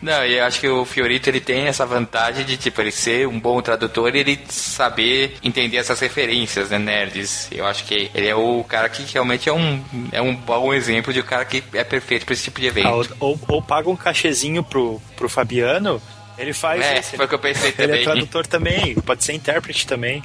Não, 0.00 0.24
e 0.24 0.36
eu 0.36 0.44
acho 0.44 0.60
que 0.60 0.68
o 0.68 0.84
Fiorito 0.84 1.30
ele 1.30 1.40
tem 1.40 1.66
essa 1.66 1.86
vantagem 1.86 2.44
de 2.44 2.56
tipo 2.56 2.80
ele 2.80 2.90
ser 2.90 3.26
um 3.26 3.40
bom 3.40 3.60
tradutor 3.62 4.14
e 4.14 4.18
ele 4.18 4.38
saber 4.48 5.36
entender 5.42 5.78
essas 5.78 5.98
referências, 5.98 6.70
né, 6.70 6.78
nerds. 6.78 7.48
Eu 7.50 7.66
acho 7.66 7.84
que 7.84 8.10
ele 8.14 8.28
é 8.28 8.34
o 8.34 8.62
cara 8.64 8.88
que 8.88 9.02
realmente 9.12 9.48
é 9.48 9.52
um 9.52 9.82
é 10.12 10.20
um 10.20 10.34
bom 10.34 10.74
exemplo 10.74 11.12
de 11.12 11.20
um 11.20 11.24
cara 11.24 11.44
que 11.44 11.64
é 11.72 11.82
perfeito 11.82 12.26
para 12.26 12.34
esse 12.34 12.44
tipo 12.44 12.60
de 12.60 12.66
evento. 12.66 12.88
Ah, 12.88 12.94
ou, 12.94 13.06
ou, 13.20 13.40
ou 13.48 13.62
paga 13.62 13.88
um 13.88 13.96
cachezinho 13.96 14.62
pro, 14.62 15.00
pro 15.16 15.28
Fabiano, 15.28 16.00
ele 16.36 16.52
faz 16.52 16.84
é, 16.84 16.98
esse. 16.98 17.16
foi 17.16 17.26
o 17.26 17.28
que 17.28 17.34
eu 17.34 17.38
pensei 17.38 17.74
Ele 17.78 17.84
é 17.84 17.86
também. 17.86 18.04
tradutor 18.04 18.46
também, 18.46 18.94
pode 18.96 19.24
ser 19.24 19.32
intérprete 19.32 19.86
também. 19.86 20.22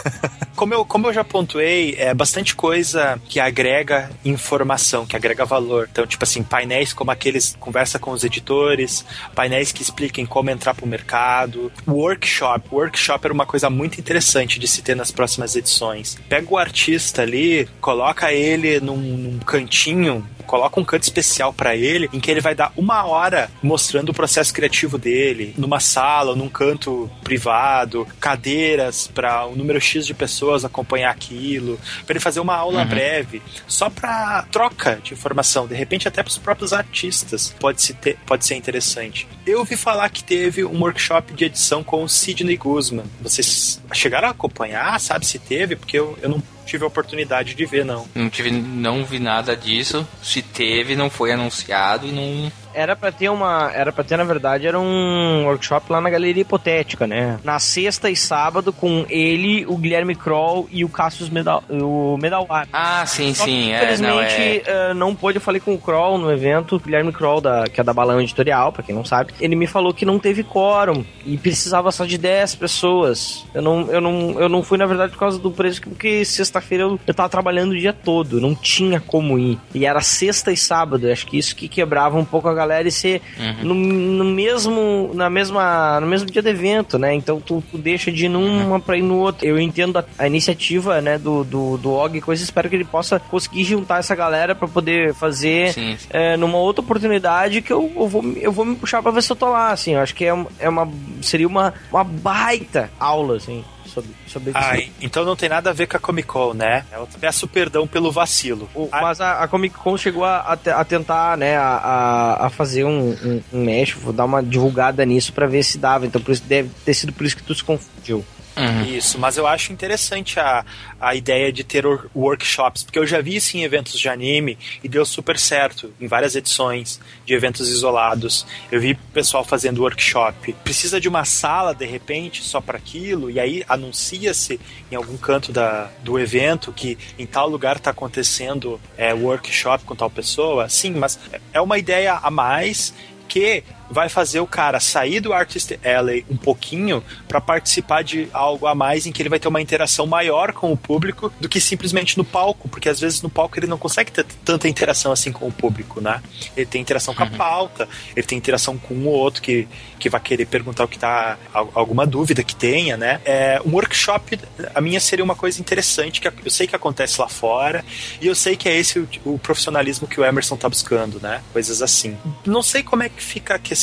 como, 0.54 0.74
eu, 0.74 0.84
como 0.84 1.08
eu 1.08 1.12
já 1.12 1.24
pontuei, 1.24 1.94
é 1.98 2.14
bastante 2.14 2.54
coisa 2.54 3.20
que 3.28 3.40
agrega 3.40 4.10
informação, 4.24 5.06
que 5.06 5.16
agrega 5.16 5.44
valor. 5.44 5.88
Então, 5.90 6.06
tipo 6.06 6.24
assim, 6.24 6.42
painéis 6.42 6.92
como 6.92 7.10
aqueles 7.10 7.56
conversa 7.58 7.98
com 7.98 8.12
os 8.12 8.24
editores, 8.24 9.04
painéis 9.34 9.72
que 9.72 9.82
expliquem 9.82 10.24
como 10.24 10.50
entrar 10.50 10.74
pro 10.74 10.86
mercado, 10.86 11.72
workshop. 11.86 12.68
Workshop 12.70 13.26
era 13.26 13.34
uma 13.34 13.46
coisa 13.46 13.68
muito 13.68 13.98
interessante 13.98 14.58
de 14.58 14.68
se 14.68 14.82
ter 14.82 14.94
nas 14.94 15.10
próximas 15.10 15.56
edições. 15.56 16.16
Pega 16.28 16.46
o 16.52 16.56
artista 16.56 17.22
ali, 17.22 17.68
coloca 17.80 18.32
ele 18.32 18.80
num, 18.80 18.96
num 18.96 19.38
cantinho, 19.40 20.26
coloca 20.48 20.80
um 20.80 20.84
canto 20.84 21.02
especial 21.02 21.52
para 21.52 21.76
ele, 21.76 22.08
em 22.10 22.18
que 22.18 22.30
ele 22.30 22.40
vai 22.40 22.54
dar 22.54 22.72
uma 22.74 23.04
hora 23.04 23.50
mostrando 23.62 24.08
o 24.08 24.14
processo 24.14 24.52
criativo 24.52 24.96
dele, 24.96 25.54
numa 25.58 25.78
sala, 25.78 26.34
num 26.34 26.48
canto 26.48 27.08
privado, 27.22 28.08
cadeiras 28.18 29.06
para 29.06 29.46
um 29.46 29.54
número 29.54 29.78
X 29.80 30.06
de 30.06 30.14
pessoas 30.14 30.64
acompanhar 30.64 31.10
aquilo, 31.10 31.78
para 32.06 32.14
ele 32.14 32.20
fazer 32.20 32.40
uma 32.40 32.56
aula 32.56 32.84
breve, 32.84 33.42
só 33.66 33.90
para 33.90 34.42
troca 34.50 34.98
de 35.04 35.12
informação, 35.12 35.66
de 35.66 35.74
repente 35.74 36.08
até 36.08 36.22
para 36.22 36.30
os 36.30 36.38
próprios 36.38 36.72
artistas 36.72 37.54
pode, 37.60 37.82
-se 37.82 37.92
ter, 37.92 38.16
pode 38.26 38.46
ser 38.46 38.54
interessante. 38.54 39.28
Eu 39.46 39.58
ouvi 39.58 39.76
falar 39.76 40.08
que 40.08 40.24
teve 40.24 40.64
um 40.64 40.80
workshop 40.80 41.34
de 41.34 41.44
edição 41.44 41.84
com 41.84 42.02
o 42.02 42.08
Sidney 42.08 42.56
Guzman. 42.56 43.04
Vocês 43.20 43.80
chegaram 43.92 44.28
a 44.28 44.30
acompanhar? 44.30 44.98
Sabe 44.98 45.26
se 45.26 45.38
teve? 45.38 45.76
Porque 45.76 45.98
eu, 45.98 46.18
eu 46.22 46.30
não 46.30 46.42
tive 46.68 46.84
a 46.84 46.86
oportunidade 46.86 47.54
de 47.54 47.66
ver, 47.66 47.84
não. 47.84 48.06
Não 48.14 48.28
tive, 48.28 48.50
não 48.50 49.04
vi 49.04 49.18
nada 49.18 49.56
disso. 49.56 50.06
Se 50.22 50.42
teve, 50.42 50.94
não 50.94 51.08
foi 51.10 51.32
anunciado 51.32 52.06
e 52.06 52.12
não. 52.12 52.52
Era 52.78 52.94
pra 52.94 53.10
ter 53.10 53.28
uma. 53.28 53.72
Era 53.74 53.90
pra 53.90 54.04
ter, 54.04 54.16
na 54.16 54.22
verdade, 54.22 54.68
era 54.68 54.78
um 54.78 55.46
workshop 55.46 55.90
lá 55.90 56.00
na 56.00 56.08
Galeria 56.08 56.42
Hipotética, 56.42 57.08
né? 57.08 57.40
Na 57.42 57.58
sexta 57.58 58.08
e 58.08 58.14
sábado, 58.14 58.72
com 58.72 59.04
ele, 59.08 59.66
o 59.66 59.76
Guilherme 59.76 60.14
Kroll 60.14 60.68
e 60.70 60.84
o 60.84 60.88
Cassius 60.88 61.28
Medal, 61.28 61.64
o 61.68 62.16
Medalwar. 62.18 62.68
Ah, 62.72 63.04
sim, 63.04 63.34
Só 63.34 63.44
que, 63.44 63.50
sim. 63.50 63.72
É, 63.72 63.78
não, 63.98 64.22
infelizmente, 64.22 64.62
é... 64.64 64.90
eh, 64.90 64.94
não 64.94 65.12
pôde. 65.12 65.38
Eu 65.38 65.42
falei 65.42 65.60
com 65.60 65.74
o 65.74 65.78
Kroll 65.78 66.18
no 66.18 66.30
evento, 66.30 66.76
o 66.76 66.78
Guilherme 66.78 67.10
Kroll, 67.10 67.40
da, 67.40 67.64
que 67.64 67.80
é 67.80 67.84
da 67.84 67.92
Balão 67.92 68.20
Editorial, 68.20 68.70
pra 68.70 68.84
quem 68.84 68.94
não 68.94 69.04
sabe. 69.04 69.34
Ele 69.40 69.56
me 69.56 69.66
falou 69.66 69.92
que 69.92 70.06
não 70.06 70.20
teve 70.20 70.44
quórum 70.44 71.04
e 71.26 71.36
precisava 71.36 71.90
só 71.90 72.04
de 72.04 72.16
10 72.16 72.54
pessoas. 72.54 73.44
Eu 73.52 73.60
não, 73.60 73.90
eu 73.90 74.00
não, 74.00 74.40
eu 74.40 74.48
não 74.48 74.62
fui, 74.62 74.78
na 74.78 74.86
verdade, 74.86 75.10
por 75.10 75.18
causa 75.18 75.36
do 75.36 75.50
preço, 75.50 75.82
porque 75.82 76.24
sexta-feira 76.24 76.84
eu, 76.84 77.00
eu 77.04 77.14
tava 77.14 77.28
trabalhando 77.28 77.72
o 77.72 77.78
dia 77.78 77.92
todo, 77.92 78.40
não 78.40 78.54
tinha 78.54 79.00
como 79.00 79.36
ir. 79.36 79.58
E 79.74 79.84
era 79.84 80.00
sexta 80.00 80.52
e 80.52 80.56
sábado, 80.56 81.10
acho 81.10 81.26
que 81.26 81.36
isso 81.36 81.56
que 81.56 81.66
quebrava 81.66 82.16
um 82.16 82.24
pouco 82.24 82.48
a 82.48 82.54
galera 82.54 82.67
e 82.86 82.90
ser 82.90 83.20
no, 83.62 83.74
no 83.74 84.24
mesmo, 84.24 85.10
na 85.14 85.28
mesma, 85.30 86.00
no 86.00 86.06
mesmo 86.06 86.30
dia 86.30 86.42
do 86.42 86.48
evento, 86.48 86.98
né? 86.98 87.14
Então 87.14 87.40
tu, 87.40 87.62
tu 87.70 87.78
deixa 87.78 88.10
de 88.10 88.26
ir 88.26 88.28
numa 88.28 88.80
pra 88.80 88.96
ir 88.96 89.02
no 89.02 89.18
outro. 89.18 89.46
Eu 89.46 89.58
entendo 89.58 89.98
a, 89.98 90.04
a 90.18 90.26
iniciativa, 90.26 91.00
né, 91.00 91.18
do, 91.18 91.44
do, 91.44 91.76
do 91.78 91.92
Og 91.92 92.16
e 92.16 92.20
coisa, 92.20 92.42
espero 92.42 92.68
que 92.68 92.76
ele 92.76 92.84
possa 92.84 93.18
conseguir 93.18 93.64
juntar 93.64 93.98
essa 93.98 94.14
galera 94.14 94.54
pra 94.54 94.68
poder 94.68 95.14
fazer 95.14 95.72
Sim, 95.72 95.96
sim. 95.98 96.08
é, 96.10 96.36
numa 96.36 96.58
outra 96.58 96.82
oportunidade 96.82 97.62
que 97.62 97.72
eu, 97.72 97.90
eu, 97.96 98.08
vou, 98.08 98.24
eu 98.36 98.52
vou 98.52 98.64
me 98.64 98.76
puxar 98.76 99.02
pra 99.02 99.10
ver 99.10 99.22
se 99.22 99.32
eu 99.32 99.36
tô 99.36 99.48
lá, 99.48 99.70
assim. 99.70 99.94
Eu 99.94 100.00
acho 100.00 100.14
que 100.14 100.24
é, 100.24 100.46
é 100.58 100.68
uma, 100.68 100.88
seria 101.22 101.46
uma, 101.46 101.74
uma 101.90 102.04
baita 102.04 102.90
aula, 102.98 103.36
assim, 103.36 103.64
sobre, 104.02 104.10
sobre 104.26 104.50
Ah, 104.54 104.78
isso. 104.78 104.90
então 105.00 105.24
não 105.24 105.34
tem 105.36 105.48
nada 105.48 105.70
a 105.70 105.72
ver 105.72 105.86
com 105.86 105.96
a 105.96 106.00
Comic 106.00 106.28
Con, 106.28 106.54
né? 106.54 106.84
Eu 106.92 107.08
peço 107.20 107.46
perdão 107.48 107.86
pelo 107.86 108.10
vacilo. 108.12 108.68
O- 108.74 108.88
Ah, 108.92 109.02
Mas 109.02 109.20
a, 109.20 109.42
a 109.42 109.48
Comic 109.48 109.74
Con 109.76 109.96
chegou 109.96 110.24
a, 110.24 110.38
a 110.40 110.56
te- 110.56 110.70
a 110.70 110.84
tentar, 110.84 111.36
né, 111.36 111.56
a, 111.56 112.36
a, 112.46 112.50
fazer 112.50 112.84
um, 112.84 113.10
um, 113.10 113.42
um 113.52 113.64
mesh, 113.64 113.92
vou 113.94 114.12
dar 114.12 114.24
uma 114.24 114.42
divulgada 114.42 115.04
nisso 115.04 115.32
pra 115.32 115.46
ver 115.46 115.62
se 115.62 115.78
dava. 115.78 116.06
Então 116.06 116.20
por 116.20 116.32
isso 116.32 116.42
deve 116.44 116.70
ter 116.84 116.94
sido 116.94 117.12
por 117.12 117.24
isso 117.26 117.36
que 117.36 117.42
tu 117.42 117.54
se 117.54 117.62
confundiu. 117.64 118.24
Uhum. 118.58 118.82
Isso, 118.84 119.18
mas 119.18 119.36
eu 119.36 119.46
acho 119.46 119.72
interessante 119.72 120.40
a, 120.40 120.64
a 121.00 121.14
ideia 121.14 121.52
de 121.52 121.62
ter 121.62 121.86
wor- 121.86 122.10
workshops, 122.14 122.82
porque 122.82 122.98
eu 122.98 123.06
já 123.06 123.20
vi 123.20 123.36
isso 123.36 123.56
em 123.56 123.62
eventos 123.62 123.98
de 123.98 124.08
anime 124.08 124.58
e 124.82 124.88
deu 124.88 125.04
super 125.06 125.38
certo 125.38 125.92
em 126.00 126.08
várias 126.08 126.34
edições 126.34 127.00
de 127.24 127.34
eventos 127.34 127.68
isolados. 127.68 128.44
Eu 128.70 128.80
vi 128.80 128.94
pessoal 129.12 129.44
fazendo 129.44 129.82
workshop. 129.82 130.52
Precisa 130.64 131.00
de 131.00 131.08
uma 131.08 131.24
sala 131.24 131.74
de 131.74 131.86
repente 131.86 132.42
só 132.42 132.60
para 132.60 132.76
aquilo 132.78 133.30
e 133.30 133.38
aí 133.38 133.64
anuncia-se 133.68 134.58
em 134.90 134.96
algum 134.96 135.16
canto 135.16 135.52
da, 135.52 135.90
do 136.02 136.18
evento 136.18 136.72
que 136.72 136.98
em 137.18 137.26
tal 137.26 137.48
lugar 137.48 137.76
está 137.76 137.90
acontecendo 137.90 138.80
é, 138.96 139.14
workshop 139.14 139.84
com 139.84 139.94
tal 139.94 140.10
pessoa. 140.10 140.68
Sim, 140.68 140.92
mas 140.92 141.18
é 141.52 141.60
uma 141.60 141.78
ideia 141.78 142.14
a 142.14 142.30
mais 142.30 142.92
que 143.28 143.62
vai 143.90 144.08
fazer 144.08 144.40
o 144.40 144.46
cara 144.46 144.78
sair 144.80 145.20
do 145.20 145.32
Artist 145.32 145.78
Alley 145.84 146.24
um 146.30 146.36
pouquinho 146.36 147.02
para 147.26 147.40
participar 147.40 148.02
de 148.04 148.28
algo 148.32 148.66
a 148.66 148.74
mais 148.74 149.06
em 149.06 149.12
que 149.12 149.22
ele 149.22 149.28
vai 149.28 149.38
ter 149.38 149.48
uma 149.48 149.60
interação 149.60 150.06
maior 150.06 150.52
com 150.52 150.70
o 150.72 150.76
público 150.76 151.32
do 151.40 151.48
que 151.48 151.60
simplesmente 151.60 152.16
no 152.18 152.24
palco, 152.24 152.68
porque 152.68 152.88
às 152.88 153.00
vezes 153.00 153.22
no 153.22 153.30
palco 153.30 153.58
ele 153.58 153.66
não 153.66 153.78
consegue 153.78 154.12
ter 154.12 154.24
tanta 154.44 154.68
interação 154.68 155.10
assim 155.10 155.32
com 155.32 155.46
o 155.48 155.52
público, 155.52 156.00
né? 156.00 156.22
Ele 156.56 156.66
tem 156.66 156.80
interação 156.80 157.14
com 157.14 157.22
a 157.22 157.26
pauta, 157.26 157.88
ele 158.14 158.26
tem 158.26 158.36
interação 158.36 158.76
com 158.76 159.06
ou 159.06 159.14
outro 159.14 159.40
que, 159.40 159.66
que 159.98 160.08
vai 160.10 160.20
querer 160.20 160.46
perguntar 160.46 160.84
o 160.84 160.88
que 160.88 160.98
tá 160.98 161.38
al- 161.54 161.70
alguma 161.74 162.06
dúvida 162.06 162.42
que 162.44 162.54
tenha, 162.54 162.96
né? 162.96 163.20
É, 163.24 163.60
um 163.64 163.72
workshop, 163.72 164.38
a 164.74 164.80
minha 164.80 165.00
seria 165.00 165.24
uma 165.24 165.34
coisa 165.36 165.60
interessante 165.60 166.20
que 166.20 166.28
eu 166.28 166.50
sei 166.50 166.66
que 166.66 166.76
acontece 166.76 167.20
lá 167.20 167.28
fora 167.28 167.84
e 168.20 168.26
eu 168.26 168.34
sei 168.34 168.54
que 168.56 168.68
é 168.68 168.76
esse 168.76 168.98
o, 168.98 169.08
o 169.24 169.38
profissionalismo 169.38 170.06
que 170.06 170.20
o 170.20 170.24
Emerson 170.24 170.56
tá 170.56 170.68
buscando, 170.68 171.18
né? 171.20 171.42
Coisas 171.52 171.80
assim. 171.80 172.16
Não 172.44 172.62
sei 172.62 172.82
como 172.82 173.02
é 173.02 173.08
que 173.08 173.22
fica 173.22 173.54
a 173.54 173.58
questão 173.58 173.77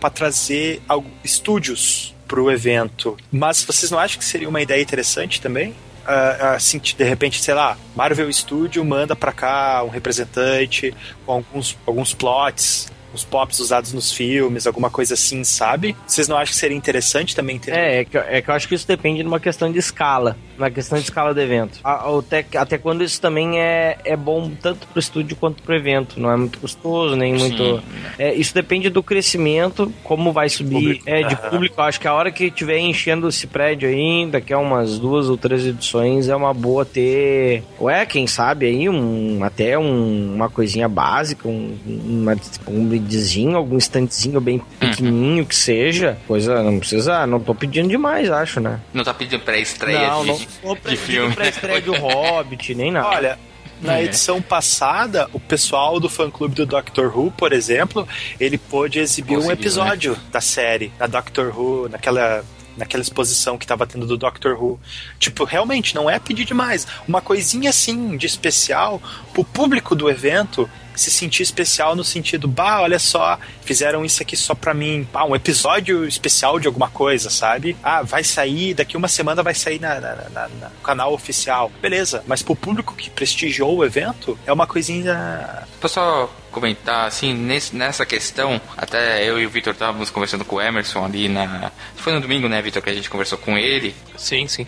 para 0.00 0.10
trazer 0.10 0.82
algo, 0.88 1.10
estúdios 1.24 2.14
pro 2.28 2.50
evento, 2.50 3.16
mas 3.30 3.64
vocês 3.64 3.90
não 3.90 3.98
acham 3.98 4.18
que 4.18 4.24
seria 4.24 4.48
uma 4.48 4.60
ideia 4.60 4.80
interessante 4.80 5.40
também? 5.40 5.74
Ah, 6.06 6.54
assim, 6.54 6.78
de 6.78 7.04
repente, 7.04 7.40
sei 7.40 7.54
lá, 7.54 7.76
Marvel 7.94 8.32
Studio 8.32 8.84
manda 8.84 9.14
pra 9.14 9.32
cá 9.32 9.82
um 9.84 9.88
representante 9.88 10.94
com 11.24 11.32
alguns, 11.32 11.76
alguns 11.86 12.14
plots, 12.14 12.90
uns 13.14 13.24
pops 13.24 13.58
usados 13.58 13.92
nos 13.92 14.12
filmes, 14.12 14.66
alguma 14.66 14.90
coisa 14.90 15.14
assim, 15.14 15.42
sabe? 15.44 15.96
Vocês 16.06 16.28
não 16.28 16.36
acham 16.36 16.52
que 16.52 16.56
seria 16.58 16.76
interessante 16.76 17.34
também 17.34 17.58
ter 17.58 17.72
É, 17.72 18.00
é 18.00 18.04
que, 18.04 18.16
é 18.18 18.40
que 18.42 18.50
eu 18.50 18.54
acho 18.54 18.68
que 18.68 18.74
isso 18.74 18.86
depende 18.86 19.22
de 19.22 19.28
uma 19.28 19.40
questão 19.40 19.70
de 19.70 19.78
escala, 19.78 20.36
uma 20.58 20.70
questão 20.70 20.98
de 20.98 21.04
escala 21.04 21.32
do 21.34 21.40
evento. 21.40 21.78
A- 21.84 22.08
Até, 22.18 22.44
até 22.56 22.78
quando 22.78 23.02
isso 23.02 23.20
também 23.20 23.60
é, 23.60 23.96
é 24.04 24.16
bom 24.16 24.50
tanto 24.60 24.86
pro 24.86 24.98
estúdio 25.00 25.36
quanto 25.36 25.62
pro 25.62 25.74
evento, 25.74 26.18
não 26.20 26.30
é 26.30 26.36
muito 26.36 26.58
custoso, 26.58 27.16
nem 27.16 27.34
muito. 27.34 27.82
É, 28.18 28.34
isso 28.34 28.54
depende 28.54 28.88
do 28.90 29.02
crescimento, 29.02 29.92
como 30.04 30.32
vai 30.32 30.48
subir 30.48 30.74
Público. 30.74 31.04
é, 31.06 31.22
de 31.22 31.36
público. 31.36 31.74
Eu 31.80 31.84
acho 31.84 32.00
que 32.00 32.06
a 32.08 32.14
hora 32.14 32.30
que 32.30 32.50
tiver 32.50 32.78
enchendo 32.78 33.28
esse 33.28 33.46
prédio 33.46 33.88
aí, 33.88 34.26
daqui 34.30 34.52
a 34.52 34.58
umas 34.58 34.98
duas 34.98 35.28
ou 35.28 35.36
três 35.36 35.64
edições, 35.66 36.28
é 36.28 36.36
uma 36.36 36.52
boa 36.52 36.84
ter. 36.84 37.62
Ué, 37.80 38.04
quem 38.06 38.26
sabe 38.26 38.66
aí, 38.66 38.88
um, 38.88 39.42
até 39.42 39.78
um- 39.78 40.34
uma 40.34 40.48
coisinha 40.50 40.88
básica, 40.88 41.48
um, 41.48 41.76
uma, 41.86 42.36
um 42.68 42.84
brindezinho, 43.00 43.56
algum 43.56 43.76
estantezinho 43.78 44.40
bem 44.40 44.58
pequenininho 44.78 45.44
que 45.46 45.54
seja. 45.54 46.18
Coisa, 46.26 46.62
não 46.62 46.78
precisa, 46.78 47.26
não 47.26 47.40
tô 47.40 47.54
pedindo 47.54 47.88
demais, 47.88 48.30
acho, 48.30 48.60
né? 48.60 48.80
Não 48.92 49.02
tá 49.04 49.12
pedindo 49.14 49.40
pré-estreia 49.42 50.08
Não, 50.08 50.22
de, 50.24 50.48
não 50.64 50.76
tô 50.76 50.88
de 50.90 50.96
filme. 50.96 51.34
pra 51.34 51.48
estreia 51.48 51.80
do 51.80 51.92
Hobbit, 51.98 52.74
nem 52.74 52.90
nada. 52.92 53.08
Olha, 53.08 53.38
na 53.80 53.98
É. 53.98 54.04
edição 54.04 54.42
passada, 54.42 55.28
o 55.32 55.40
pessoal 55.40 55.98
do 55.98 56.08
fã-clube 56.08 56.54
do 56.54 56.66
Doctor 56.66 57.16
Who, 57.16 57.30
por 57.30 57.52
exemplo, 57.52 58.06
ele 58.38 58.58
pôde 58.58 58.98
exibir 58.98 59.32
um 59.32 59.36
Conseguiu, 59.42 59.52
episódio 59.60 60.16
da 60.30 60.40
série, 60.40 60.92
da 60.98 61.06
Doctor 61.06 61.58
Who, 61.58 61.88
naquela 61.88 62.44
naquela 62.76 63.02
exposição 63.02 63.58
que 63.58 63.66
tava 63.66 63.86
tendo 63.86 64.06
do 64.06 64.16
Doctor 64.16 64.54
Who. 64.54 64.80
Tipo, 65.18 65.44
realmente, 65.44 65.94
não 65.94 66.08
é 66.08 66.18
pedir 66.18 66.46
demais. 66.46 66.86
Uma 67.06 67.20
coisinha 67.20 67.68
assim 67.68 68.16
de 68.16 68.24
especial 68.26 69.02
pro 69.34 69.44
público 69.44 69.94
do 69.94 70.08
evento 70.08 70.70
se 70.94 71.10
sentir 71.10 71.42
especial 71.42 71.94
no 71.96 72.04
sentido, 72.04 72.46
bah, 72.48 72.80
olha 72.82 72.98
só, 72.98 73.38
fizeram 73.64 74.04
isso 74.04 74.22
aqui 74.22 74.36
só 74.36 74.54
pra 74.54 74.74
mim. 74.74 75.06
Ah, 75.14 75.24
um 75.24 75.34
episódio 75.34 76.06
especial 76.06 76.58
de 76.58 76.66
alguma 76.66 76.88
coisa, 76.90 77.30
sabe? 77.30 77.76
Ah, 77.82 78.02
vai 78.02 78.22
sair, 78.24 78.74
daqui 78.74 78.96
uma 78.96 79.08
semana 79.08 79.42
vai 79.42 79.54
sair 79.54 79.80
na, 79.80 80.00
na- 80.00 80.14
na- 80.16 80.28
na- 80.48 80.68
no 80.68 80.80
canal 80.82 81.12
oficial. 81.12 81.70
Beleza, 81.80 82.22
mas 82.26 82.42
pro 82.42 82.54
público 82.56 82.94
que 82.94 83.08
prestigiou 83.10 83.76
o 83.78 83.84
evento, 83.84 84.38
é 84.46 84.52
uma 84.52 84.66
coisinha. 84.66 85.66
Pessoal, 85.80 86.34
comentar, 86.50 87.06
assim, 87.06 87.32
nesse, 87.32 87.74
nessa 87.74 88.04
questão, 88.04 88.60
até 88.76 89.22
eu 89.28 89.40
e 89.40 89.46
o 89.46 89.50
Vitor 89.50 89.72
estávamos 89.72 90.10
conversando 90.10 90.44
com 90.44 90.56
o 90.56 90.60
Emerson 90.60 91.04
ali 91.04 91.28
na. 91.28 91.70
Foi 91.96 92.12
no 92.12 92.20
domingo, 92.20 92.48
né, 92.48 92.60
Vitor, 92.60 92.82
que 92.82 92.90
a 92.90 92.94
gente 92.94 93.08
conversou 93.08 93.38
com 93.38 93.56
ele. 93.56 93.94
Sim, 94.16 94.46
sim. 94.48 94.66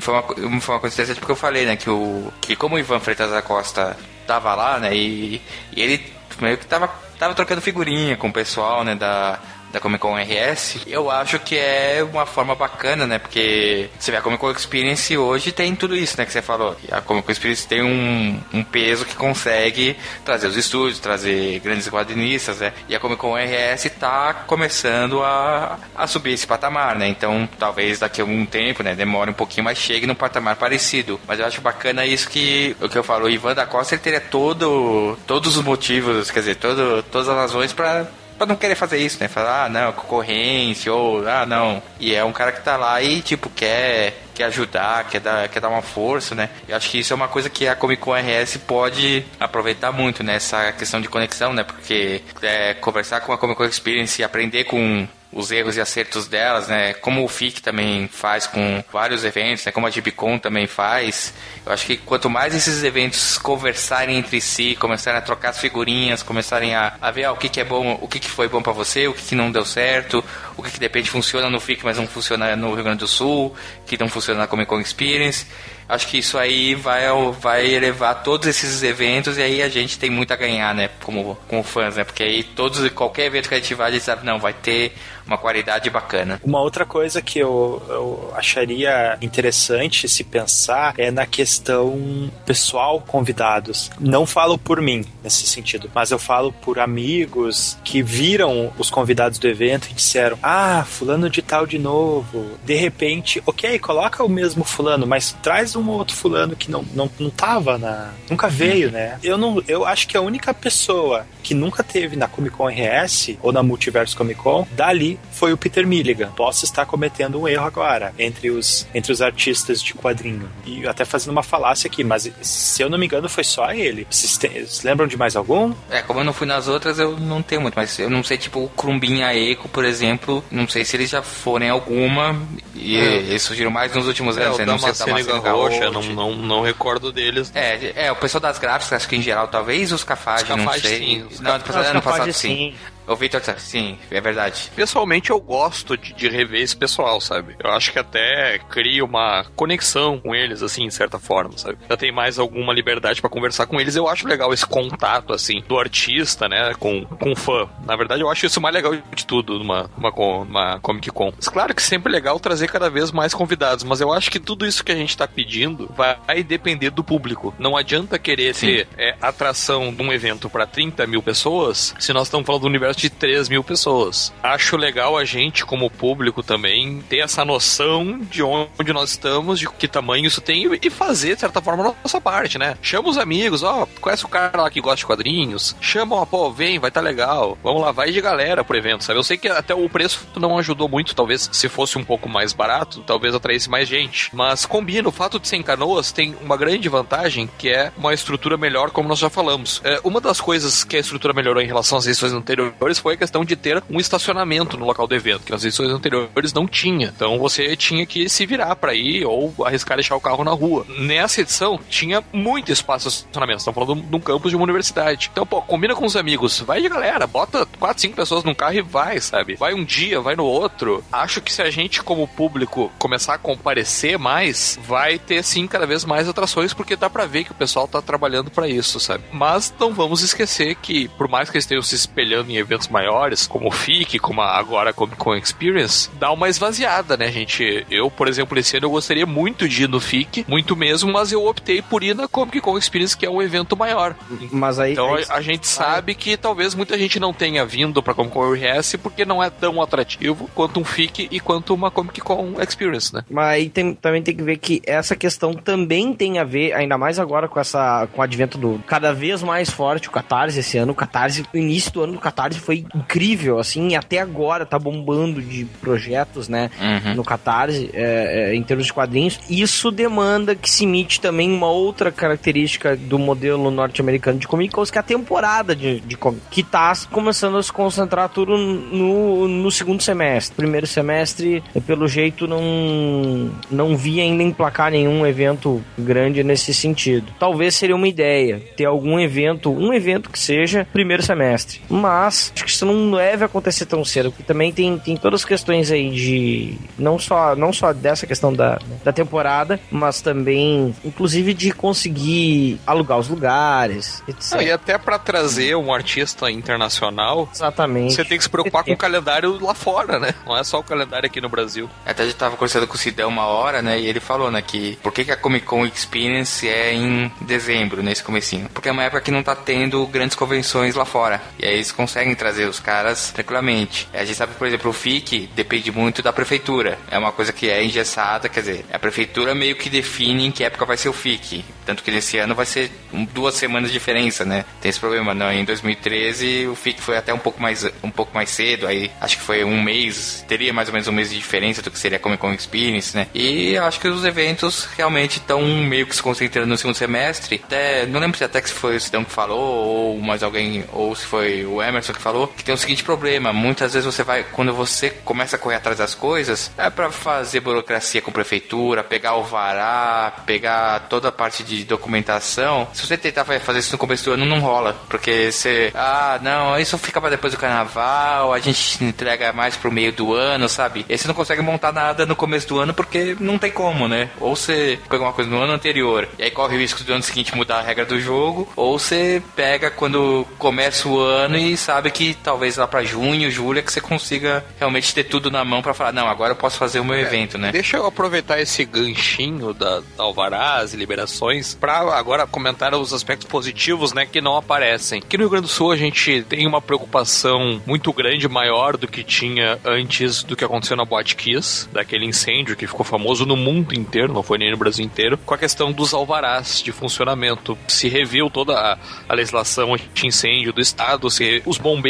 Foi 0.00 0.14
uma, 0.14 0.22
foi 0.60 0.74
uma 0.74 0.80
coisa 0.80 0.94
interessante 0.94 1.18
porque 1.18 1.32
eu 1.32 1.36
falei, 1.36 1.64
né, 1.66 1.76
que, 1.76 1.88
o, 1.90 2.32
que 2.40 2.54
como 2.54 2.76
o 2.76 2.78
Ivan 2.78 3.00
Freitas 3.00 3.30
da 3.30 3.40
Costa 3.42 3.96
tava 4.24 4.54
lá, 4.54 4.78
né, 4.78 4.94
e, 4.94 5.40
e 5.74 5.82
ele 5.82 6.12
meio 6.40 6.58
que 6.58 6.66
tava, 6.66 6.88
tava 7.18 7.34
trocando 7.34 7.60
figurinha 7.60 8.16
com 8.16 8.28
o 8.28 8.32
pessoal, 8.32 8.84
né, 8.84 8.94
da 8.94 9.38
da 9.74 9.80
Comic 9.80 10.00
Con 10.00 10.14
RS, 10.14 10.86
eu 10.86 11.10
acho 11.10 11.40
que 11.40 11.56
é 11.56 12.06
uma 12.08 12.24
forma 12.24 12.54
bacana, 12.54 13.08
né? 13.08 13.18
Porque 13.18 13.90
você 13.98 14.12
vê 14.12 14.16
a 14.16 14.22
Comic 14.22 14.40
Con 14.40 14.52
Experience 14.52 15.18
hoje 15.18 15.50
tem 15.50 15.74
tudo 15.74 15.96
isso, 15.96 16.16
né? 16.16 16.24
Que 16.24 16.32
você 16.32 16.40
falou. 16.40 16.76
A 16.92 17.00
Comic 17.00 17.26
Con 17.26 17.32
Experience 17.32 17.66
tem 17.66 17.82
um, 17.82 18.40
um 18.52 18.62
peso 18.62 19.04
que 19.04 19.16
consegue 19.16 19.96
trazer 20.24 20.46
os 20.46 20.56
estúdios, 20.56 21.00
trazer 21.00 21.58
grandes 21.58 21.88
quadrinistas, 21.88 22.60
né? 22.60 22.72
E 22.88 22.94
a 22.94 23.00
Comic 23.00 23.20
Con 23.20 23.34
RS 23.34 23.90
tá 23.98 24.32
começando 24.46 25.24
a, 25.24 25.76
a 25.96 26.06
subir 26.06 26.34
esse 26.34 26.46
patamar, 26.46 26.94
né? 26.94 27.08
Então 27.08 27.48
talvez 27.58 27.98
daqui 27.98 28.20
a 28.20 28.24
algum 28.24 28.46
tempo, 28.46 28.84
né? 28.84 28.94
Demore 28.94 29.30
um 29.30 29.34
pouquinho, 29.34 29.64
mas 29.64 29.76
chegue 29.76 30.06
num 30.06 30.14
patamar 30.14 30.54
parecido. 30.54 31.20
Mas 31.26 31.40
eu 31.40 31.46
acho 31.46 31.60
bacana 31.60 32.06
isso 32.06 32.30
que 32.30 32.76
o 32.80 32.88
que 32.88 32.96
eu 32.96 33.02
falo, 33.02 33.26
o 33.26 33.30
Ivan 33.30 33.54
da 33.54 33.66
Costa 33.66 33.96
ele 33.96 34.02
teria 34.02 34.20
todo, 34.20 35.18
todos 35.26 35.56
os 35.56 35.64
motivos, 35.64 36.30
quer 36.30 36.38
dizer, 36.38 36.56
todo, 36.56 37.02
todas 37.10 37.28
as 37.28 37.36
razões 37.36 37.72
para 37.72 38.06
pra 38.36 38.46
não 38.46 38.56
querer 38.56 38.74
fazer 38.74 38.98
isso, 38.98 39.18
né? 39.20 39.28
Falar, 39.28 39.64
ah, 39.64 39.68
não, 39.68 39.92
concorrência, 39.92 40.92
ou, 40.92 41.26
ah, 41.28 41.46
não. 41.46 41.82
E 41.98 42.14
é 42.14 42.24
um 42.24 42.32
cara 42.32 42.52
que 42.52 42.62
tá 42.62 42.76
lá 42.76 43.02
e, 43.02 43.22
tipo, 43.22 43.48
quer, 43.50 44.22
quer 44.34 44.44
ajudar, 44.44 45.08
quer 45.08 45.20
dar, 45.20 45.48
quer 45.48 45.60
dar 45.60 45.68
uma 45.68 45.82
força, 45.82 46.34
né? 46.34 46.50
Eu 46.68 46.76
acho 46.76 46.90
que 46.90 46.98
isso 46.98 47.12
é 47.12 47.16
uma 47.16 47.28
coisa 47.28 47.48
que 47.48 47.66
a 47.66 47.76
Comic 47.76 48.02
Con 48.02 48.14
RS 48.14 48.58
pode 48.58 49.24
aproveitar 49.38 49.92
muito, 49.92 50.22
né? 50.22 50.36
Essa 50.36 50.72
questão 50.72 51.00
de 51.00 51.08
conexão, 51.08 51.52
né? 51.52 51.64
Porque 51.64 52.22
é, 52.42 52.74
conversar 52.74 53.20
com 53.20 53.32
a 53.32 53.38
Comic 53.38 53.56
Con 53.56 53.64
Experience 53.64 54.20
e 54.20 54.24
aprender 54.24 54.64
com 54.64 55.06
os 55.34 55.50
erros 55.50 55.76
e 55.76 55.80
acertos 55.80 56.28
delas, 56.28 56.68
né? 56.68 56.94
Como 56.94 57.24
o 57.24 57.28
FIC 57.28 57.60
também 57.60 58.08
faz 58.08 58.46
com 58.46 58.82
vários 58.92 59.24
eventos, 59.24 59.64
né? 59.64 59.72
Como 59.72 59.86
a 59.86 59.90
GBCon 59.90 60.38
também 60.38 60.68
faz. 60.68 61.34
Eu 61.66 61.72
acho 61.72 61.84
que 61.84 61.96
quanto 61.96 62.30
mais 62.30 62.54
esses 62.54 62.84
eventos 62.84 63.36
conversarem 63.36 64.16
entre 64.16 64.40
si, 64.40 64.76
começarem 64.76 65.18
a 65.18 65.22
trocar 65.22 65.50
as 65.50 65.58
figurinhas, 65.58 66.22
começarem 66.22 66.74
a, 66.76 66.94
a 67.00 67.10
ver 67.10 67.24
ah, 67.24 67.32
o 67.32 67.36
que, 67.36 67.48
que 67.48 67.60
é 67.60 67.64
bom, 67.64 67.98
o 68.00 68.06
que, 68.06 68.20
que 68.20 68.30
foi 68.30 68.48
bom 68.48 68.62
para 68.62 68.72
você, 68.72 69.08
o 69.08 69.12
que, 69.12 69.22
que 69.22 69.34
não 69.34 69.50
deu 69.50 69.64
certo, 69.64 70.24
o 70.56 70.62
que, 70.62 70.70
que 70.70 70.78
de 70.78 70.84
repente 70.84 71.10
funciona 71.10 71.50
no 71.50 71.58
FIC, 71.58 71.84
mas 71.84 71.98
não 71.98 72.06
funciona 72.06 72.54
no 72.54 72.72
Rio 72.72 72.84
Grande 72.84 73.00
do 73.00 73.08
Sul, 73.08 73.54
que 73.86 73.98
não 73.98 74.08
funciona 74.08 74.40
na 74.40 74.46
Comic 74.46 74.68
Con 74.68 74.80
Experience. 74.80 75.46
Acho 75.86 76.06
que 76.06 76.18
isso 76.18 76.38
aí 76.38 76.74
vai, 76.74 77.02
vai 77.38 77.66
elevar 77.66 78.22
todos 78.22 78.48
esses 78.48 78.82
eventos 78.82 79.36
e 79.36 79.42
aí 79.42 79.62
a 79.62 79.68
gente 79.68 79.98
tem 79.98 80.08
muito 80.08 80.32
a 80.32 80.36
ganhar, 80.36 80.74
né? 80.74 80.88
Como, 81.02 81.36
como 81.46 81.62
fãs, 81.62 81.96
né? 81.96 82.04
Porque 82.04 82.22
aí 82.22 82.42
todos, 82.42 82.88
qualquer 82.90 83.26
evento 83.26 83.48
que 83.48 83.54
a 83.54 83.58
gente 83.58 83.74
vai, 83.74 83.90
a 83.90 83.92
gente 83.92 84.02
sabe, 84.02 84.24
não, 84.24 84.38
vai 84.38 84.54
ter 84.54 84.94
uma 85.26 85.38
qualidade 85.38 85.90
bacana. 85.90 86.40
Uma 86.44 86.60
outra 86.60 86.84
coisa 86.84 87.22
que 87.22 87.38
eu, 87.38 87.82
eu 87.88 88.32
acharia 88.36 89.16
interessante 89.20 90.08
se 90.08 90.22
pensar 90.22 90.94
é 90.98 91.10
na 91.10 91.26
questão 91.26 92.30
pessoal 92.44 93.00
convidados. 93.00 93.90
Não 93.98 94.26
falo 94.26 94.58
por 94.58 94.80
mim 94.80 95.04
nesse 95.22 95.46
sentido, 95.46 95.90
mas 95.94 96.10
eu 96.10 96.18
falo 96.18 96.52
por 96.52 96.78
amigos 96.78 97.78
que 97.84 98.02
viram 98.02 98.72
os 98.78 98.90
convidados 98.90 99.38
do 99.38 99.48
evento 99.48 99.88
e 99.90 99.94
disseram: 99.94 100.38
Ah, 100.42 100.84
fulano 100.86 101.30
de 101.30 101.42
tal 101.42 101.66
de 101.66 101.78
novo. 101.78 102.58
De 102.64 102.74
repente, 102.74 103.42
ok, 103.46 103.78
coloca 103.78 104.22
o 104.22 104.28
mesmo 104.28 104.64
fulano, 104.64 105.06
mas 105.06 105.32
traz 105.42 105.74
um 105.76 105.88
outro 105.90 106.14
fulano 106.14 106.56
que 106.56 106.70
não, 106.70 106.84
não, 106.94 107.10
não 107.18 107.30
tava 107.30 107.78
na. 107.78 108.12
Nunca 108.28 108.48
veio, 108.48 108.90
né? 108.90 109.18
Eu, 109.22 109.38
não, 109.38 109.62
eu 109.66 109.84
acho 109.84 110.06
que 110.06 110.16
a 110.16 110.20
única 110.20 110.52
pessoa 110.52 111.26
que 111.42 111.54
nunca 111.54 111.82
teve 111.82 112.16
na 112.16 112.28
Comic 112.28 112.56
Con 112.56 112.68
RS 112.68 113.36
ou 113.42 113.52
na 113.52 113.62
Multiverso 113.62 114.16
Comic 114.16 114.40
Con, 114.40 114.66
dali 114.72 115.13
foi 115.32 115.52
o 115.52 115.56
Peter 115.56 115.86
Milligan. 115.86 116.30
Posso 116.32 116.64
estar 116.64 116.86
cometendo 116.86 117.40
um 117.40 117.48
erro 117.48 117.66
agora 117.66 118.14
entre 118.18 118.50
os, 118.50 118.86
entre 118.94 119.12
os 119.12 119.20
artistas 119.22 119.82
de 119.82 119.94
quadrinho. 119.94 120.48
E 120.64 120.86
até 120.86 121.04
fazendo 121.04 121.32
uma 121.32 121.42
falácia 121.42 121.88
aqui, 121.88 122.04
mas 122.04 122.30
se 122.42 122.82
eu 122.82 122.90
não 122.90 122.98
me 122.98 123.06
engano, 123.06 123.28
foi 123.28 123.44
só 123.44 123.70
ele. 123.72 124.06
Vocês, 124.10 124.36
tem, 124.36 124.50
vocês 124.50 124.82
lembram 124.82 125.06
de 125.06 125.16
mais 125.16 125.36
algum? 125.36 125.72
É, 125.90 126.02
como 126.02 126.20
eu 126.20 126.24
não 126.24 126.32
fui 126.32 126.46
nas 126.46 126.68
outras, 126.68 126.98
eu 126.98 127.18
não 127.18 127.42
tenho 127.42 127.60
muito, 127.60 127.74
mas 127.74 127.98
eu 127.98 128.10
não 128.10 128.22
sei, 128.22 128.38
tipo, 128.38 128.60
o 128.64 128.68
Crumbinha 128.68 129.34
Eco, 129.34 129.68
por 129.68 129.84
exemplo, 129.84 130.44
não 130.50 130.68
sei 130.68 130.84
se 130.84 130.96
eles 130.96 131.10
já 131.10 131.22
foram 131.22 131.66
em 131.66 131.70
alguma 131.70 132.36
e 132.74 132.96
é. 132.96 133.16
eles 133.16 133.42
surgiram 133.42 133.70
mais 133.70 133.94
nos 133.94 134.06
últimos 134.06 134.36
é, 134.36 134.44
anos. 134.44 134.58
É, 134.58 134.66
não 134.66 134.78
sei 134.78 134.94
se 134.94 135.04
da 135.04 135.38
Roxa, 135.38 135.90
não, 135.90 136.02
não, 136.02 136.36
não 136.36 136.62
recordo 136.62 137.12
deles. 137.12 137.50
É, 137.54 138.06
é, 138.06 138.12
o 138.12 138.16
pessoal 138.16 138.40
das 138.40 138.58
gráficas, 138.58 138.92
acho 138.92 139.08
que 139.08 139.16
em 139.16 139.22
geral, 139.22 139.48
talvez 139.48 139.92
os 139.92 140.04
Cafage, 140.04 140.44
não 140.48 140.72
sei. 140.72 140.98
Sim, 140.98 141.26
os 141.30 141.40
não, 141.40 141.58
Cafage, 141.58 141.90
ano 141.90 142.02
passado 142.02 142.32
sim. 142.32 142.74
O 143.06 143.16
Victor, 143.16 143.42
sim, 143.58 143.98
é 144.10 144.20
verdade. 144.20 144.70
Pessoalmente, 144.74 145.30
eu 145.30 145.40
gosto 145.40 145.96
de, 145.96 146.12
de, 146.14 146.28
rever 146.28 146.62
esse 146.62 146.76
pessoal, 146.76 147.20
sabe? 147.20 147.56
Eu 147.62 147.70
acho 147.70 147.92
que 147.92 147.98
até 147.98 148.58
cria 148.70 149.04
uma 149.04 149.44
conexão 149.54 150.18
com 150.18 150.34
eles, 150.34 150.62
assim, 150.62 150.88
de 150.88 150.94
certa 150.94 151.18
forma, 151.18 151.56
sabe? 151.58 151.78
Já 151.88 151.96
tem 151.96 152.10
mais 152.10 152.38
alguma 152.38 152.72
liberdade 152.72 153.20
para 153.20 153.30
conversar 153.30 153.66
com 153.66 153.80
eles. 153.80 153.94
Eu 153.94 154.08
acho 154.08 154.26
legal 154.26 154.52
esse 154.52 154.66
contato, 154.66 155.32
assim, 155.32 155.62
do 155.68 155.78
artista, 155.78 156.48
né, 156.48 156.72
com, 156.78 157.04
com 157.04 157.32
o 157.32 157.36
fã. 157.36 157.68
Na 157.84 157.96
verdade, 157.96 158.22
eu 158.22 158.30
acho 158.30 158.46
isso 158.46 158.60
mais 158.60 158.74
legal 158.74 158.94
de 158.94 159.26
tudo 159.26 159.58
numa, 159.58 159.90
numa, 159.96 160.10
numa 160.44 160.80
Comic 160.80 161.10
Con. 161.10 161.32
Mas 161.36 161.48
claro 161.48 161.74
que 161.74 161.82
sempre 161.82 162.10
é 162.10 162.14
legal 162.14 162.40
trazer 162.40 162.68
cada 162.68 162.88
vez 162.88 163.12
mais 163.12 163.34
convidados, 163.34 163.84
mas 163.84 164.00
eu 164.00 164.12
acho 164.12 164.30
que 164.30 164.40
tudo 164.40 164.66
isso 164.66 164.84
que 164.84 164.92
a 164.92 164.96
gente 164.96 165.16
tá 165.16 165.28
pedindo 165.28 165.90
vai 165.94 166.42
depender 166.42 166.90
do 166.90 167.04
público. 167.04 167.54
Não 167.58 167.76
adianta 167.76 168.18
querer 168.18 168.54
Sim. 168.54 168.66
ter 168.66 168.88
é, 168.96 169.14
atração 169.20 169.92
de 169.92 170.02
um 170.02 170.12
evento 170.12 170.48
para 170.48 170.66
30 170.66 171.06
mil 171.06 171.22
pessoas 171.22 171.94
se 171.98 172.12
nós 172.12 172.26
estamos 172.26 172.46
falando 172.46 172.62
do 172.62 172.68
universo 172.68 172.93
de 172.96 173.10
3 173.10 173.48
mil 173.48 173.62
pessoas. 173.62 174.32
Acho 174.42 174.76
legal 174.76 175.16
a 175.16 175.24
gente, 175.24 175.64
como 175.64 175.90
público, 175.90 176.42
também 176.42 177.02
ter 177.08 177.18
essa 177.18 177.44
noção 177.44 178.18
de 178.30 178.42
onde 178.42 178.92
nós 178.92 179.10
estamos, 179.10 179.58
de 179.58 179.68
que 179.68 179.88
tamanho 179.88 180.26
isso 180.26 180.40
tem 180.40 180.68
e 180.80 180.90
fazer, 180.90 181.34
de 181.34 181.40
certa 181.40 181.60
forma, 181.60 181.88
a 181.88 181.94
nossa 182.02 182.20
parte, 182.20 182.58
né? 182.58 182.76
Chama 182.80 183.08
os 183.08 183.18
amigos, 183.18 183.62
ó, 183.62 183.86
conhece 184.00 184.24
o 184.24 184.28
cara 184.28 184.62
lá 184.62 184.70
que 184.70 184.80
gosta 184.80 184.96
de 184.96 185.06
quadrinhos, 185.06 185.76
chama, 185.80 186.16
ó, 186.16 186.24
pô, 186.24 186.50
vem, 186.50 186.78
vai 186.78 186.90
tá 186.90 187.00
legal. 187.00 187.58
Vamos 187.62 187.82
lá, 187.82 187.90
vai 187.90 188.12
de 188.12 188.20
galera 188.20 188.64
pro 188.64 188.76
evento, 188.76 189.04
sabe? 189.04 189.18
Eu 189.18 189.24
sei 189.24 189.36
que 189.36 189.48
até 189.48 189.74
o 189.74 189.88
preço 189.88 190.26
não 190.36 190.58
ajudou 190.58 190.88
muito, 190.88 191.14
talvez 191.14 191.48
se 191.52 191.68
fosse 191.68 191.98
um 191.98 192.04
pouco 192.04 192.28
mais 192.28 192.52
barato, 192.52 193.02
talvez 193.06 193.34
atraísse 193.34 193.68
mais 193.68 193.88
gente. 193.88 194.30
Mas 194.32 194.64
combina, 194.64 195.08
o 195.08 195.12
fato 195.12 195.38
de 195.38 195.48
ser 195.48 195.56
em 195.56 195.62
canoas 195.62 196.12
tem 196.12 196.36
uma 196.40 196.56
grande 196.56 196.88
vantagem, 196.88 197.50
que 197.58 197.68
é 197.68 197.92
uma 197.96 198.14
estrutura 198.14 198.56
melhor, 198.56 198.90
como 198.90 199.08
nós 199.08 199.18
já 199.18 199.28
falamos. 199.28 199.80
É, 199.84 200.00
uma 200.04 200.20
das 200.20 200.40
coisas 200.40 200.84
que 200.84 200.96
a 200.96 201.00
estrutura 201.00 201.34
melhorou 201.34 201.62
em 201.62 201.66
relação 201.66 201.98
às 201.98 202.06
edições 202.06 202.32
anteriores 202.32 202.74
foi 202.98 203.14
a 203.14 203.16
questão 203.16 203.44
de 203.44 203.56
ter 203.56 203.82
um 203.90 204.00
estacionamento 204.00 204.76
no 204.76 204.86
local 204.86 205.06
do 205.06 205.14
evento, 205.14 205.44
que 205.44 205.52
nas 205.52 205.64
edições 205.64 205.90
anteriores 205.90 206.52
não 206.52 206.66
tinha. 206.66 207.12
Então 207.14 207.38
você 207.38 207.76
tinha 207.76 208.04
que 208.06 208.28
se 208.28 208.46
virar 208.46 208.76
para 208.76 208.94
ir 208.94 209.24
ou 209.24 209.54
arriscar 209.64 209.96
deixar 209.96 210.16
o 210.16 210.20
carro 210.20 210.44
na 210.44 210.52
rua. 210.52 210.86
Nessa 210.98 211.40
edição 211.40 211.78
tinha 211.88 212.22
muito 212.32 212.72
espaço 212.72 213.08
de 213.08 213.14
estacionamento. 213.16 213.58
Estamos 213.58 213.86
falando 213.86 214.02
de 214.02 214.16
um 214.16 214.20
campus 214.20 214.50
de 214.50 214.56
uma 214.56 214.64
universidade. 214.64 215.30
Então, 215.32 215.46
pô, 215.46 215.62
combina 215.62 215.94
com 215.94 216.04
os 216.04 216.16
amigos, 216.16 216.60
vai 216.60 216.80
de 216.80 216.88
galera, 216.88 217.26
bota 217.26 217.66
quatro, 217.78 218.00
cinco 218.00 218.16
pessoas 218.16 218.44
num 218.44 218.54
carro 218.54 218.74
e 218.74 218.82
vai, 218.82 219.20
sabe? 219.20 219.54
Vai 219.56 219.74
um 219.74 219.84
dia, 219.84 220.20
vai 220.20 220.36
no 220.36 220.44
outro. 220.44 221.02
Acho 221.12 221.40
que 221.40 221.52
se 221.52 221.62
a 221.62 221.70
gente, 221.70 222.02
como 222.02 222.28
público, 222.28 222.92
começar 222.98 223.34
a 223.34 223.38
comparecer 223.38 224.18
mais, 224.18 224.78
vai 224.86 225.18
ter 225.18 225.42
sim 225.42 225.66
cada 225.66 225.86
vez 225.86 226.04
mais 226.04 226.28
atrações, 226.28 226.74
porque 226.74 226.96
dá 226.96 227.08
para 227.08 227.26
ver 227.26 227.44
que 227.44 227.52
o 227.52 227.54
pessoal 227.54 227.88
tá 227.88 228.02
trabalhando 228.02 228.50
para 228.50 228.68
isso, 228.68 229.00
sabe? 229.00 229.24
Mas 229.32 229.72
não 229.78 229.92
vamos 229.92 230.22
esquecer 230.22 230.74
que, 230.76 231.08
por 231.08 231.28
mais 231.28 231.50
que 231.50 231.56
eles 231.56 231.64
estejam 231.64 231.82
se 231.82 231.94
espelhando 231.94 232.50
em 232.50 232.56
eventos 232.56 232.73
maiores, 232.88 233.46
como 233.46 233.68
o 233.68 233.70
FIC, 233.70 234.18
como 234.18 234.40
agora 234.42 234.90
a 234.90 234.92
Comic 234.92 235.16
Con 235.16 235.34
Experience, 235.34 236.10
dá 236.18 236.30
uma 236.32 236.48
esvaziada, 236.48 237.16
né, 237.16 237.30
gente? 237.30 237.86
Eu, 237.90 238.10
por 238.10 238.28
exemplo, 238.28 238.58
esse 238.58 238.76
ano 238.76 238.86
eu 238.86 238.90
gostaria 238.90 239.26
muito 239.26 239.68
de 239.68 239.84
ir 239.84 239.88
no 239.88 240.00
FIC, 240.00 240.44
muito 240.48 240.76
mesmo, 240.76 241.12
mas 241.12 241.32
eu 241.32 241.44
optei 241.44 241.82
por 241.82 242.02
ir 242.02 242.14
na 242.14 242.28
Comic 242.28 242.60
Con 242.60 242.76
Experience, 242.76 243.16
que 243.16 243.26
é 243.26 243.30
um 243.30 243.42
evento 243.42 243.76
maior. 243.76 244.14
Mas 244.50 244.78
aí. 244.78 244.92
Então 244.92 245.14
aí, 245.14 245.24
a 245.28 245.40
gente 245.40 245.66
sabe 245.66 246.14
que 246.14 246.36
talvez 246.36 246.74
muita 246.74 246.98
gente 246.98 247.18
não 247.18 247.32
tenha 247.32 247.64
vindo 247.64 248.02
pra 248.02 248.14
Comic 248.14 248.34
Con 248.34 248.52
RS 248.52 248.96
porque 249.02 249.24
não 249.24 249.42
é 249.42 249.50
tão 249.50 249.80
atrativo 249.80 250.48
quanto 250.54 250.80
um 250.80 250.84
FIC 250.84 251.28
e 251.30 251.40
quanto 251.40 251.74
uma 251.74 251.90
Comic 251.90 252.20
Con 252.20 252.54
Experience, 252.60 253.14
né? 253.14 253.24
Mas 253.30 253.46
aí 253.46 253.68
tem, 253.68 253.94
também 253.94 254.22
tem 254.22 254.34
que 254.34 254.42
ver 254.42 254.56
que 254.56 254.82
essa 254.86 255.16
questão 255.16 255.52
também 255.54 256.12
tem 256.12 256.38
a 256.38 256.44
ver, 256.44 256.72
ainda 256.72 256.96
mais 256.98 257.18
agora 257.18 257.48
com 257.48 257.58
essa 257.58 258.06
com 258.12 258.20
o 258.20 258.22
advento 258.24 258.58
do 258.58 258.80
cada 258.86 259.12
vez 259.12 259.42
mais 259.42 259.70
forte 259.70 260.08
o 260.08 260.10
Catarse 260.10 260.60
esse 260.60 260.78
ano. 260.78 260.92
O 260.92 260.94
Catarse, 260.94 261.44
o 261.52 261.56
início 261.56 261.92
do 261.92 262.02
ano 262.02 262.12
do 262.14 262.18
Catarse 262.18 262.58
foi 262.64 262.84
incrível, 262.94 263.58
assim, 263.58 263.88
e 263.88 263.96
até 263.96 264.18
agora 264.18 264.64
tá 264.66 264.78
bombando 264.78 265.40
de 265.42 265.64
projetos, 265.80 266.48
né, 266.48 266.70
Uhum. 266.80 267.14
no 267.14 267.24
Catarse, 267.24 267.90
é, 267.92 268.50
é, 268.52 268.54
em 268.54 268.62
termos 268.62 268.86
de 268.86 268.92
quadrinhos. 268.92 269.38
Isso 269.48 269.90
demanda 269.90 270.54
que 270.54 270.68
se 270.68 270.84
imite 270.84 271.20
também 271.20 271.50
uma 271.50 271.68
outra 271.68 272.10
característica 272.10 272.96
do 272.96 273.18
modelo 273.18 273.70
norte-americano 273.70 274.38
de 274.38 274.48
Comic 274.48 274.72
Cons, 274.72 274.90
que 274.90 274.98
é 274.98 275.00
a 275.00 275.04
temporada 275.04 275.74
de, 275.76 276.00
de 276.00 276.16
comic, 276.16 276.42
que 276.50 276.62
tá 276.62 276.92
começando 277.10 277.56
a 277.56 277.62
se 277.62 277.72
concentrar 277.72 278.28
tudo 278.28 278.56
no, 278.56 279.48
no 279.48 279.70
segundo 279.70 280.02
semestre. 280.02 280.56
Primeiro 280.56 280.86
semestre, 280.86 281.62
pelo 281.86 282.06
jeito, 282.08 282.46
não, 282.46 283.50
não 283.70 283.96
vi 283.96 284.20
ainda 284.20 284.42
emplacar 284.42 284.90
nenhum 284.90 285.26
evento 285.26 285.82
grande 285.98 286.42
nesse 286.42 286.72
sentido. 286.72 287.26
Talvez 287.38 287.74
seria 287.74 287.96
uma 287.96 288.08
ideia 288.08 288.60
ter 288.76 288.84
algum 288.84 289.18
evento, 289.18 289.70
um 289.70 289.92
evento 289.92 290.30
que 290.30 290.38
seja 290.38 290.86
primeiro 290.92 291.22
semestre. 291.22 291.80
Mas 291.88 292.52
acho 292.54 292.64
que 292.64 292.70
isso 292.70 292.86
não 292.86 293.16
deve 293.16 293.44
acontecer 293.44 293.86
tão 293.86 294.04
cedo, 294.04 294.30
porque 294.30 294.44
também 294.44 294.72
tem, 294.72 294.98
tem 294.98 295.16
todas 295.16 295.40
as 295.40 295.44
questões 295.44 295.90
aí 295.90 296.10
de 296.10 296.78
não 296.98 297.18
só, 297.18 297.54
não 297.56 297.72
só 297.72 297.92
dessa 297.92 298.26
questão 298.26 298.52
da, 298.52 298.78
da 299.02 299.12
temporada, 299.12 299.80
mas 299.90 300.20
também, 300.20 300.94
inclusive, 301.04 301.54
de 301.54 301.72
conseguir 301.72 302.80
alugar 302.86 303.18
os 303.18 303.28
lugares, 303.28 304.22
etc. 304.28 304.52
Não, 304.52 304.62
e 304.62 304.70
até 304.70 304.98
pra 304.98 305.18
trazer 305.18 305.76
um 305.76 305.92
artista 305.92 306.50
internacional, 306.50 307.48
Exatamente. 307.52 308.14
você 308.14 308.24
tem 308.24 308.38
que 308.38 308.44
se 308.44 308.50
preocupar 308.50 308.84
com 308.84 308.92
o 308.92 308.96
calendário 308.96 309.58
lá 309.62 309.74
fora, 309.74 310.18
né? 310.18 310.34
Não 310.46 310.56
é 310.56 310.64
só 310.64 310.78
o 310.78 310.82
calendário 310.82 311.26
aqui 311.26 311.40
no 311.40 311.48
Brasil. 311.48 311.88
Até 312.04 312.22
a 312.22 312.26
gente 312.26 312.36
tava 312.36 312.56
conversando 312.56 312.86
com 312.86 312.94
o 312.94 312.98
Sidão 312.98 313.28
uma 313.28 313.46
hora, 313.46 313.82
né? 313.82 313.98
E 313.98 314.06
ele 314.06 314.20
falou, 314.20 314.50
né, 314.50 314.62
que 314.62 314.96
por 315.02 315.12
que, 315.12 315.24
que 315.24 315.32
a 315.32 315.36
Comic 315.36 315.66
Con 315.66 315.84
Experience 315.86 316.68
é 316.68 316.92
em 316.92 317.30
dezembro, 317.40 318.02
nesse 318.02 318.22
comecinho? 318.22 318.68
Porque 318.72 318.88
é 318.88 318.92
uma 318.92 319.02
época 319.02 319.20
que 319.20 319.30
não 319.30 319.42
tá 319.42 319.54
tendo 319.54 320.06
grandes 320.06 320.36
convenções 320.36 320.94
lá 320.94 321.04
fora. 321.04 321.40
E 321.58 321.66
aí 321.66 321.74
eles 321.74 321.92
conseguem 321.92 322.34
trazer 322.44 322.68
os 322.68 322.78
caras 322.78 323.32
tranquilamente. 323.32 324.06
A 324.12 324.22
gente 324.22 324.36
sabe, 324.36 324.52
por 324.54 324.66
exemplo, 324.66 324.90
o 324.90 324.92
FIC 324.92 325.48
depende 325.56 325.90
muito 325.90 326.20
da 326.20 326.30
prefeitura. 326.30 326.98
É 327.10 327.18
uma 327.18 327.32
coisa 327.32 327.54
que 327.54 327.70
é 327.70 327.82
engessada, 327.82 328.50
quer 328.50 328.60
dizer, 328.60 328.84
a 328.92 328.98
prefeitura 328.98 329.54
meio 329.54 329.76
que 329.76 329.88
define 329.88 330.44
em 330.44 330.50
que 330.50 330.62
época 330.62 330.84
vai 330.84 330.98
ser 330.98 331.08
o 331.08 331.12
FIC. 331.14 331.64
Tanto 331.86 332.02
que 332.02 332.10
nesse 332.10 332.36
ano 332.36 332.54
vai 332.54 332.66
ser 332.66 332.90
duas 333.32 333.54
semanas 333.54 333.90
de 333.90 333.94
diferença, 333.98 334.44
né? 334.44 334.66
Tem 334.82 334.90
esse 334.90 335.00
problema, 335.00 335.32
não. 335.32 335.50
Em 335.50 335.64
2013 335.64 336.66
o 336.66 336.74
FIC 336.74 337.00
foi 337.00 337.16
até 337.16 337.32
um 337.32 337.38
pouco 337.38 337.62
mais 337.62 337.90
um 338.02 338.10
pouco 338.10 338.34
mais 338.34 338.50
cedo, 338.50 338.86
aí 338.86 339.10
acho 339.22 339.38
que 339.38 339.42
foi 339.42 339.64
um 339.64 339.82
mês, 339.82 340.44
teria 340.46 340.72
mais 340.72 340.88
ou 340.88 340.92
menos 340.92 341.08
um 341.08 341.12
mês 341.12 341.30
de 341.30 341.38
diferença 341.38 341.80
do 341.80 341.90
que 341.90 341.98
seria 341.98 342.18
a 342.18 342.20
Comic 342.20 342.42
Con 342.42 342.52
Experience, 342.52 343.16
né? 343.16 343.26
E 343.34 343.74
acho 343.78 343.98
que 343.98 344.08
os 344.08 344.22
eventos 344.22 344.86
realmente 344.96 345.38
estão 345.38 345.62
meio 345.62 346.06
que 346.06 346.14
se 346.14 346.22
concentrando 346.22 346.68
no 346.68 346.76
segundo 346.76 346.96
semestre. 346.96 347.62
Até, 347.64 348.04
não 348.04 348.20
lembro 348.20 348.36
se 348.36 348.44
até 348.44 348.60
que 348.60 348.68
foi 348.68 348.96
o 348.96 349.00
Sidão 349.00 349.24
que 349.24 349.32
falou, 349.32 349.58
ou 349.58 350.20
mais 350.20 350.42
alguém, 350.42 350.84
ou 350.92 351.14
se 351.14 351.24
foi 351.24 351.64
o 351.64 351.82
Emerson 351.82 352.12
que 352.12 352.20
falou, 352.20 352.33
que 352.56 352.64
tem 352.64 352.74
o 352.74 352.78
seguinte 352.78 353.02
problema, 353.02 353.52
muitas 353.52 353.94
vezes 353.94 354.06
você 354.06 354.22
vai, 354.22 354.44
quando 354.44 354.72
você 354.72 355.10
começa 355.10 355.56
a 355.56 355.58
correr 355.58 355.76
atrás 355.76 355.98
das 355.98 356.14
coisas, 356.14 356.70
é 356.76 356.90
pra 356.90 357.10
fazer 357.10 357.60
burocracia 357.60 358.20
com 358.20 358.32
prefeitura, 358.32 359.02
pegar 359.04 359.36
o 359.36 359.44
vará, 359.44 360.32
pegar 360.46 361.06
toda 361.08 361.28
a 361.28 361.32
parte 361.32 361.62
de 361.62 361.84
documentação. 361.84 362.88
Se 362.92 363.06
você 363.06 363.16
tentar 363.16 363.44
fazer 363.44 363.78
isso 363.78 363.92
no 363.92 363.98
começo 363.98 364.24
do 364.24 364.32
ano, 364.32 364.46
não 364.46 364.60
rola, 364.60 364.96
porque 365.08 365.50
você, 365.50 365.92
ah, 365.94 366.38
não, 366.42 366.78
isso 366.78 366.98
fica 366.98 367.20
pra 367.20 367.30
depois 367.30 367.52
do 367.52 367.58
carnaval, 367.58 368.52
a 368.52 368.58
gente 368.58 369.02
entrega 369.04 369.52
mais 369.52 369.76
pro 369.76 369.92
meio 369.92 370.12
do 370.12 370.34
ano, 370.34 370.68
sabe? 370.68 371.04
E 371.08 371.16
você 371.16 371.28
não 371.28 371.34
consegue 371.34 371.62
montar 371.62 371.92
nada 371.92 372.26
no 372.26 372.36
começo 372.36 372.68
do 372.68 372.78
ano 372.78 372.94
porque 372.94 373.36
não 373.40 373.58
tem 373.58 373.70
como, 373.70 374.08
né? 374.08 374.30
Ou 374.40 374.56
você 374.56 374.98
pega 375.08 375.22
uma 375.22 375.32
coisa 375.32 375.50
no 375.50 375.60
ano 375.60 375.72
anterior 375.72 376.28
e 376.38 376.42
aí 376.42 376.50
corre 376.50 376.76
o 376.76 376.78
risco 376.78 377.02
do 377.04 377.12
ano 377.12 377.22
seguinte 377.22 377.54
mudar 377.54 377.78
a 377.78 377.82
regra 377.82 378.04
do 378.04 378.20
jogo, 378.20 378.70
ou 378.76 378.98
você 378.98 379.42
pega 379.54 379.90
quando 379.90 380.46
começa 380.58 381.08
o 381.08 381.18
ano 381.18 381.56
e 381.56 381.76
sabe 381.76 382.10
que 382.10 382.23
talvez 382.32 382.76
lá 382.76 382.86
pra 382.86 383.02
junho, 383.02 383.50
julho 383.50 383.80
é 383.80 383.82
que 383.82 383.92
você 383.92 384.00
consiga 384.00 384.64
realmente 384.78 385.14
ter 385.14 385.24
tudo 385.24 385.50
na 385.50 385.64
mão 385.64 385.82
pra 385.82 385.92
falar, 385.92 386.12
não, 386.12 386.28
agora 386.28 386.52
eu 386.52 386.56
posso 386.56 386.78
fazer 386.78 387.00
o 387.00 387.04
meu 387.04 387.18
evento, 387.18 387.58
né? 387.58 387.72
Deixa 387.72 387.96
eu 387.96 388.06
aproveitar 388.06 388.60
esse 388.60 388.84
ganchinho 388.84 389.74
da, 389.74 390.00
da 390.00 390.24
Alvarás 390.24 390.94
e 390.94 390.96
liberações 390.96 391.74
pra 391.74 391.98
agora 392.16 392.46
comentar 392.46 392.94
os 392.94 393.12
aspectos 393.12 393.48
positivos, 393.48 394.12
né, 394.12 394.24
que 394.24 394.40
não 394.40 394.56
aparecem. 394.56 395.20
Aqui 395.20 395.36
no 395.36 395.44
Rio 395.44 395.50
Grande 395.50 395.66
do 395.66 395.72
Sul 395.72 395.90
a 395.90 395.96
gente 395.96 396.42
tem 396.48 396.66
uma 396.66 396.80
preocupação 396.80 397.82
muito 397.84 398.12
grande, 398.12 398.48
maior 398.48 398.96
do 398.96 399.08
que 399.08 399.24
tinha 399.24 399.78
antes 399.84 400.42
do 400.42 400.54
que 400.54 400.64
aconteceu 400.64 400.96
na 400.96 401.04
Boate 401.04 401.34
Kiss, 401.34 401.88
daquele 401.92 402.24
incêndio 402.24 402.76
que 402.76 402.86
ficou 402.86 403.04
famoso 403.04 403.44
no 403.44 403.56
mundo 403.56 403.94
inteiro, 403.94 404.32
não 404.32 404.42
foi 404.42 404.58
nem 404.58 404.70
no 404.70 404.76
Brasil 404.76 405.04
inteiro, 405.04 405.38
com 405.38 405.54
a 405.54 405.58
questão 405.58 405.90
dos 405.90 406.14
alvarás 406.14 406.80
de 406.82 406.92
funcionamento. 406.92 407.76
Se 407.88 408.08
reviu 408.08 408.48
toda 408.48 408.78
a, 408.78 408.98
a 409.28 409.34
legislação 409.34 409.94
anti-incêndio 409.94 410.72
do 410.72 410.80
Estado, 410.80 411.28
se, 411.30 411.62
os 411.64 411.78
bombeiros 411.78 412.03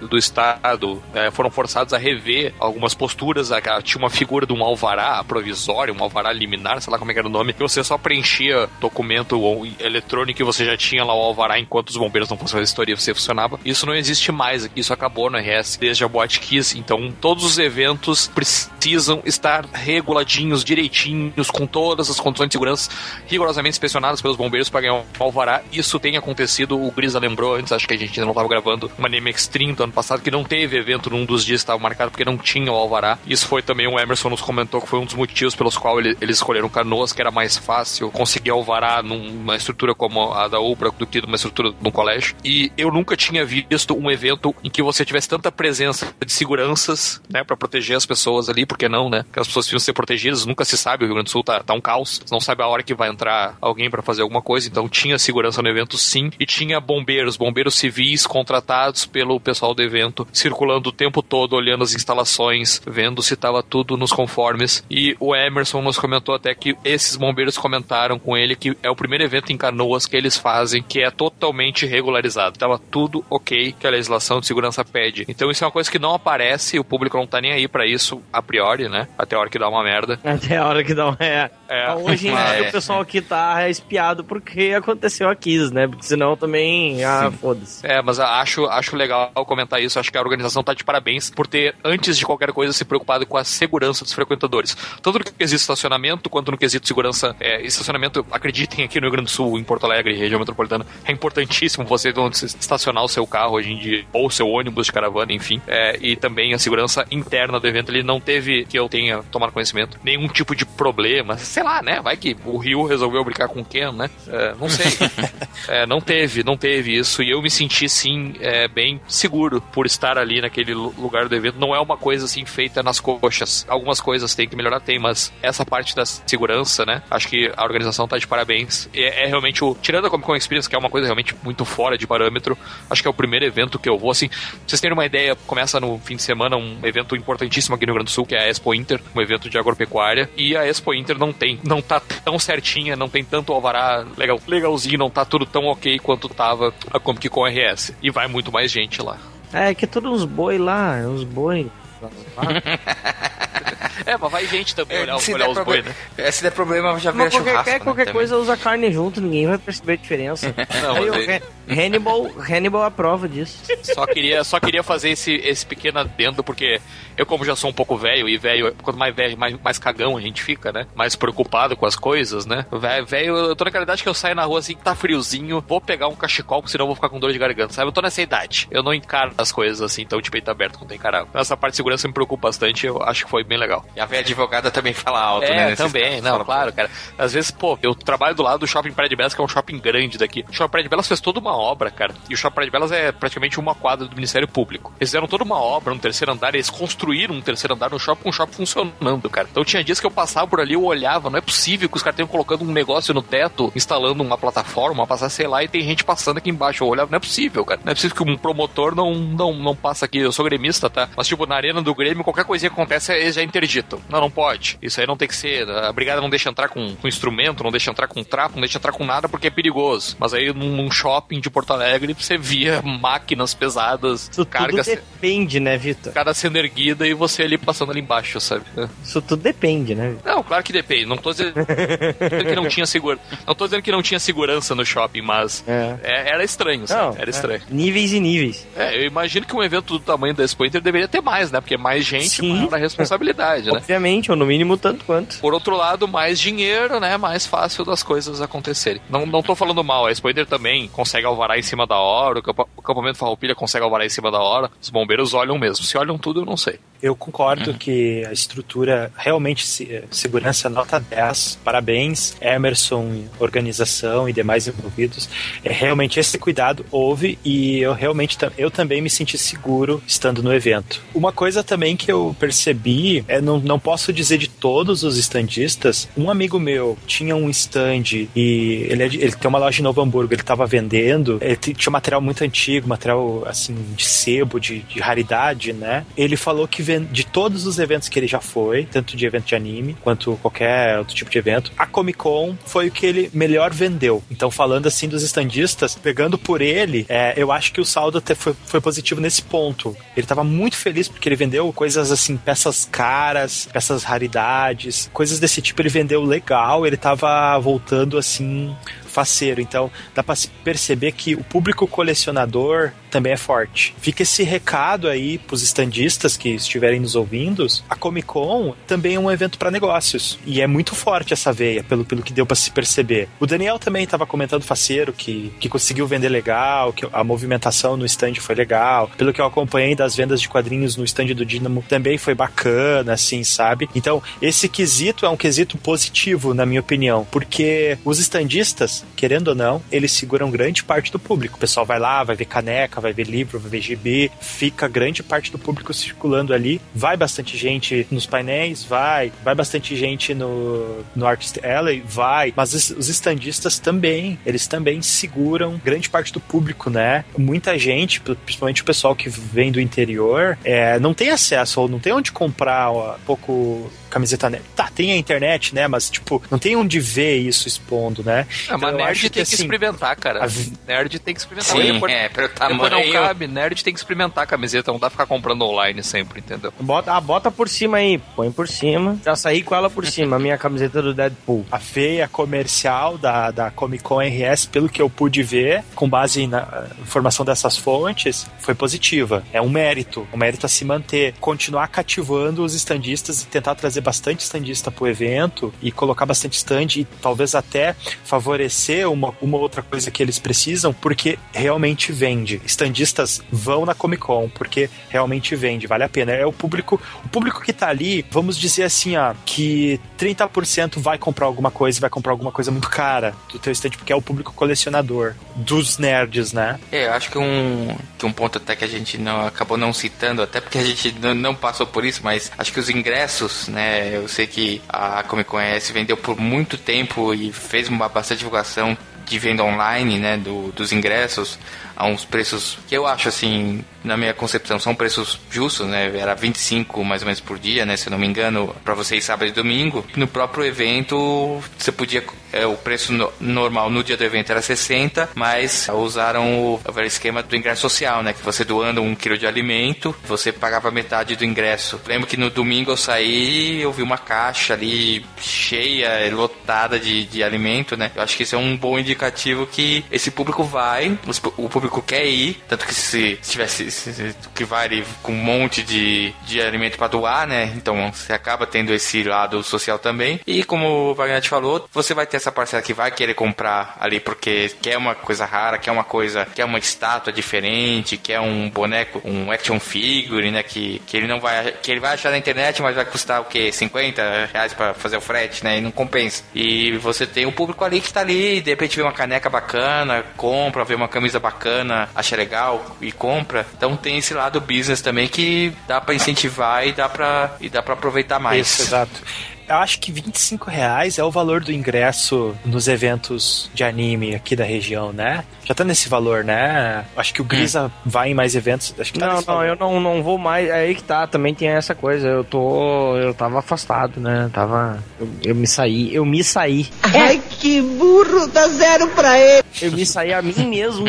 do 0.00 0.18
Estado 0.18 1.02
eh, 1.14 1.30
foram 1.30 1.50
forçados 1.50 1.92
a 1.92 1.98
rever 1.98 2.52
algumas 2.58 2.94
posturas, 2.94 3.50
tinha 3.84 3.98
uma 3.98 4.10
figura 4.10 4.44
de 4.44 4.52
um 4.52 4.62
alvará 4.62 5.22
provisório, 5.22 5.94
um 5.94 6.02
alvará 6.02 6.32
liminar, 6.32 6.80
sei 6.82 6.90
lá 6.90 6.98
como 6.98 7.12
é 7.12 7.16
era 7.16 7.26
o 7.26 7.30
nome, 7.30 7.52
que 7.52 7.60
você 7.60 7.82
só 7.82 7.96
preenchia 7.96 8.68
documento 8.80 9.40
eletrônico 9.78 10.42
e 10.42 10.44
você 10.44 10.64
já 10.64 10.76
tinha 10.76 11.04
lá 11.04 11.14
o 11.14 11.20
alvará 11.20 11.58
enquanto 11.58 11.90
os 11.90 11.96
bombeiros 11.96 12.28
não 12.28 12.36
fossem 12.36 12.52
fazer 12.52 12.64
vistoria, 12.64 12.96
você 12.96 13.14
funcionava. 13.14 13.58
Isso 13.64 13.86
não 13.86 13.94
existe 13.94 14.30
mais 14.32 14.68
isso 14.76 14.92
acabou 14.92 15.30
no 15.30 15.38
RS 15.38 15.76
desde 15.76 16.04
a 16.04 16.08
Boate 16.08 16.40
Kiss, 16.40 16.78
então 16.78 17.12
todos 17.20 17.44
os 17.44 17.58
eventos 17.58 18.26
precisam 18.26 19.22
estar 19.24 19.64
reguladinhos, 19.72 20.64
direitinhos, 20.64 21.50
com 21.50 21.66
todas 21.66 22.10
as 22.10 22.18
condições 22.18 22.48
de 22.48 22.54
segurança 22.54 22.90
rigorosamente 23.26 23.74
inspecionadas 23.74 24.20
pelos 24.20 24.36
bombeiros 24.36 24.68
para 24.68 24.82
ganhar 24.82 24.94
um 24.94 25.04
alvará. 25.18 25.62
Isso 25.72 25.98
tem 25.98 26.16
acontecido, 26.16 26.80
o 26.80 26.90
Grisa 26.90 27.18
lembrou 27.18 27.54
antes, 27.54 27.72
acho 27.72 27.86
que 27.86 27.94
a 27.94 27.96
gente 27.96 28.10
ainda 28.10 28.24
não 28.26 28.32
estava 28.32 28.48
gravando 28.48 28.90
uma 28.98 29.08
Name 29.08 29.35
Extreme 29.36 29.74
do 29.74 29.84
ano 29.84 29.92
passado, 29.92 30.22
que 30.22 30.30
não 30.30 30.42
teve 30.44 30.76
evento 30.76 31.10
num 31.10 31.24
dos 31.24 31.44
dias 31.44 31.60
que 31.60 31.64
estava 31.64 31.78
marcado 31.78 32.10
porque 32.10 32.24
não 32.24 32.38
tinha 32.38 32.72
o 32.72 32.74
alvará. 32.74 33.18
Isso 33.26 33.46
foi 33.46 33.62
também, 33.62 33.86
o 33.86 33.98
Emerson 33.98 34.30
nos 34.30 34.40
comentou 34.40 34.80
que 34.80 34.88
foi 34.88 34.98
um 34.98 35.04
dos 35.04 35.14
motivos 35.14 35.54
pelos 35.54 35.76
quais 35.76 35.98
ele- 35.98 36.16
eles 36.20 36.36
escolheram 36.36 36.68
Canoas, 36.68 37.12
que 37.12 37.20
era 37.20 37.30
mais 37.30 37.56
fácil 37.56 38.10
conseguir 38.10 38.50
alvará 38.50 39.02
numa 39.02 39.56
estrutura 39.56 39.94
como 39.94 40.32
a 40.32 40.48
da 40.48 40.58
Ubra 40.60 40.90
do 40.90 41.06
que 41.06 41.20
numa 41.20 41.36
estrutura 41.36 41.70
de 41.70 41.88
um 41.88 41.90
colégio. 41.90 42.34
E 42.44 42.72
eu 42.76 42.90
nunca 42.90 43.16
tinha 43.16 43.44
visto 43.44 43.94
um 43.96 44.10
evento 44.10 44.54
em 44.64 44.70
que 44.70 44.82
você 44.82 45.04
tivesse 45.04 45.28
tanta 45.28 45.52
presença 45.52 46.14
de 46.24 46.32
seguranças, 46.32 47.20
né, 47.28 47.44
para 47.44 47.56
proteger 47.56 47.96
as 47.96 48.06
pessoas 48.06 48.48
ali, 48.48 48.64
porque 48.66 48.88
não, 48.88 49.08
né? 49.10 49.24
Que 49.32 49.38
as 49.40 49.46
pessoas 49.46 49.66
precisam 49.66 49.84
ser 49.84 49.92
protegidas, 49.92 50.46
nunca 50.46 50.64
se 50.64 50.76
sabe, 50.76 51.04
o 51.04 51.06
Rio 51.06 51.14
Grande 51.14 51.26
do 51.26 51.30
Sul 51.30 51.44
tá, 51.44 51.62
tá 51.62 51.74
um 51.74 51.80
caos, 51.80 52.22
não 52.30 52.40
sabe 52.40 52.62
a 52.62 52.66
hora 52.66 52.82
que 52.82 52.94
vai 52.94 53.08
entrar 53.08 53.56
alguém 53.60 53.90
para 53.90 54.02
fazer 54.02 54.22
alguma 54.22 54.42
coisa, 54.42 54.68
então 54.68 54.88
tinha 54.88 55.18
segurança 55.18 55.62
no 55.62 55.68
evento 55.68 55.98
sim, 55.98 56.30
e 56.38 56.46
tinha 56.46 56.80
bombeiros, 56.80 57.36
bombeiros 57.36 57.74
civis 57.74 58.26
contratados 58.26 59.04
pelo 59.06 59.25
pessoal 59.40 59.74
do 59.74 59.82
evento, 59.82 60.26
circulando 60.32 60.88
o 60.88 60.92
tempo 60.92 61.22
todo, 61.22 61.54
olhando 61.54 61.84
as 61.84 61.94
instalações, 61.94 62.80
vendo 62.86 63.22
se 63.22 63.34
estava 63.34 63.62
tudo 63.62 63.96
nos 63.96 64.12
conformes. 64.12 64.84
E 64.90 65.16
o 65.20 65.34
Emerson 65.34 65.82
nos 65.82 65.98
comentou 65.98 66.34
até 66.34 66.54
que 66.54 66.76
esses 66.84 67.16
bombeiros 67.16 67.58
comentaram 67.58 68.18
com 68.18 68.36
ele 68.36 68.54
que 68.56 68.76
é 68.82 68.90
o 68.90 68.96
primeiro 68.96 69.24
evento 69.24 69.52
em 69.52 69.56
Canoas 69.56 70.06
que 70.06 70.16
eles 70.16 70.36
fazem 70.36 70.82
que 70.82 71.00
é 71.02 71.10
totalmente 71.10 71.86
regularizado. 71.86 72.58
Tava 72.58 72.78
tudo 72.78 73.24
ok 73.28 73.74
que 73.78 73.86
a 73.86 73.90
legislação 73.90 74.40
de 74.40 74.46
segurança 74.46 74.84
pede. 74.84 75.24
Então 75.28 75.50
isso 75.50 75.64
é 75.64 75.66
uma 75.66 75.72
coisa 75.72 75.90
que 75.90 75.98
não 75.98 76.14
aparece, 76.14 76.78
o 76.78 76.84
público 76.84 77.16
não 77.16 77.26
tá 77.26 77.40
nem 77.40 77.52
aí 77.52 77.68
pra 77.68 77.86
isso 77.86 78.22
a 78.32 78.40
priori, 78.42 78.88
né? 78.88 79.08
Até 79.18 79.36
a 79.36 79.40
hora 79.40 79.50
que 79.50 79.58
dá 79.58 79.68
uma 79.68 79.82
merda. 79.82 80.18
Até 80.24 80.56
a 80.56 80.66
hora 80.66 80.84
que 80.84 80.94
dá 80.94 81.06
uma. 81.08 81.16
É. 81.20 81.50
É. 81.68 81.92
Hoje 81.94 82.28
em 82.28 82.34
É. 82.36 82.68
o 82.68 82.72
pessoal 82.72 83.00
aqui 83.00 83.20
tá 83.20 83.68
espiado 83.68 84.22
porque 84.24 84.72
aconteceu 84.76 85.28
aqui, 85.28 85.58
né? 85.72 85.86
Porque 85.88 86.04
senão 86.04 86.36
também. 86.36 87.02
Ah, 87.04 87.32
foda-se. 87.40 87.84
É, 87.86 88.00
mas 88.02 88.18
acho, 88.20 88.66
acho 88.66 88.96
legal 88.96 89.15
comentar 89.46 89.82
isso. 89.82 89.98
Acho 89.98 90.10
que 90.10 90.18
a 90.18 90.20
organização 90.20 90.62
tá 90.62 90.74
de 90.74 90.84
parabéns 90.84 91.30
por 91.30 91.46
ter, 91.46 91.74
antes 91.84 92.16
de 92.16 92.24
qualquer 92.24 92.52
coisa, 92.52 92.72
se 92.72 92.84
preocupado 92.84 93.26
com 93.26 93.36
a 93.36 93.44
segurança 93.44 94.04
dos 94.04 94.12
frequentadores. 94.12 94.76
Tanto 95.02 95.18
no 95.18 95.24
quesito 95.24 95.60
estacionamento, 95.60 96.28
quanto 96.30 96.50
no 96.50 96.58
quesito 96.58 96.86
segurança. 96.86 97.34
É, 97.40 97.62
estacionamento, 97.62 98.24
acreditem 98.30 98.84
aqui 98.84 99.00
no 99.00 99.06
Rio 99.06 99.12
Grande 99.12 99.26
do 99.26 99.30
Sul, 99.30 99.58
em 99.58 99.64
Porto 99.64 99.84
Alegre, 99.84 100.14
região 100.14 100.38
metropolitana, 100.38 100.86
é 101.04 101.12
importantíssimo 101.12 101.84
você 101.84 102.12
onde 102.16 102.44
estacionar 102.44 103.04
o 103.04 103.08
seu 103.08 103.26
carro 103.26 103.56
hoje 103.56 103.72
em 103.72 103.78
dia, 103.78 104.04
ou 104.12 104.26
o 104.26 104.30
seu 104.30 104.48
ônibus 104.48 104.86
de 104.86 104.92
caravana, 104.92 105.32
enfim. 105.32 105.60
É, 105.66 105.98
e 106.00 106.16
também 106.16 106.54
a 106.54 106.58
segurança 106.58 107.06
interna 107.10 107.60
do 107.60 107.66
evento. 107.66 107.90
Ele 107.90 108.02
não 108.02 108.20
teve, 108.20 108.64
que 108.64 108.78
eu 108.78 108.88
tenha 108.88 109.22
tomado 109.24 109.52
conhecimento, 109.52 109.98
nenhum 110.02 110.28
tipo 110.28 110.54
de 110.54 110.64
problema. 110.64 111.36
Sei 111.38 111.62
lá, 111.62 111.82
né? 111.82 112.00
Vai 112.00 112.16
que 112.16 112.36
o 112.44 112.56
Rio 112.56 112.84
resolveu 112.84 113.24
brincar 113.24 113.48
com 113.48 113.60
o 113.60 113.64
Ken, 113.64 113.92
né? 113.92 114.10
É, 114.28 114.54
não 114.58 114.68
sei. 114.68 114.86
É, 115.68 115.84
não 115.84 116.00
teve, 116.00 116.44
não 116.44 116.56
teve 116.56 116.96
isso. 116.96 117.22
E 117.22 117.30
eu 117.30 117.42
me 117.42 117.50
senti, 117.50 117.88
sim, 117.88 118.34
é, 118.40 118.68
bem 118.68 119.00
seguro 119.06 119.60
por 119.60 119.86
estar 119.86 120.18
ali 120.18 120.40
naquele 120.40 120.74
lu- 120.74 120.94
lugar 120.98 121.28
do 121.28 121.34
evento. 121.34 121.58
Não 121.58 121.74
é 121.74 121.80
uma 121.80 121.96
coisa, 121.96 122.24
assim, 122.24 122.44
feita 122.44 122.82
nas 122.82 123.00
coxas. 123.00 123.64
Algumas 123.68 124.00
coisas 124.00 124.34
tem 124.34 124.48
que 124.48 124.56
melhorar, 124.56 124.80
tem, 124.80 124.98
mas 124.98 125.32
essa 125.42 125.64
parte 125.64 125.94
da 125.94 126.04
segurança, 126.04 126.84
né? 126.84 127.02
Acho 127.10 127.28
que 127.28 127.50
a 127.56 127.62
organização 127.64 128.06
tá 128.08 128.18
de 128.18 128.26
parabéns. 128.26 128.88
É, 128.94 129.24
é 129.24 129.26
realmente 129.26 129.62
o. 129.64 129.74
Tirando 129.80 130.06
a 130.06 130.10
Comic 130.10 130.26
Con 130.26 130.36
Experience, 130.36 130.68
que 130.68 130.74
é 130.74 130.78
uma 130.78 130.90
coisa 130.90 131.06
realmente 131.06 131.34
muito 131.42 131.64
fora 131.64 131.96
de 131.96 132.06
parâmetro, 132.06 132.56
acho 132.90 133.02
que 133.02 133.08
é 133.08 133.10
o 133.10 133.14
primeiro 133.14 133.44
evento 133.44 133.78
que 133.78 133.88
eu 133.88 133.98
vou, 133.98 134.10
assim. 134.10 134.28
Pra 134.28 134.38
vocês 134.66 134.80
terem 134.80 134.94
uma 134.96 135.06
ideia, 135.06 135.36
começa 135.46 135.78
no 135.80 135.98
fim 135.98 136.16
de 136.16 136.22
semana 136.22 136.56
um 136.56 136.78
evento 136.82 137.14
importantíssimo 137.16 137.74
aqui 137.74 137.86
no 137.86 137.92
Rio 137.92 137.96
Grande 137.96 138.10
do 138.10 138.14
Sul, 138.14 138.26
que 138.26 138.34
é 138.34 138.40
a 138.44 138.48
Expo 138.48 138.74
Inter, 138.74 139.00
um 139.14 139.20
evento 139.20 139.48
de 139.48 139.58
agropecuária. 139.58 140.28
E 140.36 140.56
a 140.56 140.66
Expo 140.66 140.92
Inter 140.94 141.18
não 141.18 141.32
tem, 141.32 141.60
não 141.64 141.80
tá 141.80 142.00
tão 142.00 142.38
certinha, 142.38 142.96
não 142.96 143.08
tem 143.08 143.24
tanto 143.24 143.52
alvará 143.52 144.04
legal, 144.16 144.40
legalzinho, 144.46 144.98
não 144.98 145.10
tá 145.10 145.24
tudo 145.24 145.46
tão 145.46 145.64
ok 145.66 145.98
quanto 145.98 146.28
tava 146.28 146.72
a 146.92 146.98
Comic 146.98 147.28
Con 147.28 147.46
RS. 147.46 147.94
E 148.02 148.10
vai 148.10 148.26
muito 148.26 148.50
mais 148.52 148.70
gente 148.70 148.95
lá. 149.02 149.18
É, 149.52 149.74
que 149.74 149.84
é 149.84 149.88
todos 149.88 150.10
uns 150.10 150.24
boi 150.24 150.58
lá, 150.58 150.96
uns 151.06 151.24
boi. 151.24 151.70
É, 154.06 154.16
mas 154.16 154.30
vai 154.30 154.46
gente 154.46 154.74
também 154.74 155.00
olhar, 155.00 155.18
se, 155.18 155.32
olhar 155.34 155.46
der 155.46 155.50
os 155.58 155.64
boi, 155.64 155.82
né? 155.82 155.92
é, 156.18 156.30
se 156.30 156.42
der 156.42 156.52
problema, 156.52 156.96
já 156.98 157.12
Mas 157.12 157.32
qualquer, 157.32 157.50
churrasco. 157.50 157.54
qualquer, 157.54 157.72
né, 157.72 157.78
qualquer 157.80 158.04
também. 158.04 158.14
coisa 158.14 158.36
usa 158.36 158.56
carne 158.56 158.92
junto, 158.92 159.20
ninguém 159.20 159.46
vai 159.48 159.58
perceber 159.58 159.94
a 159.94 159.96
diferença. 159.96 160.54
Não, 160.82 160.96
Aí, 160.96 161.10
mas 161.10 161.28
Han- 161.28 161.82
Hannibal, 161.82 162.30
Hannibal 162.38 162.84
é 162.84 162.86
a 162.86 162.90
prova 162.90 163.28
disso. 163.28 163.58
Só 163.82 164.06
queria, 164.06 164.44
só 164.44 164.60
queria 164.60 164.82
fazer 164.84 165.10
esse, 165.10 165.32
esse 165.34 165.66
pequeno 165.66 165.98
adendo, 165.98 166.44
porque 166.44 166.80
eu, 167.16 167.26
como 167.26 167.44
já 167.44 167.56
sou 167.56 167.70
um 167.70 167.72
pouco 167.72 167.96
velho, 167.96 168.28
e 168.28 168.36
velho, 168.38 168.74
quanto 168.82 168.96
mais 168.98 169.14
velho, 169.14 169.36
mais, 169.36 169.56
mais 169.60 169.78
cagão 169.78 170.16
a 170.16 170.20
gente 170.20 170.42
fica, 170.42 170.70
né? 170.70 170.86
Mais 170.94 171.16
preocupado 171.16 171.76
com 171.76 171.84
as 171.86 171.96
coisas, 171.96 172.46
né? 172.46 172.64
Velho, 172.70 173.06
velho, 173.06 173.36
eu 173.36 173.56
tô 173.56 173.64
na 173.64 173.70
realidade 173.70 174.02
que 174.02 174.08
eu 174.08 174.14
saio 174.14 174.34
na 174.36 174.44
rua 174.44 174.60
assim, 174.60 174.76
tá 174.76 174.94
friozinho, 174.94 175.64
vou 175.66 175.80
pegar 175.80 176.06
um 176.08 176.14
cachecol, 176.14 176.60
porque 176.62 176.70
senão 176.72 176.84
eu 176.84 176.88
vou 176.88 176.94
ficar 176.94 177.08
com 177.08 177.18
dor 177.18 177.32
de 177.32 177.38
garganta, 177.38 177.72
sabe? 177.72 177.88
Eu 177.88 177.92
tô 177.92 178.00
nessa 178.02 178.22
idade. 178.22 178.68
Eu 178.70 178.82
não 178.84 178.94
encaro 178.94 179.32
as 179.36 179.50
coisas 179.50 179.80
assim, 179.82 180.04
tão 180.06 180.20
de 180.20 180.30
peito 180.30 180.50
aberto 180.50 180.78
quanto 180.78 180.94
encarava. 180.94 181.28
Essa 181.34 181.56
parte 181.56 181.72
de 181.72 181.76
segurança 181.78 182.06
me 182.06 182.14
preocupa 182.14 182.46
bastante, 182.46 182.86
eu 182.86 183.02
acho 183.02 183.24
que 183.24 183.30
foi 183.30 183.42
bem 183.46 183.58
legal. 183.58 183.84
E 183.94 184.00
a 184.00 184.06
velha 184.06 184.20
advogada 184.20 184.70
também 184.70 184.92
fala 184.92 185.20
alto, 185.20 185.48
né? 185.48 185.56
É, 185.56 185.70
nesses 185.70 185.84
também, 185.84 186.20
não, 186.20 186.44
claro, 186.44 186.72
cara. 186.72 186.90
Às 187.18 187.32
vezes, 187.32 187.50
pô, 187.50 187.78
eu 187.82 187.94
trabalho 187.94 188.34
do 188.34 188.42
lado 188.42 188.60
do 188.60 188.66
Shopping 188.66 188.92
Praia 188.92 189.08
de 189.08 189.16
Belas, 189.16 189.34
que 189.34 189.40
é 189.40 189.44
um 189.44 189.48
shopping 189.48 189.78
grande 189.78 190.18
daqui. 190.18 190.44
O 190.48 190.52
Shopping 190.52 190.70
Praia 190.70 190.82
de 190.84 190.88
Belas 190.88 191.08
fez 191.08 191.20
toda 191.20 191.40
uma 191.40 191.56
obra, 191.56 191.90
cara. 191.90 192.14
E 192.28 192.34
o 192.34 192.36
Shopping 192.36 192.54
Praia 192.54 192.66
de 192.66 192.72
Belas 192.72 192.92
é 192.92 193.12
praticamente 193.12 193.58
uma 193.58 193.74
quadra 193.74 194.06
do 194.06 194.14
Ministério 194.14 194.48
Público. 194.48 194.92
Eles 195.00 195.10
fizeram 195.10 195.26
toda 195.26 195.44
uma 195.44 195.60
obra 195.60 195.94
no 195.94 196.00
terceiro 196.00 196.32
andar, 196.32 196.54
eles 196.54 196.70
construíram 196.70 197.34
um 197.34 197.40
terceiro 197.40 197.74
andar 197.74 197.90
no 197.90 197.98
shopping 197.98 198.24
com 198.24 198.30
o 198.30 198.32
shopping 198.32 198.52
funcionando, 198.52 199.30
cara. 199.30 199.48
Então 199.50 199.64
tinha 199.64 199.84
dias 199.84 200.00
que 200.00 200.06
eu 200.06 200.10
passava 200.10 200.46
por 200.46 200.60
ali, 200.60 200.74
eu 200.74 200.84
olhava, 200.84 201.30
não 201.30 201.38
é 201.38 201.40
possível 201.40 201.88
que 201.88 201.96
os 201.96 202.02
caras 202.02 202.16
tenham 202.16 202.28
colocando 202.28 202.64
um 202.64 202.72
negócio 202.72 203.14
no 203.14 203.22
teto, 203.22 203.72
instalando 203.74 204.22
uma 204.22 204.38
plataforma, 204.38 205.06
passar, 205.06 205.28
sei 205.28 205.46
lá, 205.46 205.62
e 205.62 205.68
tem 205.68 205.82
gente 205.82 206.04
passando 206.04 206.38
aqui 206.38 206.50
embaixo. 206.50 206.84
Eu 206.84 206.88
olhava, 206.88 207.10
não 207.10 207.16
é 207.16 207.20
possível, 207.20 207.64
cara. 207.64 207.80
Não 207.84 207.92
é 207.92 207.94
possível 207.94 208.16
que 208.16 208.22
um 208.22 208.36
promotor 208.36 208.94
não, 208.94 209.14
não, 209.14 209.52
não 209.52 209.76
passa 209.76 210.04
aqui. 210.04 210.18
Eu 210.18 210.32
sou 210.32 210.44
gremista, 210.44 210.90
tá? 210.90 211.08
Mas, 211.16 211.26
tipo, 211.26 211.46
na 211.46 211.54
arena 211.56 211.82
do 211.82 211.94
Grêmio, 211.94 212.24
qualquer 212.24 212.44
coisinha 212.44 212.70
que 212.70 212.74
acontece, 212.74 213.12
eles 213.12 213.35
já 213.36 213.42
interditam. 213.42 214.00
Não, 214.08 214.20
não 214.20 214.30
pode. 214.30 214.78
Isso 214.82 215.00
aí 215.00 215.06
não 215.06 215.16
tem 215.16 215.28
que 215.28 215.36
ser. 215.36 215.68
A 215.68 215.92
brigada 215.92 216.20
não 216.20 216.28
deixa 216.30 216.48
entrar 216.48 216.68
com, 216.68 216.94
com 216.96 217.08
instrumento, 217.08 217.62
não 217.62 217.70
deixa 217.70 217.90
entrar 217.90 218.08
com 218.08 218.22
trapo, 218.24 218.54
não 218.56 218.62
deixa 218.62 218.78
entrar 218.78 218.92
com 218.92 219.04
nada 219.04 219.28
porque 219.28 219.46
é 219.46 219.50
perigoso. 219.50 220.16
Mas 220.18 220.34
aí 220.34 220.52
num, 220.52 220.90
shopping 220.90 221.40
de 221.40 221.50
Porto 221.50 221.72
Alegre, 221.72 222.14
você 222.14 222.38
via 222.38 222.80
máquinas 222.82 223.52
pesadas, 223.54 224.28
Isso 224.32 224.46
carga, 224.46 224.68
tudo 224.82 224.84
depende, 224.84 225.60
né, 225.60 225.76
Vitor? 225.76 226.12
cara 226.12 226.32
sendo 226.32 226.56
erguida 226.56 227.06
e 227.06 227.12
você 227.14 227.42
ali 227.42 227.58
passando 227.58 227.90
ali 227.90 228.00
embaixo, 228.00 228.40
sabe? 228.40 228.64
Isso 229.04 229.20
tudo 229.20 229.42
depende, 229.42 229.94
né? 229.94 230.16
Não, 230.24 230.42
claro 230.42 230.62
que 230.62 230.72
depende. 230.72 231.06
Não 231.06 231.16
tô 231.16 231.30
dizendo 231.34 231.54
que 231.66 232.54
não 232.54 232.68
tinha 232.68 232.86
segura... 232.86 233.18
Não 233.46 233.54
tô 233.54 233.64
dizendo 233.66 233.82
que 233.82 233.92
não 233.92 234.02
tinha 234.02 234.18
segurança 234.18 234.74
no 234.74 234.84
shopping, 234.84 235.22
mas 235.22 235.62
É. 235.66 235.96
é- 236.02 236.28
era 236.30 236.42
estranho, 236.44 236.86
sabe? 236.86 237.02
Não, 237.16 237.20
era 237.20 237.28
é. 237.28 237.30
estranho. 237.30 237.62
Níveis 237.70 238.12
e 238.12 238.20
níveis. 238.20 238.66
É, 238.76 238.96
eu 238.98 239.04
imagino 239.06 239.44
que 239.46 239.54
um 239.54 239.62
evento 239.62 239.94
do 239.98 240.00
tamanho 240.00 240.34
da 240.34 240.44
Expo 240.44 240.64
Inter 240.64 240.80
deveria 240.80 241.08
ter 241.08 241.20
mais, 241.20 241.50
né? 241.50 241.60
Porque 241.60 241.76
mais 241.76 242.04
gente, 242.04 242.28
Sim. 242.28 242.52
maior 242.54 242.74
a 242.74 242.78
responsabilidade, 242.78 243.25
né? 243.72 243.78
Obviamente, 243.78 244.30
ou 244.30 244.36
no 244.36 244.46
mínimo 244.46 244.76
tanto 244.76 245.04
quanto. 245.04 245.38
Por 245.38 245.54
outro 245.54 245.76
lado, 245.76 246.06
mais 246.08 246.38
dinheiro, 246.38 246.98
né? 247.00 247.16
Mais 247.16 247.46
fácil 247.46 247.84
das 247.84 248.02
coisas 248.02 248.40
acontecerem. 248.40 249.00
Não, 249.08 249.24
não 249.26 249.42
tô 249.42 249.54
falando 249.54 249.82
mal, 249.82 250.06
a 250.06 250.12
Inter 250.12 250.46
também 250.46 250.88
consegue 250.88 251.26
alvará 251.26 251.58
em 251.58 251.62
cima 251.62 251.86
da 251.86 251.96
hora, 251.98 252.38
o, 252.38 252.42
campa- 252.42 252.66
o 252.76 252.80
acampamento 252.80 253.18
Farroupilha 253.18 253.54
consegue 253.54 253.84
alvará 253.84 254.04
em 254.04 254.08
cima 254.10 254.30
da 254.30 254.38
hora, 254.40 254.70
os 254.80 254.90
bombeiros 254.90 255.34
olham 255.34 255.58
mesmo. 255.58 255.84
Se 255.84 255.96
olham 255.96 256.18
tudo, 256.18 256.40
eu 256.40 256.44
não 256.44 256.56
sei. 256.56 256.78
Eu 257.02 257.14
concordo 257.14 257.74
que 257.74 258.24
a 258.26 258.32
estrutura 258.32 259.12
realmente 259.16 259.66
se- 259.66 260.02
segurança 260.10 260.68
nota 260.68 260.98
10. 260.98 261.58
Parabéns, 261.64 262.36
Emerson, 262.40 263.24
organização 263.38 264.28
e 264.28 264.32
demais 264.32 264.66
envolvidos. 264.66 265.28
É 265.64 265.72
realmente 265.72 266.18
esse 266.18 266.38
cuidado 266.38 266.84
houve 266.90 267.38
e 267.44 267.78
eu 267.80 267.92
realmente 267.92 268.36
eu 268.56 268.70
também 268.70 269.00
me 269.00 269.10
senti 269.10 269.36
seguro 269.38 270.02
estando 270.06 270.42
no 270.42 270.52
evento. 270.52 271.02
Uma 271.14 271.32
coisa 271.32 271.62
também 271.62 271.96
que 271.96 272.10
eu 272.10 272.34
percebi, 272.38 273.05
é 273.28 273.40
não, 273.40 273.58
não 273.58 273.78
posso 273.78 274.12
dizer 274.12 274.38
de 274.38 274.48
todos 274.48 275.02
os 275.02 275.16
standistas, 275.16 276.08
um 276.16 276.30
amigo 276.30 276.58
meu 276.58 276.96
tinha 277.06 277.36
um 277.36 277.48
stand 277.50 278.28
e 278.34 278.86
ele, 278.88 279.02
é 279.02 279.06
ele 279.06 279.32
tem 279.32 279.48
uma 279.48 279.58
loja 279.58 279.80
em 279.80 279.84
Novo 279.84 280.00
Hamburgo, 280.00 280.32
ele 280.32 280.40
estava 280.40 280.66
vendendo, 280.66 281.38
ele 281.40 281.56
tinha 281.56 281.90
material 281.90 282.20
muito 282.20 282.42
antigo, 282.42 282.88
material 282.88 283.44
assim 283.46 283.74
de 283.94 284.04
sebo, 284.04 284.58
de, 284.58 284.80
de 284.80 285.00
raridade, 285.00 285.72
né? 285.72 286.04
Ele 286.16 286.36
falou 286.36 286.66
que 286.66 286.82
de 286.82 287.26
todos 287.26 287.66
os 287.66 287.78
eventos 287.78 288.08
que 288.08 288.18
ele 288.18 288.26
já 288.26 288.40
foi, 288.40 288.84
tanto 288.84 289.16
de 289.16 289.26
evento 289.26 289.46
de 289.46 289.54
anime 289.54 289.96
quanto 290.02 290.36
qualquer 290.42 290.98
outro 290.98 291.14
tipo 291.14 291.30
de 291.30 291.38
evento, 291.38 291.72
a 291.76 291.86
Comic 291.86 292.18
Con 292.18 292.56
foi 292.64 292.88
o 292.88 292.90
que 292.90 293.06
ele 293.06 293.30
melhor 293.32 293.72
vendeu. 293.72 294.22
Então, 294.30 294.50
falando 294.50 294.86
assim 294.86 295.08
dos 295.08 295.22
standistas, 295.22 295.94
pegando 295.94 296.38
por 296.38 296.60
ele, 296.60 297.06
é, 297.08 297.34
eu 297.36 297.52
acho 297.52 297.72
que 297.72 297.80
o 297.80 297.84
saldo 297.84 298.18
até 298.18 298.34
foi, 298.34 298.54
foi 298.64 298.80
positivo 298.80 299.20
nesse 299.20 299.42
ponto. 299.42 299.96
Ele 300.16 300.24
estava 300.24 300.42
muito 300.42 300.76
feliz 300.76 301.08
porque 301.08 301.28
ele 301.28 301.36
vendeu 301.36 301.72
coisas 301.72 302.10
assim, 302.10 302.36
peças 302.36 302.88
caras, 302.96 303.68
peças 303.70 304.04
raridades, 304.04 305.10
coisas 305.12 305.38
desse 305.38 305.60
tipo. 305.60 305.82
Ele 305.82 305.90
vendeu 305.90 306.24
legal, 306.24 306.86
ele 306.86 306.96
tava 306.96 307.58
voltando 307.58 308.16
assim 308.16 308.74
faceiro. 309.06 309.60
Então, 309.60 309.90
dá 310.14 310.22
para 310.22 310.34
perceber 310.64 311.12
que 311.12 311.34
o 311.34 311.44
público 311.44 311.86
colecionador 311.86 312.92
também 313.16 313.32
é 313.32 313.36
forte. 313.38 313.94
Fica 313.98 314.22
esse 314.22 314.42
recado 314.42 315.08
aí 315.08 315.38
pros 315.38 315.62
estandistas 315.62 316.36
que 316.36 316.50
estiverem 316.50 317.00
nos 317.00 317.16
ouvindo. 317.16 317.66
A 317.88 317.96
Comic 317.96 318.26
Con 318.26 318.74
também 318.86 319.14
é 319.14 319.18
um 319.18 319.30
evento 319.30 319.58
para 319.58 319.70
negócios 319.70 320.38
e 320.44 320.60
é 320.60 320.66
muito 320.66 320.94
forte 320.94 321.32
essa 321.32 321.50
veia, 321.50 321.82
pelo, 321.82 322.04
pelo 322.04 322.20
que 322.20 322.34
deu 322.34 322.44
para 322.44 322.54
se 322.54 322.70
perceber. 322.70 323.26
O 323.40 323.46
Daniel 323.46 323.78
também 323.78 324.04
estava 324.04 324.26
comentando 324.26 324.64
faceiro 324.64 325.14
que, 325.14 325.50
que 325.58 325.66
conseguiu 325.66 326.06
vender 326.06 326.28
legal, 326.28 326.92
que 326.92 327.08
a 327.10 327.24
movimentação 327.24 327.96
no 327.96 328.04
stand 328.04 328.34
foi 328.34 328.54
legal. 328.54 329.10
Pelo 329.16 329.32
que 329.32 329.40
eu 329.40 329.46
acompanhei 329.46 329.94
das 329.94 330.14
vendas 330.14 330.38
de 330.38 330.48
quadrinhos 330.50 330.94
no 330.94 331.04
stand 331.04 331.28
do 331.28 331.46
Dynamo 331.46 331.82
também 331.88 332.18
foi 332.18 332.34
bacana, 332.34 333.14
assim, 333.14 333.42
sabe? 333.42 333.88
Então, 333.94 334.22
esse 334.42 334.68
quesito 334.68 335.24
é 335.24 335.28
um 335.30 335.38
quesito 335.38 335.78
positivo, 335.78 336.52
na 336.52 336.66
minha 336.66 336.80
opinião, 336.80 337.26
porque 337.30 337.96
os 338.04 338.18
standistas, 338.18 339.06
querendo 339.16 339.48
ou 339.48 339.54
não, 339.54 339.82
eles 339.90 340.12
seguram 340.12 340.50
grande 340.50 340.84
parte 340.84 341.10
do 341.10 341.18
público. 341.18 341.56
O 341.56 341.60
pessoal 341.60 341.86
vai 341.86 341.98
lá, 341.98 342.22
vai 342.22 342.36
ver 342.36 342.44
caneca, 342.44 343.00
vai 343.06 343.12
ver 343.12 343.24
livro, 343.24 343.58
vai 343.60 343.70
ver 343.70 343.80
gibi, 343.80 344.30
fica 344.40 344.88
grande 344.88 345.22
parte 345.22 345.52
do 345.52 345.58
público 345.58 345.94
circulando 345.94 346.52
ali. 346.52 346.80
Vai 346.94 347.16
bastante 347.16 347.56
gente 347.56 348.06
nos 348.10 348.26
painéis, 348.26 348.84
vai. 348.84 349.32
Vai 349.44 349.54
bastante 349.54 349.94
gente 349.96 350.34
no, 350.34 351.04
no 351.14 351.26
Artist 351.26 351.64
Alley, 351.64 352.02
vai. 352.04 352.52
Mas 352.56 352.74
os, 352.74 352.90
os 352.90 353.08
standistas 353.08 353.78
também, 353.78 354.38
eles 354.44 354.66
também 354.66 355.00
seguram 355.02 355.80
grande 355.84 356.10
parte 356.10 356.32
do 356.32 356.40
público, 356.40 356.90
né? 356.90 357.24
Muita 357.38 357.78
gente, 357.78 358.20
principalmente 358.20 358.82
o 358.82 358.84
pessoal 358.84 359.14
que 359.14 359.28
vem 359.28 359.70
do 359.70 359.80
interior, 359.80 360.58
é, 360.64 360.98
não 360.98 361.14
tem 361.14 361.30
acesso 361.30 361.80
ou 361.80 361.88
não 361.88 362.00
tem 362.00 362.12
onde 362.12 362.32
comprar 362.32 362.90
ó, 362.90 363.16
pouco 363.24 363.90
camiseta 364.10 364.48
nerd. 364.48 364.64
Tá, 364.74 364.88
tem 364.88 365.12
a 365.12 365.16
internet, 365.16 365.74
né? 365.74 365.86
Mas, 365.86 366.08
tipo, 366.08 366.42
não 366.50 366.58
tem 366.58 366.74
onde 366.74 366.98
ver 366.98 367.36
isso 367.36 367.68
expondo, 367.68 368.24
né? 368.24 368.46
Ah, 368.68 368.78
mas 368.78 368.92
eu 368.92 368.96
nerd 368.96 369.10
acho 369.10 369.20
tem 369.22 369.30
que, 369.30 369.40
assim, 369.40 369.54
experimentar, 369.54 370.16
cara. 370.16 370.44
a 370.44 370.48
Nerd 370.86 371.18
tem 371.18 371.34
que 371.34 371.40
experimentar. 371.40 371.76
Sim, 371.76 371.92
depois, 371.92 372.12
é, 372.12 372.28
pelo 372.28 372.48
depois 372.48 372.85
não 372.90 373.10
cabe, 373.10 373.46
nerd 373.46 373.82
tem 373.82 373.92
que 373.92 373.98
experimentar 373.98 374.44
a 374.44 374.46
camiseta, 374.46 374.92
não 374.92 374.98
dá 374.98 375.08
pra 375.08 375.10
ficar 375.10 375.26
comprando 375.26 375.62
online 375.62 376.02
sempre, 376.02 376.40
entendeu? 376.40 376.72
Bota, 376.80 377.12
ah, 377.12 377.20
bota 377.20 377.50
por 377.50 377.68
cima 377.68 377.98
aí, 377.98 378.18
põe 378.34 378.50
por 378.50 378.68
cima. 378.68 379.18
Já 379.24 379.36
saí 379.36 379.62
com 379.62 379.74
ela 379.74 379.88
por 379.90 380.06
cima, 380.06 380.36
a 380.36 380.38
minha 380.38 380.58
camiseta 380.58 381.02
do 381.02 381.14
Deadpool. 381.14 381.64
a 381.70 381.78
veia 381.78 382.28
comercial 382.28 383.16
da, 383.16 383.50
da 383.50 383.70
Comic 383.70 384.02
Con 384.02 384.20
RS, 384.20 384.66
pelo 384.66 384.88
que 384.88 385.00
eu 385.00 385.08
pude 385.08 385.42
ver, 385.42 385.82
com 385.94 386.08
base 386.08 386.46
na 386.46 386.86
informação 387.00 387.44
dessas 387.44 387.76
fontes, 387.76 388.46
foi 388.58 388.74
positiva. 388.74 389.42
É 389.52 389.60
um 389.60 389.68
mérito, 389.68 390.26
um 390.32 390.36
mérito 390.36 390.66
a 390.66 390.68
se 390.68 390.84
manter, 390.84 391.34
continuar 391.40 391.88
cativando 391.88 392.64
os 392.64 392.74
standistas 392.74 393.42
e 393.42 393.46
tentar 393.46 393.74
trazer 393.74 394.00
bastante 394.00 394.40
standista 394.40 394.90
pro 394.90 395.06
evento 395.06 395.72
e 395.82 395.90
colocar 395.90 396.26
bastante 396.26 396.56
stand 396.56 396.96
e 396.96 397.04
talvez 397.20 397.54
até 397.54 397.94
favorecer 398.24 399.10
uma, 399.10 399.34
uma 399.40 399.58
outra 399.58 399.82
coisa 399.82 400.10
que 400.10 400.22
eles 400.22 400.38
precisam, 400.38 400.92
porque 400.92 401.38
realmente 401.52 402.12
vende. 402.12 402.60
Standistas 402.76 403.42
vão 403.50 403.86
na 403.86 403.94
Comic 403.94 404.22
Con, 404.22 404.48
porque 404.50 404.90
realmente 405.08 405.56
vende, 405.56 405.86
vale 405.86 406.04
a 406.04 406.08
pena. 406.08 406.32
É 406.32 406.44
o 406.44 406.52
público, 406.52 407.00
o 407.24 407.28
público 407.28 407.62
que 407.62 407.72
tá 407.72 407.88
ali, 407.88 408.24
vamos 408.30 408.58
dizer 408.58 408.84
assim, 408.84 409.16
ó, 409.16 409.34
que 409.44 409.98
30% 410.18 410.98
vai 411.00 411.16
comprar 411.16 411.46
alguma 411.46 411.70
coisa, 411.70 412.00
vai 412.00 412.10
comprar 412.10 412.32
alguma 412.32 412.52
coisa 412.52 412.70
muito 412.70 412.88
cara 412.88 413.34
do 413.50 413.58
teu 413.58 413.72
stand, 413.72 413.90
porque 413.90 414.12
é 414.12 414.16
o 414.16 414.22
público 414.22 414.52
colecionador 414.52 415.34
dos 415.54 415.98
nerds, 415.98 416.52
né? 416.52 416.78
É, 416.92 417.06
eu 417.06 417.12
acho 417.12 417.30
que 417.30 417.38
um, 417.38 417.96
que 418.18 418.26
um 418.26 418.32
ponto 418.32 418.58
até 418.58 418.76
que 418.76 418.84
a 418.84 418.88
gente 418.88 419.16
não 419.16 419.46
acabou 419.46 419.78
não 419.78 419.92
citando, 419.92 420.42
até 420.42 420.60
porque 420.60 420.78
a 420.78 420.84
gente 420.84 421.12
não, 421.20 421.34
não 421.34 421.54
passou 421.54 421.86
por 421.86 422.04
isso, 422.04 422.20
mas 422.22 422.52
acho 422.58 422.72
que 422.72 422.80
os 422.80 422.90
ingressos, 422.90 423.68
né? 423.68 424.14
Eu 424.14 424.28
sei 424.28 424.46
que 424.46 424.82
a 424.88 425.22
Comic 425.22 425.48
Con 425.48 425.60
ES 425.60 425.90
vendeu 425.90 426.16
por 426.16 426.38
muito 426.38 426.76
tempo 426.76 427.32
e 427.32 427.52
fez 427.52 427.88
uma 427.88 428.08
bastante 428.08 428.38
divulgação 428.38 428.96
de 429.26 429.38
venda 429.38 429.64
online, 429.64 430.18
né, 430.18 430.36
do, 430.36 430.72
dos 430.72 430.92
ingressos. 430.92 431.58
A 431.96 432.06
uns 432.06 432.24
preços 432.24 432.78
que 432.86 432.94
eu 432.96 433.06
acho 433.06 433.28
assim, 433.28 433.84
na 434.04 434.16
minha 434.16 434.34
concepção, 434.34 434.78
são 434.78 434.94
preços 434.94 435.40
justos, 435.50 435.86
né? 435.86 436.16
Era 436.16 436.34
25 436.34 437.04
mais 437.04 437.22
ou 437.22 437.26
menos 437.26 437.40
por 437.40 437.58
dia, 437.58 437.84
né? 437.84 437.96
Se 437.96 438.08
eu 438.08 438.10
não 438.10 438.18
me 438.18 438.26
engano, 438.26 438.74
para 438.84 438.94
vocês 438.94 439.24
sábado 439.24 439.48
e 439.48 439.52
domingo. 439.52 440.06
No 440.14 440.26
próprio 440.26 440.64
evento, 440.64 441.62
você 441.76 441.90
podia. 441.90 442.22
É, 442.52 442.64
o 442.66 442.76
preço 442.76 443.12
no, 443.12 443.32
normal 443.40 443.90
no 443.90 444.04
dia 444.04 444.16
do 444.16 444.24
evento 444.24 444.50
era 444.50 444.62
60, 444.62 445.30
mas 445.34 445.88
usaram 445.92 446.58
o, 446.58 446.80
o 446.84 447.00
esquema 447.00 447.42
do 447.42 447.56
ingresso 447.56 447.82
social, 447.82 448.22
né? 448.22 448.32
Que 448.32 448.42
você 448.42 448.64
doando 448.64 449.02
um 449.02 449.14
quilo 449.14 449.36
de 449.36 449.46
alimento, 449.46 450.14
você 450.24 450.52
pagava 450.52 450.90
metade 450.90 451.34
do 451.34 451.44
ingresso. 451.44 452.00
Lembro 452.06 452.26
que 452.26 452.36
no 452.36 452.50
domingo 452.50 452.92
eu 452.92 452.96
saí 452.96 453.80
eu 453.80 453.92
vi 453.92 454.02
uma 454.02 454.18
caixa 454.18 454.74
ali 454.74 455.24
cheia, 455.40 456.34
lotada 456.34 456.98
de, 456.98 457.24
de 457.24 457.42
alimento, 457.42 457.96
né? 457.96 458.10
Eu 458.14 458.22
acho 458.22 458.36
que 458.36 458.42
isso 458.42 458.54
é 458.54 458.58
um 458.58 458.76
bom 458.76 458.98
indicativo 458.98 459.66
que 459.66 460.04
esse 460.10 460.30
público 460.30 460.62
vai, 460.62 461.18
o 461.56 461.68
público 461.68 461.85
quer 462.02 462.26
ir, 462.26 462.62
tanto 462.68 462.86
que 462.86 462.94
se, 462.94 463.38
se 463.42 463.50
tivesse 463.50 463.90
se, 463.90 464.34
que 464.54 464.64
vai 464.64 465.04
com 465.22 465.32
um 465.32 465.36
monte 465.36 465.82
de, 465.82 466.32
de 466.46 466.60
alimento 466.60 466.96
para 466.96 467.08
doar, 467.08 467.46
né? 467.46 467.72
Então 467.76 468.12
você 468.12 468.32
acaba 468.32 468.66
tendo 468.66 468.92
esse 468.92 469.22
lado 469.22 469.62
social 469.62 469.98
também. 469.98 470.40
E 470.46 470.64
como 470.64 471.10
o 471.10 471.14
Wagner 471.14 471.42
falou, 471.48 471.88
você 471.92 472.14
vai 472.14 472.26
ter 472.26 472.36
essa 472.36 472.52
parcela 472.52 472.82
que 472.82 472.94
vai 472.94 473.10
querer 473.10 473.34
comprar 473.34 473.96
ali 474.00 474.20
porque 474.20 474.70
quer 474.80 474.96
uma 474.96 475.14
coisa 475.14 475.44
rara, 475.44 475.78
quer 475.78 475.90
uma 475.90 476.04
coisa, 476.04 476.46
quer 476.54 476.64
uma 476.64 476.78
estátua 476.78 477.32
diferente, 477.32 478.16
quer 478.16 478.40
um 478.40 478.68
boneco, 478.70 479.20
um 479.24 479.50
action 479.50 479.78
figure, 479.80 480.50
né? 480.50 480.62
Que, 480.62 481.00
que 481.06 481.16
ele 481.16 481.26
não 481.26 481.40
vai, 481.40 481.72
que 481.72 481.90
ele 481.90 482.00
vai 482.00 482.14
achar 482.14 482.30
na 482.30 482.38
internet, 482.38 482.80
mas 482.82 482.96
vai 482.96 483.04
custar 483.04 483.40
o 483.40 483.44
que 483.44 483.72
50 483.72 484.50
reais 484.52 484.72
para 484.72 484.94
fazer 484.94 485.16
o 485.16 485.20
frete, 485.20 485.64
né? 485.64 485.78
E 485.78 485.80
não 485.80 485.90
compensa. 485.90 486.42
E 486.54 486.96
você 486.98 487.26
tem 487.26 487.46
um 487.46 487.52
público 487.52 487.84
ali 487.84 488.00
que 488.00 488.12
tá 488.12 488.20
ali, 488.20 488.60
de 488.60 488.70
repente 488.70 488.96
vê 488.96 489.02
uma 489.02 489.12
caneca 489.12 489.48
bacana, 489.48 490.24
compra, 490.36 490.84
vê 490.84 490.94
uma 490.94 491.08
camisa 491.08 491.38
bacana, 491.38 491.75
acha 492.14 492.36
legal 492.36 492.96
e 493.00 493.10
compra. 493.12 493.66
Então 493.76 493.96
tem 493.96 494.18
esse 494.18 494.34
lado 494.34 494.60
business 494.60 495.00
também 495.00 495.28
que 495.28 495.72
dá 495.86 496.00
para 496.00 496.14
incentivar 496.14 496.86
e 496.86 496.92
dá 496.92 497.08
para 497.08 497.56
e 497.60 497.68
dá 497.68 497.82
para 497.82 497.94
aproveitar 497.94 498.38
mais. 498.38 498.66
Isso, 498.66 498.82
exato 498.82 499.22
eu 499.68 499.76
acho 499.76 499.98
que 500.00 500.12
25 500.12 500.70
reais 500.70 501.18
é 501.18 501.24
o 501.24 501.30
valor 501.30 501.62
do 501.62 501.72
ingresso 501.72 502.54
nos 502.64 502.88
eventos 502.88 503.70
de 503.74 503.82
anime 503.82 504.34
aqui 504.34 504.54
da 504.54 504.64
região, 504.64 505.12
né? 505.12 505.44
Já 505.64 505.74
tá 505.74 505.82
nesse 505.82 506.08
valor, 506.08 506.44
né? 506.44 507.04
Acho 507.16 507.34
que 507.34 507.42
o 507.42 507.44
Grisa 507.44 507.86
hum. 507.86 507.90
vai 508.04 508.30
em 508.30 508.34
mais 508.34 508.54
eventos. 508.54 508.94
Acho 508.98 509.12
que 509.12 509.18
tá 509.18 509.26
não, 509.26 509.34
não, 509.34 509.42
valor. 509.42 509.66
eu 509.66 509.76
não, 509.76 510.00
não 510.00 510.22
vou 510.22 510.38
mais. 510.38 510.68
É 510.68 510.74
aí 510.74 510.94
que 510.94 511.02
tá, 511.02 511.26
também 511.26 511.54
tem 511.54 511.68
essa 511.68 511.94
coisa. 511.94 512.28
Eu 512.28 512.44
tô. 512.44 513.16
Eu 513.16 513.34
tava 513.34 513.58
afastado, 513.58 514.20
né? 514.20 514.48
Tava. 514.52 515.02
Eu, 515.18 515.28
eu 515.42 515.54
me 515.54 515.66
saí. 515.66 516.14
Eu 516.14 516.24
me 516.24 516.44
saí. 516.44 516.86
Ai, 517.02 517.42
que 517.58 517.82
burro! 517.82 518.46
Dá 518.46 518.68
zero 518.68 519.08
pra 519.08 519.38
ele! 519.38 519.64
Eu 519.82 519.92
me 519.92 520.06
saí 520.06 520.32
a 520.32 520.40
mim 520.40 520.54
mesmo. 520.68 521.06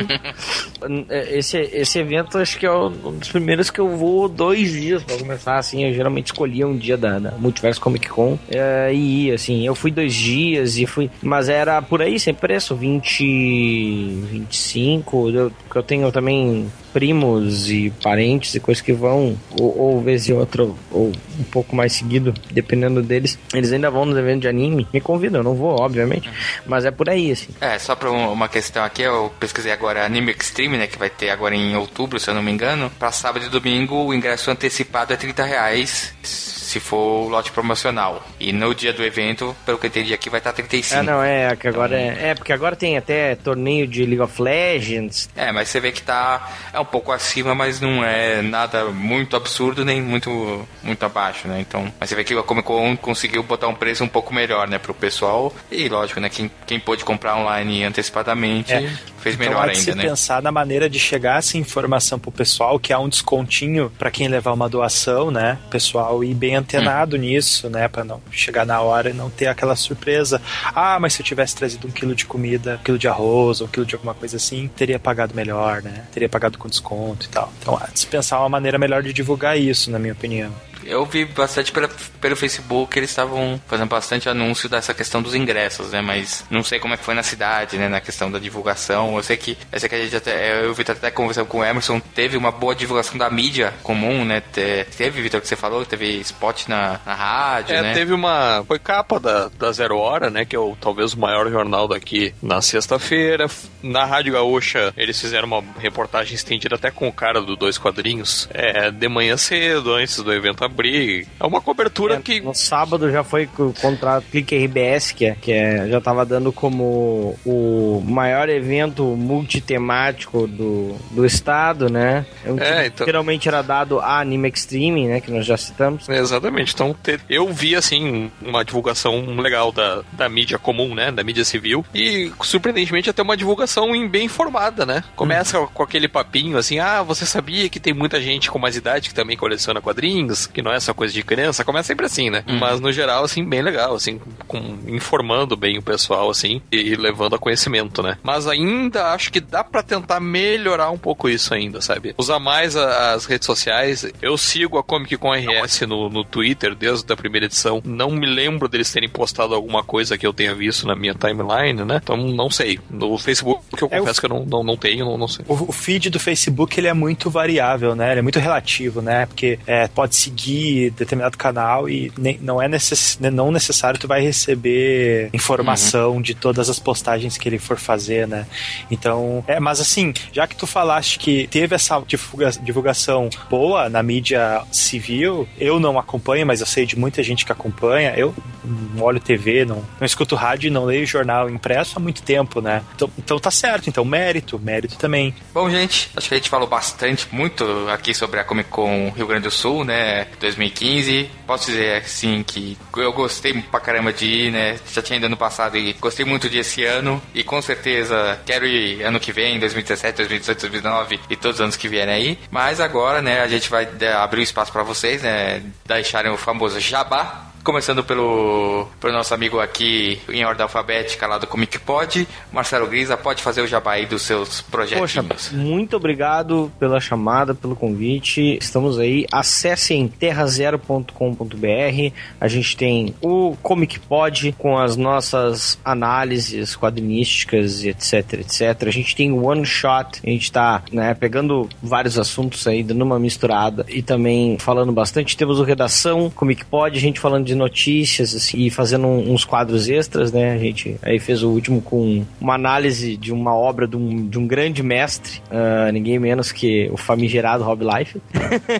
esse, 1.29 1.57
esse 1.57 1.99
evento 1.99 2.37
acho 2.39 2.57
que 2.57 2.65
é 2.65 2.71
um 2.71 3.17
dos 3.17 3.29
primeiros 3.29 3.69
que 3.69 3.79
eu 3.79 3.95
vou 3.95 4.27
dois 4.27 4.71
dias 4.71 5.03
pra 5.03 5.17
começar, 5.17 5.57
assim. 5.57 5.85
Eu 5.85 5.93
geralmente 5.93 6.27
escolhia 6.27 6.67
um 6.67 6.75
dia 6.75 6.97
da, 6.97 7.19
da 7.19 7.31
Multiverso 7.31 7.79
Comic 7.79 8.09
Con 8.09 8.39
é, 8.49 8.91
e 8.93 9.27
ia, 9.27 9.35
assim. 9.35 9.65
Eu 9.65 9.75
fui 9.75 9.91
dois 9.91 10.13
dias 10.13 10.77
e 10.77 10.85
fui. 10.85 11.09
Mas 11.21 11.49
era 11.49 11.81
por 11.81 12.01
aí, 12.01 12.19
sem 12.19 12.33
preço, 12.33 12.75
20. 12.75 14.27
25. 14.31 15.29
Eu, 15.29 15.51
eu 15.73 15.83
tenho 15.83 16.11
também 16.11 16.71
primos 16.93 17.69
e 17.69 17.93
parentes 18.01 18.55
e 18.55 18.59
coisas 18.59 18.81
que 18.81 18.91
vão, 18.91 19.37
ou, 19.59 19.77
ou 19.77 20.01
vez 20.01 20.27
e 20.27 20.33
outra, 20.33 20.63
ou 20.63 21.11
um 21.39 21.43
pouco 21.51 21.75
mais 21.75 21.93
seguido, 21.93 22.33
dependendo 22.51 23.03
deles, 23.03 23.37
eles 23.53 23.71
ainda 23.71 23.91
vão 23.91 24.05
nos 24.05 24.17
eventos 24.17 24.41
de 24.41 24.47
anime. 24.47 24.87
Me 24.91 24.99
convidam, 24.99 25.41
eu 25.41 25.43
não 25.43 25.53
vou, 25.53 25.79
obviamente, 25.79 26.27
mas 26.65 26.85
é 26.85 26.91
por 26.91 27.07
aí, 27.07 27.31
assim. 27.31 27.49
É, 27.61 27.77
só 27.77 27.95
pra 27.95 28.09
uma 28.09 28.49
questão 28.49 28.83
aqui, 28.83 29.03
eu 29.03 29.31
pesquisei 29.39 29.71
agora 29.71 30.05
Anime 30.05 30.31
Extreme, 30.31 30.77
né, 30.77 30.87
que 30.87 30.97
vai 30.97 31.09
ter 31.09 31.29
agora 31.29 31.53
em 31.53 31.75
outubro, 31.75 32.19
se 32.19 32.29
eu 32.29 32.33
não 32.33 32.41
me 32.41 32.51
engano. 32.51 32.91
Pra 32.97 33.11
sábado 33.11 33.45
e 33.45 33.49
domingo, 33.49 33.95
o 34.05 34.13
ingresso 34.13 34.49
antecipado 34.49 35.13
é 35.13 35.17
30 35.17 35.43
reais 35.43 36.56
se 36.67 36.81
for 36.81 37.25
o 37.25 37.29
lote 37.29 37.51
promocional. 37.51 38.21
E 38.39 38.51
no 38.51 38.75
dia 38.75 38.91
do 38.91 39.03
evento, 39.03 39.55
pelo 39.65 39.77
que 39.77 39.85
eu 39.85 39.87
entendi 39.87 40.13
aqui, 40.13 40.29
vai 40.29 40.39
estar 40.39 40.51
35. 40.51 40.99
Ah, 40.99 41.03
não, 41.03 41.23
é, 41.23 41.55
que 41.55 41.67
agora 41.67 41.99
então, 41.99 42.25
é, 42.25 42.29
é, 42.29 42.35
porque 42.35 42.51
agora 42.51 42.75
tem 42.75 42.97
até 42.97 43.35
torneio 43.35 43.87
de 43.87 44.05
League 44.05 44.19
of 44.19 44.41
Legends. 44.41 45.29
É, 45.33 45.51
mas 45.53 45.69
você 45.69 45.79
vê 45.79 45.93
que 45.93 46.01
tá 46.01 46.51
é 46.73 46.79
um 46.79 46.85
pouco 46.85 47.13
acima, 47.13 47.55
mas 47.55 47.79
não 47.79 48.03
é 48.03 48.41
nada 48.41 48.85
muito 48.85 49.37
absurdo 49.37 49.85
nem 49.85 50.01
muito 50.01 50.67
muito 50.83 51.05
abaixo, 51.05 51.47
né? 51.47 51.61
Então, 51.61 51.91
mas 51.97 52.09
você 52.09 52.15
vê 52.15 52.23
que 52.25 52.33
a 52.33 52.43
Comic 52.43 52.67
Con 52.67 52.97
conseguiu 52.97 53.41
botar 53.43 53.69
um 53.69 53.75
preço 53.75 54.03
um 54.03 54.07
pouco 54.07 54.33
melhor, 54.33 54.67
né, 54.67 54.77
pro 54.77 54.93
pessoal. 54.93 55.53
E 55.71 55.87
lógico, 55.87 56.19
né, 56.19 56.27
quem, 56.27 56.51
quem 56.65 56.79
pôde 56.79 57.05
comprar 57.05 57.37
online 57.37 57.85
antecipadamente, 57.85 58.73
é 58.73 58.91
fez 59.27 59.35
então, 59.35 59.47
melhor 59.47 59.69
ainda, 59.69 59.81
se 59.81 59.95
né? 59.95 60.03
pensar 60.03 60.41
na 60.41 60.51
maneira 60.51 60.89
de 60.89 60.99
chegar 60.99 61.39
essa 61.39 61.57
informação 61.57 62.17
pro 62.19 62.31
pessoal, 62.31 62.79
que 62.79 62.93
há 62.93 62.99
um 62.99 63.09
descontinho 63.09 63.91
para 63.97 64.11
quem 64.11 64.27
levar 64.27 64.53
uma 64.53 64.69
doação, 64.69 65.31
né? 65.31 65.57
O 65.67 65.69
pessoal 65.69 66.23
ir 66.23 66.33
bem 66.33 66.55
antenado 66.55 67.15
hum. 67.15 67.19
nisso, 67.19 67.69
né? 67.69 67.87
Para 67.87 68.03
não 68.03 68.21
chegar 68.31 68.65
na 68.65 68.81
hora 68.81 69.09
e 69.09 69.13
não 69.13 69.29
ter 69.29 69.47
aquela 69.47 69.75
surpresa. 69.75 70.41
Ah, 70.73 70.99
mas 70.99 71.13
se 71.13 71.21
eu 71.21 71.25
tivesse 71.25 71.55
trazido 71.55 71.87
um 71.87 71.91
quilo 71.91 72.15
de 72.15 72.25
comida, 72.25 72.79
um 72.79 72.83
quilo 72.83 72.97
de 72.97 73.07
arroz, 73.07 73.61
um 73.61 73.67
quilo 73.67 73.85
de 73.85 73.95
alguma 73.95 74.13
coisa 74.13 74.37
assim, 74.37 74.69
teria 74.75 74.99
pagado 74.99 75.35
melhor, 75.35 75.81
né? 75.81 76.05
Teria 76.11 76.29
pagado 76.29 76.57
com 76.57 76.67
desconto 76.67 77.25
e 77.25 77.29
tal. 77.29 77.51
Então, 77.59 77.79
se 77.93 78.05
pensar 78.07 78.39
uma 78.39 78.49
maneira 78.49 78.77
melhor 78.77 79.03
de 79.03 79.13
divulgar 79.13 79.59
isso, 79.59 79.91
na 79.91 79.99
minha 79.99 80.13
opinião. 80.13 80.51
Eu 80.87 81.05
vi 81.05 81.25
bastante 81.25 81.71
pela, 81.71 81.89
pelo 82.21 82.35
Facebook, 82.35 82.97
eles 82.97 83.09
estavam 83.09 83.61
fazendo 83.67 83.89
bastante 83.89 84.29
anúncio 84.29 84.69
dessa 84.69 84.93
questão 84.93 85.21
dos 85.21 85.35
ingressos, 85.35 85.91
né? 85.91 86.01
Mas 86.01 86.45
não 86.49 86.63
sei 86.63 86.79
como 86.79 86.93
é 86.93 86.97
que 86.97 87.03
foi 87.03 87.13
na 87.13 87.23
cidade, 87.23 87.77
né? 87.77 87.89
Na 87.89 87.99
questão 87.99 88.31
da 88.31 88.39
divulgação. 88.39 89.15
Eu 89.17 89.23
sei 89.23 89.37
que, 89.37 89.57
eu 89.71 89.79
sei 89.79 89.89
que 89.89 89.95
a 89.95 89.99
gente 89.99 90.15
até, 90.15 90.65
eu 90.65 90.73
vi 90.73 90.83
até 90.87 91.11
conversando 91.11 91.47
com 91.47 91.59
o 91.59 91.63
Emerson, 91.63 91.99
teve 91.99 92.37
uma 92.37 92.51
boa 92.51 92.73
divulgação 92.73 93.17
da 93.17 93.29
mídia 93.29 93.73
comum, 93.83 94.23
né? 94.23 94.41
Teve, 94.41 95.21
Vitor, 95.21 95.41
que 95.41 95.47
você 95.47 95.55
falou, 95.55 95.85
teve 95.85 96.19
spot 96.21 96.67
na, 96.67 96.99
na 97.05 97.13
rádio, 97.13 97.75
é, 97.75 97.81
né? 97.81 97.93
teve 97.93 98.13
uma, 98.13 98.63
foi 98.65 98.79
capa 98.79 99.19
da, 99.19 99.49
da 99.49 99.71
Zero 99.71 99.97
Hora, 99.97 100.29
né? 100.29 100.45
Que 100.45 100.55
é 100.55 100.59
o, 100.59 100.75
talvez 100.79 101.13
o 101.13 101.19
maior 101.19 101.49
jornal 101.51 101.87
daqui 101.87 102.33
na 102.41 102.61
sexta-feira. 102.61 103.47
Na 103.83 104.05
Rádio 104.05 104.33
Gaúcha, 104.33 104.93
eles 104.97 105.19
fizeram 105.19 105.47
uma 105.47 105.63
reportagem 105.79 106.33
estendida 106.33 106.75
até 106.75 106.89
com 106.91 107.07
o 107.07 107.13
cara 107.13 107.41
do 107.41 107.55
Dois 107.55 107.77
Quadrinhos, 107.77 108.47
é, 108.53 108.89
de 108.89 109.07
manhã 109.07 109.37
cedo, 109.37 109.93
antes 109.93 110.21
do 110.21 110.33
evento 110.33 110.63
abrir. 110.77 111.27
É 111.39 111.45
uma 111.45 111.59
cobertura 111.59 112.15
é, 112.15 112.21
que. 112.21 112.39
No 112.39 112.53
sábado 112.53 113.11
já 113.11 113.23
foi 113.23 113.49
contra 113.81 114.19
o 114.19 114.21
Clique 114.21 114.55
RBS, 114.55 115.11
que, 115.11 115.25
é, 115.25 115.35
que 115.35 115.51
é, 115.51 115.87
já 115.87 115.99
tava 115.99 116.23
dando 116.25 116.53
como 116.53 117.35
o 117.43 118.03
maior 118.05 118.47
evento 118.47 119.03
multitemático 119.03 120.47
do, 120.47 120.95
do 121.11 121.25
estado, 121.25 121.89
né? 121.89 122.25
É, 122.45 122.51
um 122.51 122.59
é 122.59 122.87
então... 122.87 123.05
Geralmente 123.05 123.47
era 123.47 123.61
dado 123.61 123.99
a 123.99 124.19
Anime 124.19 124.49
Extreme, 124.49 125.07
né? 125.07 125.19
Que 125.19 125.31
nós 125.31 125.45
já 125.45 125.57
citamos. 125.57 126.07
Exatamente. 126.07 126.73
Então 126.73 126.95
eu 127.29 127.51
vi, 127.51 127.75
assim, 127.75 128.31
uma 128.41 128.63
divulgação 128.63 129.35
legal 129.37 129.71
da, 129.71 130.03
da 130.13 130.29
mídia 130.29 130.59
comum, 130.59 130.93
né? 130.93 131.11
Da 131.11 131.23
mídia 131.23 131.43
civil. 131.43 131.85
E, 131.93 132.31
surpreendentemente, 132.41 133.09
até 133.09 133.21
uma 133.21 133.37
divulgação 133.37 133.87
bem 134.07 134.25
informada, 134.25 134.85
né? 134.85 135.03
Começa 135.15 135.59
hum. 135.59 135.67
com 135.73 135.81
aquele 135.81 136.07
papinho 136.07 136.57
assim: 136.57 136.79
ah, 136.79 137.01
você 137.01 137.25
sabia 137.25 137.69
que 137.69 137.79
tem 137.79 137.93
muita 137.93 138.21
gente 138.21 138.51
com 138.51 138.59
mais 138.59 138.75
idade 138.75 139.09
que 139.09 139.15
também 139.15 139.37
coleciona 139.37 139.81
quadrinhos? 139.81 140.45
Que 140.57 140.61
não 140.63 140.73
é 140.73 140.79
só 140.79 140.91
coisa 140.91 141.13
de 141.13 141.21
criança, 141.21 141.63
começa 141.63 141.89
sempre 141.89 142.07
assim, 142.07 142.31
né? 142.31 142.43
Uhum. 142.47 142.57
Mas 142.57 142.79
no 142.79 142.91
geral, 142.91 143.23
assim, 143.23 143.45
bem 143.45 143.61
legal, 143.61 143.93
assim, 143.93 144.19
com, 144.47 144.57
informando 144.87 145.55
bem 145.55 145.77
o 145.77 145.83
pessoal, 145.83 146.31
assim, 146.31 146.59
e, 146.71 146.95
levando 146.95 147.35
a 147.35 147.39
conhecimento, 147.39 148.01
né? 148.01 148.17
Mas 148.23 148.47
ainda 148.47 149.13
acho 149.13 149.31
que 149.31 149.39
dá 149.39 149.63
para 149.63 149.83
tentar 149.83 150.19
melhorar 150.19 150.89
um 150.89 150.97
pouco 150.97 151.29
isso 151.29 151.53
ainda, 151.53 151.79
sabe? 151.79 152.15
Usar 152.17 152.39
mais 152.39 152.75
a, 152.75 153.13
as 153.13 153.25
redes 153.25 153.45
sociais. 153.45 154.11
Eu 154.19 154.35
sigo 154.35 154.79
a 154.79 154.83
Comic 154.83 155.15
Con 155.17 155.31
RS 155.31 155.81
no, 155.81 156.09
no 156.09 156.23
Twitter 156.23 156.73
desde 156.73 157.13
a 157.13 157.15
primeira 157.15 157.45
edição. 157.45 157.79
Não 157.85 158.09
me 158.09 158.25
lembro 158.25 158.67
deles 158.67 158.91
terem 158.91 159.07
postado 159.07 159.53
alguma 159.53 159.83
coisa 159.83 160.17
que 160.17 160.25
eu 160.25 160.33
tenha 160.33 160.55
visto 160.55 160.87
na 160.87 160.95
minha 160.95 161.13
timeline, 161.13 161.85
né? 161.85 161.99
Então 162.01 162.17
não 162.17 162.49
sei. 162.49 162.79
No 162.89 163.15
Facebook, 163.19 163.63
que 163.77 163.83
eu 163.83 163.89
é 163.91 163.99
confesso 163.99 164.17
o... 164.17 164.21
que 164.21 164.25
eu 164.25 164.29
não, 164.29 164.43
não, 164.43 164.63
não 164.63 164.75
tenho, 164.75 165.05
não, 165.05 165.19
não 165.19 165.27
sei. 165.27 165.45
O, 165.47 165.69
o, 165.69 165.71
feed 165.71 166.09
do 166.09 166.19
Facebook 166.19 166.79
ele 166.79 166.87
é 166.87 166.93
muito 166.93 167.29
variável, 167.29 167.95
né? 167.95 168.09
Ele 168.09 168.19
é 168.21 168.23
muito 168.23 168.39
relativo, 168.39 169.03
né? 169.03 169.27
Porque 169.27 169.59
é, 169.67 169.87
pode 169.87 170.15
seguir 170.15 170.46
seguir 170.47 170.91
determinado 170.91 171.37
canal 171.37 171.89
e 171.89 172.11
nem, 172.17 172.39
não 172.41 172.61
é 172.61 172.67
necess, 172.67 173.17
né, 173.19 173.29
não 173.29 173.51
necessário 173.51 173.99
tu 173.99 174.07
vai 174.07 174.21
receber 174.21 175.29
informação 175.33 176.13
uhum. 176.13 176.21
de 176.21 176.33
todas 176.33 176.69
as 176.69 176.79
postagens 176.79 177.37
que 177.37 177.49
ele 177.49 177.59
for 177.59 177.77
fazer, 177.77 178.27
né? 178.27 178.47
Então, 178.89 179.43
é, 179.47 179.59
mas 179.59 179.79
assim, 179.79 180.13
já 180.31 180.47
que 180.47 180.55
tu 180.55 180.65
falaste 180.65 181.19
que 181.19 181.47
teve 181.47 181.75
essa 181.75 181.99
divulga, 181.99 182.51
divulgação 182.61 183.29
boa 183.49 183.89
na 183.89 184.01
mídia 184.01 184.63
civil, 184.71 185.47
eu 185.59 185.79
não 185.79 185.99
acompanho, 185.99 186.45
mas 186.45 186.61
eu 186.61 186.65
sei 186.65 186.85
de 186.85 186.97
muita 186.97 187.21
gente 187.21 187.45
que 187.45 187.51
acompanha. 187.51 188.13
Eu 188.15 188.33
não 188.63 189.03
olho 189.03 189.19
TV, 189.19 189.65
não, 189.65 189.83
não 189.99 190.05
escuto 190.05 190.35
rádio, 190.35 190.71
não 190.71 190.85
leio 190.85 191.05
jornal 191.05 191.49
impresso 191.49 191.97
há 191.97 191.99
muito 191.99 192.21
tempo, 192.21 192.61
né? 192.61 192.83
Então, 192.95 193.09
então 193.17 193.39
tá 193.39 193.51
certo, 193.51 193.89
então 193.89 194.05
mérito, 194.05 194.59
mérito 194.59 194.97
também. 194.97 195.33
Bom, 195.53 195.69
gente, 195.69 196.09
acho 196.15 196.27
que 196.27 196.33
a 196.35 196.37
gente 196.37 196.49
falou 196.49 196.67
bastante, 196.67 197.27
muito 197.31 197.63
aqui 197.89 198.13
sobre 198.13 198.39
a 198.39 198.43
Comic 198.43 198.69
Con 198.69 199.11
Rio 199.15 199.27
Grande 199.27 199.43
do 199.43 199.51
Sul, 199.51 199.83
né? 199.83 200.25
2015. 200.39 201.29
Posso 201.45 201.71
dizer 201.71 202.01
assim 202.03 202.43
que 202.43 202.77
eu 202.95 203.13
gostei 203.13 203.53
pra 203.53 203.79
caramba 203.79 204.11
de 204.13 204.25
ir, 204.25 204.51
né? 204.51 204.79
Já 204.91 205.01
tinha 205.01 205.17
ido 205.17 205.25
ano 205.25 205.37
passado 205.37 205.77
e 205.77 205.93
gostei 205.93 206.25
muito 206.25 206.49
de 206.49 206.59
esse 206.59 206.83
ano. 206.83 207.21
E 207.33 207.43
com 207.43 207.61
certeza 207.61 208.39
quero 208.45 208.65
ir 208.65 209.03
ano 209.03 209.19
que 209.19 209.31
vem, 209.31 209.59
2017, 209.59 210.17
2018, 210.17 210.61
2019 210.61 211.19
e 211.29 211.35
todos 211.35 211.57
os 211.57 211.61
anos 211.61 211.75
que 211.75 211.87
vierem 211.87 212.13
aí. 212.13 212.39
Mas 212.51 212.79
agora, 212.79 213.21
né, 213.21 213.41
a 213.41 213.47
gente 213.47 213.69
vai 213.69 213.87
abrir 214.19 214.41
o 214.41 214.43
espaço 214.43 214.71
para 214.71 214.83
vocês, 214.83 215.21
né? 215.21 215.63
Deixarem 215.85 216.31
o 216.31 216.37
famoso 216.37 216.79
jabá 216.79 217.47
Começando 217.67 218.01
pelo, 218.01 218.87
pelo 218.97 219.11
nosso 219.11 219.33
amigo 219.33 219.59
aqui 219.59 220.21
em 220.29 220.45
ordem 220.45 220.63
alfabética 220.63 221.27
lá 221.27 221.37
do 221.37 221.45
Comic 221.45 221.77
Pod, 221.79 222.25
Marcelo 222.49 222.87
Grisa, 222.87 223.17
pode 223.17 223.43
fazer 223.43 223.59
o 223.59 223.67
jabá 223.67 223.91
aí 223.91 224.05
dos 224.05 224.21
seus 224.21 224.61
projetinhos. 224.61 225.13
Poxa, 225.13 225.51
muito 225.51 225.97
obrigado 225.97 226.71
pela 226.79 227.01
chamada, 227.01 227.53
pelo 227.53 227.75
convite. 227.75 228.57
Estamos 228.61 228.97
aí. 228.97 229.25
Acessem 229.29 230.07
terrazero.com.br. 230.07 232.13
A 232.39 232.47
gente 232.47 232.77
tem 232.77 233.13
o 233.21 233.57
Comic 233.61 233.99
Pod 233.99 234.55
com 234.57 234.77
as 234.77 234.95
nossas 234.95 235.77
análises 235.83 236.73
quadrinísticas, 236.73 237.83
etc, 237.83 238.35
etc. 238.35 238.87
A 238.87 238.91
gente 238.91 239.13
tem 239.13 239.33
o 239.33 239.43
One 239.43 239.65
Shot. 239.65 240.21
A 240.25 240.29
gente 240.29 240.43
está 240.43 240.83
né, 240.89 241.13
pegando 241.13 241.67
vários 241.83 242.17
assuntos 242.17 242.65
aí, 242.65 242.81
dando 242.81 243.01
uma 243.01 243.19
misturada 243.19 243.85
e 243.89 244.01
também 244.01 244.57
falando 244.57 244.93
bastante. 244.93 245.35
Temos 245.35 245.59
o 245.59 245.63
Redação, 245.63 246.29
Comic 246.29 246.63
Pod, 246.63 246.97
a 246.97 247.01
gente 247.01 247.19
falando 247.19 247.43
de 247.43 247.56
notícias 247.57 248.35
assim, 248.35 248.59
e 248.59 248.69
fazendo 248.69 249.07
uns 249.07 249.43
quadros 249.43 249.89
extras, 249.89 250.31
né? 250.31 250.53
A 250.53 250.57
gente 250.57 250.97
aí 251.01 251.19
fez 251.19 251.43
o 251.43 251.49
último 251.49 251.81
com 251.81 252.23
uma 252.39 252.55
análise 252.55 253.17
de 253.17 253.33
uma 253.33 253.55
obra 253.55 253.87
de 253.87 253.97
um, 253.97 254.27
de 254.27 254.37
um 254.37 254.47
grande 254.47 254.83
mestre, 254.83 255.41
uh, 255.51 255.91
ninguém 255.91 256.19
menos 256.19 256.51
que 256.51 256.89
o 256.91 256.97
famigerado 256.97 257.63
Rob 257.63 257.83
Life. 257.83 258.21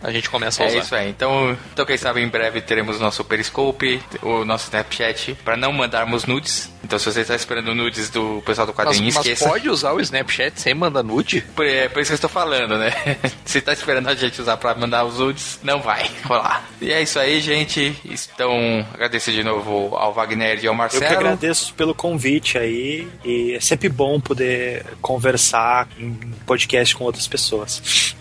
A 0.00 0.10
gente 0.12 0.30
começa 0.30 0.62
a 0.62 0.66
é 0.66 0.68
usar. 0.68 0.78
É 0.78 0.80
isso 0.80 0.94
aí. 0.94 1.10
Então, 1.10 1.56
então, 1.72 1.84
quem 1.84 1.96
sabe 1.96 2.20
em 2.20 2.28
breve 2.28 2.60
teremos 2.60 3.00
nosso 3.00 3.24
Periscope, 3.24 4.00
o 4.22 4.44
nosso 4.44 4.64
Snapchat, 4.66 5.34
para 5.44 5.56
não 5.56 5.72
mandarmos 5.72 6.24
nudes. 6.24 6.70
Então, 6.84 6.98
se 6.98 7.04
você 7.04 7.20
está 7.20 7.34
esperando 7.34 7.74
nudes 7.74 8.10
do 8.10 8.42
pessoal 8.44 8.66
do 8.66 8.72
quadrinho, 8.72 9.04
mas, 9.04 9.16
esqueça. 9.16 9.44
Mas 9.44 9.52
pode 9.52 9.70
usar 9.70 9.92
o 9.92 10.00
Snapchat 10.00 10.60
sem 10.60 10.74
mandar 10.74 11.02
nude? 11.02 11.40
Por, 11.54 11.64
é 11.64 11.88
por 11.88 12.00
isso 12.00 12.10
que 12.10 12.14
eu 12.14 12.16
estou 12.16 12.30
falando, 12.30 12.76
né? 12.76 12.90
se 13.44 13.58
está 13.58 13.72
esperando 13.72 14.08
a 14.08 14.14
gente 14.14 14.40
usar 14.40 14.56
para 14.56 14.74
mandar 14.74 15.04
os 15.04 15.18
nudes, 15.18 15.60
não 15.62 15.80
vai 15.80 16.10
rolar. 16.24 16.68
E 16.80 16.92
é 16.92 17.00
isso 17.02 17.18
aí, 17.18 17.40
gente. 17.40 17.96
Então, 18.04 18.86
agradecer 18.92 19.32
de 19.32 19.44
novo 19.44 19.96
ao 19.96 20.12
Wagner 20.12 20.62
e 20.62 20.66
ao 20.66 20.74
Marcelo. 20.74 21.04
Eu 21.04 21.08
que 21.08 21.14
agradeço 21.14 21.74
pelo 21.74 21.94
convite 21.94 22.58
aí. 22.58 23.08
E 23.24 23.54
é 23.54 23.60
sempre 23.60 23.88
bom 23.88 24.20
poder 24.20 24.84
conversar 25.00 25.88
em 25.98 26.12
podcast 26.46 26.96
com 26.96 27.04
outras 27.04 27.28
pessoas. 27.28 28.14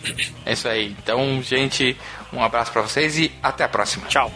É 0.46 0.54
isso 0.54 0.68
aí. 0.68 0.96
Então, 1.02 1.42
gente, 1.42 1.98
um 2.32 2.44
abraço 2.44 2.72
para 2.72 2.82
vocês 2.82 3.18
e 3.18 3.32
até 3.42 3.64
a 3.64 3.70
próxima. 3.70 4.08
Tchau. 4.08 4.32